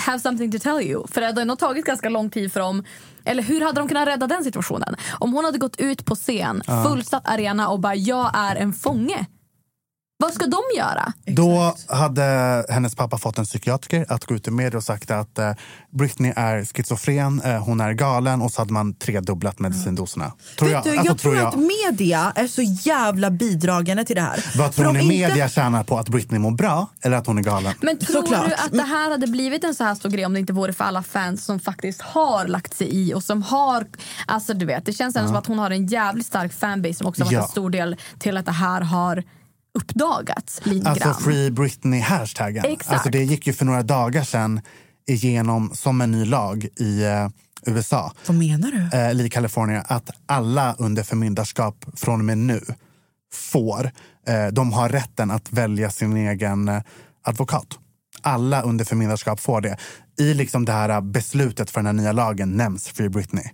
Have 0.00 0.18
something 0.18 0.52
to 0.52 0.58
tell 0.58 0.82
you. 0.82 1.06
För 1.06 1.20
det 1.20 1.26
hade 1.26 1.44
nog 1.44 1.58
tagit 1.58 1.84
ganska 1.84 2.08
lång 2.08 2.30
tid 2.30 2.52
för 2.52 2.60
dem. 2.60 2.84
Eller 3.24 3.42
hur 3.42 3.60
hade 3.60 3.80
de 3.80 3.88
kunnat 3.88 4.08
rädda 4.08 4.26
den 4.26 4.44
situationen? 4.44 4.96
Om 5.18 5.32
hon 5.32 5.44
hade 5.44 5.58
gått 5.58 5.80
ut 5.80 6.04
på 6.04 6.14
scen, 6.14 6.62
fullsatt 6.86 7.28
arena 7.28 7.68
och 7.68 7.80
bara, 7.80 7.94
jag 7.94 8.30
är 8.34 8.56
en 8.56 8.72
fånge. 8.72 9.26
Vad 10.20 10.32
ska 10.34 10.46
de 10.46 10.60
göra? 10.76 11.12
Då 11.26 11.74
hade 11.88 12.22
hennes 12.68 12.94
pappa 12.94 13.18
fått 13.18 13.38
en 13.38 13.44
psykiatriker 13.44 14.06
att 14.08 14.24
gå 14.24 14.34
ut 14.34 14.48
i 14.48 14.50
media 14.50 14.76
och 14.78 14.84
sagt 14.84 15.10
att 15.10 15.38
eh, 15.38 15.52
Britney 15.90 16.32
är 16.36 16.64
schizofren, 16.64 17.40
eh, 17.44 17.64
hon 17.64 17.80
är 17.80 17.92
galen 17.92 18.42
och 18.42 18.50
så 18.50 18.60
hade 18.60 18.72
man 18.72 18.94
tredubblat 18.94 19.58
medicindoserna. 19.58 20.32
Tror 20.58 20.68
Vet 20.68 20.84
du, 20.84 20.90
jag, 20.90 20.98
alltså, 20.98 21.14
tror 21.14 21.38
att 21.46 21.54
media 21.56 22.32
är 22.34 22.46
så 22.46 22.62
jävla 22.62 23.30
bidragande 23.30 24.04
till 24.04 24.16
det 24.16 24.22
här. 24.22 24.44
Vad 24.58 24.72
tror 24.72 24.92
ni 24.92 24.98
inte- 24.98 25.08
media 25.28 25.48
tjänar 25.48 25.84
på 25.84 25.98
att 25.98 26.08
Britney 26.08 26.38
mår 26.40 26.50
bra 26.50 26.86
eller 27.02 27.16
att 27.16 27.26
hon 27.26 27.38
är 27.38 27.42
galen? 27.42 27.74
Men 27.80 27.98
tror 27.98 28.22
Såklart. 28.22 28.46
du 28.48 28.54
att 28.54 28.72
det 28.72 28.82
här 28.82 29.10
hade 29.10 29.26
blivit 29.26 29.64
en 29.64 29.74
så 29.74 29.84
här 29.84 29.94
stor 29.94 30.10
grej 30.10 30.26
om 30.26 30.32
det 30.34 30.40
inte 30.40 30.52
vore 30.52 30.72
för 30.72 30.84
alla 30.84 31.02
fans 31.02 31.44
som 31.44 31.60
faktiskt 31.60 32.00
har 32.02 32.46
lagt 32.46 32.74
sig 32.74 32.88
i 32.96 33.14
och 33.14 33.22
som 33.22 33.42
har... 33.42 33.86
Alltså 34.26 34.54
du 34.54 34.66
vet, 34.66 34.86
det 34.86 34.92
känns 34.92 35.16
ändå 35.16 35.24
Ja. 35.24 35.28
som 35.28 35.36
att 35.36 35.46
hon 35.46 35.58
har 35.58 35.70
en 35.70 35.86
jävligt 35.86 36.26
stark 36.26 36.52
fanbase 36.52 36.94
som 36.94 37.06
också 37.06 37.22
har 37.22 37.26
varit 37.26 37.32
Ja. 37.36 37.42
en 37.42 37.48
stor 37.48 37.70
del 37.70 37.96
till 38.18 38.36
att 38.36 38.46
det 38.46 38.52
här 38.52 38.80
har 38.80 39.22
uppdagats 39.74 40.66
lite 40.66 40.88
Alltså 40.90 41.04
grann. 41.08 41.20
Free 41.20 41.50
Britney-hashtaggen. 41.50 42.64
Exakt. 42.64 42.92
Alltså, 42.92 43.10
det 43.10 43.24
gick 43.24 43.46
ju 43.46 43.52
för 43.52 43.64
några 43.64 43.82
dagar 43.82 44.24
sedan 44.24 44.60
igenom 45.08 45.70
som 45.74 46.00
en 46.00 46.10
ny 46.10 46.24
lag 46.24 46.64
i 46.76 47.04
eh, 47.04 47.28
USA. 47.66 48.12
Vad 48.26 48.36
menar 48.36 48.70
du? 48.70 48.98
Eh, 48.98 49.26
i 49.26 49.30
Kalifornien 49.30 49.82
att 49.86 50.10
alla 50.26 50.74
under 50.78 51.02
förmyndarskap 51.02 51.84
från 51.94 52.20
och 52.20 52.24
med 52.24 52.38
nu 52.38 52.60
får, 53.32 53.90
eh, 54.26 54.46
de 54.46 54.72
har 54.72 54.88
rätten 54.88 55.30
att 55.30 55.52
välja 55.52 55.90
sin 55.90 56.16
egen 56.16 56.68
eh, 56.68 56.82
advokat. 57.24 57.78
Alla 58.22 58.62
under 58.62 58.84
förmyndarskap 58.84 59.40
får 59.40 59.60
det. 59.60 59.76
I 60.18 60.34
liksom 60.34 60.64
det 60.64 60.72
här 60.72 61.00
beslutet 61.00 61.70
för 61.70 61.80
den 61.80 61.86
här 61.86 61.92
nya 61.92 62.12
lagen 62.12 62.56
nämns 62.56 62.88
Free 62.88 63.08
Britney. 63.08 63.44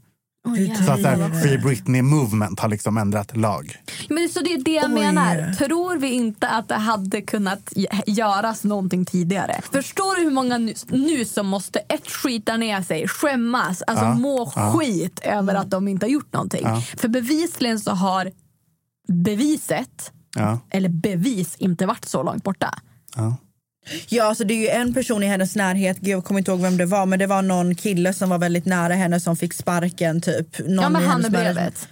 Så 0.87 0.93
att 0.93 1.03
där, 1.03 1.43
Free 1.43 1.59
Britney 1.59 2.03
Movement 2.03 2.61
har 2.61 2.69
liksom 2.69 2.99
ändrat 2.99 3.37
lag. 3.37 3.77
Men 4.09 4.29
så 4.29 4.41
det 4.41 4.53
är 4.55 4.59
det 4.65 4.71
jag 4.73 4.91
menar. 4.91 5.53
Tror 5.53 5.97
vi 5.97 6.09
inte 6.11 6.49
att 6.49 6.69
det 6.69 6.75
hade 6.75 7.23
kunnat 7.23 7.73
göras 8.07 8.65
någonting 8.65 9.05
tidigare? 9.05 9.61
Förstår 9.73 10.17
du 10.17 10.23
hur 10.23 10.31
många 10.31 10.59
nu, 10.59 10.75
nu 10.89 11.25
som 11.25 11.47
måste 11.47 11.79
ett 11.79 12.11
skita 12.11 12.57
ner 12.57 12.83
sig, 12.83 13.09
skämmas, 13.09 13.83
alltså 13.83 14.05
Ja, 14.05 14.15
må 14.15 14.53
ja. 14.57 14.73
skit 14.79 15.21
över 15.23 15.55
att 15.55 15.71
de 15.71 15.89
inte 15.89 16.07
har 16.07 16.11
gjort 16.11 16.33
någonting? 16.33 16.63
Ja. 16.65 16.81
För 16.97 17.09
bevisligen 17.09 17.81
så 17.81 17.91
har 17.91 18.31
beviset, 19.09 20.13
Ja, 20.37 20.59
eller 20.71 20.89
bevis, 20.89 21.57
inte 21.59 21.87
varit 21.87 22.05
så 22.05 22.23
långt 22.23 22.45
borta. 22.45 22.75
ja. 23.17 23.37
Ja, 24.09 24.25
alltså 24.25 24.45
det 24.45 24.55
är 24.55 24.59
ju 24.59 24.69
en 24.69 24.95
person 24.95 25.23
i 25.23 25.27
hennes 25.27 25.57
närhet, 25.57 25.97
jag 26.01 26.25
kommer 26.25 26.39
inte 26.41 26.51
ihåg 26.51 26.61
vem 26.61 26.77
det 26.77 26.87
var, 26.87 27.07
men 27.07 27.19
det 27.19 27.27
var 27.27 27.43
någon 27.43 27.75
kille 27.75 28.13
som 28.13 28.29
var 28.31 28.39
väldigt 28.39 28.65
nära 28.67 28.95
henne 28.95 29.21
som 29.21 29.37
fick 29.37 29.53
sparken. 29.55 30.21
Typ. 30.21 30.59
Någon 30.59 30.75
ja, 30.83 30.89
men 30.89 31.03
han 31.03 31.21
närhet- 31.23 31.55
brevet. 31.55 31.89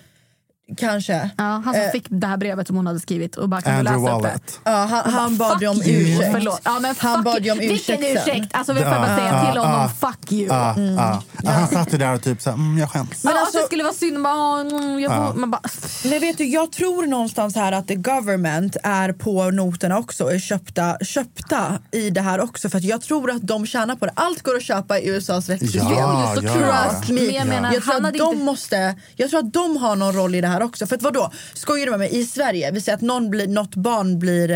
Kanske. 0.76 1.30
Ja, 1.38 1.44
han 1.44 1.62
som 1.64 1.74
Eh. 1.74 1.90
fick 1.90 2.06
det 2.08 2.26
här 2.26 2.36
brevet 2.36 2.66
som 2.66 2.76
hon 2.76 2.86
hade 2.86 3.00
skrivit 3.00 3.36
och 3.36 3.48
bara 3.48 3.60
kan 3.60 3.84
läsa 3.84 3.96
upp 3.96 4.04
det? 4.04 4.10
Wallet. 4.12 4.60
Ja, 4.64 4.70
han, 5.04 5.12
han 5.12 5.36
bad 5.36 5.62
ju 5.62 5.68
om 5.68 5.82
ursäkt. 5.84 6.32
Förlåt. 6.32 6.60
Ja, 6.64 6.78
men 6.80 6.94
han 6.98 7.22
bad 7.22 7.44
ju 7.44 7.50
om 7.52 7.58
Vilken 7.58 7.76
ursäkt 7.76 8.02
sen. 8.24 8.34
ursäkt? 8.36 8.54
Alltså, 8.56 8.72
vi 8.72 8.80
får 8.80 8.90
bara 8.90 9.16
säga 9.18 9.44
till 9.52 9.60
honom, 9.60 9.88
fuck 10.00 10.32
you. 10.32 10.46
Ja, 10.48 10.74
Mm. 10.74 10.94
ja. 10.94 11.22
Han 11.50 11.68
satt 11.68 11.94
ju 11.94 11.98
där 11.98 12.14
och 12.14 12.22
typ 12.22 12.42
så 12.42 12.50
här, 12.50 12.56
mm, 12.56 12.78
jag 12.78 12.90
skäms. 12.90 13.24
Men 13.24 13.36
alltså, 13.36 13.58
det 13.58 13.64
skulle 13.64 13.82
vara 13.82 13.94
synd. 13.94 14.22
Bara, 14.22 14.60
mm, 14.60 15.00
jag 15.00 15.12
får, 15.12 15.24
Ja. 15.24 15.32
man 15.34 15.50
bara, 15.50 15.60
Nej, 16.04 16.18
vet 16.18 16.38
du, 16.38 16.44
jag 16.44 16.72
tror 16.72 17.06
någonstans 17.06 17.54
här 17.54 17.72
att 17.72 17.88
the 17.88 17.94
government 17.94 18.76
är 18.82 19.12
på 19.12 19.50
noterna 19.50 19.98
också, 19.98 20.30
är 20.32 20.38
köpta, 20.38 20.96
köpta 21.04 21.78
i 21.92 22.10
det 22.10 22.20
här 22.20 22.40
också. 22.40 22.68
För 22.68 22.78
att 22.78 22.84
jag 22.84 23.02
tror 23.02 23.30
att 23.30 23.42
de 23.42 23.66
tjänar 23.66 23.96
på 23.96 24.06
det. 24.06 24.12
Allt 24.16 24.42
går 24.42 24.56
att 24.56 24.62
köpa 24.62 24.98
i 24.98 25.08
USAs 25.08 25.48
rättssystem. 25.48 25.82
Ja, 25.90 26.32
Så 26.36 26.44
ja, 26.44 26.52
trust 26.52 27.08
ja. 27.08 27.14
me. 27.14 27.20
Men 27.20 27.34
jag 27.34 27.46
menar, 27.46 27.72
jag, 27.72 27.82
tror 27.82 28.06
att 28.06 28.14
de 28.14 28.32
inte- 28.32 28.44
måste, 28.44 28.94
jag 29.16 29.30
tror 29.30 29.40
att 29.40 29.52
de 29.52 29.76
har 29.76 29.96
någon 29.96 30.12
roll 30.14 30.34
i 30.34 30.40
det 30.40 30.48
här 30.48 30.61
här 30.62 30.68
också. 30.68 30.86
För 30.86 30.96
att 30.96 31.02
vadå, 31.02 31.30
skojar 31.54 31.84
du 31.86 31.90
med 31.90 31.98
mig? 31.98 32.16
I 32.20 32.24
Sverige, 32.26 32.70
vi 32.70 32.80
säger 32.80 32.96
att 32.96 33.02
någon 33.02 33.30
blir, 33.30 33.46
något 33.46 33.74
barn 33.74 34.18
blir 34.18 34.50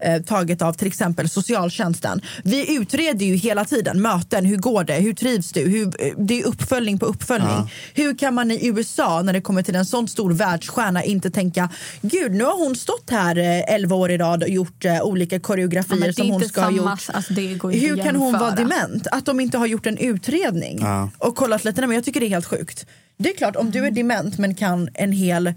eh, 0.00 0.22
taget 0.22 0.62
av 0.62 0.72
till 0.72 0.86
exempel 0.86 1.28
socialtjänsten. 1.28 2.20
Vi 2.44 2.76
utreder 2.76 3.26
ju 3.26 3.34
hela 3.36 3.64
tiden 3.64 4.02
möten, 4.02 4.44
hur 4.44 4.56
går 4.56 4.84
det, 4.84 4.94
hur 4.94 5.12
trivs 5.14 5.52
du? 5.52 5.60
Hur, 5.60 5.86
eh, 6.06 6.12
det 6.18 6.40
är 6.40 6.46
uppföljning 6.46 6.98
på 6.98 7.06
uppföljning. 7.06 7.50
Ja. 7.50 7.68
Hur 7.94 8.18
kan 8.18 8.34
man 8.34 8.50
i 8.50 8.66
USA, 8.66 9.22
när 9.22 9.32
det 9.32 9.40
kommer 9.40 9.62
till 9.62 9.74
en 9.76 9.86
sån 9.86 10.08
stor 10.08 10.32
världsstjärna, 10.32 11.04
inte 11.04 11.30
tänka 11.30 11.68
gud, 12.00 12.32
nu 12.32 12.44
har 12.44 12.58
hon 12.64 12.76
stått 12.76 13.10
här 13.10 13.38
eh, 13.38 13.74
11 13.74 13.96
år 13.96 14.10
i 14.10 14.18
rad 14.18 14.42
och 14.42 14.48
gjort 14.48 14.84
eh, 14.84 15.02
olika 15.02 15.36
Ja, 15.36 15.40
koreografier 15.40 16.08
är 16.08 16.12
som 16.12 16.30
hon 16.30 16.44
ska 16.48 16.60
ha 16.60 16.70
gjort. 16.70 17.00
alltså, 17.12 17.32
det 17.32 17.54
går 17.54 17.72
inte 17.72 17.86
Hur 17.86 17.96
kan 17.96 18.16
hon 18.16 18.32
vara 18.38 18.50
dement? 18.50 19.06
Att 19.12 19.26
de 19.26 19.40
inte 19.40 19.58
har 19.58 19.66
gjort 19.66 19.86
en 19.86 19.96
utredning 19.98 20.78
Ja. 20.80 21.10
och 21.18 21.36
kollat 21.36 21.64
lite. 21.64 21.80
Nej, 21.80 21.88
men 21.88 21.94
jag 21.94 22.04
tycker 22.04 22.20
det 22.20 22.26
är 22.26 22.30
helt 22.30 22.46
sjukt. 22.46 22.86
Det 23.18 23.30
är 23.30 23.36
klart, 23.36 23.56
om 23.56 23.70
du 23.70 23.86
är 23.86 23.90
dement 23.90 24.38
men 24.38 24.54
kan 24.54 24.88
en 24.94 25.12
hel 25.12 25.54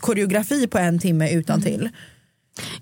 koreografi 0.00 0.66
på 0.66 0.78
en 0.78 0.98
timme 0.98 1.30
utan 1.30 1.62
till. 1.62 1.88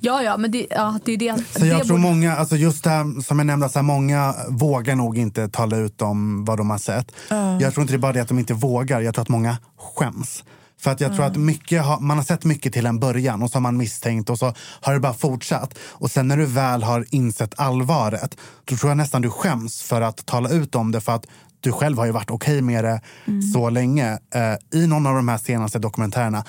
Ja, 0.00 0.22
ja, 0.22 0.36
men 0.36 0.50
det, 0.50 0.66
ja, 0.70 0.98
det 1.04 1.12
är 1.12 1.16
det. 1.16 1.44
Så 1.58 1.66
jag 1.66 1.78
det 1.80 1.84
tror 1.84 1.98
borde- 1.98 2.00
många, 2.10 2.36
alltså 2.36 2.56
just 2.56 2.84
det 2.84 2.90
här, 2.90 3.22
som 3.22 3.38
jag 3.38 3.46
nämnde, 3.46 3.68
så 3.68 3.78
här, 3.78 3.82
många 3.82 4.34
vågar 4.48 4.94
nog 4.96 5.18
inte 5.18 5.48
tala 5.48 5.76
ut 5.76 6.02
om 6.02 6.44
vad 6.44 6.58
de 6.58 6.70
har 6.70 6.78
sett. 6.78 7.12
Ja. 7.30 7.60
Jag 7.60 7.74
tror 7.74 7.82
inte 7.82 7.92
det 7.92 7.96
är 7.96 7.98
bara 7.98 8.12
det 8.12 8.20
att 8.22 8.28
de 8.28 8.38
inte 8.38 8.54
vågar, 8.54 9.00
jag 9.00 9.14
tror 9.14 9.22
att 9.22 9.28
många 9.28 9.56
skäms. 9.78 10.44
För 10.80 10.90
att 10.90 11.00
jag 11.00 11.10
tror 11.10 11.24
Ja. 11.24 11.30
att 11.30 11.36
mycket 11.36 11.82
har, 11.84 12.00
man 12.00 12.16
har 12.16 12.24
sett 12.24 12.44
mycket 12.44 12.72
till 12.72 12.86
en 12.86 12.98
början 13.00 13.42
och 13.42 13.50
så 13.50 13.56
har 13.56 13.60
man 13.60 13.76
misstänkt 13.76 14.30
och 14.30 14.38
så 14.38 14.54
har 14.80 14.92
det 14.94 15.00
bara 15.00 15.14
fortsatt. 15.14 15.78
Och 15.88 16.10
sen 16.10 16.28
när 16.28 16.36
du 16.36 16.46
väl 16.46 16.82
har 16.82 17.06
insett 17.10 17.54
allvaret, 17.56 18.36
då 18.64 18.76
tror 18.76 18.90
jag 18.90 18.96
nästan 18.96 19.22
du 19.22 19.30
skäms 19.30 19.82
för 19.82 20.00
att 20.00 20.26
tala 20.26 20.48
ut 20.50 20.74
om 20.74 20.92
det 20.92 21.00
för 21.00 21.12
att 21.12 21.26
du 21.62 21.72
själv 21.72 21.98
har 21.98 22.06
ju 22.06 22.12
varit 22.12 22.30
okej 22.30 22.62
med 22.62 22.84
det 22.84 23.00
Mm. 23.26 23.42
så 23.42 23.70
länge. 23.70 24.18
Eh, 24.34 24.80
I 24.80 24.86
någon 24.86 25.06
av 25.06 25.14
de 25.14 25.28
här 25.28 25.38
senaste 25.38 25.78
dokumentärerna 25.78 26.44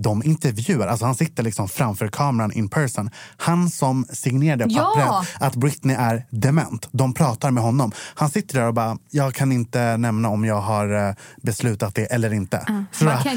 de 0.00 0.22
intervjuar, 0.24 0.86
alltså 0.86 1.04
han 1.06 1.14
sitter 1.14 1.42
liksom 1.42 1.68
framför 1.68 2.08
kameran 2.08 2.52
in 2.52 2.68
person. 2.68 3.10
Han 3.36 3.70
som 3.70 4.06
signerade 4.12 4.64
Ja! 4.68 4.92
pappret 4.96 5.36
att 5.40 5.56
Britney 5.56 5.96
är 5.96 6.26
dement. 6.30 6.88
De 6.92 7.14
pratar 7.14 7.50
med 7.50 7.62
honom. 7.62 7.92
Han 8.14 8.30
sitter 8.30 8.60
där 8.60 8.66
och 8.66 8.74
bara, 8.74 8.98
jag 9.10 9.34
kan 9.34 9.52
inte 9.52 9.96
nämna 9.96 10.28
om 10.28 10.44
jag 10.44 10.60
har 10.60 11.08
eh, 11.08 11.14
beslutat 11.42 11.94
det 11.94 12.04
eller 12.04 12.32
inte. 12.32 12.66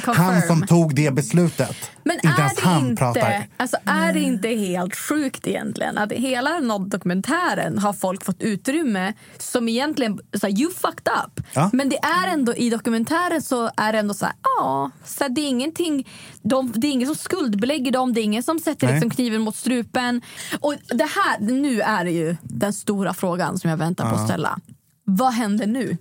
Kan 0.06 0.16
han 0.16 0.42
som 0.42 0.62
tog 0.68 0.96
det 0.96 1.12
beslutet, 1.12 1.76
Men 2.04 2.16
inte 2.16 2.28
är 2.28 2.38
ens 2.40 2.60
han 2.60 2.88
inte, 2.88 3.00
pratar. 3.00 3.48
Alltså, 3.58 3.78
är 3.86 4.14
det 4.14 4.20
inte 4.20 4.48
helt 4.48 4.96
sjukt 4.96 5.48
egentligen 5.48 5.98
att 5.98 6.12
hela 6.12 6.50
den 6.50 6.72
här 6.72 6.80
dokumentären 6.80 7.78
har 7.78 7.94
folk 7.94 8.26
fått 8.26 8.42
utrymme 8.42 9.14
som 9.38 9.70
egentligen, 9.70 10.20
så 10.34 10.48
här, 10.48 10.60
you 10.60 10.72
fucked 10.72 11.14
up. 11.26 11.46
Ja. 11.54 11.70
Men 11.74 11.90
det 11.90 11.98
är 11.98 12.28
ändå 12.34 12.56
i 12.56 12.70
dokumentären 12.70 13.42
så 13.42 13.72
är 13.78 13.94
det 13.94 14.00
ändå 14.00 14.14
så 14.14 14.26
här, 14.26 14.36
ja, 14.60 14.92
så 15.06 15.24
här, 15.24 15.30
det 15.30 15.42
är 15.42 15.48
ingenting, 15.48 16.08
de, 16.42 16.72
det 16.76 16.88
är 16.88 16.92
ingen 16.92 17.08
som 17.08 17.16
skuldbelägger 17.16 17.92
dem, 17.92 18.14
det 18.14 18.22
är 18.22 18.24
ingen 18.24 18.44
som 18.44 18.60
sätter 18.60 18.88
Nej. 18.88 18.96
liksom, 18.96 19.10
kniven 19.10 19.42
mot 19.42 19.56
strupen. 19.56 20.22
Och 20.60 20.76
det 20.88 21.10
här, 21.10 21.40
nu 21.40 21.82
är 21.82 22.06
det 22.06 22.12
ju 22.12 22.36
den 22.42 22.74
stora 22.74 23.14
frågan 23.14 23.60
som 23.60 23.70
jag 23.70 23.78
väntar 23.78 24.10
på 24.10 24.16
att 24.16 24.28
ställa. 24.28 24.60
Vad 25.06 25.34
händer 25.34 25.68
nu? 25.68 25.98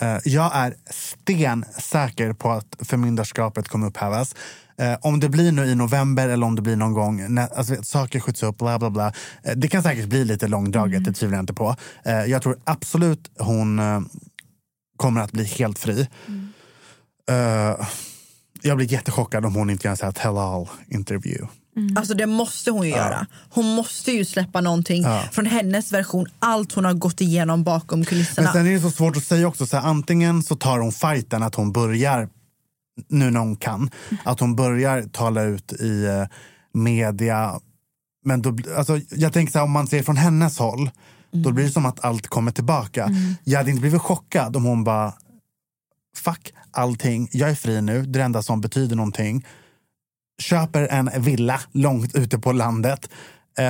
Eh, 0.00 0.18
Jag 0.24 0.50
är 0.54 0.74
stensäker 0.90 2.32
på 2.32 2.50
att 2.50 2.76
förmyndarskapet 2.78 3.68
kommer 3.68 3.86
upphävas. 3.86 4.34
Eh, 4.78 4.94
om 5.00 5.20
det 5.20 5.28
blir 5.28 5.52
nu 5.52 5.64
i 5.64 5.74
november 5.74 6.28
eller 6.28 6.46
om 6.46 6.54
det 6.56 6.62
blir 6.62 6.76
någon 6.76 6.92
gång, 6.92 7.34
när, 7.34 7.48
alltså, 7.58 7.76
saker 7.82 8.20
skjuts 8.20 8.42
upp, 8.42 8.58
bla 8.58 8.78
bla 8.78 8.90
bla. 8.90 9.12
Eh, 9.42 9.52
det 9.56 9.68
kan 9.68 9.82
säkert 9.82 10.06
bli 10.06 10.24
lite 10.24 10.48
långdraget, 10.48 11.04
det 11.04 11.12
tvivlar 11.12 11.38
jag 11.38 11.42
inte 11.42 11.54
på. 11.54 11.76
Eh, 12.04 12.12
jag 12.24 12.42
tror 12.42 12.58
absolut 12.64 13.30
hon 13.38 13.78
eh, 13.78 14.00
kommer 14.96 15.20
att 15.20 15.32
bli 15.32 15.44
helt 15.44 15.78
fri. 15.78 16.08
Eh, 17.30 17.86
jag 18.62 18.76
blir 18.76 18.92
jättechockad 18.92 19.44
om 19.46 19.54
hon 19.54 19.70
inte 19.70 19.88
gör 19.88 20.04
en 20.04 20.12
tell 20.12 20.36
all 20.38 20.68
interview. 20.88 21.48
Alltså 21.96 22.14
det 22.14 22.26
måste 22.26 22.70
hon 22.70 22.82
ju 22.86 22.90
Ja. 22.90 22.96
göra. 22.96 23.26
Hon 23.50 23.74
måste 23.74 24.12
ju 24.12 24.24
släppa 24.24 24.60
någonting 24.60 25.02
Ja. 25.02 25.22
från 25.32 25.46
hennes 25.46 25.92
version, 25.92 26.26
allt 26.38 26.72
hon 26.72 26.84
har 26.84 26.94
gått 26.94 27.20
igenom 27.20 27.64
bakom 27.64 28.04
kulisserna. 28.04 28.44
Men 28.44 28.52
sen 28.52 28.66
är 28.66 28.72
det 28.74 28.80
så 28.80 28.90
svårt 28.90 29.16
att 29.16 29.24
säga 29.24 29.46
också, 29.48 29.66
så 29.66 29.76
här, 29.76 29.88
antingen 29.88 30.42
så 30.42 30.56
tar 30.56 30.78
hon 30.78 30.92
fighten 30.92 31.42
att 31.42 31.54
hon 31.54 31.72
börjar, 31.72 32.28
nu 33.08 33.30
när 33.30 33.40
hon 33.40 33.56
kan, 33.56 33.90
att 34.24 34.40
hon 34.40 34.56
börjar 34.56 35.02
tala 35.02 35.42
ut 35.42 35.72
i 35.72 36.04
eh, 36.04 36.24
media. 36.72 37.60
Men 38.24 38.42
då, 38.42 38.56
alltså, 38.76 39.00
jag 39.10 39.32
tänker 39.32 39.52
så 39.52 39.58
här, 39.58 39.64
om 39.64 39.70
man 39.70 39.86
ser 39.86 40.02
från 40.02 40.16
hennes 40.16 40.58
håll, 40.58 40.90
då 41.30 41.52
blir 41.52 41.64
det 41.64 41.70
som 41.70 41.86
att 41.86 42.04
allt 42.04 42.26
kommer 42.26 42.52
tillbaka. 42.52 43.10
Jag 43.44 43.58
hade 43.58 43.70
inte 43.70 43.80
blivit 43.80 44.02
chockad 44.02 44.56
om 44.56 44.64
hon 44.64 44.84
bara, 44.84 45.14
fuck 46.16 46.52
allting, 46.70 47.28
jag 47.32 47.50
är 47.50 47.54
fri 47.54 47.82
nu, 47.82 48.02
det 48.02 48.08
är 48.08 48.20
det 48.20 48.22
enda 48.22 48.42
som 48.42 48.60
betyder 48.60 48.96
någonting. 48.96 49.46
Köper 50.42 50.88
en 50.88 51.10
villa 51.18 51.60
långt 51.72 52.14
ute 52.14 52.38
på 52.38 52.52
landet, 52.52 53.10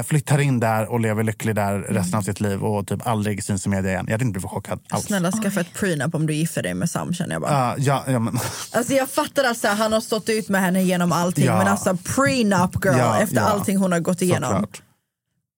flyttar 0.07 0.39
in 0.39 0.61
där 0.61 0.87
och 0.93 1.01
lever 1.01 1.22
lycklig 1.22 1.55
där 1.55 1.78
resten 1.78 2.18
av 2.18 2.22
sitt 2.22 2.41
liv 2.41 2.64
och 2.64 2.87
typ 2.87 3.07
aldrig 3.07 3.45
syns 3.45 3.66
i 3.66 3.68
media 3.68 3.91
igen. 3.91 4.05
Jag 4.09 4.12
hade 4.14 4.24
inte 4.24 4.33
blivit 4.39 4.51
chockad 4.51 4.80
alls. 4.91 5.05
Snälla 5.05 5.33
skaffa 5.33 5.61
ett 5.61 5.74
prenup 5.74 6.14
om 6.14 6.26
du 6.26 6.35
gifter 6.35 6.62
dig 6.62 6.74
med 6.74 6.91
Sam 6.91 7.14
känner 7.14 7.33
jag 7.35 7.43
bara. 7.43 7.53
Ja, 7.53 7.74
ja, 7.78 8.12
ja, 8.12 8.18
men, 8.18 8.39
Alltså 8.72 8.93
jag 8.93 9.11
fattar 9.11 9.45
att 9.45 9.59
så 9.59 9.66
här, 9.68 9.74
han 9.74 9.93
har 9.93 10.01
stått 10.01 10.28
ut 10.28 10.49
med 10.49 10.61
henne 10.61 10.83
genom 10.83 11.12
allting 11.12 11.45
Ja. 11.45 11.59
men 11.59 11.66
alltså 11.66 11.97
prenup 11.97 12.85
girl 12.85 12.99
Ja, 12.99 13.20
efter 13.20 13.37
ja. 13.37 13.43
allting 13.43 13.76
hon 13.76 13.93
har 13.93 14.01
gått 14.01 14.22
igenom. 14.22 14.51
såklart. 14.53 14.83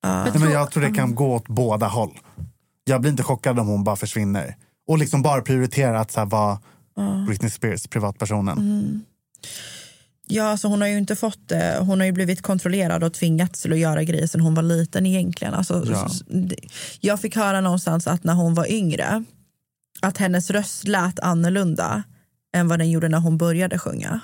Ja. 0.03 0.25
Nej, 0.25 0.33
men 0.39 0.51
jag 0.53 0.71
tror 0.71 0.83
det 0.83 0.91
kan 0.93 1.15
gå 1.15 1.35
åt 1.35 1.49
båda 1.49 1.87
håll. 1.87 2.19
Jag 2.85 3.01
blir 3.01 3.11
inte 3.11 3.23
chockad 3.23 3.59
om 3.59 3.67
hon 3.67 3.85
bara 3.85 3.97
försvinner. 3.97 4.57
Och 4.89 4.99
liksom 4.99 5.23
bara 5.23 5.41
prioriterar 5.43 5.95
att 5.95 6.11
så 6.11 6.21
här, 6.21 6.27
vara 6.27 6.59
Ja. 6.97 7.25
Britney 7.29 7.51
Spears, 7.51 7.87
privatpersonen. 7.87 8.59
Mm. 8.59 9.01
Ja, 10.27 10.45
alltså 10.45 10.69
hon 10.69 10.81
har 10.81 10.89
ju 10.89 10.99
inte 10.99 11.17
fått 11.17 11.49
det. 11.49 11.77
Hon 11.81 12.01
har 12.01 12.07
ju 12.07 12.13
blivit 12.13 12.43
kontrollerad 12.43 13.05
och 13.05 13.13
tvingats 13.15 13.63
till 13.63 13.73
att 13.73 13.79
göra 13.79 14.03
grejer 14.05 14.27
sedan 14.27 14.41
hon 14.41 14.55
var 14.55 14.63
liten 14.63 15.07
egentligen. 15.07 15.55
Alltså, 15.55 15.85
Ja. 15.91 16.11
Jag 17.01 17.21
fick 17.21 17.37
höra 17.37 17.61
någonstans 17.61 18.07
att 18.07 18.25
när 18.25 18.35
hon 18.35 18.55
var 18.55 18.73
yngre 18.73 19.25
att 20.01 20.19
hennes 20.19 20.51
röst 20.51 20.89
lät 20.89 21.21
annorlunda 21.21 22.03
än 22.57 22.69
vad 22.69 22.79
den 22.79 22.91
gjorde 22.91 23.09
när 23.09 23.19
hon 23.19 23.39
började 23.39 23.79
sjunga. 23.79 24.21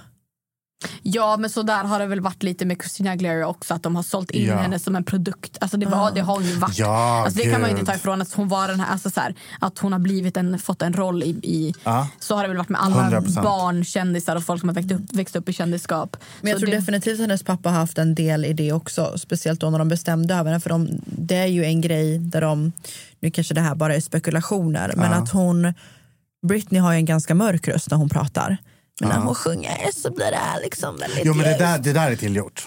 Ja, 1.02 1.36
men 1.36 1.50
så 1.50 1.62
där 1.62 1.84
har 1.84 1.98
det 1.98 2.06
väl 2.06 2.20
varit 2.20 2.42
lite 2.42 2.64
med 2.66 2.76
Christina 2.76 3.10
Aguilera 3.10 3.46
också. 3.48 3.74
Att 3.74 3.82
de 3.82 3.96
har 3.96 4.02
sålt 4.02 4.30
in 4.30 4.46
Ja. 4.46 4.56
henne 4.56 4.78
som 4.78 4.96
en 4.96 5.04
produkt. 5.04 5.58
Alltså 5.60 5.76
det, 5.76 5.86
var, 5.86 6.10
det 6.14 6.20
har 6.20 6.34
hon 6.34 6.44
ju 6.44 6.54
varit. 6.56 6.78
Ja, 6.78 7.22
alltså 7.24 7.38
det 7.42 7.50
kan 7.50 7.60
man 7.60 7.70
ju 7.70 7.74
gud. 7.76 7.80
inte 7.80 7.92
ta 7.92 7.96
ifrån 7.98 8.22
att 8.22 8.32
hon 8.32 8.48
var 8.48 8.68
den 8.68 8.80
här, 8.80 8.92
alltså 8.92 9.10
så 9.10 9.20
här, 9.20 9.34
att 9.60 9.78
hon 9.78 9.92
har 9.92 9.98
blivit 9.98 10.36
en, 10.36 10.58
fått 10.58 10.82
en 10.82 10.92
roll 10.92 11.22
i, 11.22 11.26
i 11.28 11.74
Ja. 11.84 12.08
så 12.20 12.34
har 12.34 12.42
det 12.42 12.48
väl 12.48 12.56
varit 12.56 12.68
med 12.68 12.80
alla 12.82 13.10
100%. 13.20 13.42
barn, 13.42 13.84
kändisar 13.84 14.36
och 14.36 14.44
folk 14.44 14.60
som 14.60 14.68
har 14.68 14.74
växt 14.74 14.90
upp, 14.92 15.00
växt 15.12 15.36
upp 15.36 15.48
i 15.48 15.52
kändisskap. 15.52 16.16
Men 16.40 16.50
jag 16.50 16.60
Så 16.60 16.66
tror 16.66 16.70
det, 16.74 16.78
definitivt 16.80 17.14
att 17.14 17.20
hennes 17.20 17.42
pappa 17.42 17.68
har 17.70 17.76
haft 17.76 17.98
en 17.98 18.14
del 18.14 18.44
i 18.44 18.52
det 18.52 18.72
också. 18.72 19.18
Speciellt 19.18 19.60
då 19.60 19.70
när 19.70 19.78
de 19.78 19.88
bestämde 19.88 20.34
över 20.34 20.50
henne. 20.50 20.60
För 20.60 20.70
de, 20.70 20.88
det 21.04 21.36
är 21.36 21.46
ju 21.46 21.64
en 21.64 21.80
grej 21.80 22.18
där 22.18 22.40
de, 22.40 22.72
nu 23.20 23.30
kanske 23.30 23.54
det 23.54 23.60
här 23.60 23.74
bara 23.74 23.94
är 23.94 24.00
spekulationer, 24.00 24.92
men 24.96 25.12
att 25.12 25.30
hon, 25.30 25.74
Britney 26.46 26.80
har 26.80 26.92
ju 26.92 26.96
en 26.96 27.04
ganska 27.04 27.34
mörk 27.34 27.68
röst 27.68 27.90
när 27.90 27.96
hon 27.98 28.08
pratar. 28.08 28.56
Men 29.00 29.08
när 29.08 29.16
hon 29.16 29.34
sjunger 29.34 29.90
så 29.94 30.10
blir 30.14 30.30
det 30.30 30.62
liksom 30.62 30.96
väldigt 30.96 31.24
Jo 31.24 31.34
men 31.34 31.46
det 31.46 31.58
där, 31.58 31.78
det 31.78 31.92
där 31.92 32.10
är 32.10 32.16
tillgjort. 32.16 32.66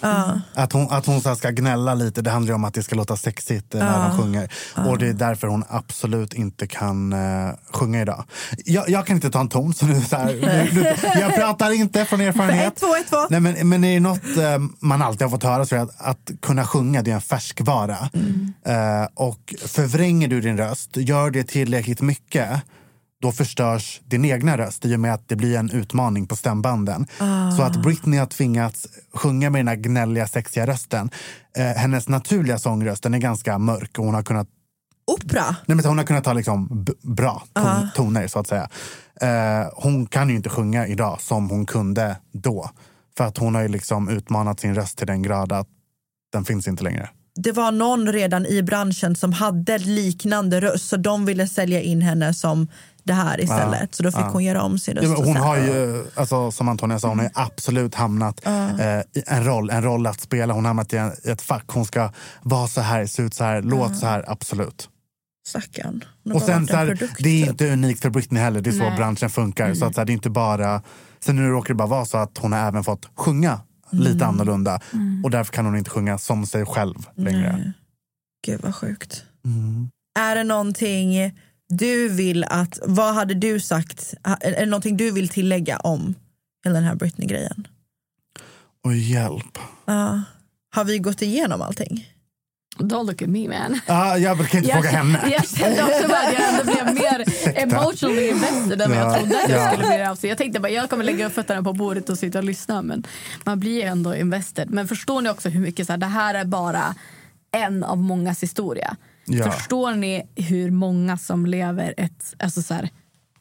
Att 0.53 0.73
hon, 0.73 0.87
att 0.91 1.05
hon 1.05 1.21
så 1.21 1.29
här 1.29 1.35
ska 1.35 1.49
gnälla 1.49 1.93
lite, 1.93 2.21
det 2.21 2.29
handlar 2.29 2.51
ju 2.51 2.55
om 2.55 2.63
att 2.63 2.73
det 2.73 2.83
ska 2.83 2.95
låta 2.95 3.17
sexigt 3.17 3.75
eh, 3.75 3.79
när 3.79 4.09
de 4.09 4.17
sjunger. 4.17 4.51
Och 4.75 4.97
det 4.97 5.07
är 5.07 5.13
därför 5.13 5.47
hon 5.47 5.63
absolut 5.69 6.33
inte 6.33 6.67
kan 6.67 7.13
eh, 7.13 7.53
sjunga 7.71 8.01
idag. 8.01 8.23
Jag, 8.65 8.89
jag 8.89 9.05
kan 9.05 9.15
inte 9.15 9.29
ta 9.29 9.39
en 9.39 9.49
ton, 9.49 9.73
så 9.73 9.85
nu, 9.85 10.01
så 10.01 10.15
här, 10.15 10.25
nu, 10.73 10.81
nu, 10.81 10.95
jag 11.19 11.35
pratar 11.35 11.71
inte 11.71 12.05
från 12.05 12.21
erfarenhet. 12.21 12.73
Ett, 12.73 12.79
två, 12.79 12.93
två. 13.09 13.27
Nej, 13.29 13.39
men, 13.39 13.69
men 13.69 13.81
det 13.81 13.87
är 13.87 13.99
något 13.99 14.37
eh, 14.37 14.59
man 14.79 15.01
alltid 15.01 15.21
har 15.21 15.29
fått 15.29 15.43
höra, 15.43 15.65
så 15.65 15.75
att, 15.75 16.01
att 16.01 16.31
kunna 16.41 16.65
sjunga 16.65 17.01
det 17.01 17.11
är 17.11 17.15
en 17.15 17.21
färskvara. 17.21 17.97
Eh, 18.65 19.07
och 19.15 19.55
förvränger 19.65 20.27
du 20.27 20.41
din 20.41 20.57
röst, 20.57 20.97
gör 20.97 21.31
det 21.31 21.43
tillräckligt 21.43 22.01
mycket, 22.01 22.49
då 23.23 23.31
förstörs 23.31 24.01
din 24.05 24.25
egna 24.25 24.57
röst 24.57 24.85
i 24.85 24.95
och 24.95 24.99
med 24.99 25.13
att 25.13 25.29
det 25.29 25.35
blir 25.35 25.57
en 25.57 25.69
utmaning 25.71 26.27
på 26.27 26.35
stämbanden. 26.35 27.07
Ah. 27.19 27.51
Så 27.51 27.63
att 27.63 27.81
Britney 27.81 28.19
har 28.19 28.25
tvingats 28.25 28.87
sjunga 29.13 29.49
med 29.49 29.59
den 29.59 29.67
här 29.67 29.75
gnälliga, 29.75 30.27
sexiga 30.27 30.67
rösten. 30.67 31.09
Eh, 31.57 31.65
hennes 31.65 32.09
naturliga 32.09 32.57
sångröst 32.59 33.03
den 33.03 33.13
är 33.13 33.17
ganska 33.17 33.57
mörk 33.57 33.99
och 33.99 34.05
hon 34.05 34.13
har 34.13 34.23
kunnat 34.23 34.47
Opera? 35.05 35.55
Nej, 35.65 35.75
men 35.75 35.85
hon 35.85 35.97
har 35.97 36.05
kunnat 36.05 36.23
ta 36.23 36.33
liksom 36.33 36.85
bra 37.01 37.43
ton, 37.53 37.63
Ja. 37.65 37.89
toner, 37.95 38.27
så 38.27 38.39
att 38.39 38.47
säga. 38.47 38.69
Eh, 39.21 39.67
hon 39.75 40.05
kan 40.05 40.29
ju 40.29 40.35
inte 40.35 40.49
sjunga 40.49 40.87
idag 40.87 41.21
som 41.21 41.49
hon 41.49 41.65
kunde 41.65 42.15
då. 42.31 42.69
För 43.17 43.23
att 43.23 43.37
hon 43.37 43.55
har 43.55 43.61
ju 43.61 43.67
liksom 43.67 44.09
utmanat 44.09 44.59
sin 44.59 44.75
röst 44.75 44.97
till 44.97 45.07
den 45.07 45.21
grad 45.21 45.51
att 45.51 45.67
den 46.33 46.45
finns 46.45 46.67
inte 46.67 46.83
längre. 46.83 47.09
Det 47.35 47.51
var 47.51 47.71
någon 47.71 48.11
redan 48.13 48.45
i 48.45 48.63
branschen 48.63 49.15
som 49.15 49.33
hade 49.33 49.77
liknande 49.77 50.61
röst 50.61 50.89
så 50.89 50.97
de 50.97 51.25
ville 51.25 51.47
sälja 51.47 51.81
in 51.81 52.01
henne 52.01 52.33
som 52.33 52.67
det 53.03 53.13
här 53.13 53.39
istället. 53.41 53.79
Ja, 53.81 53.87
Så 53.91 54.03
då 54.03 54.11
fick 54.11 54.21
ja. 54.21 54.29
hon 54.29 54.43
göra 54.43 54.63
om 54.63 54.79
sin 54.79 54.95
röst. 54.95 55.07
Ja, 55.07 55.17
och 55.17 55.25
hon 55.25 55.35
har 55.37 55.57
ju, 55.57 56.05
alltså, 56.15 56.51
som 56.51 56.69
Antonia 56.69 56.99
sa, 56.99 57.07
hon 57.07 57.19
har 57.19 57.31
absolut 57.33 57.95
hamnat 57.95 58.45
eh, 58.45 58.99
i 58.99 59.23
en 59.27 59.45
roll, 59.45 59.69
en 59.69 59.83
roll 59.83 60.07
att 60.07 60.19
spela. 60.21 60.53
Hon 60.53 60.63
har 60.65 60.69
hamnat 60.69 60.93
i, 60.93 60.97
en, 60.97 61.11
i 61.23 61.29
ett 61.29 61.41
fack. 61.41 61.63
Hon 61.67 61.85
ska 61.85 62.11
vara 62.41 62.67
så 62.67 62.81
här, 62.81 63.05
se 63.05 63.21
ut 63.23 63.33
så 63.33 63.43
här, 63.43 63.61
låt 63.61 63.97
så 63.97 64.05
här, 64.05 64.23
absolut. 64.27 64.89
Stackarn. 65.47 66.03
Och 66.33 66.41
sen 66.41 66.67
så 66.67 66.75
här, 66.75 66.87
produkt, 66.87 67.15
det 67.19 67.29
är 67.29 67.41
typ. 67.41 67.49
inte 67.51 67.73
unikt 67.73 68.01
för 68.01 68.09
Britney 68.09 68.43
heller, 68.43 68.61
det 68.61 68.69
är 68.69 68.71
så 68.71 68.77
Nej. 68.79 68.97
branschen 68.97 69.29
funkar. 69.29 69.73
Så 69.73 69.85
att, 69.85 69.95
så 69.95 70.01
här, 70.01 70.05
det 70.05 70.11
är 70.11 70.13
inte 70.13 70.29
bara... 70.29 70.81
Sen 71.19 71.35
nu 71.35 71.47
råkar 71.47 71.73
det 71.73 71.77
bara 71.77 71.87
vara 71.87 72.05
så 72.05 72.17
att 72.17 72.37
hon 72.37 72.51
har 72.51 72.59
även 72.59 72.83
fått 72.83 73.09
sjunga 73.15 73.59
lite 73.91 74.11
Mm. 74.11 74.29
annorlunda. 74.29 74.79
Mm. 74.93 75.23
Och 75.23 75.31
därför 75.31 75.53
kan 75.53 75.65
hon 75.65 75.77
inte 75.77 75.89
sjunga 75.89 76.17
som 76.17 76.45
sig 76.45 76.65
själv 76.65 76.95
längre. 77.15 77.51
Nej. 77.57 77.71
Gud 78.45 78.61
vad 78.63 78.75
sjukt. 78.75 79.23
Mm. 79.45 79.89
Är 80.19 80.35
det 80.35 80.43
någonting 80.43 81.31
du 81.69 82.09
vill 82.09 82.43
att, 82.43 82.79
vad 82.85 83.13
hade 83.13 83.33
du 83.33 83.59
sagt, 83.59 84.13
är 84.23 84.51
det 84.59 84.65
någonting 84.65 84.97
du 84.97 85.11
vill 85.11 85.29
tillägga 85.29 85.77
om 85.77 86.15
hela 86.63 86.75
den 86.75 86.83
här 86.83 86.95
Britney-grejen? 86.95 87.67
Och 88.85 88.95
hjälp. 88.95 89.57
Ja. 89.85 90.21
har 90.75 90.83
vi 90.83 90.99
gått 90.99 91.21
igenom 91.21 91.61
allting? 91.61 92.09
Don't 92.77 93.05
look 93.07 93.21
at 93.21 93.29
me 93.29 93.47
man. 93.47 93.79
Ah, 93.87 94.17
jag 94.17 94.37
brukar 94.37 94.57
inte 94.59 94.71
fråga 94.73 94.89
henne. 94.89 95.29
Jag 95.31 95.47
kände 95.49 95.83
också 95.83 96.05
att 96.05 96.33
jag 96.33 96.49
ändå 96.49 96.63
blev 96.63 96.85
mer 96.95 97.25
emotionally 97.57 98.29
invested 98.29 98.81
än 98.81 98.89
vad 98.89 98.99
jag 98.99 99.11
Ja, 99.11 99.17
trodde 99.17 99.43
att 99.43 99.49
jag 99.49 99.59
ja. 99.59 99.71
skulle 99.71 99.87
bli. 99.87 99.97
det. 99.97 100.07
Alltså, 100.09 100.27
jag 100.27 100.37
tänkte 100.37 100.59
bara 100.59 100.69
jag 100.71 100.89
kommer 100.89 101.03
lägga 101.03 101.25
upp 101.27 101.33
fötterna 101.33 101.63
på 101.63 101.73
bordet 101.73 102.09
och 102.09 102.17
sitta 102.17 102.37
och 102.37 102.43
lyssna 102.43 102.81
men 102.81 103.03
man 103.43 103.59
blir 103.59 103.85
ändå 103.85 104.15
invested. 104.15 104.69
Men 104.69 104.87
förstår 104.87 105.21
ni 105.21 105.29
också 105.29 105.49
hur 105.49 105.59
mycket 105.59 105.85
så 105.87 105.93
här, 105.93 105.97
det 105.97 106.05
här 106.05 106.35
är 106.35 106.45
bara 106.45 106.95
en 107.51 107.83
av 107.83 107.97
mångas 107.97 108.43
historia. 108.43 108.95
Ja. 109.25 109.51
Förstår 109.51 109.95
ni 109.95 110.23
hur 110.35 110.71
många 110.71 111.17
som 111.17 111.45
lever 111.45 111.93
ett, 111.97 112.35
alltså 112.39 112.61
så 112.61 112.73
här, 112.73 112.89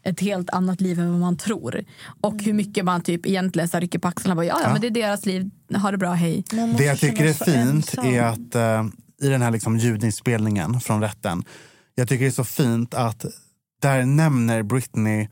ett 0.05 0.21
helt 0.21 0.51
annat 0.51 0.81
liv 0.81 1.01
än 1.01 1.11
vad 1.11 1.21
man 1.21 1.37
tror? 1.37 1.85
Och 2.21 2.43
hur 2.43 2.53
mycket 2.53 2.85
man 2.85 3.01
typ 3.03 3.27
egentligen 3.27 3.69
så 3.69 3.77
här, 3.77 3.81
rycker 3.81 3.99
på 3.99 4.09
axlarna 4.09 4.35
bara 4.35 4.47
ja, 4.47 4.55
ja 4.59 4.67
Ja. 4.67 4.73
men 4.73 4.81
det 4.81 4.87
är 4.87 4.91
deras 4.91 5.27
liv, 5.27 5.51
ha 5.75 5.91
det 5.91 5.99
bra, 5.99 6.13
hej. 6.13 6.45
Det 6.79 6.85
jag 6.85 6.99
tycker 6.99 7.25
är 7.25 7.33
fint 7.33 7.95
är 8.05 8.23
att 8.23 8.55
eh, 8.55 8.85
i 9.23 9.29
den 9.29 9.43
här 9.43 9.51
liksom 9.51 9.79
ljudinspelningen 9.79 10.81
från 10.81 11.01
rätten, 11.01 11.45
jag 11.95 12.09
tycker 12.09 12.25
det 12.25 12.29
är 12.29 12.33
så 12.33 12.45
fint 12.45 12.95
att 12.95 13.25
där 13.83 14.05
nämner 14.05 14.63
Britney, 14.63 15.29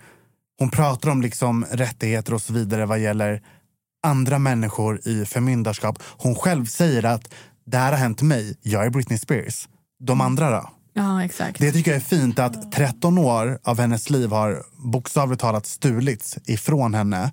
hon 0.59 0.70
pratar 0.70 1.10
om 1.10 1.22
liksom 1.22 1.64
rättigheter 1.70 2.35
och 2.35 2.43
så 2.43 2.52
vidare 2.52 2.86
vad 2.86 2.98
gäller 2.98 3.43
andra 4.02 4.39
människor 4.39 5.01
i 5.09 5.24
förmyndarskap. 5.24 5.98
Hon 6.02 6.35
själv 6.35 6.64
säger 6.64 7.05
att 7.05 7.35
det 7.66 7.77
här 7.77 7.93
har 7.93 7.98
hänt 7.98 8.22
mig, 8.22 8.56
jag 8.62 8.86
är 8.86 8.90
Britney 8.90 9.18
Spears. 9.18 9.68
De 10.01 10.20
andra 10.20 10.51
då? 10.51 10.70
Ja, 10.93 11.24
exakt. 11.24 11.59
Det 11.59 11.72
tycker 11.72 11.90
jag 11.90 11.97
är 11.97 12.05
fint 12.05 12.39
att 12.39 12.72
13 12.72 13.18
år 13.18 13.59
av 13.62 13.78
hennes 13.78 14.10
liv 14.10 14.31
har 14.31 14.62
bokstavligt 14.77 15.40
talat 15.40 15.66
stulits 15.66 16.39
ifrån 16.44 16.94
henne. 16.94 17.32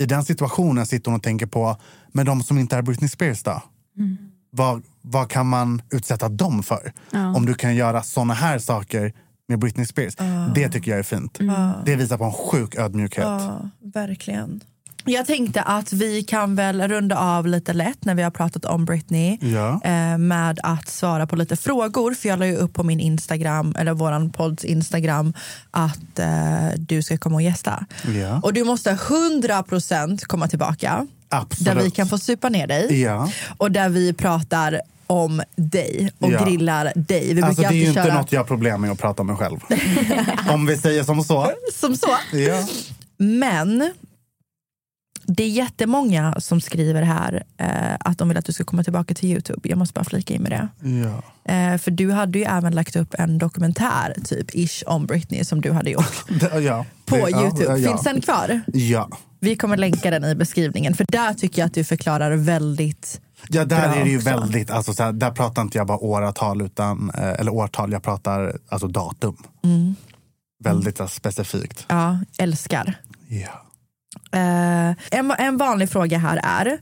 I 0.00 0.06
den 0.06 0.24
situationen 0.24 0.86
sitter 0.86 1.10
hon 1.10 1.16
och 1.16 1.22
tänker 1.22 1.46
på, 1.46 1.76
men 2.12 2.26
de 2.26 2.42
som 2.42 2.58
inte 2.58 2.76
är 2.76 2.82
Britney 2.82 3.08
Spears 3.08 3.42
då? 3.42 3.62
Mm. 3.96 4.16
Vad, 4.50 4.82
vad 5.02 5.30
kan 5.30 5.46
man 5.46 5.82
utsätta 5.90 6.28
dem 6.28 6.62
för? 6.62 6.92
Ja. 7.10 7.34
Om 7.36 7.46
du 7.46 7.54
kan 7.54 7.74
göra 7.74 8.02
såna 8.02 8.34
här 8.34 8.58
saker 8.58 9.12
med 9.48 9.58
Britney 9.58 9.86
Spears. 9.86 10.14
Ja. 10.18 10.52
Det 10.54 10.68
tycker 10.68 10.90
jag 10.90 10.98
är 10.98 11.02
fint. 11.02 11.38
Ja. 11.40 11.72
Det 11.84 11.96
visar 11.96 12.18
på 12.18 12.24
en 12.24 12.32
sjuk 12.32 12.74
ödmjukhet. 12.74 13.24
Ja, 13.24 13.70
verkligen. 13.80 14.60
Jag 15.10 15.26
tänkte 15.26 15.62
att 15.62 15.92
vi 15.92 16.22
kan 16.22 16.54
väl 16.54 16.88
runda 16.88 17.16
av 17.18 17.46
lite 17.46 17.72
lätt 17.72 18.04
när 18.04 18.14
vi 18.14 18.22
har 18.22 18.30
pratat 18.30 18.64
om 18.64 18.84
Britney 18.84 19.38
Ja. 19.40 19.80
eh, 19.84 20.18
med 20.18 20.60
att 20.62 20.88
svara 20.88 21.26
på 21.26 21.36
lite 21.36 21.56
frågor. 21.56 22.14
För 22.14 22.28
jag 22.28 22.38
la 22.38 22.46
ju 22.46 22.56
upp 22.56 22.72
på 22.74 22.82
min 22.82 23.00
Instagram, 23.00 23.74
eller 23.78 23.92
våran 23.92 24.30
podds 24.30 24.64
Instagram, 24.64 25.32
att 25.70 26.18
eh, 26.18 26.68
du 26.76 27.02
ska 27.02 27.18
komma 27.18 27.34
och 27.36 27.42
gästa. 27.42 27.86
Ja. 28.20 28.40
Och 28.42 28.52
du 28.52 28.64
måste 28.64 28.90
100% 28.94 30.24
komma 30.26 30.48
tillbaka. 30.48 31.06
Absolut. 31.28 31.74
Där 31.74 31.82
vi 31.84 31.90
kan 31.90 32.06
få 32.08 32.18
supa 32.18 32.48
ner 32.48 32.66
dig. 32.66 33.00
Ja. 33.02 33.30
Och 33.58 33.72
där 33.72 33.88
vi 33.88 34.12
pratar 34.12 34.80
om 35.06 35.42
dig 35.56 36.10
och 36.18 36.30
Ja. 36.32 36.44
grillar 36.44 36.92
dig. 36.96 37.34
Vi 37.34 37.42
Alltså, 37.42 37.62
det 37.62 37.68
är 37.68 37.72
ju 37.72 37.86
inte 37.88 38.02
köra 38.02 38.14
något 38.14 38.32
jag 38.32 38.40
har 38.40 38.44
problem 38.44 38.80
med 38.80 38.90
att 38.90 38.98
prata 38.98 39.20
om 39.22 39.26
mig 39.26 39.36
själv. 39.36 39.58
om 40.50 40.66
vi 40.66 40.76
säger 40.76 41.04
som 41.04 41.24
så. 41.24 41.50
som 41.80 41.96
så. 41.96 42.16
Ja. 42.32 42.66
Men 43.16 43.92
det 45.30 45.42
är 45.44 45.48
jättemånga 45.48 46.34
som 46.40 46.60
skriver 46.60 47.02
här 47.02 47.42
eh, 47.56 47.94
att 48.00 48.18
de 48.18 48.28
vill 48.28 48.38
att 48.38 48.44
du 48.44 48.52
ska 48.52 48.64
komma 48.64 48.84
tillbaka 48.84 49.14
till 49.14 49.28
Youtube. 49.30 49.68
Jag 49.68 49.78
måste 49.78 49.94
bara 49.94 50.04
flika 50.04 50.34
in 50.34 50.42
med 50.42 50.50
det. 50.52 50.68
Ja. 50.88 51.22
Eh, 51.52 51.78
för 51.78 51.90
du 51.90 52.12
hade 52.12 52.38
ju 52.38 52.44
även 52.44 52.74
lagt 52.74 52.96
upp 52.96 53.14
en 53.18 53.38
dokumentär, 53.38 54.14
typ 54.24 54.54
ish, 54.54 54.82
om 54.86 55.06
Britney 55.06 55.44
som 55.44 55.60
du 55.60 55.72
hade 55.72 55.90
gjort 55.90 56.24
ja. 56.62 56.84
på 57.06 57.16
Det- 57.16 57.30
Youtube. 57.30 57.78
ja. 57.78 57.90
Finns 57.90 58.02
den 58.04 58.20
kvar? 58.20 58.60
Ja. 58.66 59.08
Vi 59.40 59.56
kommer 59.56 59.76
länka 59.76 60.10
den 60.10 60.24
i 60.24 60.34
beskrivningen. 60.34 60.94
För 60.94 61.06
där 61.08 61.34
tycker 61.34 61.62
jag 61.62 61.66
att 61.66 61.74
du 61.74 61.84
förklarar 61.84 62.36
väldigt 62.36 63.20
Ja, 63.48 63.64
där 63.64 63.76
bra 63.88 63.94
är 63.94 64.04
det 64.04 64.10
ju 64.10 64.16
också. 64.16 64.30
väldigt, 64.30 64.70
alltså, 64.70 64.94
så 64.94 65.02
här, 65.02 65.12
där 65.12 65.30
pratar 65.30 65.62
inte 65.62 65.78
jag 65.78 65.86
bara 65.86 65.98
åratal, 65.98 66.62
utan, 66.62 67.10
eh, 67.14 67.28
eller 67.40 67.54
årtal, 67.54 67.92
jag 67.92 68.02
pratar 68.02 68.58
alltså 68.68 68.88
datum. 68.88 69.36
Mm. 69.64 69.94
Väldigt 70.64 70.98
här, 70.98 71.06
specifikt. 71.06 71.84
Ja, 71.88 72.18
älskar. 72.38 72.94
Ja. 73.28 73.64
Eh, 74.32 75.18
en, 75.18 75.30
en 75.38 75.56
vanlig 75.56 75.90
fråga 75.90 76.18
här 76.18 76.40
är 76.42 76.78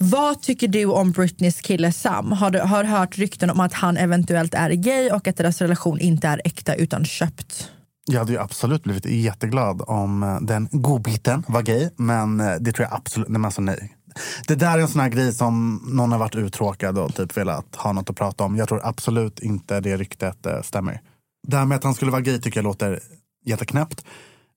vad 0.00 0.42
tycker 0.42 0.68
du 0.68 0.84
om 0.84 1.12
Britneys 1.12 1.60
kille 1.60 1.92
Sam? 1.92 2.32
Har 2.32 2.50
du 2.50 2.60
har 2.60 2.84
hört 2.84 3.18
rykten 3.18 3.50
om 3.50 3.60
att 3.60 3.72
han 3.72 3.96
eventuellt 3.96 4.54
är 4.54 4.70
gay 4.70 5.10
och 5.10 5.28
att 5.28 5.36
deras 5.36 5.60
relation 5.60 6.00
inte 6.00 6.28
är 6.28 6.40
äkta 6.44 6.74
utan 6.74 7.04
köpt? 7.04 7.70
Jag 8.10 8.18
hade 8.18 8.32
ju 8.32 8.38
absolut 8.38 8.82
blivit 8.82 9.06
jätteglad 9.06 9.82
om 9.86 10.22
eh, 10.22 10.40
den 10.40 10.68
godbiten 10.72 11.44
var 11.48 11.62
gay, 11.62 11.90
men 11.96 12.40
eh, 12.40 12.54
det 12.60 12.72
tror 12.72 12.88
jag 12.90 12.96
absolut, 12.96 13.28
nej 13.28 13.38
men 13.38 13.44
alltså 13.44 13.60
nej. 13.60 13.94
Det 14.46 14.54
där 14.54 14.78
är 14.78 14.82
en 14.82 14.88
sån 14.88 15.00
här 15.00 15.08
grej 15.08 15.32
som 15.32 15.82
någon 15.92 16.12
har 16.12 16.18
varit 16.18 16.34
uttråkad 16.34 16.98
och 16.98 17.14
typ 17.14 17.36
velat 17.36 17.76
ha 17.76 17.92
något 17.92 18.10
att 18.10 18.16
prata 18.16 18.44
om. 18.44 18.56
Jag 18.56 18.68
tror 18.68 18.86
absolut 18.86 19.40
inte 19.40 19.80
det 19.80 19.96
ryktet 19.96 20.46
stämmer. 20.62 21.00
Det 21.48 21.56
här 21.56 21.64
med 21.64 21.76
att 21.76 21.84
han 21.84 21.94
skulle 21.94 22.10
vara 22.10 22.20
gay 22.20 22.40
tycker 22.40 22.58
jag 22.58 22.64
låter 22.64 23.00
jätteknäppt. 23.44 24.04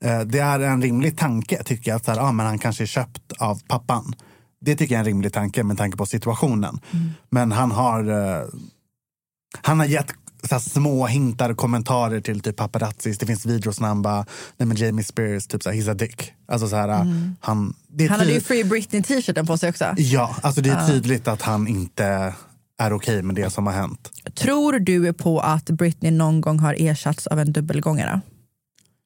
Eh, 0.06 0.19
Det 0.22 0.40
är 0.40 0.60
en 0.60 0.82
rimlig 0.82 1.18
tanke 1.18 1.64
tycker 1.64 1.91
jag, 1.91 1.95
att 1.95 2.06
så 2.06 2.11
här, 2.11 2.19
ah, 2.19 2.32
men 2.32 2.45
han 2.45 2.60
kanske 2.60 2.84
är 2.84 2.88
köpt 2.88 3.32
av 3.40 3.61
pappan. 3.68 4.14
Det 4.61 4.76
tycker 4.76 4.95
jag 4.95 4.99
är 4.99 5.03
en 5.03 5.06
rimlig 5.06 5.34
tanke 5.34 5.64
med 5.64 5.78
tanke 5.78 5.98
på 5.98 6.06
situationen. 6.06 6.80
Men 7.30 7.52
han 7.52 7.72
har, 7.72 8.10
eh, 8.10 8.45
han 9.61 9.80
har 9.80 9.86
gett 9.86 10.07
så 10.49 10.56
här, 10.56 10.60
små 10.60 11.07
hintar 11.07 11.49
och 11.49 11.57
kommentarer 11.57 12.22
till 12.22 12.40
typ 12.40 12.56
paparazzis. 12.56 13.18
Det 13.18 13.26
finns 13.26 13.45
videos 13.45 13.80
när 13.80 13.88
han 13.88 14.02
bara, 14.02 14.26
nej 14.57 14.68
men 14.68 14.78
Jamie 14.78 15.03
Spears, 15.06 15.48
typ 15.48 15.64
så 15.64 15.69
här, 15.69 15.78
he's 15.78 15.91
a 15.91 15.94
dick. 15.94 16.34
Alltså 16.48 16.68
så 16.68 16.76
här, 16.76 16.90
Mm. 17.02 17.36
han, 17.40 17.73
det 17.88 18.06
är 18.06 18.10
Han 18.10 18.19
hade 18.19 18.32
ju 18.32 18.41
Free 18.41 18.64
Britney-t-shirten 18.64 19.45
på 19.48 19.57
sig 19.57 19.69
också. 19.69 19.86
Ja, 19.98 20.36
alltså 20.41 20.61
det 20.61 20.69
är 20.69 20.88
tydligt 20.88 21.28
att 21.28 21.41
han 21.41 21.68
inte 21.68 22.34
är 22.78 22.94
okej 22.94 23.22
med 23.22 23.36
det 23.36 23.49
som 23.49 23.65
har 23.68 23.73
hänt. 23.73 24.11
Tror 24.36 24.80
du 24.80 25.14
på 25.14 25.40
att 25.40 25.65
Britney 25.69 26.11
någon 26.11 26.41
gång 26.41 26.60
har 26.60 26.76
ersatts 26.80 27.28
av 27.28 27.40
en 27.40 27.53
dubbelgångare? 27.53 28.22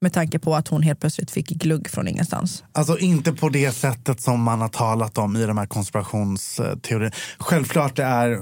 Med 0.06 0.14
tanke 0.14 0.40
på 0.40 0.56
att 0.56 0.68
hon 0.68 0.84
helt 0.84 1.00
plötsligt 1.00 1.32
fick 1.32 1.50
glugg 1.50 1.90
från 1.90 2.08
ingenstans. 2.08 2.64
Alltså 2.72 2.98
inte 3.00 3.34
på 3.34 3.50
det 3.50 3.72
sättet 3.72 4.22
som 4.22 4.42
man 4.42 4.62
har 4.62 4.68
talat 4.68 5.18
om 5.18 5.36
i 5.36 5.46
de 5.46 5.58
här 5.58 5.66
konspirationsteorierna. 5.66 7.16
Självklart 7.40 7.96
det 7.96 8.04
är 8.04 8.40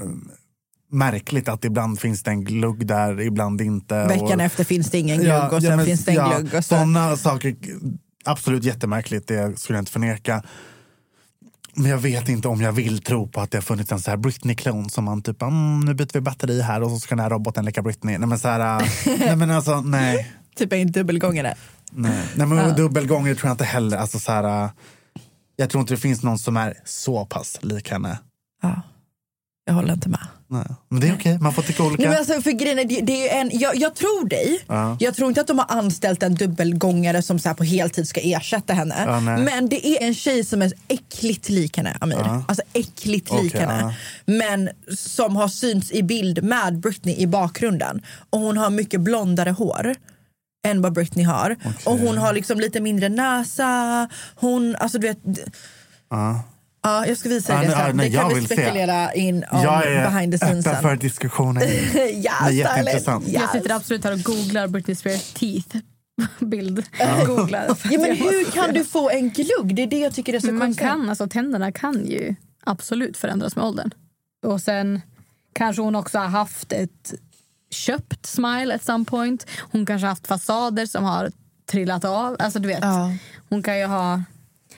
märkligt 0.92 1.48
att 1.48 1.66
ibland 1.66 2.00
finns 2.00 2.24
det 2.24 2.32
en 2.32 2.44
glugg 2.44 2.88
där, 2.88 3.22
ibland 3.22 3.62
inte. 3.62 4.08
Veckan 4.08 4.40
och, 4.40 4.42
efter 4.42 4.64
finns 4.64 4.92
det 4.92 4.98
ingen 4.98 5.22
glugg 5.22 5.54
och 5.54 5.62
sen 5.62 5.76
men- 5.76 5.86
finns 5.86 6.06
det 6.06 6.12
en 6.12 6.30
glugg. 6.30 6.46
Och 6.46 6.66
så. 6.66 6.76
Sådana 6.76 7.18
saker, 7.18 7.56
absolut 8.26 8.64
jättemärkligt, 8.64 9.28
det 9.28 9.60
skulle 9.60 9.78
jag 9.78 9.82
inte 9.82 9.92
förneka. 9.92 10.44
Men 11.76 11.92
jag 11.92 11.98
vet 11.98 12.30
inte 12.30 12.48
om 12.48 12.62
jag 12.62 12.72
vill 12.72 13.02
tro 13.02 13.28
på 13.28 13.42
att 13.42 13.52
det 13.52 13.58
har 13.58 13.64
funnits 13.64 13.92
en 13.92 14.00
så 14.00 14.10
här 14.10 14.18
Britney-klon 14.18 14.90
som 14.90 15.06
man 15.06 15.22
typ, 15.22 15.42
mm, 15.42 15.80
nu 15.80 15.94
byter 15.94 16.14
vi 16.14 16.22
batteri 16.22 16.62
här 16.62 16.84
och 16.84 16.92
så 16.92 17.00
ska 17.00 17.16
den 17.16 17.24
här 17.24 17.30
roboten 17.30 17.66
leka 17.66 17.82
Britney. 17.82 18.18
Nej 18.18 18.28
men 18.28 18.40
så 18.40 18.48
här, 18.48 18.82
äh, 18.82 18.88
nej 19.20 19.36
men 19.36 19.52
alltså 19.52 19.82
nej. 19.82 20.32
Typ 20.56 20.74
en 20.74 20.92
dubbelgångare. 20.92 21.56
Nej, 21.92 22.24
nej 22.36 22.48
men 22.48 22.58
Ja. 22.58 22.70
dubbelgångare 22.70 23.36
tror 23.36 23.48
jag 23.48 23.54
inte 23.54 23.64
heller. 23.64 23.98
Alltså, 23.98 24.20
så 24.20 24.32
här, 24.32 24.64
äh, 24.64 24.70
jag 25.56 25.70
tror 25.70 25.82
inte 25.82 25.94
det 25.94 25.98
finns 26.00 26.24
någon 26.24 26.40
som 26.40 26.58
är 26.58 26.74
så 26.86 27.26
pass 27.26 27.60
lik 27.62 27.92
henne. 27.92 28.20
Ja, 28.62 28.82
jag 29.66 29.74
håller 29.74 29.94
inte 29.94 30.10
med. 30.10 30.28
Nej. 30.48 30.66
Men 30.90 31.00
det 31.00 31.08
är 31.08 31.14
okej, 31.16 31.38
man 31.40 31.54
får 31.54 31.62
tycka 31.62 31.84
olika. 31.84 32.02
Nej, 32.02 32.10
men 32.10 32.18
alltså, 32.18 32.42
för 32.42 32.52
grejen 32.52 32.88
det, 32.88 33.02
det 33.02 33.30
är 33.30 33.42
en, 33.42 33.50
jag, 33.54 33.76
jag 33.76 33.96
tror 33.96 34.28
dig. 34.30 34.60
Ja. 34.68 34.98
Jag 35.00 35.16
tror 35.16 35.28
inte 35.30 35.42
att 35.42 35.48
de 35.48 35.60
har 35.60 35.66
anställt 35.70 36.24
en 36.24 36.36
dubbelgångare 36.36 37.22
som 37.22 37.40
så 37.40 37.54
på 37.54 37.64
heltid 37.64 38.08
ska 38.08 38.22
ersätta 38.24 38.74
henne. 38.74 39.04
Ja, 39.08 39.20
men 39.20 39.70
det 39.70 39.88
är 39.88 40.08
en 40.08 40.14
tjej 40.14 40.44
som 40.44 40.62
är 40.62 40.74
äckligt 40.88 41.50
lik 41.50 41.78
henne, 41.78 41.98
Amir. 42.02 42.18
Ja. 42.18 42.44
Alltså 42.48 42.64
äckligt 42.74 43.32
Okej, 43.32 43.44
lik 43.44 43.54
henne. 43.56 43.96
Men 44.26 44.70
som 44.98 45.36
har 45.36 45.48
synts 45.48 45.92
i 45.92 46.04
bild 46.04 46.44
med 46.44 46.80
Britney 46.80 47.16
i 47.16 47.28
bakgrunden. 47.28 48.02
Och 48.30 48.40
hon 48.40 48.58
har 48.58 48.70
mycket 48.70 49.02
blondare 49.02 49.50
hår 49.50 49.96
än 50.64 50.82
vad 50.82 50.94
Britney 50.94 51.26
har. 51.26 51.56
Och 51.86 51.98
hon 51.98 52.18
har 52.18 52.34
liksom 52.34 52.60
lite 52.60 52.82
mindre 52.82 53.10
näsa. 53.10 54.10
Hon, 54.36 54.76
alltså 54.76 55.00
du 55.00 55.08
vet... 55.08 55.20
Ja. 56.10 56.44
Ja, 56.86 57.06
jag 57.08 57.18
ska 57.18 57.30
visa 57.30 57.58
dig 57.58 57.68
det 57.68 57.74
sen. 57.76 57.98
nej, 57.98 58.10
det 58.10 58.18
kan 58.18 58.30
vi 58.30 58.36
vill 58.36 58.48
se. 58.48 58.56
spekulera 58.56 59.14
in 59.14 59.46
om 59.52 59.62
jag 59.62 59.88
är 59.88 60.12
behind 60.12 60.32
the 60.34 60.38
scenes 60.38 60.68
öppen 60.68 60.74
sen. 60.74 60.82
för 60.90 60.96
diskussioner. 60.96 61.62
ja, 62.14 62.32
Det 62.46 62.48
är 62.48 62.52
jätteintressant. 62.52 63.24
stylen. 63.24 63.42
Jag 63.42 63.52
sitter 63.52 63.76
absolut 63.76 64.04
här 64.04 64.14
och 64.14 64.20
googlar 64.20 64.68
Britney 64.68 64.96
Spears 64.96 65.34
teeth. 65.34 65.78
Bild. 66.40 66.84
Ja. 67.00 67.26
Googlar. 67.26 67.66
Ja, 67.92 68.00
men 68.00 68.16
hur 68.16 68.52
kan 68.52 68.74
du 68.74 68.84
få 68.86 69.10
en 69.10 69.30
glugg? 69.30 69.76
Det 69.76 69.82
är 69.84 69.88
det 69.88 70.00
jag 70.00 70.14
tycker 70.14 70.34
är 70.34 70.40
så 70.40 70.46
Men 70.46 70.56
man 70.56 70.68
konstigt. 70.68 70.88
kan, 70.88 71.10
alltså 71.10 71.28
tänderna 71.28 71.72
kan 71.72 72.06
ju 72.06 72.36
absolut 72.64 73.18
förändras 73.18 73.56
med 73.56 73.66
åldern. 73.66 73.92
Och 74.46 74.62
sen 74.62 75.02
kanske 75.54 75.82
hon 75.82 75.96
också 75.96 76.18
har 76.20 76.28
haft 76.28 76.72
ett 76.72 77.14
köpt 77.74 78.26
Smile 78.26 78.76
at 78.76 78.84
some 78.84 79.06
point. 79.06 79.48
Hon 79.72 79.86
kanske 79.86 80.06
har 80.06 80.10
haft 80.10 80.28
fasader 80.28 80.86
som 80.86 81.04
har 81.04 81.32
trillat 81.72 82.06
av. 82.06 82.36
Alltså 82.40 82.60
du 82.60 82.68
vet, 82.68 82.80
Ja. 82.82 83.12
hon 83.50 83.64
kan 83.64 83.80
ju 83.80 83.86
ha... 83.86 84.24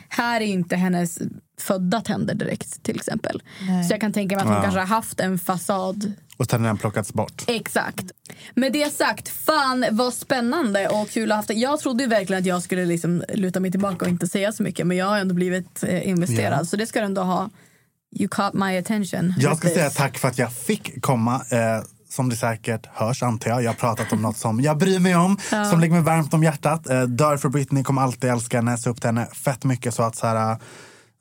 Här 0.10 0.42
är 0.42 0.46
inte 0.46 0.76
hennes 0.76 1.20
födda 1.60 2.02
tänder 2.02 2.36
direkt 2.36 2.84
till 2.84 2.96
exempel. 2.96 3.42
Nej. 3.68 3.84
Så 3.84 3.94
jag 3.94 4.02
kan 4.02 4.14
tänka 4.14 4.36
mig 4.36 4.42
att 4.42 4.48
hon 4.48 4.56
Ja. 4.58 4.62
kanske 4.64 4.80
har 4.80 4.88
haft 4.88 5.20
en 5.20 5.38
fasad 5.40 6.14
Och 6.38 6.46
sen 6.46 6.62
har 6.62 6.68
den 6.68 6.78
plockats 6.78 7.14
bort. 7.14 7.44
Exakt. 7.48 8.06
Med 8.56 8.74
det 8.74 8.94
sagt, 8.94 9.30
fan 9.30 9.86
vad 9.92 10.14
spännande 10.14 10.88
och 10.90 11.10
kul 11.10 11.32
att 11.32 11.36
ha 11.36 11.38
haft 11.38 11.48
det. 11.48 11.54
Jag 11.54 11.80
trodde 11.80 12.04
ju 12.04 12.10
verkligen 12.10 12.40
att 12.42 12.46
jag 12.48 12.64
skulle 12.64 12.86
liksom 12.86 13.24
luta 13.34 13.60
mig 13.60 13.72
tillbaka 13.72 14.06
och 14.06 14.12
inte 14.12 14.28
säga 14.28 14.52
så 14.52 14.64
mycket 14.64 14.88
men 14.88 14.98
jag 14.98 15.06
har 15.06 15.18
ändå 15.18 15.36
blivit 15.36 15.84
eh, 15.84 16.10
investerad 16.10 16.60
Ja. 16.62 16.66
så 16.66 16.76
det 16.78 16.88
ska 16.88 17.00
du 17.00 17.06
ändå 17.06 17.22
ha. 17.22 17.50
You 18.20 18.28
caught 18.28 18.54
my 18.54 18.78
attention. 18.78 19.34
Jag 19.38 19.58
ska 19.58 19.68
this. 19.68 19.78
säga 19.78 19.90
tack 19.90 20.18
för 20.18 20.28
att 20.28 20.38
jag 20.38 20.54
fick 20.54 21.02
komma. 21.02 21.36
Eh, 21.36 21.84
som 22.16 22.30
det 22.30 22.36
säkert 22.36 22.86
hörs 22.94 23.24
antar 23.24 23.50
jag. 23.50 23.64
Jag 23.64 23.70
har 23.70 23.76
pratat 23.76 24.14
om 24.14 24.22
något 24.22 24.38
som 24.38 24.62
jag 24.62 24.78
bryr 24.78 25.00
mig 25.00 25.16
om. 25.16 25.38
Ja. 25.52 25.66
Som 25.66 25.80
ligger 25.80 25.94
mig 25.94 26.04
varmt 26.04 26.34
om 26.34 26.44
hjärtat. 26.44 26.90
Eh, 26.90 27.02
dör 27.02 27.38
för 27.38 27.50
Britney, 27.50 27.84
kommer 27.84 28.02
alltid 28.02 28.30
älska 28.30 28.58
henne. 28.58 28.78
Se 28.78 28.90
upp 28.90 29.02
till 29.02 29.08
henne 29.08 29.26
fett 29.26 29.64
mycket. 29.64 29.94
Så 29.94 30.04
att 30.04 30.16
så 30.16 30.28
här, 30.28 30.58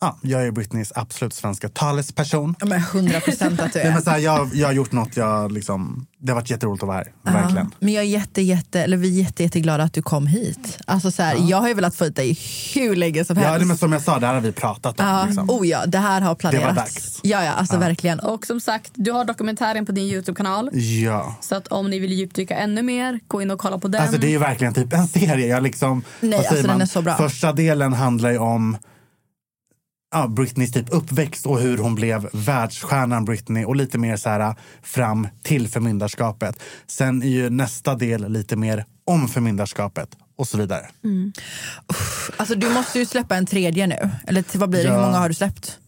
ja, 0.04 0.16
jag 0.30 0.46
är 0.46 0.50
Britneys 0.50 0.92
absolut 0.94 1.34
svenska 1.34 1.68
talesperson. 1.68 2.54
Ja, 2.60 2.66
men 2.66 2.78
100 2.78 3.20
procent 3.20 3.60
att 3.60 3.72
du 3.72 3.78
Nej, 3.78 3.88
är. 3.88 3.92
men 3.92 4.02
så 4.02 4.10
här, 4.10 4.18
jag, 4.18 4.50
jag 4.54 4.68
har 4.68 4.72
gjort 4.72 4.92
något, 4.92 5.16
jag, 5.16 5.52
liksom, 5.52 6.06
det 6.18 6.32
har 6.32 6.40
varit 6.40 6.50
jätteroligt 6.50 6.82
att 6.82 6.86
vara 6.86 6.96
här. 6.96 7.12
Verkligen. 7.22 7.66
Ja, 7.70 7.76
men 7.80 7.92
jag 7.94 8.04
är 8.04 8.08
jätte, 8.08 8.42
jätte, 8.42 8.80
eller 8.82 8.96
vi 8.96 9.08
är 9.20 9.22
jätte, 9.24 9.42
jätteglada 9.42 9.84
att 9.84 9.92
du 9.92 10.02
kom 10.02 10.26
hit. 10.26 10.78
Alltså 10.86 11.10
så 11.10 11.22
här, 11.22 11.36
Jag 11.40 11.56
har 11.60 11.68
ju 11.68 11.74
velat 11.74 11.94
få 11.96 12.04
hit 12.04 12.16
dig 12.16 12.38
hur 12.74 12.96
länge 12.96 13.24
som 13.24 13.36
helst. 13.36 13.52
Ja, 13.52 13.58
det, 13.58 13.64
men 13.64 13.76
som 13.76 13.92
jag 13.92 14.02
sa, 14.02 14.18
det 14.18 14.26
här 14.26 14.34
har 14.34 14.40
vi 14.40 14.52
pratat 14.52 15.00
om. 15.00 15.06
Ja, 15.06 15.24
Liksom. 15.26 15.50
Oh 15.50 15.66
ja, 15.66 15.86
det 15.86 15.98
här 15.98 16.20
har 16.20 16.34
planerats. 16.34 16.76
dags. 16.76 17.20
Ja, 17.22 17.44
ja, 17.44 17.52
alltså 17.52 17.74
Ja. 17.74 17.80
verkligen. 17.80 18.20
Och 18.20 18.46
som 18.46 18.60
sagt, 18.60 18.90
du 18.94 19.12
har 19.12 19.24
dokumentären 19.24 19.86
på 19.86 19.92
din 19.92 20.04
Youtube-kanal. 20.04 20.70
Ja. 21.04 21.36
Så 21.40 21.54
att 21.54 21.68
om 21.68 21.90
ni 21.90 21.98
vill 21.98 22.12
djupdyka 22.12 22.56
ännu 22.56 22.82
mer, 22.82 23.20
gå 23.28 23.42
in 23.42 23.50
och 23.50 23.58
kolla 23.58 23.78
på 23.78 23.88
den. 23.88 24.02
Alltså 24.02 24.18
det 24.18 24.26
är 24.26 24.30
ju 24.30 24.38
verkligen 24.38 24.74
typ 24.74 24.92
en 24.92 25.08
serie. 25.08 25.46
Jag 25.46 25.62
liksom, 25.62 26.02
Nej, 26.20 26.38
alltså, 26.38 26.54
den 26.54 26.66
man? 26.66 26.80
är 26.80 26.86
så 26.86 27.02
bra. 27.02 27.16
Första 27.16 27.52
delen 27.52 27.92
handlar 27.92 28.30
ju 28.30 28.38
om 28.38 28.76
ja, 30.14 30.28
Britneys 30.28 30.72
typ 30.72 30.86
uppväxt 30.92 31.46
och 31.46 31.60
hur 31.60 31.78
hon 31.78 31.94
blev 31.94 32.28
världsstjärnan 32.32 33.24
Britney 33.24 33.64
och 33.64 33.76
lite 33.76 33.98
mer 33.98 34.16
så 34.16 34.28
här 34.28 34.54
fram 34.82 35.28
till 35.42 35.68
förmyndarskapet. 35.68 36.58
Sen 36.86 37.22
är 37.22 37.26
ju 37.28 37.50
nästa 37.50 37.94
del 37.94 38.28
lite 38.32 38.56
mer 38.56 38.84
om 39.06 39.28
förmyndarskapet 39.28 40.08
och 40.36 40.48
så 40.48 40.58
vidare. 40.58 40.86
Alltså 42.36 42.54
du 42.54 42.68
måste 42.70 42.98
ju 42.98 43.06
släppa 43.06 43.36
en 43.36 43.46
tredje 43.46 43.86
nu. 43.86 44.10
Eller 44.26 44.58
vad 44.58 44.70
blir 44.70 44.82
det? 44.84 44.88
Hur 44.90 44.96
Ja. 44.96 45.06
många 45.06 45.18
har 45.18 45.28
du 45.28 45.34
släppt? 45.34 45.78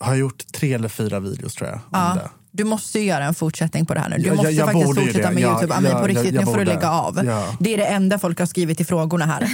Har 0.00 0.12
jag 0.12 0.18
gjort 0.18 0.42
tre 0.54 0.72
eller 0.72 0.88
fyra 0.88 1.20
videos 1.20 1.54
tror 1.54 1.70
jag. 1.70 1.80
Ja. 1.92 2.14
det. 2.14 2.30
Du 2.50 2.64
måste 2.64 2.98
ju 2.98 3.04
göra 3.06 3.24
en 3.24 3.34
fortsättning 3.34 3.86
på 3.86 3.94
det 3.94 4.00
här 4.00 4.08
nu. 4.08 4.16
Du 4.16 4.22
Ja, 4.22 4.28
jag- 4.28 4.36
måste 4.36 4.50
jag 4.52 4.66
faktiskt 4.66 4.86
borde 4.86 5.00
ju 5.00 5.06
fortsätta 5.06 5.30
med 5.30 5.42
Ja, 5.42 5.50
Youtube. 5.50 5.74
Ja, 5.82 5.88
ja, 5.90 5.98
på 6.00 6.06
riktigt, 6.06 6.24
jag- 6.24 6.34
jag 6.34 6.40
nu 6.40 6.52
får 6.52 6.58
du 6.58 6.64
lägga 6.64 6.90
av. 6.90 7.14
Det 7.60 7.74
är 7.74 7.76
det 7.76 7.84
enda 7.86 8.18
folk 8.18 8.38
har 8.38 8.46
skrivit 8.46 8.80
i 8.80 8.84
frågorna 8.84 9.26
här. 9.26 9.48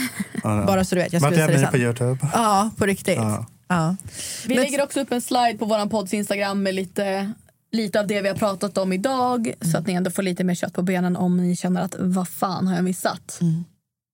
Bara 0.67 0.85
så 0.85 0.95
du 0.95 1.01
vet. 1.01 1.13
Jag 1.13 1.21
Vart 1.21 1.33
ska 1.33 1.43
är 1.43 1.49
visa 1.49 1.59
ni 1.61 1.65
det 1.67 1.71
på. 1.71 1.77
Youtube? 1.79 2.19
Ja, 2.33 2.71
på 2.77 2.87
riktigt. 2.87 3.19
Ja. 3.71 3.97
Vi 4.47 4.55
lägger 4.55 4.83
också 4.83 5.01
upp 5.01 5.13
en 5.13 5.21
slide 5.21 5.59
på 5.59 5.65
vår 5.65 5.87
podds 5.87 6.15
Instagram 6.15 6.63
med 6.63 6.75
lite, 6.75 7.33
lite 7.73 8.01
av 8.01 8.07
det 8.07 8.23
vi 8.23 8.29
har 8.29 8.37
pratat 8.37 8.79
om 8.79 8.93
idag. 8.93 9.53
Så 9.73 9.79
att 9.79 9.87
ni 9.87 9.93
ändå 9.93 10.11
får 10.11 10.23
lite 10.23 10.45
mer 10.45 10.55
kött 10.55 10.73
på 10.73 10.83
benen 10.83 11.17
om 11.17 11.37
ni 11.37 11.57
känner 11.57 11.83
att 11.83 11.95
vad 11.99 12.29
fan 12.29 12.67
har 12.67 12.75
jag 12.75 12.85
missat. 12.85 13.41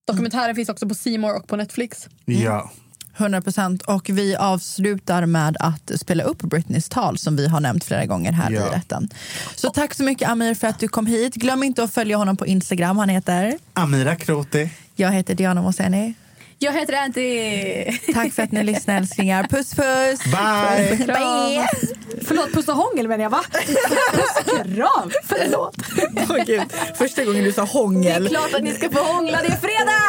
Dokumentären 0.06 0.54
finns 0.54 0.68
också 0.68 0.88
på 0.88 0.94
More 1.18 1.32
och 1.32 1.46
på 1.46 1.56
Netflix. 1.56 2.08
Ja. 2.24 2.70
100 3.16 3.42
procent. 3.42 3.82
Och 3.82 4.08
vi 4.08 4.36
avslutar 4.36 5.26
med 5.26 5.56
att 5.60 5.90
spela 6.00 6.24
upp 6.24 6.42
Britneys 6.42 6.88
tal 6.88 7.18
som 7.18 7.36
vi 7.36 7.48
har 7.48 7.60
nämnt 7.60 7.84
flera 7.84 8.06
gånger 8.06 8.32
här 8.32 8.50
Ja. 8.50 8.68
i 8.68 8.76
rätten. 8.76 9.08
Så 9.54 9.70
tack 9.70 9.94
så 9.94 10.02
mycket 10.02 10.28
Amir 10.28 10.54
för 10.54 10.68
att 10.68 10.78
du 10.78 10.88
kom 10.88 11.06
hit. 11.06 11.34
Glöm 11.34 11.62
inte 11.62 11.82
att 11.82 11.92
följa 11.94 12.16
honom 12.16 12.36
på 12.36 12.46
Instagram. 12.46 12.98
Han 12.98 13.08
heter... 13.08 13.58
Amira 13.72 14.16
Kroti. 14.16 14.70
Jag 14.94 15.12
heter 15.12 15.34
Diana 15.34 15.62
Moseni. 15.62 16.14
Jag 16.58 16.72
heter 16.72 16.92
Anty. 16.92 17.98
Tack 18.14 18.32
för 18.32 18.42
att 18.42 18.52
ni 18.52 18.64
lyssnar 18.64 18.96
älsklingar. 18.96 19.42
Puss 19.42 19.74
puss! 19.74 20.24
Bye! 20.24 21.06
Bye. 21.06 21.68
Förlåt, 22.22 22.52
puss 22.52 22.68
och 22.68 22.74
hångel 22.74 23.08
menar 23.08 23.22
jag 23.22 23.30
va? 23.30 23.40
Puss 24.12 24.36
och 24.36 24.74
kram. 24.74 25.10
Förlåt. 25.24 25.76
Åh, 26.30 26.44
Gud. 26.46 26.62
Första 26.98 27.24
gången 27.24 27.44
du 27.44 27.52
sa 27.52 27.62
hångel. 27.62 28.24
Det 28.24 28.28
är 28.28 28.30
klart 28.30 28.54
att 28.54 28.62
ni 28.62 28.74
ska 28.74 28.90
få 28.90 28.98
hångla, 28.98 29.38
det 29.42 29.48
är 29.48 29.56
fredag! 29.56 30.02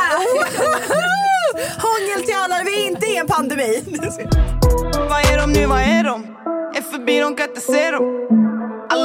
Hångel 1.78 2.26
till 2.26 2.36
alla 2.44 2.64
vi 2.66 2.84
är 2.84 2.88
inte 2.88 3.06
i 3.06 3.18
en 3.18 3.28
pandemi. 3.28 3.84
Vad 5.10 5.34
är 5.34 5.38
de 5.38 5.52
nu, 5.52 5.66
vad 5.66 5.82
är 5.82 6.04
de? 6.04 6.24
Är 6.76 6.92
förbi, 6.92 7.20
de 7.20 7.36
kan 7.36 7.50
inte 7.50 7.62
se 7.62 7.92
dem 7.92 8.47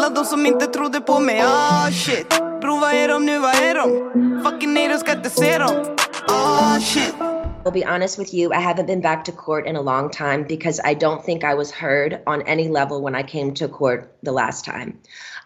Alla 0.02 0.14
de 0.14 0.24
som 0.24 0.46
inte 0.46 0.66
trodde 0.66 1.00
på 1.00 1.20
mig, 1.20 1.40
ah 1.44 1.90
shit 1.90 2.26
vad 2.62 2.94
är 2.94 3.08
de 3.08 3.26
nu, 3.26 3.38
vad 3.38 3.54
är 3.54 3.74
de? 3.74 4.42
Fucking 4.44 4.74
nej, 4.74 4.98
ska 4.98 5.12
inte 5.12 5.30
se 5.30 5.58
dem 5.58 5.96
Ah 6.28 6.80
shit 6.80 7.14
I'll 7.64 7.72
be 7.72 7.84
honest 7.84 8.18
with 8.18 8.34
you, 8.34 8.52
I 8.52 8.58
haven't 8.58 8.86
been 8.86 9.00
back 9.00 9.24
to 9.24 9.32
court 9.32 9.66
in 9.66 9.76
a 9.76 9.80
long 9.80 10.10
time 10.10 10.44
because 10.48 10.80
I 10.84 10.94
don't 10.94 11.24
think 11.24 11.44
I 11.44 11.54
was 11.54 11.70
heard 11.70 12.20
on 12.26 12.42
any 12.42 12.68
level 12.68 13.00
when 13.02 13.14
I 13.14 13.22
came 13.22 13.54
to 13.54 13.68
court 13.68 14.16
the 14.22 14.32
last 14.32 14.64
time. 14.64 14.98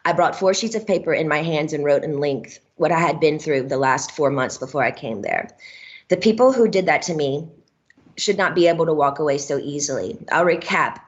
I 0.06 0.14
brought 0.14 0.38
four 0.38 0.54
sheets 0.54 0.74
of 0.74 0.86
paper 0.86 1.12
in 1.12 1.28
my 1.28 1.42
hands 1.42 1.74
and 1.74 1.84
wrote 1.84 2.04
in 2.04 2.20
length 2.20 2.58
what 2.76 2.92
I 2.92 2.98
had 2.98 3.20
been 3.20 3.38
through 3.38 3.68
the 3.68 3.78
last 3.78 4.12
four 4.12 4.30
months 4.30 4.56
before 4.58 4.82
I 4.82 4.90
came 4.90 5.20
there. 5.20 5.48
The 6.08 6.16
people 6.16 6.52
who 6.52 6.68
did 6.68 6.86
that 6.86 7.02
to 7.02 7.14
me 7.14 7.48
should 8.16 8.38
not 8.38 8.54
be 8.54 8.68
able 8.68 8.86
to 8.86 8.94
walk 8.94 9.18
away 9.18 9.36
so 9.38 9.58
easily. 9.58 10.16
I'll 10.32 10.46
recap. 10.46 11.00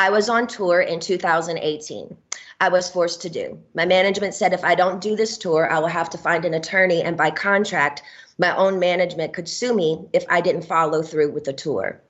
I 0.00 0.08
was 0.08 0.30
on 0.30 0.46
tour 0.46 0.80
in 0.80 0.98
2018. 0.98 2.16
I 2.58 2.70
was 2.70 2.88
forced 2.88 3.20
to 3.20 3.28
do. 3.28 3.58
My 3.74 3.84
management 3.84 4.32
said 4.32 4.54
if 4.54 4.64
I 4.64 4.74
don't 4.74 5.02
do 5.02 5.14
this 5.14 5.36
tour, 5.36 5.70
I 5.70 5.78
will 5.78 5.88
have 5.88 6.08
to 6.08 6.16
find 6.16 6.46
an 6.46 6.54
attorney, 6.54 7.02
and 7.02 7.18
by 7.18 7.30
contract, 7.30 8.02
my 8.38 8.56
own 8.56 8.78
management 8.78 9.34
could 9.34 9.46
sue 9.46 9.74
me 9.74 10.08
if 10.14 10.24
I 10.30 10.40
didn't 10.40 10.62
follow 10.62 11.02
through 11.02 11.32
with 11.32 11.44
the 11.44 11.52
tour. 11.52 12.00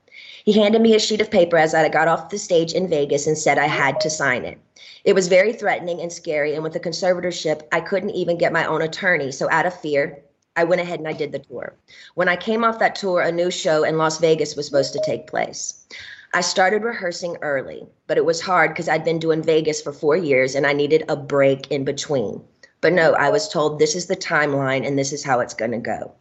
He 0.44 0.52
handed 0.52 0.82
me 0.82 0.94
a 0.94 1.00
sheet 1.00 1.20
of 1.20 1.32
paper 1.32 1.56
as 1.56 1.74
I 1.74 1.88
got 1.88 2.06
off 2.06 2.28
the 2.28 2.38
stage 2.38 2.74
in 2.74 2.86
Vegas 2.86 3.26
and 3.26 3.36
said 3.36 3.58
I 3.58 3.66
had 3.66 3.98
to 4.02 4.08
sign 4.08 4.44
it. 4.44 4.58
It 5.02 5.16
was 5.16 5.26
very 5.26 5.52
threatening 5.52 6.00
and 6.00 6.12
scary, 6.12 6.54
and 6.54 6.62
with 6.62 6.74
the 6.74 6.78
conservatorship, 6.78 7.62
I 7.72 7.80
couldn't 7.80 8.10
even 8.10 8.38
get 8.38 8.52
my 8.52 8.66
own 8.66 8.82
attorney. 8.82 9.32
So, 9.32 9.50
out 9.50 9.66
of 9.66 9.74
fear, 9.80 10.22
I 10.54 10.62
went 10.62 10.80
ahead 10.80 11.00
and 11.00 11.08
I 11.08 11.12
did 11.12 11.32
the 11.32 11.40
tour. 11.40 11.74
When 12.14 12.28
I 12.28 12.36
came 12.36 12.62
off 12.62 12.78
that 12.78 12.94
tour, 12.94 13.20
a 13.20 13.32
new 13.32 13.50
show 13.50 13.82
in 13.82 13.98
Las 13.98 14.18
Vegas 14.18 14.54
was 14.54 14.66
supposed 14.66 14.92
to 14.92 15.02
take 15.04 15.26
place. 15.26 15.86
I 16.32 16.42
started 16.42 16.84
rehearsing 16.84 17.36
early, 17.42 17.86
but 18.06 18.16
it 18.16 18.24
was 18.24 18.40
hard 18.40 18.70
because 18.70 18.88
I'd 18.88 19.04
been 19.04 19.18
doing 19.18 19.42
Vegas 19.42 19.82
for 19.82 19.92
four 19.92 20.16
years 20.16 20.54
and 20.54 20.66
I 20.66 20.72
needed 20.72 21.04
a 21.08 21.16
break 21.16 21.70
in 21.70 21.84
between. 21.84 22.40
But 22.80 22.92
no, 22.92 23.12
I 23.12 23.30
was 23.30 23.48
told 23.48 23.78
this 23.78 23.94
is 23.94 24.06
the 24.06 24.16
timeline 24.16 24.86
and 24.86 24.98
this 24.98 25.12
is 25.12 25.24
how 25.24 25.40
it's 25.40 25.54
going 25.54 25.72
to 25.72 25.78
go. 25.78 26.12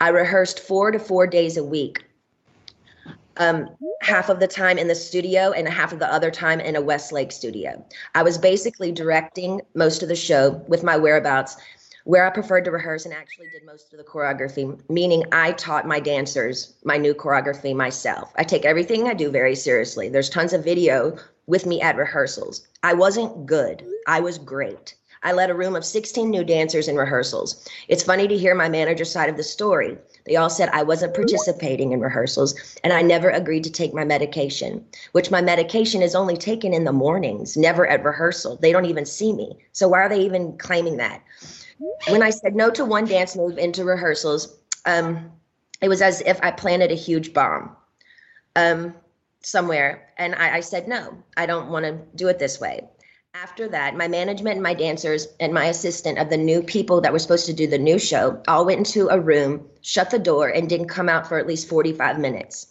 I 0.00 0.08
rehearsed 0.08 0.60
four 0.60 0.90
to 0.90 0.98
four 0.98 1.26
days 1.26 1.56
a 1.56 1.64
week, 1.64 2.04
um, 3.38 3.68
half 4.00 4.28
of 4.28 4.40
the 4.40 4.46
time 4.46 4.78
in 4.78 4.88
the 4.88 4.94
studio 4.94 5.50
and 5.50 5.68
half 5.68 5.92
of 5.92 5.98
the 5.98 6.10
other 6.10 6.30
time 6.30 6.60
in 6.60 6.76
a 6.76 6.80
Westlake 6.80 7.32
studio. 7.32 7.84
I 8.14 8.22
was 8.22 8.38
basically 8.38 8.92
directing 8.92 9.60
most 9.74 10.02
of 10.02 10.08
the 10.08 10.16
show 10.16 10.62
with 10.68 10.84
my 10.84 10.96
whereabouts 10.96 11.56
where 12.06 12.24
I 12.24 12.30
preferred 12.30 12.64
to 12.64 12.70
rehearse 12.70 13.04
and 13.04 13.12
actually 13.12 13.48
did 13.48 13.66
most 13.66 13.92
of 13.92 13.98
the 13.98 14.04
choreography, 14.04 14.78
meaning 14.88 15.24
I 15.32 15.50
taught 15.50 15.88
my 15.88 15.98
dancers 15.98 16.74
my 16.84 16.96
new 16.96 17.12
choreography 17.12 17.74
myself. 17.74 18.32
I 18.36 18.44
take 18.44 18.64
everything 18.64 19.08
I 19.08 19.14
do 19.14 19.28
very 19.28 19.56
seriously. 19.56 20.08
There's 20.08 20.30
tons 20.30 20.52
of 20.52 20.62
video 20.62 21.18
with 21.48 21.66
me 21.66 21.82
at 21.82 21.96
rehearsals. 21.96 22.64
I 22.84 22.94
wasn't 22.94 23.46
good, 23.46 23.84
I 24.06 24.20
was 24.20 24.38
great. 24.38 24.94
I 25.24 25.32
led 25.32 25.50
a 25.50 25.54
room 25.54 25.74
of 25.74 25.84
16 25.84 26.30
new 26.30 26.44
dancers 26.44 26.86
in 26.86 26.94
rehearsals. 26.94 27.68
It's 27.88 28.04
funny 28.04 28.28
to 28.28 28.38
hear 28.38 28.54
my 28.54 28.68
manager's 28.68 29.10
side 29.10 29.28
of 29.28 29.36
the 29.36 29.42
story. 29.42 29.98
They 30.26 30.36
all 30.36 30.50
said 30.50 30.68
I 30.70 30.82
wasn't 30.82 31.14
participating 31.14 31.92
in 31.92 32.00
rehearsals 32.00 32.54
and 32.82 32.92
I 32.92 33.02
never 33.02 33.30
agreed 33.30 33.64
to 33.64 33.70
take 33.70 33.94
my 33.94 34.04
medication, 34.04 34.84
which 35.12 35.30
my 35.30 35.40
medication 35.40 36.02
is 36.02 36.14
only 36.14 36.36
taken 36.36 36.74
in 36.74 36.84
the 36.84 36.92
mornings, 36.92 37.56
never 37.56 37.86
at 37.86 38.04
rehearsal. 38.04 38.56
They 38.56 38.72
don't 38.72 38.86
even 38.86 39.06
see 39.06 39.32
me. 39.32 39.56
So 39.72 39.88
why 39.88 40.00
are 40.00 40.08
they 40.08 40.20
even 40.20 40.58
claiming 40.58 40.96
that? 40.96 41.22
When 42.08 42.22
I 42.22 42.30
said 42.30 42.56
no 42.56 42.70
to 42.70 42.84
one 42.84 43.04
dance 43.04 43.36
move 43.36 43.58
into 43.58 43.84
rehearsals, 43.84 44.56
um, 44.84 45.30
it 45.80 45.88
was 45.88 46.02
as 46.02 46.20
if 46.22 46.38
I 46.42 46.50
planted 46.50 46.90
a 46.90 46.94
huge 46.94 47.32
bomb 47.32 47.76
um, 48.56 48.94
somewhere. 49.42 50.08
And 50.16 50.34
I, 50.34 50.56
I 50.56 50.60
said, 50.60 50.88
no, 50.88 51.22
I 51.36 51.46
don't 51.46 51.70
want 51.70 51.84
to 51.84 51.98
do 52.16 52.28
it 52.28 52.38
this 52.38 52.60
way. 52.60 52.88
After 53.42 53.68
that, 53.68 53.94
my 53.94 54.08
management 54.08 54.54
and 54.54 54.62
my 54.62 54.72
dancers 54.72 55.28
and 55.40 55.52
my 55.52 55.66
assistant 55.66 56.18
of 56.18 56.30
the 56.30 56.38
new 56.38 56.62
people 56.62 57.02
that 57.02 57.12
were 57.12 57.18
supposed 57.18 57.44
to 57.46 57.52
do 57.52 57.66
the 57.66 57.76
new 57.76 57.98
show 57.98 58.40
all 58.48 58.64
went 58.64 58.78
into 58.78 59.08
a 59.08 59.20
room, 59.20 59.68
shut 59.82 60.08
the 60.08 60.18
door, 60.18 60.48
and 60.48 60.70
didn't 60.70 60.88
come 60.88 61.10
out 61.10 61.28
for 61.28 61.38
at 61.38 61.46
least 61.46 61.68
45 61.68 62.18
minutes. 62.18 62.66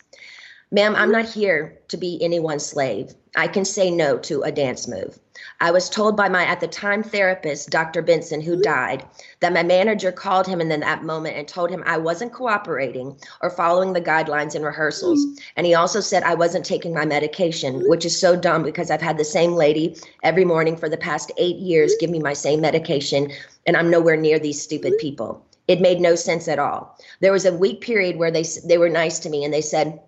Ma'am, 0.71 0.95
I'm 0.95 1.11
not 1.11 1.25
here 1.25 1.77
to 1.89 1.97
be 1.97 2.21
anyone's 2.23 2.65
slave. 2.65 3.13
I 3.35 3.47
can 3.47 3.65
say 3.65 3.91
no 3.91 4.17
to 4.19 4.41
a 4.41 4.51
dance 4.51 4.87
move. 4.87 5.19
I 5.59 5.69
was 5.69 5.89
told 5.89 6.17
by 6.17 6.27
my, 6.27 6.43
at 6.43 6.59
the 6.59 6.67
time, 6.67 7.03
therapist, 7.03 7.69
Dr. 7.69 8.01
Benson, 8.01 8.41
who 8.41 8.53
mm-hmm. 8.53 8.61
died, 8.61 9.05
that 9.41 9.53
my 9.53 9.61
manager 9.61 10.11
called 10.11 10.47
him 10.47 10.61
in 10.61 10.69
that 10.69 11.03
moment 11.03 11.35
and 11.37 11.47
told 11.47 11.69
him 11.69 11.83
I 11.85 11.97
wasn't 11.97 12.33
cooperating 12.33 13.15
or 13.41 13.49
following 13.49 13.93
the 13.93 14.01
guidelines 14.01 14.55
in 14.55 14.63
rehearsals. 14.63 15.23
Mm-hmm. 15.23 15.35
And 15.57 15.67
he 15.67 15.75
also 15.75 15.99
said 15.99 16.23
I 16.23 16.33
wasn't 16.33 16.65
taking 16.65 16.93
my 16.93 17.05
medication, 17.05 17.75
mm-hmm. 17.75 17.89
which 17.89 18.05
is 18.05 18.19
so 18.19 18.35
dumb 18.35 18.63
because 18.63 18.89
I've 18.89 19.01
had 19.01 19.17
the 19.17 19.25
same 19.25 19.53
lady 19.53 19.97
every 20.23 20.45
morning 20.45 20.77
for 20.77 20.89
the 20.89 20.97
past 20.97 21.31
eight 21.37 21.57
years 21.57 21.95
give 21.99 22.09
me 22.09 22.19
my 22.19 22.33
same 22.33 22.61
medication, 22.61 23.31
and 23.67 23.77
I'm 23.77 23.89
nowhere 23.89 24.17
near 24.17 24.39
these 24.39 24.61
stupid 24.61 24.93
people. 24.99 25.45
It 25.67 25.81
made 25.81 25.99
no 25.99 26.15
sense 26.15 26.47
at 26.47 26.59
all. 26.59 26.97
There 27.21 27.31
was 27.31 27.45
a 27.45 27.55
week 27.55 27.81
period 27.81 28.17
where 28.17 28.31
they 28.31 28.45
they 28.65 28.77
were 28.77 28.89
nice 28.89 29.19
to 29.19 29.29
me 29.29 29.43
and 29.43 29.53
they 29.53 29.61
said, 29.61 29.99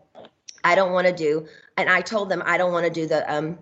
I 0.63 0.75
don't 0.75 0.91
want 0.91 1.07
to 1.07 1.13
do, 1.13 1.47
and 1.77 1.89
I 1.89 2.01
told 2.01 2.29
them 2.29 2.43
I 2.45 2.57
don't 2.57 2.71
want 2.71 2.85
to 2.85 2.91
do 2.91 3.07
the 3.07 3.31
um 3.33 3.59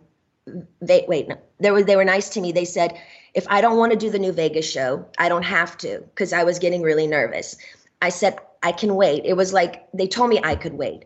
they 0.81 1.05
wait 1.07 1.27
no 1.27 1.37
they 1.59 1.71
were 1.71 1.83
they 1.83 1.95
were 1.95 2.05
nice 2.05 2.29
to 2.29 2.41
me. 2.41 2.51
They 2.51 2.65
said 2.65 2.99
if 3.33 3.45
i 3.49 3.61
don't 3.61 3.77
want 3.77 3.91
to 3.91 3.97
do 3.97 4.09
the 4.09 4.19
new 4.19 4.31
vegas 4.31 4.69
show 4.69 5.05
i 5.17 5.27
don't 5.29 5.43
have 5.43 5.77
to 5.77 5.99
because 6.09 6.33
i 6.33 6.43
was 6.43 6.59
getting 6.59 6.81
really 6.81 7.07
nervous. 7.07 7.55
I 8.01 8.09
said 8.09 8.37
i 8.63 8.71
can 8.71 8.95
wait. 8.95 9.23
It 9.25 9.33
was 9.33 9.53
like 9.53 9.87
they 9.93 10.07
told 10.07 10.29
me 10.29 10.39
i 10.43 10.55
could 10.55 10.73
wait. 10.73 11.05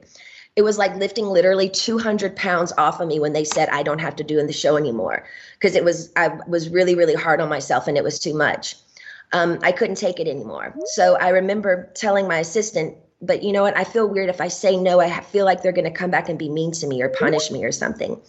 It 0.55 0.63
was 0.63 0.77
like 0.77 0.95
lifting 0.95 1.25
literally 1.25 1.69
200 1.69 2.35
pounds 2.35 2.73
off 2.77 2.99
of 2.99 3.07
me 3.07 3.19
when 3.19 3.33
they 3.33 3.43
said 3.43 3.69
i 3.69 3.83
don't 3.83 3.99
have 3.99 4.15
to 4.17 4.23
do 4.23 4.39
in 4.39 4.47
the 4.47 4.53
show 4.53 4.77
anymore. 4.77 5.25
Because 5.53 5.75
it 5.75 5.83
was 5.83 6.11
i 6.15 6.27
was 6.47 6.69
really 6.69 6.95
really 6.95 7.15
hard 7.15 7.41
on 7.41 7.49
myself 7.49 7.87
and 7.87 7.97
it 7.97 8.03
was 8.03 8.19
too 8.19 8.33
much. 8.33 8.75
Um, 9.31 9.59
i 9.61 9.71
couldn't 9.71 9.95
take 9.95 10.19
it 10.19 10.27
anymore. 10.27 10.75
So 10.85 11.15
i 11.17 11.29
remember 11.29 11.91
telling 11.95 12.27
my 12.27 12.39
assistant 12.39 12.97
but 13.21 13.43
you 13.43 13.51
know 13.51 13.63
what? 13.63 13.75
I 13.75 13.83
feel 13.83 14.07
weird 14.07 14.29
if 14.29 14.39
I 14.39 14.47
say 14.47 14.77
no. 14.77 15.01
I 15.01 15.19
feel 15.19 15.43
like 15.43 15.61
they're 15.61 15.73
going 15.73 15.91
to 15.91 15.91
come 15.91 16.09
back 16.09 16.29
and 16.29 16.39
be 16.39 16.47
mean 16.47 16.71
to 16.73 16.87
me 16.87 17.01
or 17.01 17.09
punish 17.09 17.51
me 17.51 17.65
or 17.65 17.71
something. 17.71 18.19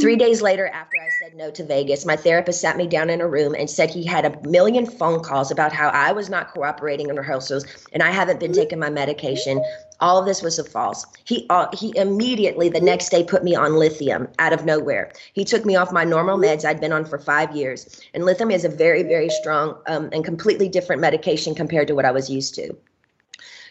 Three 0.00 0.16
days 0.16 0.42
later, 0.42 0.66
after 0.66 0.96
I 0.98 1.08
said 1.20 1.36
no 1.36 1.52
to 1.52 1.64
Vegas, 1.64 2.04
my 2.04 2.16
therapist 2.16 2.60
sat 2.60 2.76
me 2.76 2.88
down 2.88 3.10
in 3.10 3.20
a 3.20 3.28
room 3.28 3.54
and 3.54 3.70
said 3.70 3.90
he 3.90 4.04
had 4.04 4.24
a 4.24 4.48
million 4.48 4.86
phone 4.86 5.22
calls 5.22 5.52
about 5.52 5.72
how 5.72 5.88
I 5.90 6.10
was 6.10 6.28
not 6.28 6.52
cooperating 6.52 7.10
in 7.10 7.16
rehearsals 7.16 7.64
and 7.92 8.02
I 8.02 8.10
haven't 8.10 8.40
been 8.40 8.52
taking 8.52 8.80
my 8.80 8.90
medication. 8.90 9.62
All 10.00 10.18
of 10.18 10.26
this 10.26 10.42
was 10.42 10.58
a 10.58 10.64
false. 10.64 11.06
He 11.24 11.46
uh, 11.50 11.68
he 11.72 11.96
immediately 11.96 12.68
the 12.68 12.80
next 12.80 13.10
day 13.10 13.22
put 13.22 13.44
me 13.44 13.54
on 13.54 13.76
lithium 13.76 14.26
out 14.40 14.52
of 14.52 14.64
nowhere. 14.64 15.12
He 15.32 15.44
took 15.44 15.64
me 15.64 15.76
off 15.76 15.92
my 15.92 16.04
normal 16.04 16.38
meds 16.38 16.64
I'd 16.64 16.80
been 16.80 16.92
on 16.92 17.04
for 17.04 17.18
five 17.18 17.54
years, 17.54 18.00
and 18.14 18.24
lithium 18.24 18.50
is 18.50 18.64
a 18.64 18.68
very 18.70 19.02
very 19.02 19.28
strong 19.28 19.76
um, 19.86 20.08
and 20.12 20.24
completely 20.24 20.68
different 20.68 21.02
medication 21.02 21.54
compared 21.54 21.86
to 21.88 21.94
what 21.94 22.06
I 22.06 22.10
was 22.12 22.30
used 22.30 22.54
to. 22.54 22.74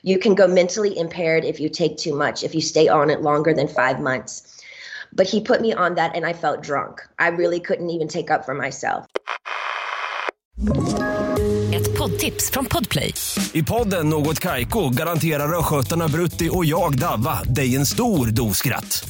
You 0.03 0.17
can 0.19 0.35
go 0.35 0.47
mentally 0.47 0.97
impaired 0.97 1.43
if 1.43 1.59
you 1.59 1.69
take 1.69 1.97
too 1.97 2.15
much, 2.15 2.43
if 2.43 2.55
you 2.55 2.61
stay 2.61 2.87
on 2.87 3.09
it 3.09 3.21
longer 3.21 3.53
than 3.53 3.67
five 3.67 3.99
months. 4.01 4.43
But 5.11 5.27
he 5.27 5.41
put 5.41 5.61
me 5.61 5.73
on 5.73 5.95
that 5.95 6.15
and 6.15 6.25
I 6.25 6.33
felt 6.33 6.63
drunk. 6.63 7.01
I 7.19 7.29
really 7.29 7.59
couldn't 7.59 7.89
even 7.89 8.07
take 8.07 8.31
up 8.31 8.45
for 8.45 8.53
myself. 8.53 9.05
Ett 11.73 11.97
poddtips 11.97 12.51
från 12.51 12.65
Podplay. 12.65 13.13
I 13.53 13.63
podden 13.63 14.09
Något 14.09 14.39
Kaiko 14.39 14.89
garanterar 14.89 15.59
östgötarna 15.59 16.07
Brutti 16.07 16.49
och 16.51 16.65
jag, 16.65 16.99
Davva, 16.99 17.43
dig 17.43 17.75
en 17.75 17.85
stor 17.85 18.27
dos 18.27 18.57
skratt. 18.57 19.09